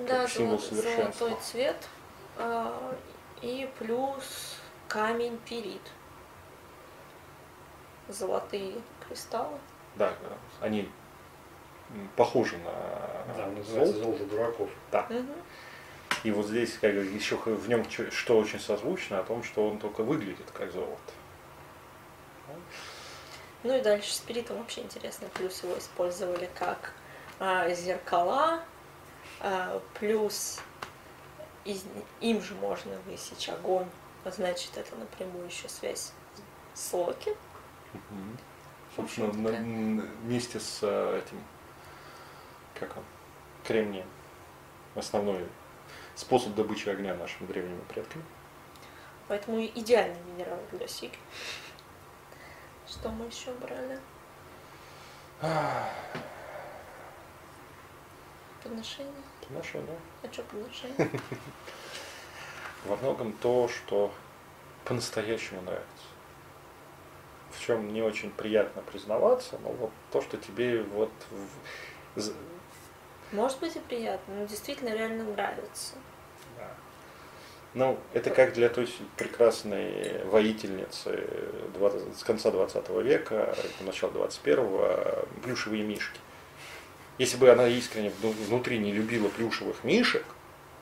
Да, 0.08 0.28
символ 0.28 0.58
золо- 0.58 0.62
совершенства. 0.82 1.28
золотой 1.28 1.44
цвет. 1.44 1.88
а, 2.38 2.96
и 3.42 3.70
плюс 3.80 4.56
камень 4.88 5.38
пирит. 5.40 5.82
Золотые 8.08 8.76
кристаллы. 9.08 9.58
Да, 9.96 10.14
они 10.62 10.90
похожи 12.16 12.58
на 12.60 12.72
Да, 13.36 13.64
золото. 13.64 13.94
золото 14.00 14.26
дураков. 14.26 14.70
Да. 14.92 15.06
Мгм. 15.10 15.34
И 16.24 16.32
вот 16.32 16.48
здесь 16.48 16.78
как 16.80 16.94
бы, 16.94 17.02
еще 17.06 17.36
в 17.36 17.70
нем 17.70 17.86
что 17.90 18.38
очень 18.38 18.60
созвучно, 18.60 19.20
о 19.20 19.24
том, 19.24 19.44
что 19.44 19.68
он 19.70 19.80
только 19.80 20.02
выглядит 20.04 20.50
как 20.52 20.72
золото. 20.72 20.98
Ну 23.64 23.76
и 23.78 23.82
дальше 23.82 24.14
спиритом 24.14 24.58
вообще 24.58 24.82
интересно. 24.82 25.28
Плюс 25.34 25.62
его 25.64 25.78
использовали 25.78 26.50
как 26.58 26.94
а, 27.40 27.70
зеркала, 27.74 28.62
плюс 30.00 30.60
из- 31.66 31.86
им 32.22 32.42
же 32.42 32.56
можно 32.56 32.98
высечь 33.06 33.50
огонь. 33.50 33.88
А 34.26 34.32
Значит, 34.32 34.78
это 34.78 34.96
напрямую 34.98 35.46
еще 35.46 35.70
связь 35.70 36.12
с 36.74 36.94
Локи. 36.94 37.36
Собственно, 38.96 39.28
В 39.28 39.30
общем, 39.32 39.44
на- 39.44 39.50
такая. 39.50 39.64
н- 39.66 40.02
вместе 40.24 40.60
с 40.60 40.80
э, 40.82 41.22
этим, 41.26 41.42
как 42.80 42.98
он, 42.98 43.04
кремнием, 43.64 44.06
основной 44.96 45.48
способ 46.16 46.54
добычи 46.56 46.90
огня 46.90 47.16
нашими 47.16 47.48
древними 47.48 47.82
предками. 47.88 48.26
Поэтому 49.30 49.64
идеальный 49.66 50.20
минерал 50.24 50.60
для 50.72 50.88
сиги. 50.88 51.18
Что 52.88 53.10
мы 53.10 53.26
еще 53.28 53.52
брали? 53.54 54.00
Подношение? 58.64 59.14
Отношения. 59.42 59.98
А 60.24 60.32
что 60.32 60.44
подношение? 60.44 61.10
Во 62.86 62.96
многом 62.98 63.34
то, 63.34 63.68
что 63.68 64.12
по-настоящему 64.86 65.62
нравится. 65.62 65.86
В 67.52 67.60
чем 67.60 67.94
не 67.94 68.02
очень 68.02 68.32
приятно 68.32 68.82
признаваться, 68.82 69.58
но 69.64 69.70
вот 69.72 69.92
то, 70.12 70.22
что 70.22 70.38
тебе 70.38 70.84
вот 70.84 71.12
Может 73.32 73.60
быть 73.60 73.76
и 73.76 73.80
приятно, 73.80 74.36
но 74.36 74.46
действительно 74.46 74.90
реально 74.90 75.24
нравится. 75.24 75.96
Да. 76.58 76.70
Ну, 77.74 78.00
это 78.14 78.30
как 78.30 78.54
для 78.54 78.70
той 78.70 78.90
прекрасной 79.18 80.24
воительницы 80.26 81.28
20 81.76 82.18
с 82.18 82.24
конца 82.24 82.52
20 82.52 82.90
века, 83.04 83.56
начала 83.82 84.12
21-го, 84.12 85.28
плюшевые 85.44 85.84
мишки. 85.84 86.20
Если 87.20 87.36
бы 87.36 87.50
она 87.52 87.68
искренне 87.68 88.10
вну- 88.10 88.32
внутри 88.32 88.80
не 88.80 88.94
любила 88.94 89.28
плюшевых 89.28 89.84
мишек, 89.84 90.26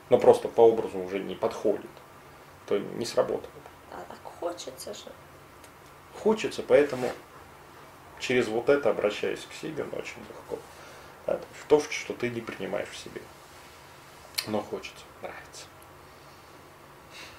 но 0.08 0.18
просто 0.18 0.48
по 0.48 0.60
образу 0.60 0.98
уже 0.98 1.18
не 1.18 1.34
подходит, 1.34 1.90
то 2.66 2.78
не 2.78 3.04
сработало 3.04 3.50
бы. 3.50 3.70
А 3.92 4.04
так 4.08 4.18
хочется 4.22 4.94
же. 4.94 5.12
Хочется, 6.14 6.62
поэтому 6.62 7.10
через 8.20 8.46
вот 8.46 8.68
это 8.68 8.90
обращаясь 8.90 9.44
к 9.50 9.52
себе 9.52 9.82
очень 9.82 10.20
легко. 10.28 10.58
Да, 11.26 11.40
то 11.68 11.80
что 11.80 12.14
ты 12.14 12.30
не 12.30 12.40
принимаешь 12.40 12.88
в 12.88 12.96
себе. 12.96 13.20
Но 14.46 14.62
хочется, 14.62 15.04
нравится. 15.20 15.66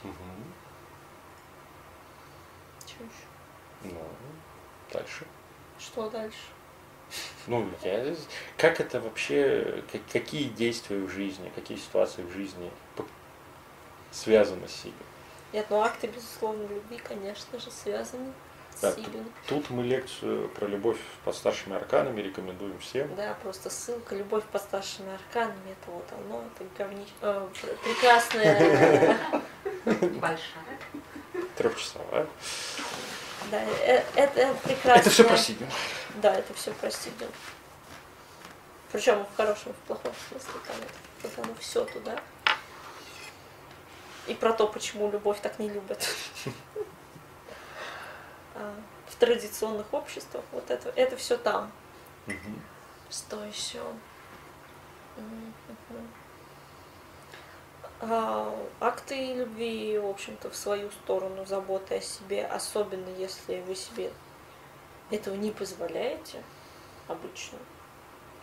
Мгм. 0.04 0.54
Чё 2.86 2.96
еще? 2.98 3.94
Ну, 3.96 4.08
дальше. 4.92 5.26
Что 5.80 6.10
дальше? 6.10 6.38
Ну, 7.48 7.68
я... 7.84 8.16
Как 8.58 8.80
это 8.80 9.00
вообще, 9.00 9.84
как- 9.92 10.02
какие 10.12 10.46
действия 10.50 10.98
в 10.98 11.10
жизни, 11.10 11.52
какие 11.56 11.78
ситуации 11.78 12.22
в 12.24 12.32
жизни 12.32 12.70
связаны 14.12 14.68
с 14.68 14.74
себе? 14.74 14.94
Нет, 15.54 15.66
ну 15.70 15.82
акты, 15.82 16.08
безусловно, 16.08 16.62
любви, 16.68 16.98
конечно 17.04 17.60
же, 17.60 17.72
связаны 17.72 18.32
Да, 18.82 18.92
с 18.92 18.96
Сигиной. 18.96 19.26
Тут 19.48 19.70
мы 19.72 19.84
лекцию 19.84 20.48
про 20.50 20.68
любовь 20.68 20.98
под 21.26 21.36
старшими 21.36 21.76
арканами 21.76 22.22
рекомендуем 22.22 22.78
всем. 22.80 23.14
Да, 23.16 23.36
просто 23.42 23.70
ссылка 23.70 24.16
«Любовь 24.16 24.44
под 24.52 24.62
старшими 24.62 25.12
арканами» 25.14 25.72
это 25.72 25.92
вот 25.92 26.06
оно, 26.14 26.44
это 26.56 26.70
говнище, 26.78 27.12
э, 27.22 27.48
пр- 27.62 27.78
прекрасное, 27.84 29.18
Большая. 30.20 30.80
Трехчасовая. 31.58 32.28
Да, 33.52 33.62
э, 33.64 34.04
это 34.16 34.54
прекрасное. 34.64 35.02
Это 35.02 35.10
все 35.10 35.24
про 35.24 35.38
Сигину. 35.38 35.72
Да, 36.22 36.36
это 36.36 36.54
все 36.54 36.72
про 36.72 36.92
Сигину. 36.92 37.32
Причем 38.92 39.26
в 39.26 39.36
хорошем, 39.38 39.74
в 39.74 39.88
плохом 39.88 40.14
смысле, 40.30 40.54
там 40.68 40.76
это, 40.78 40.92
вот 41.38 41.46
оно 41.46 41.56
все 41.60 41.86
туда. 41.86 42.20
И 44.28 44.34
про 44.34 44.54
то, 44.54 44.68
почему 44.68 45.10
любовь 45.12 45.40
так 45.42 45.60
не 45.60 45.70
любят. 45.70 46.08
А, 48.56 48.76
В 49.08 49.16
традиционных 49.16 49.94
обществах 49.94 50.44
вот 50.52 50.70
это, 50.70 50.90
это 50.98 51.16
все 51.16 51.38
там. 51.38 51.72
Что 53.10 53.46
еще? 53.46 53.82
А, 58.02 58.56
акты 58.80 59.34
любви, 59.34 59.98
в 59.98 60.06
общем-то, 60.06 60.50
в 60.50 60.56
свою 60.56 60.90
сторону, 60.92 61.46
заботы 61.46 61.96
о 61.96 62.02
себе, 62.02 62.46
особенно 62.46 63.10
если 63.10 63.60
вы 63.62 63.76
себе 63.76 64.12
этого 65.12 65.36
не 65.36 65.52
позволяете 65.52 66.42
обычно. 67.08 67.58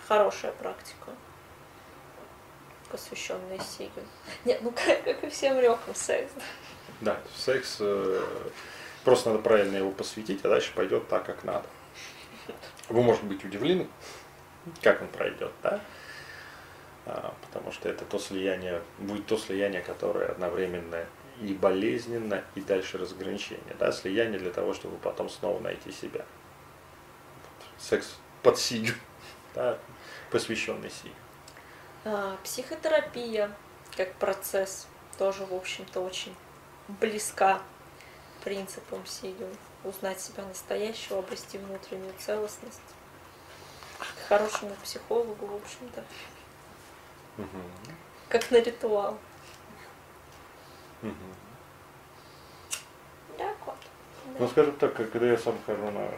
Хорошая 0.06 0.52
практика, 0.52 1.12
посвященная 2.90 3.58
Сигу. 3.60 4.00
Нет, 4.44 4.60
ну 4.62 4.72
как, 4.72 5.02
как 5.04 5.24
и 5.24 5.30
всем 5.30 5.58
рекам 5.58 5.94
секс. 5.94 6.32
Да, 7.00 7.18
секс, 7.34 7.78
э, 7.80 8.22
просто 9.04 9.30
надо 9.30 9.42
правильно 9.42 9.76
его 9.76 9.90
посвятить, 9.90 10.44
а 10.44 10.48
дальше 10.48 10.72
пойдет 10.74 11.08
так, 11.08 11.24
как 11.24 11.44
надо. 11.44 11.66
Вы, 12.88 13.02
может 13.02 13.24
быть, 13.24 13.44
удивлены, 13.44 13.88
как 14.82 15.00
он 15.02 15.08
пройдет, 15.08 15.52
да? 15.62 15.80
А, 17.06 17.34
потому 17.42 17.72
что 17.72 17.88
это 17.88 18.04
то 18.04 18.18
слияние, 18.18 18.82
будет 18.98 19.26
то 19.26 19.36
слияние, 19.36 19.80
которое 19.80 20.28
одновременно 20.28 21.06
и 21.40 21.54
болезненно, 21.54 22.42
и 22.54 22.60
дальше 22.60 22.98
разграничение. 22.98 23.76
Да? 23.78 23.92
Слияние 23.92 24.38
для 24.38 24.50
того, 24.50 24.74
чтобы 24.74 24.96
потом 24.96 25.28
снова 25.28 25.60
найти 25.60 25.92
себя. 25.92 26.24
Секс 27.78 28.16
под 28.42 28.58
сигу, 28.58 28.92
да? 29.54 29.78
посвященный 30.30 30.90
сигу. 30.90 31.14
А, 32.04 32.36
психотерапия 32.42 33.50
как 33.96 34.14
процесс 34.16 34.86
тоже, 35.16 35.44
в 35.46 35.54
общем-то, 35.54 36.00
очень 36.00 36.34
близка 36.88 37.62
принципам 38.46 39.04
Сигел. 39.06 39.50
Узнать 39.82 40.20
себя 40.20 40.44
настоящего, 40.44 41.18
обрести 41.18 41.58
внутреннюю 41.58 42.14
целостность. 42.18 42.80
К 43.98 44.28
хорошему 44.28 44.72
психологу, 44.84 45.46
в 45.46 45.54
общем-то, 45.56 46.04
Мгм. 47.36 47.62
как 48.28 48.50
на 48.50 48.60
ритуал. 48.60 49.18
Мгм. 51.02 51.14
Так 53.38 53.56
вот. 53.66 53.76
Ну, 54.26 54.46
Да. 54.46 54.48
скажем 54.48 54.76
так, 54.76 54.94
когда 54.94 55.26
я 55.26 55.38
сам 55.38 55.54
хожу 55.66 55.90
на, 55.90 56.08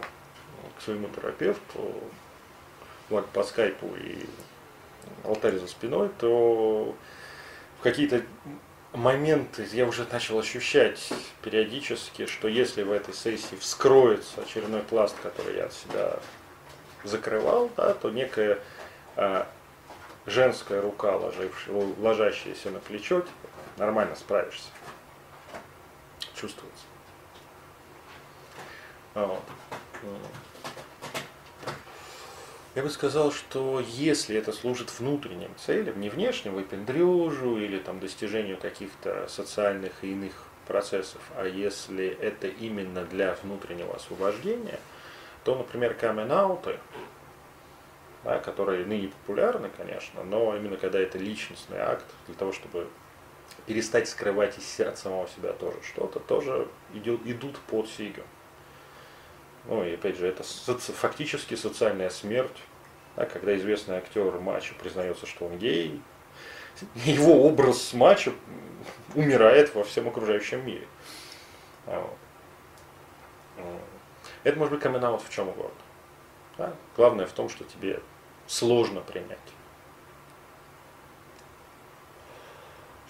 к 0.78 0.82
своему 0.82 1.09
терапевту, 1.09 1.95
вот, 3.11 3.28
по 3.31 3.43
скайпу 3.43 3.89
и 3.97 4.27
алтарь 5.24 5.59
за 5.59 5.66
спиной, 5.66 6.11
то 6.19 6.95
в 7.78 7.82
какие-то 7.82 8.23
моменты 8.93 9.66
я 9.73 9.86
уже 9.86 10.07
начал 10.11 10.39
ощущать 10.39 11.11
периодически, 11.43 12.27
что 12.27 12.49
если 12.49 12.82
в 12.82 12.93
этой 12.93 13.15
сессии 13.15 13.57
вскроется 13.57 14.43
очередной 14.43 14.82
пласт, 14.82 15.16
который 15.23 15.57
я 15.57 15.66
от 15.66 15.73
себя 15.73 16.19
закрывал, 17.05 17.70
да, 17.77 17.95
то 17.95 18.11
некая 18.11 18.59
а, 19.16 19.47
женская 20.29 20.81
рука, 20.81 21.17
ложившая, 21.17 21.95
ложащаяся 21.99 22.71
на 22.71 22.79
плечо, 22.79 23.21
типа, 23.21 23.49
нормально 23.77 24.15
справишься. 24.17 24.69
Чувствуется. 26.35 26.85
А. 29.15 29.41
М. 30.03 30.19
Я 32.75 32.85
бы 32.85 32.91
сказал, 32.91 33.33
что 33.33 33.81
если 33.81 34.37
это 34.37 34.53
служит 34.53 34.97
внутренним 35.01 35.51
целям, 35.57 36.01
не 36.01 36.11
внешним 36.11 36.55
выпендрежу 36.55 37.59
или 37.59 37.79
там 37.79 37.99
достижению 37.99 38.57
каких-то 38.57 39.27
социальных 39.29 39.93
и 40.03 40.13
иных 40.13 40.45
процессов, 40.69 41.21
а 41.35 41.45
если 41.45 42.07
это 42.07 42.47
именно 42.47 43.05
для 43.05 43.37
внутреннего 43.43 43.97
освобождения, 43.97 44.79
то, 45.43 45.57
например, 45.57 45.95
камен-ауты, 45.95 46.79
да, 48.24 48.39
которые 48.39 48.85
ныне 48.85 49.09
популярны, 49.09 49.70
конечно, 49.77 50.23
но 50.24 50.57
именно 50.57 50.77
когда 50.77 50.99
это 50.99 51.19
личностный 51.19 51.78
акт, 51.78 52.05
для 52.27 52.35
того, 52.35 52.53
чтобы 52.53 52.89
перестать 53.66 54.09
скрывать 54.09 54.59
из 54.59 54.65
се- 54.65 54.86
от 54.86 54.99
самого 54.99 55.28
себя 55.28 55.53
тоже 55.53 55.78
что-то, 55.82 56.20
тоже 56.20 56.69
идет, 56.95 57.20
идут 57.27 57.59
под 57.61 57.89
сигу. 57.89 58.23
Ну 59.66 59.85
и 59.85 59.95
опять 59.95 60.16
же, 60.16 60.27
это 60.27 60.43
соци- 60.43 60.93
фактически 60.93 61.55
социальная 61.55 62.11
смерть, 62.11 62.57
да, 63.16 63.27
когда 63.27 63.57
известный 63.57 63.97
актер 63.97 64.39
матча 64.40 64.74
признается, 64.74 65.27
что 65.27 65.47
он 65.47 65.59
гей, 65.59 66.01
его 66.95 67.45
образ 67.47 67.82
с 67.82 67.93
матча 67.93 68.32
умирает 69.15 69.74
во 69.74 69.85
всем 69.85 70.09
окружающем 70.09 70.65
мире. 70.65 70.86
А 71.86 72.01
вот. 72.01 73.65
Это 74.45 74.59
может 74.59 74.73
быть 74.74 74.82
камин 74.82 75.01
в 75.01 75.31
чем 75.31 75.49
угодно. 75.49 75.73
Да? 76.59 76.74
Главное 76.97 77.26
в 77.26 77.32
том, 77.32 77.48
что 77.48 77.64
тебе 77.64 78.02
сложно 78.47 79.01
принять. 79.01 79.39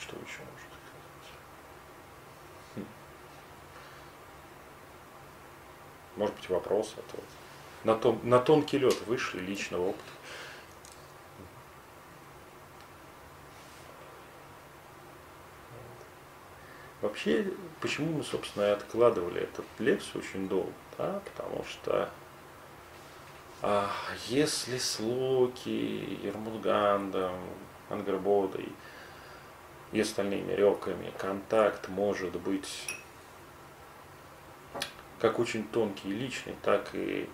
что 0.08 0.16
еще 0.16 0.38
можно 0.38 0.70
сказать? 0.70 1.34
Хм. 2.76 2.86
Может 6.16 6.34
быть, 6.36 6.48
вопрос, 6.48 6.94
то 6.94 7.18
на, 7.84 7.94
тон, 7.94 8.20
на 8.22 8.38
тонкий 8.38 8.78
лед 8.78 8.96
вышли 9.06 9.40
личного 9.40 9.90
опыта. 9.90 10.10
Вообще, 17.00 17.52
почему 17.80 18.18
мы, 18.18 18.24
собственно, 18.24 18.64
и 18.64 18.70
откладывали 18.70 19.42
эту 19.42 19.64
лекцию 19.78 20.22
очень 20.22 20.48
долго? 20.48 20.72
Да? 20.96 21.20
Потому 21.24 21.64
что 21.64 22.10
если 24.28 24.78
с 24.78 25.00
Локи, 25.00 25.68
Ермунгандом, 26.22 27.34
Ангербодой 27.90 28.68
и 29.92 30.00
остальными 30.00 30.52
реками 30.52 31.12
контакт 31.18 31.88
может 31.88 32.38
быть 32.40 32.86
как 35.20 35.38
очень 35.38 35.66
тонкий 35.68 36.10
и 36.10 36.12
личный, 36.12 36.54
так 36.62 36.90
и 36.92 37.28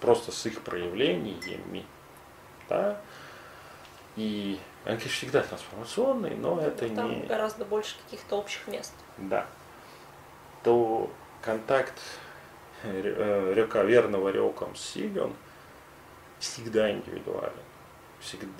просто 0.00 0.30
с 0.30 0.46
их 0.46 0.60
проявлениями. 0.62 1.84
Да? 2.68 3.00
И 4.16 4.60
они, 4.84 4.98
конечно, 4.98 5.10
всегда 5.10 5.42
трансформационные, 5.42 6.36
но 6.36 6.60
это 6.60 6.88
Там 6.94 7.10
не... 7.10 7.26
гораздо 7.26 7.64
больше 7.64 7.96
каких-то 8.04 8.36
общих 8.36 8.68
мест. 8.68 8.92
Да. 9.16 9.46
То 10.62 11.10
контакт 11.42 12.00
река, 12.84 13.82
верного 13.82 14.28
реком 14.28 14.74
с 14.76 14.80
Сигон 14.80 15.34
всегда 16.38 16.90
индивидуален. 16.90 17.52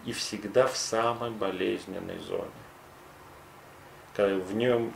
И 0.04 0.12
всегда 0.12 0.66
в 0.66 0.76
самой 0.76 1.30
болезненной 1.30 2.18
зоне. 2.18 2.50
В 4.16 4.54
нем 4.54 4.92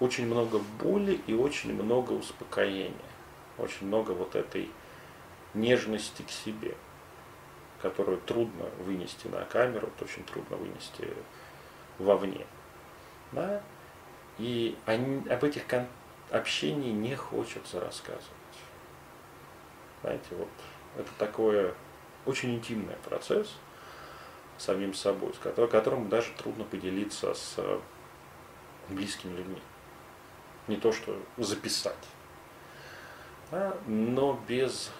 очень 0.00 0.26
много 0.26 0.60
боли 0.80 1.20
и 1.26 1.34
очень 1.34 1.74
много 1.74 2.12
успокоения. 2.12 2.94
Очень 3.58 3.88
много 3.88 4.12
вот 4.12 4.34
этой 4.34 4.70
нежности 5.54 6.22
к 6.22 6.30
себе, 6.30 6.74
которую 7.82 8.18
трудно 8.18 8.64
вынести 8.84 9.26
на 9.26 9.44
камеру, 9.44 9.90
очень 10.00 10.24
трудно 10.24 10.56
вынести 10.56 11.08
вовне. 11.98 12.46
Да? 13.32 13.62
И 14.38 14.76
они, 14.86 15.28
об 15.28 15.44
этих 15.44 15.66
кон- 15.66 15.88
общении 16.30 16.92
не 16.92 17.14
хочется 17.14 17.80
рассказывать. 17.80 18.26
Знаете, 20.02 20.26
вот 20.32 20.48
это 20.96 21.10
такое 21.18 21.74
очень 22.26 22.54
интимный 22.54 22.96
процесс 23.04 23.56
самим 24.58 24.94
собой, 24.94 25.32
с 25.34 25.38
которым, 25.38 26.08
даже 26.08 26.30
трудно 26.38 26.64
поделиться 26.64 27.34
с 27.34 27.58
близкими 28.88 29.36
людьми. 29.36 29.60
Не 30.68 30.76
то, 30.76 30.92
что 30.92 31.20
записать. 31.38 31.96
Да? 33.50 33.76
Но 33.86 34.40
без 34.46 34.90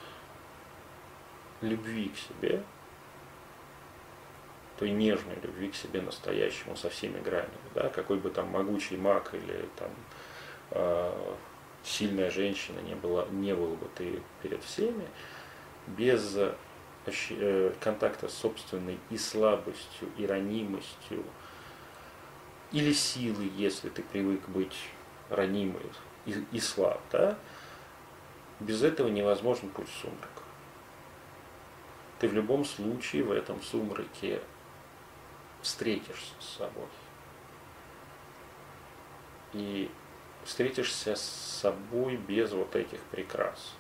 любви 1.60 2.08
к 2.08 2.18
себе, 2.18 2.62
той 4.78 4.90
нежной 4.90 5.36
любви 5.42 5.68
к 5.68 5.76
себе 5.76 6.00
настоящему 6.00 6.76
со 6.76 6.90
всеми 6.90 7.20
гранями, 7.20 7.50
да, 7.74 7.88
какой 7.88 8.18
бы 8.18 8.30
там 8.30 8.48
могучий 8.48 8.96
маг 8.96 9.32
или 9.32 9.68
там 9.76 9.90
э, 10.70 11.34
сильная 11.84 12.30
женщина 12.30 12.80
не 12.80 12.94
была, 12.94 13.26
не 13.30 13.54
был 13.54 13.74
бы 13.74 13.88
ты 13.94 14.20
перед 14.42 14.62
всеми, 14.64 15.06
без 15.86 16.36
э, 16.36 17.74
контакта 17.80 18.28
с 18.28 18.34
собственной 18.34 18.98
и 19.10 19.16
слабостью, 19.16 20.08
и 20.16 20.26
ранимостью, 20.26 21.24
или 22.70 22.92
силой, 22.92 23.50
если 23.56 23.88
ты 23.88 24.02
привык 24.02 24.48
быть 24.48 24.76
ранимой 25.28 25.82
и, 26.26 26.34
и 26.52 26.60
слаб, 26.60 27.00
да, 27.10 27.38
без 28.60 28.82
этого 28.82 29.08
невозможен 29.08 29.68
путь 29.70 29.88
в 29.88 30.00
сумрак 30.00 30.42
ты 32.22 32.28
в 32.28 32.34
любом 32.34 32.64
случае 32.64 33.24
в 33.24 33.32
этом 33.32 33.60
сумраке 33.60 34.40
встретишься 35.60 36.34
с 36.38 36.56
собой. 36.58 36.86
И 39.54 39.90
встретишься 40.44 41.14
с 41.14 41.22
собой 41.22 42.16
без 42.16 42.52
вот 42.52 42.74
этих 42.76 43.00
прикрас. 43.04 43.74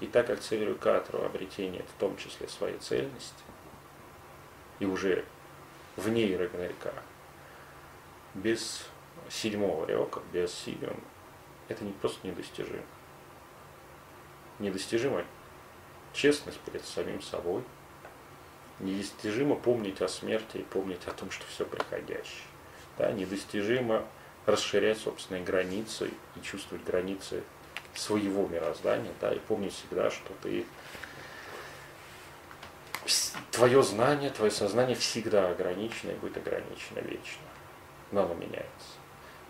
И 0.00 0.06
так 0.06 0.26
как 0.26 0.40
цель 0.40 0.64
Рюкатру 0.64 1.22
обретение 1.22 1.82
в 1.82 2.00
том 2.00 2.16
числе 2.16 2.48
своей 2.48 2.78
цельности, 2.78 3.44
и 4.80 4.86
уже 4.86 5.24
в 5.96 6.08
ней 6.08 6.36
Рагнарика, 6.36 6.92
без 8.34 8.84
седьмого 9.30 9.86
река, 9.86 10.20
без 10.32 10.52
Сигион, 10.52 10.98
это 11.68 11.84
не 11.84 11.92
просто 11.92 12.26
недостижимо. 12.26 12.82
Недостижимо 14.58 15.24
честность 16.12 16.60
перед 16.60 16.84
самим 16.84 17.22
собой. 17.22 17.62
Недостижимо 18.80 19.54
помнить 19.54 20.02
о 20.02 20.08
смерти 20.08 20.58
и 20.58 20.62
помнить 20.62 21.06
о 21.06 21.12
том, 21.12 21.30
что 21.30 21.46
все 21.46 21.64
приходящее. 21.64 22.42
Да, 22.98 23.12
недостижимо 23.12 24.04
расширять 24.46 24.98
собственные 24.98 25.44
границы 25.44 26.10
и 26.36 26.42
чувствовать 26.42 26.84
границы 26.84 27.42
своего 27.94 28.46
мироздания, 28.46 29.12
да, 29.20 29.32
и 29.32 29.38
помнить 29.38 29.72
всегда, 29.72 30.10
что 30.10 30.32
ты 30.42 30.66
твое 33.50 33.82
знание, 33.82 34.30
твое 34.30 34.50
сознание 34.50 34.96
всегда 34.96 35.50
ограничено 35.50 36.10
и 36.10 36.14
будет 36.14 36.36
ограничено 36.36 37.00
вечно. 37.00 37.42
Но 38.10 38.24
оно 38.24 38.34
меняется. 38.34 38.98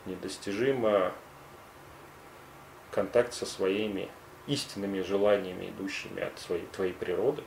Недостижимо 0.06 1.12
контакт 2.90 3.32
со 3.32 3.46
своими 3.46 4.08
истинными 4.46 5.00
желаниями, 5.00 5.70
идущими 5.70 6.22
от 6.22 6.38
своей, 6.38 6.66
твоей 6.66 6.92
природы. 6.92 7.42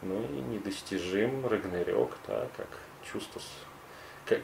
Ну 0.00 0.22
и 0.24 0.40
недостижим 0.40 1.46
Рагнарёк, 1.46 2.16
да, 2.26 2.48
как 2.56 2.68
чувство, 3.04 3.40
как, 4.24 4.40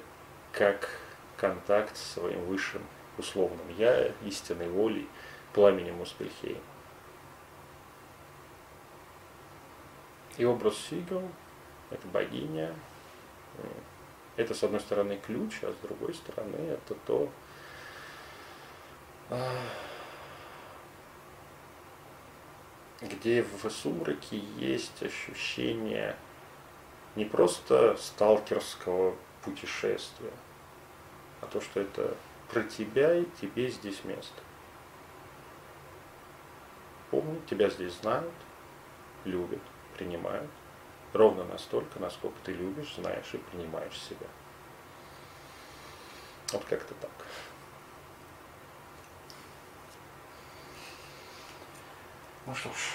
как 0.52 0.88
контакт 1.38 1.96
с 1.96 2.14
своим 2.14 2.44
высшим 2.44 2.82
условным 3.16 3.68
я, 3.76 4.12
истинной 4.24 4.68
волей, 4.68 5.08
пламенем 5.52 6.00
Успельхейма. 6.00 6.60
И 10.36 10.44
образ 10.44 10.76
Сигел, 10.76 11.28
это 11.90 12.06
богиня, 12.08 12.74
это 14.36 14.54
с 14.54 14.62
одной 14.62 14.80
стороны 14.80 15.18
ключ, 15.18 15.58
а 15.62 15.72
с 15.72 15.76
другой 15.76 16.14
стороны 16.14 16.56
это 16.56 16.94
то, 17.06 17.28
где 23.00 23.42
в 23.42 23.68
сумраке 23.70 24.38
есть 24.56 25.02
ощущение 25.02 26.16
не 27.16 27.24
просто 27.24 27.96
сталкерского 27.96 29.16
путешествия, 29.44 30.32
а 31.40 31.46
то, 31.46 31.60
что 31.60 31.80
это 31.80 32.16
про 32.50 32.62
тебя 32.62 33.14
и 33.14 33.24
тебе 33.40 33.68
здесь 33.70 34.04
место. 34.04 34.42
Помни, 37.10 37.40
тебя 37.48 37.70
здесь 37.70 37.94
знают, 37.94 38.32
любят, 39.24 39.62
принимают. 39.96 40.50
Ровно 41.12 41.44
настолько, 41.44 41.98
насколько 41.98 42.36
ты 42.44 42.52
любишь, 42.52 42.94
знаешь 42.96 43.32
и 43.32 43.38
принимаешь 43.38 43.98
себя. 43.98 44.26
Вот 46.52 46.64
как-то 46.64 46.94
так. 46.94 47.10
Ну 52.46 52.54
что 52.54 52.70
ж, 52.70 52.92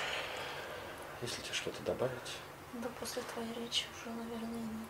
если 1.21 1.41
тебе 1.41 1.53
что-то 1.53 1.81
добавить. 1.83 2.37
Да 2.73 2.89
после 2.99 3.21
твоей 3.21 3.53
речи 3.53 3.85
уже, 3.95 4.15
наверное, 4.15 4.61
нет. 4.61 4.89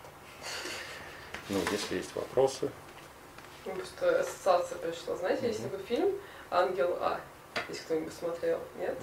Ну, 1.49 1.59
если 1.71 1.97
есть 1.97 2.15
вопросы. 2.15 2.71
Ну, 3.65 3.73
просто 3.73 4.19
ассоциация 4.19 4.77
пришла. 4.77 5.15
Знаете, 5.15 5.47
есть 5.47 5.63
такой 5.63 5.79
фильм 5.85 6.11
«Ангел 6.51 6.97
А», 6.99 7.19
если 7.69 7.83
кто-нибудь 7.83 8.13
смотрел, 8.13 8.59
нет? 8.79 8.97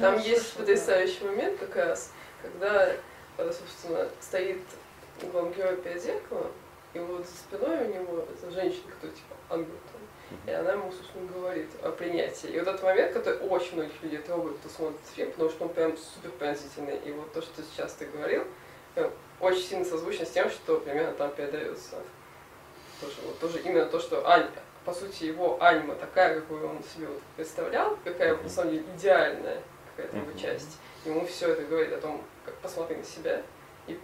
Там 0.00 0.18
есть 0.18 0.54
потрясающий 0.54 1.24
момент 1.24 1.58
как 1.58 1.74
раз, 1.76 2.12
когда, 2.42 2.88
э, 2.88 2.96
собственно, 3.38 4.08
стоит 4.20 4.62
главный 5.32 5.54
герой 5.54 5.76
перед 5.76 6.02
зеркалом, 6.02 6.52
и 6.94 6.98
вот 6.98 7.26
за 7.26 7.34
спиной 7.34 7.86
у 7.86 7.94
него 7.94 8.26
эта 8.30 8.50
женщина, 8.50 8.90
которая 8.92 9.16
типа 9.16 9.34
ангел 9.50 9.74
там, 9.92 10.02
и 10.46 10.50
она 10.50 10.72
ему, 10.72 10.90
собственно, 10.92 11.30
говорит 11.30 11.68
о 11.82 11.90
принятии. 11.90 12.48
И 12.48 12.58
вот 12.58 12.68
этот 12.68 12.82
момент, 12.82 13.12
который 13.12 13.38
очень 13.48 13.74
многих 13.74 14.02
людей 14.02 14.18
трогает, 14.18 14.56
кто 14.58 14.68
смотрит 14.68 15.00
фильм, 15.14 15.30
потому 15.32 15.50
что 15.50 15.64
он 15.64 15.70
прям 15.70 15.96
супер 15.96 16.30
пронзительный. 16.30 16.98
И 17.04 17.12
вот 17.12 17.32
то, 17.32 17.42
что 17.42 17.62
сейчас 17.62 17.94
ты 17.94 18.06
говорил, 18.06 18.44
прям 18.94 19.10
очень 19.40 19.62
сильно 19.62 19.84
созвучно 19.84 20.24
с 20.26 20.30
тем, 20.30 20.50
что 20.50 20.80
примерно 20.80 21.12
там 21.12 21.32
передается. 21.32 21.96
Тоже, 23.02 23.16
вот, 23.26 23.38
тоже 23.40 23.58
именно 23.60 23.86
то, 23.86 23.98
что 23.98 24.26
Ань, 24.28 24.48
по 24.84 24.94
сути, 24.94 25.24
его 25.24 25.62
анима 25.62 25.94
такая, 25.96 26.40
какую 26.40 26.68
он 26.68 26.82
себе 26.84 27.08
вот 27.08 27.20
представлял, 27.36 27.98
какая 28.04 28.36
на 28.36 28.48
самом 28.48 28.70
деле 28.72 28.84
идеальная 28.96 29.60
какая-то 29.96 30.16
его 30.16 30.32
часть. 30.38 30.78
Ему 31.04 31.26
все 31.26 31.48
это 31.48 31.62
говорит 31.64 31.92
о 31.92 32.00
том, 32.00 32.24
как 32.44 32.54
посмотри 32.56 32.96
на 32.96 33.04
себя, 33.04 33.42
и 33.88 33.98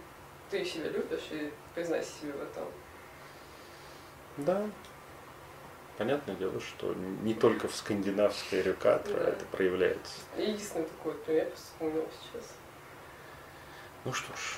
ты 0.49 0.65
себя 0.65 0.89
любишь, 0.89 1.27
и 1.31 1.51
признайся 1.73 2.11
себе 2.19 2.33
в 2.33 2.41
этом. 2.43 2.65
Да. 4.37 4.69
Понятное 5.97 6.35
дело, 6.35 6.59
что 6.61 6.93
не 6.93 7.33
только 7.33 7.67
в 7.67 7.75
скандинавской 7.75 8.61
рюкатре 8.61 9.13
Да. 9.13 9.29
это 9.31 9.45
проявляется. 9.45 10.13
Единственный 10.37 10.85
такой 10.85 11.13
пример 11.15 11.51
вспомнил 11.55 12.07
сейчас. 12.21 12.53
Ну 14.05 14.13
что 14.13 14.33
ж, 14.33 14.57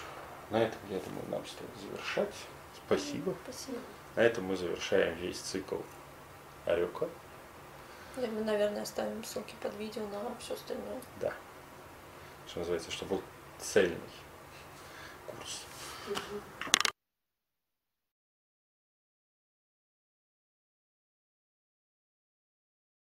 на 0.51 0.61
этом, 0.61 0.77
я 0.89 0.99
думаю, 0.99 1.25
нам 1.29 1.45
стоит 1.45 1.69
завершать. 1.81 2.33
Спасибо. 2.85 3.33
Спасибо. 3.43 3.77
На 4.15 4.21
этом 4.21 4.45
мы 4.45 4.55
завершаем 4.55 5.15
весь 5.15 5.39
цикл 5.39 5.77
Арюка. 6.65 7.07
И 8.17 8.27
мы, 8.27 8.43
наверное, 8.43 8.81
оставим 8.81 9.23
ссылки 9.23 9.55
под 9.61 9.73
видео 9.75 10.05
на 10.07 10.35
все 10.39 10.53
остальное. 10.53 11.01
Да. 11.19 11.33
Что 12.47 12.59
называется, 12.59 12.91
чтобы 12.91 13.15
был 13.15 13.23
цельный 13.57 13.97
курс. 15.27 15.65
Мгм. 16.07 16.80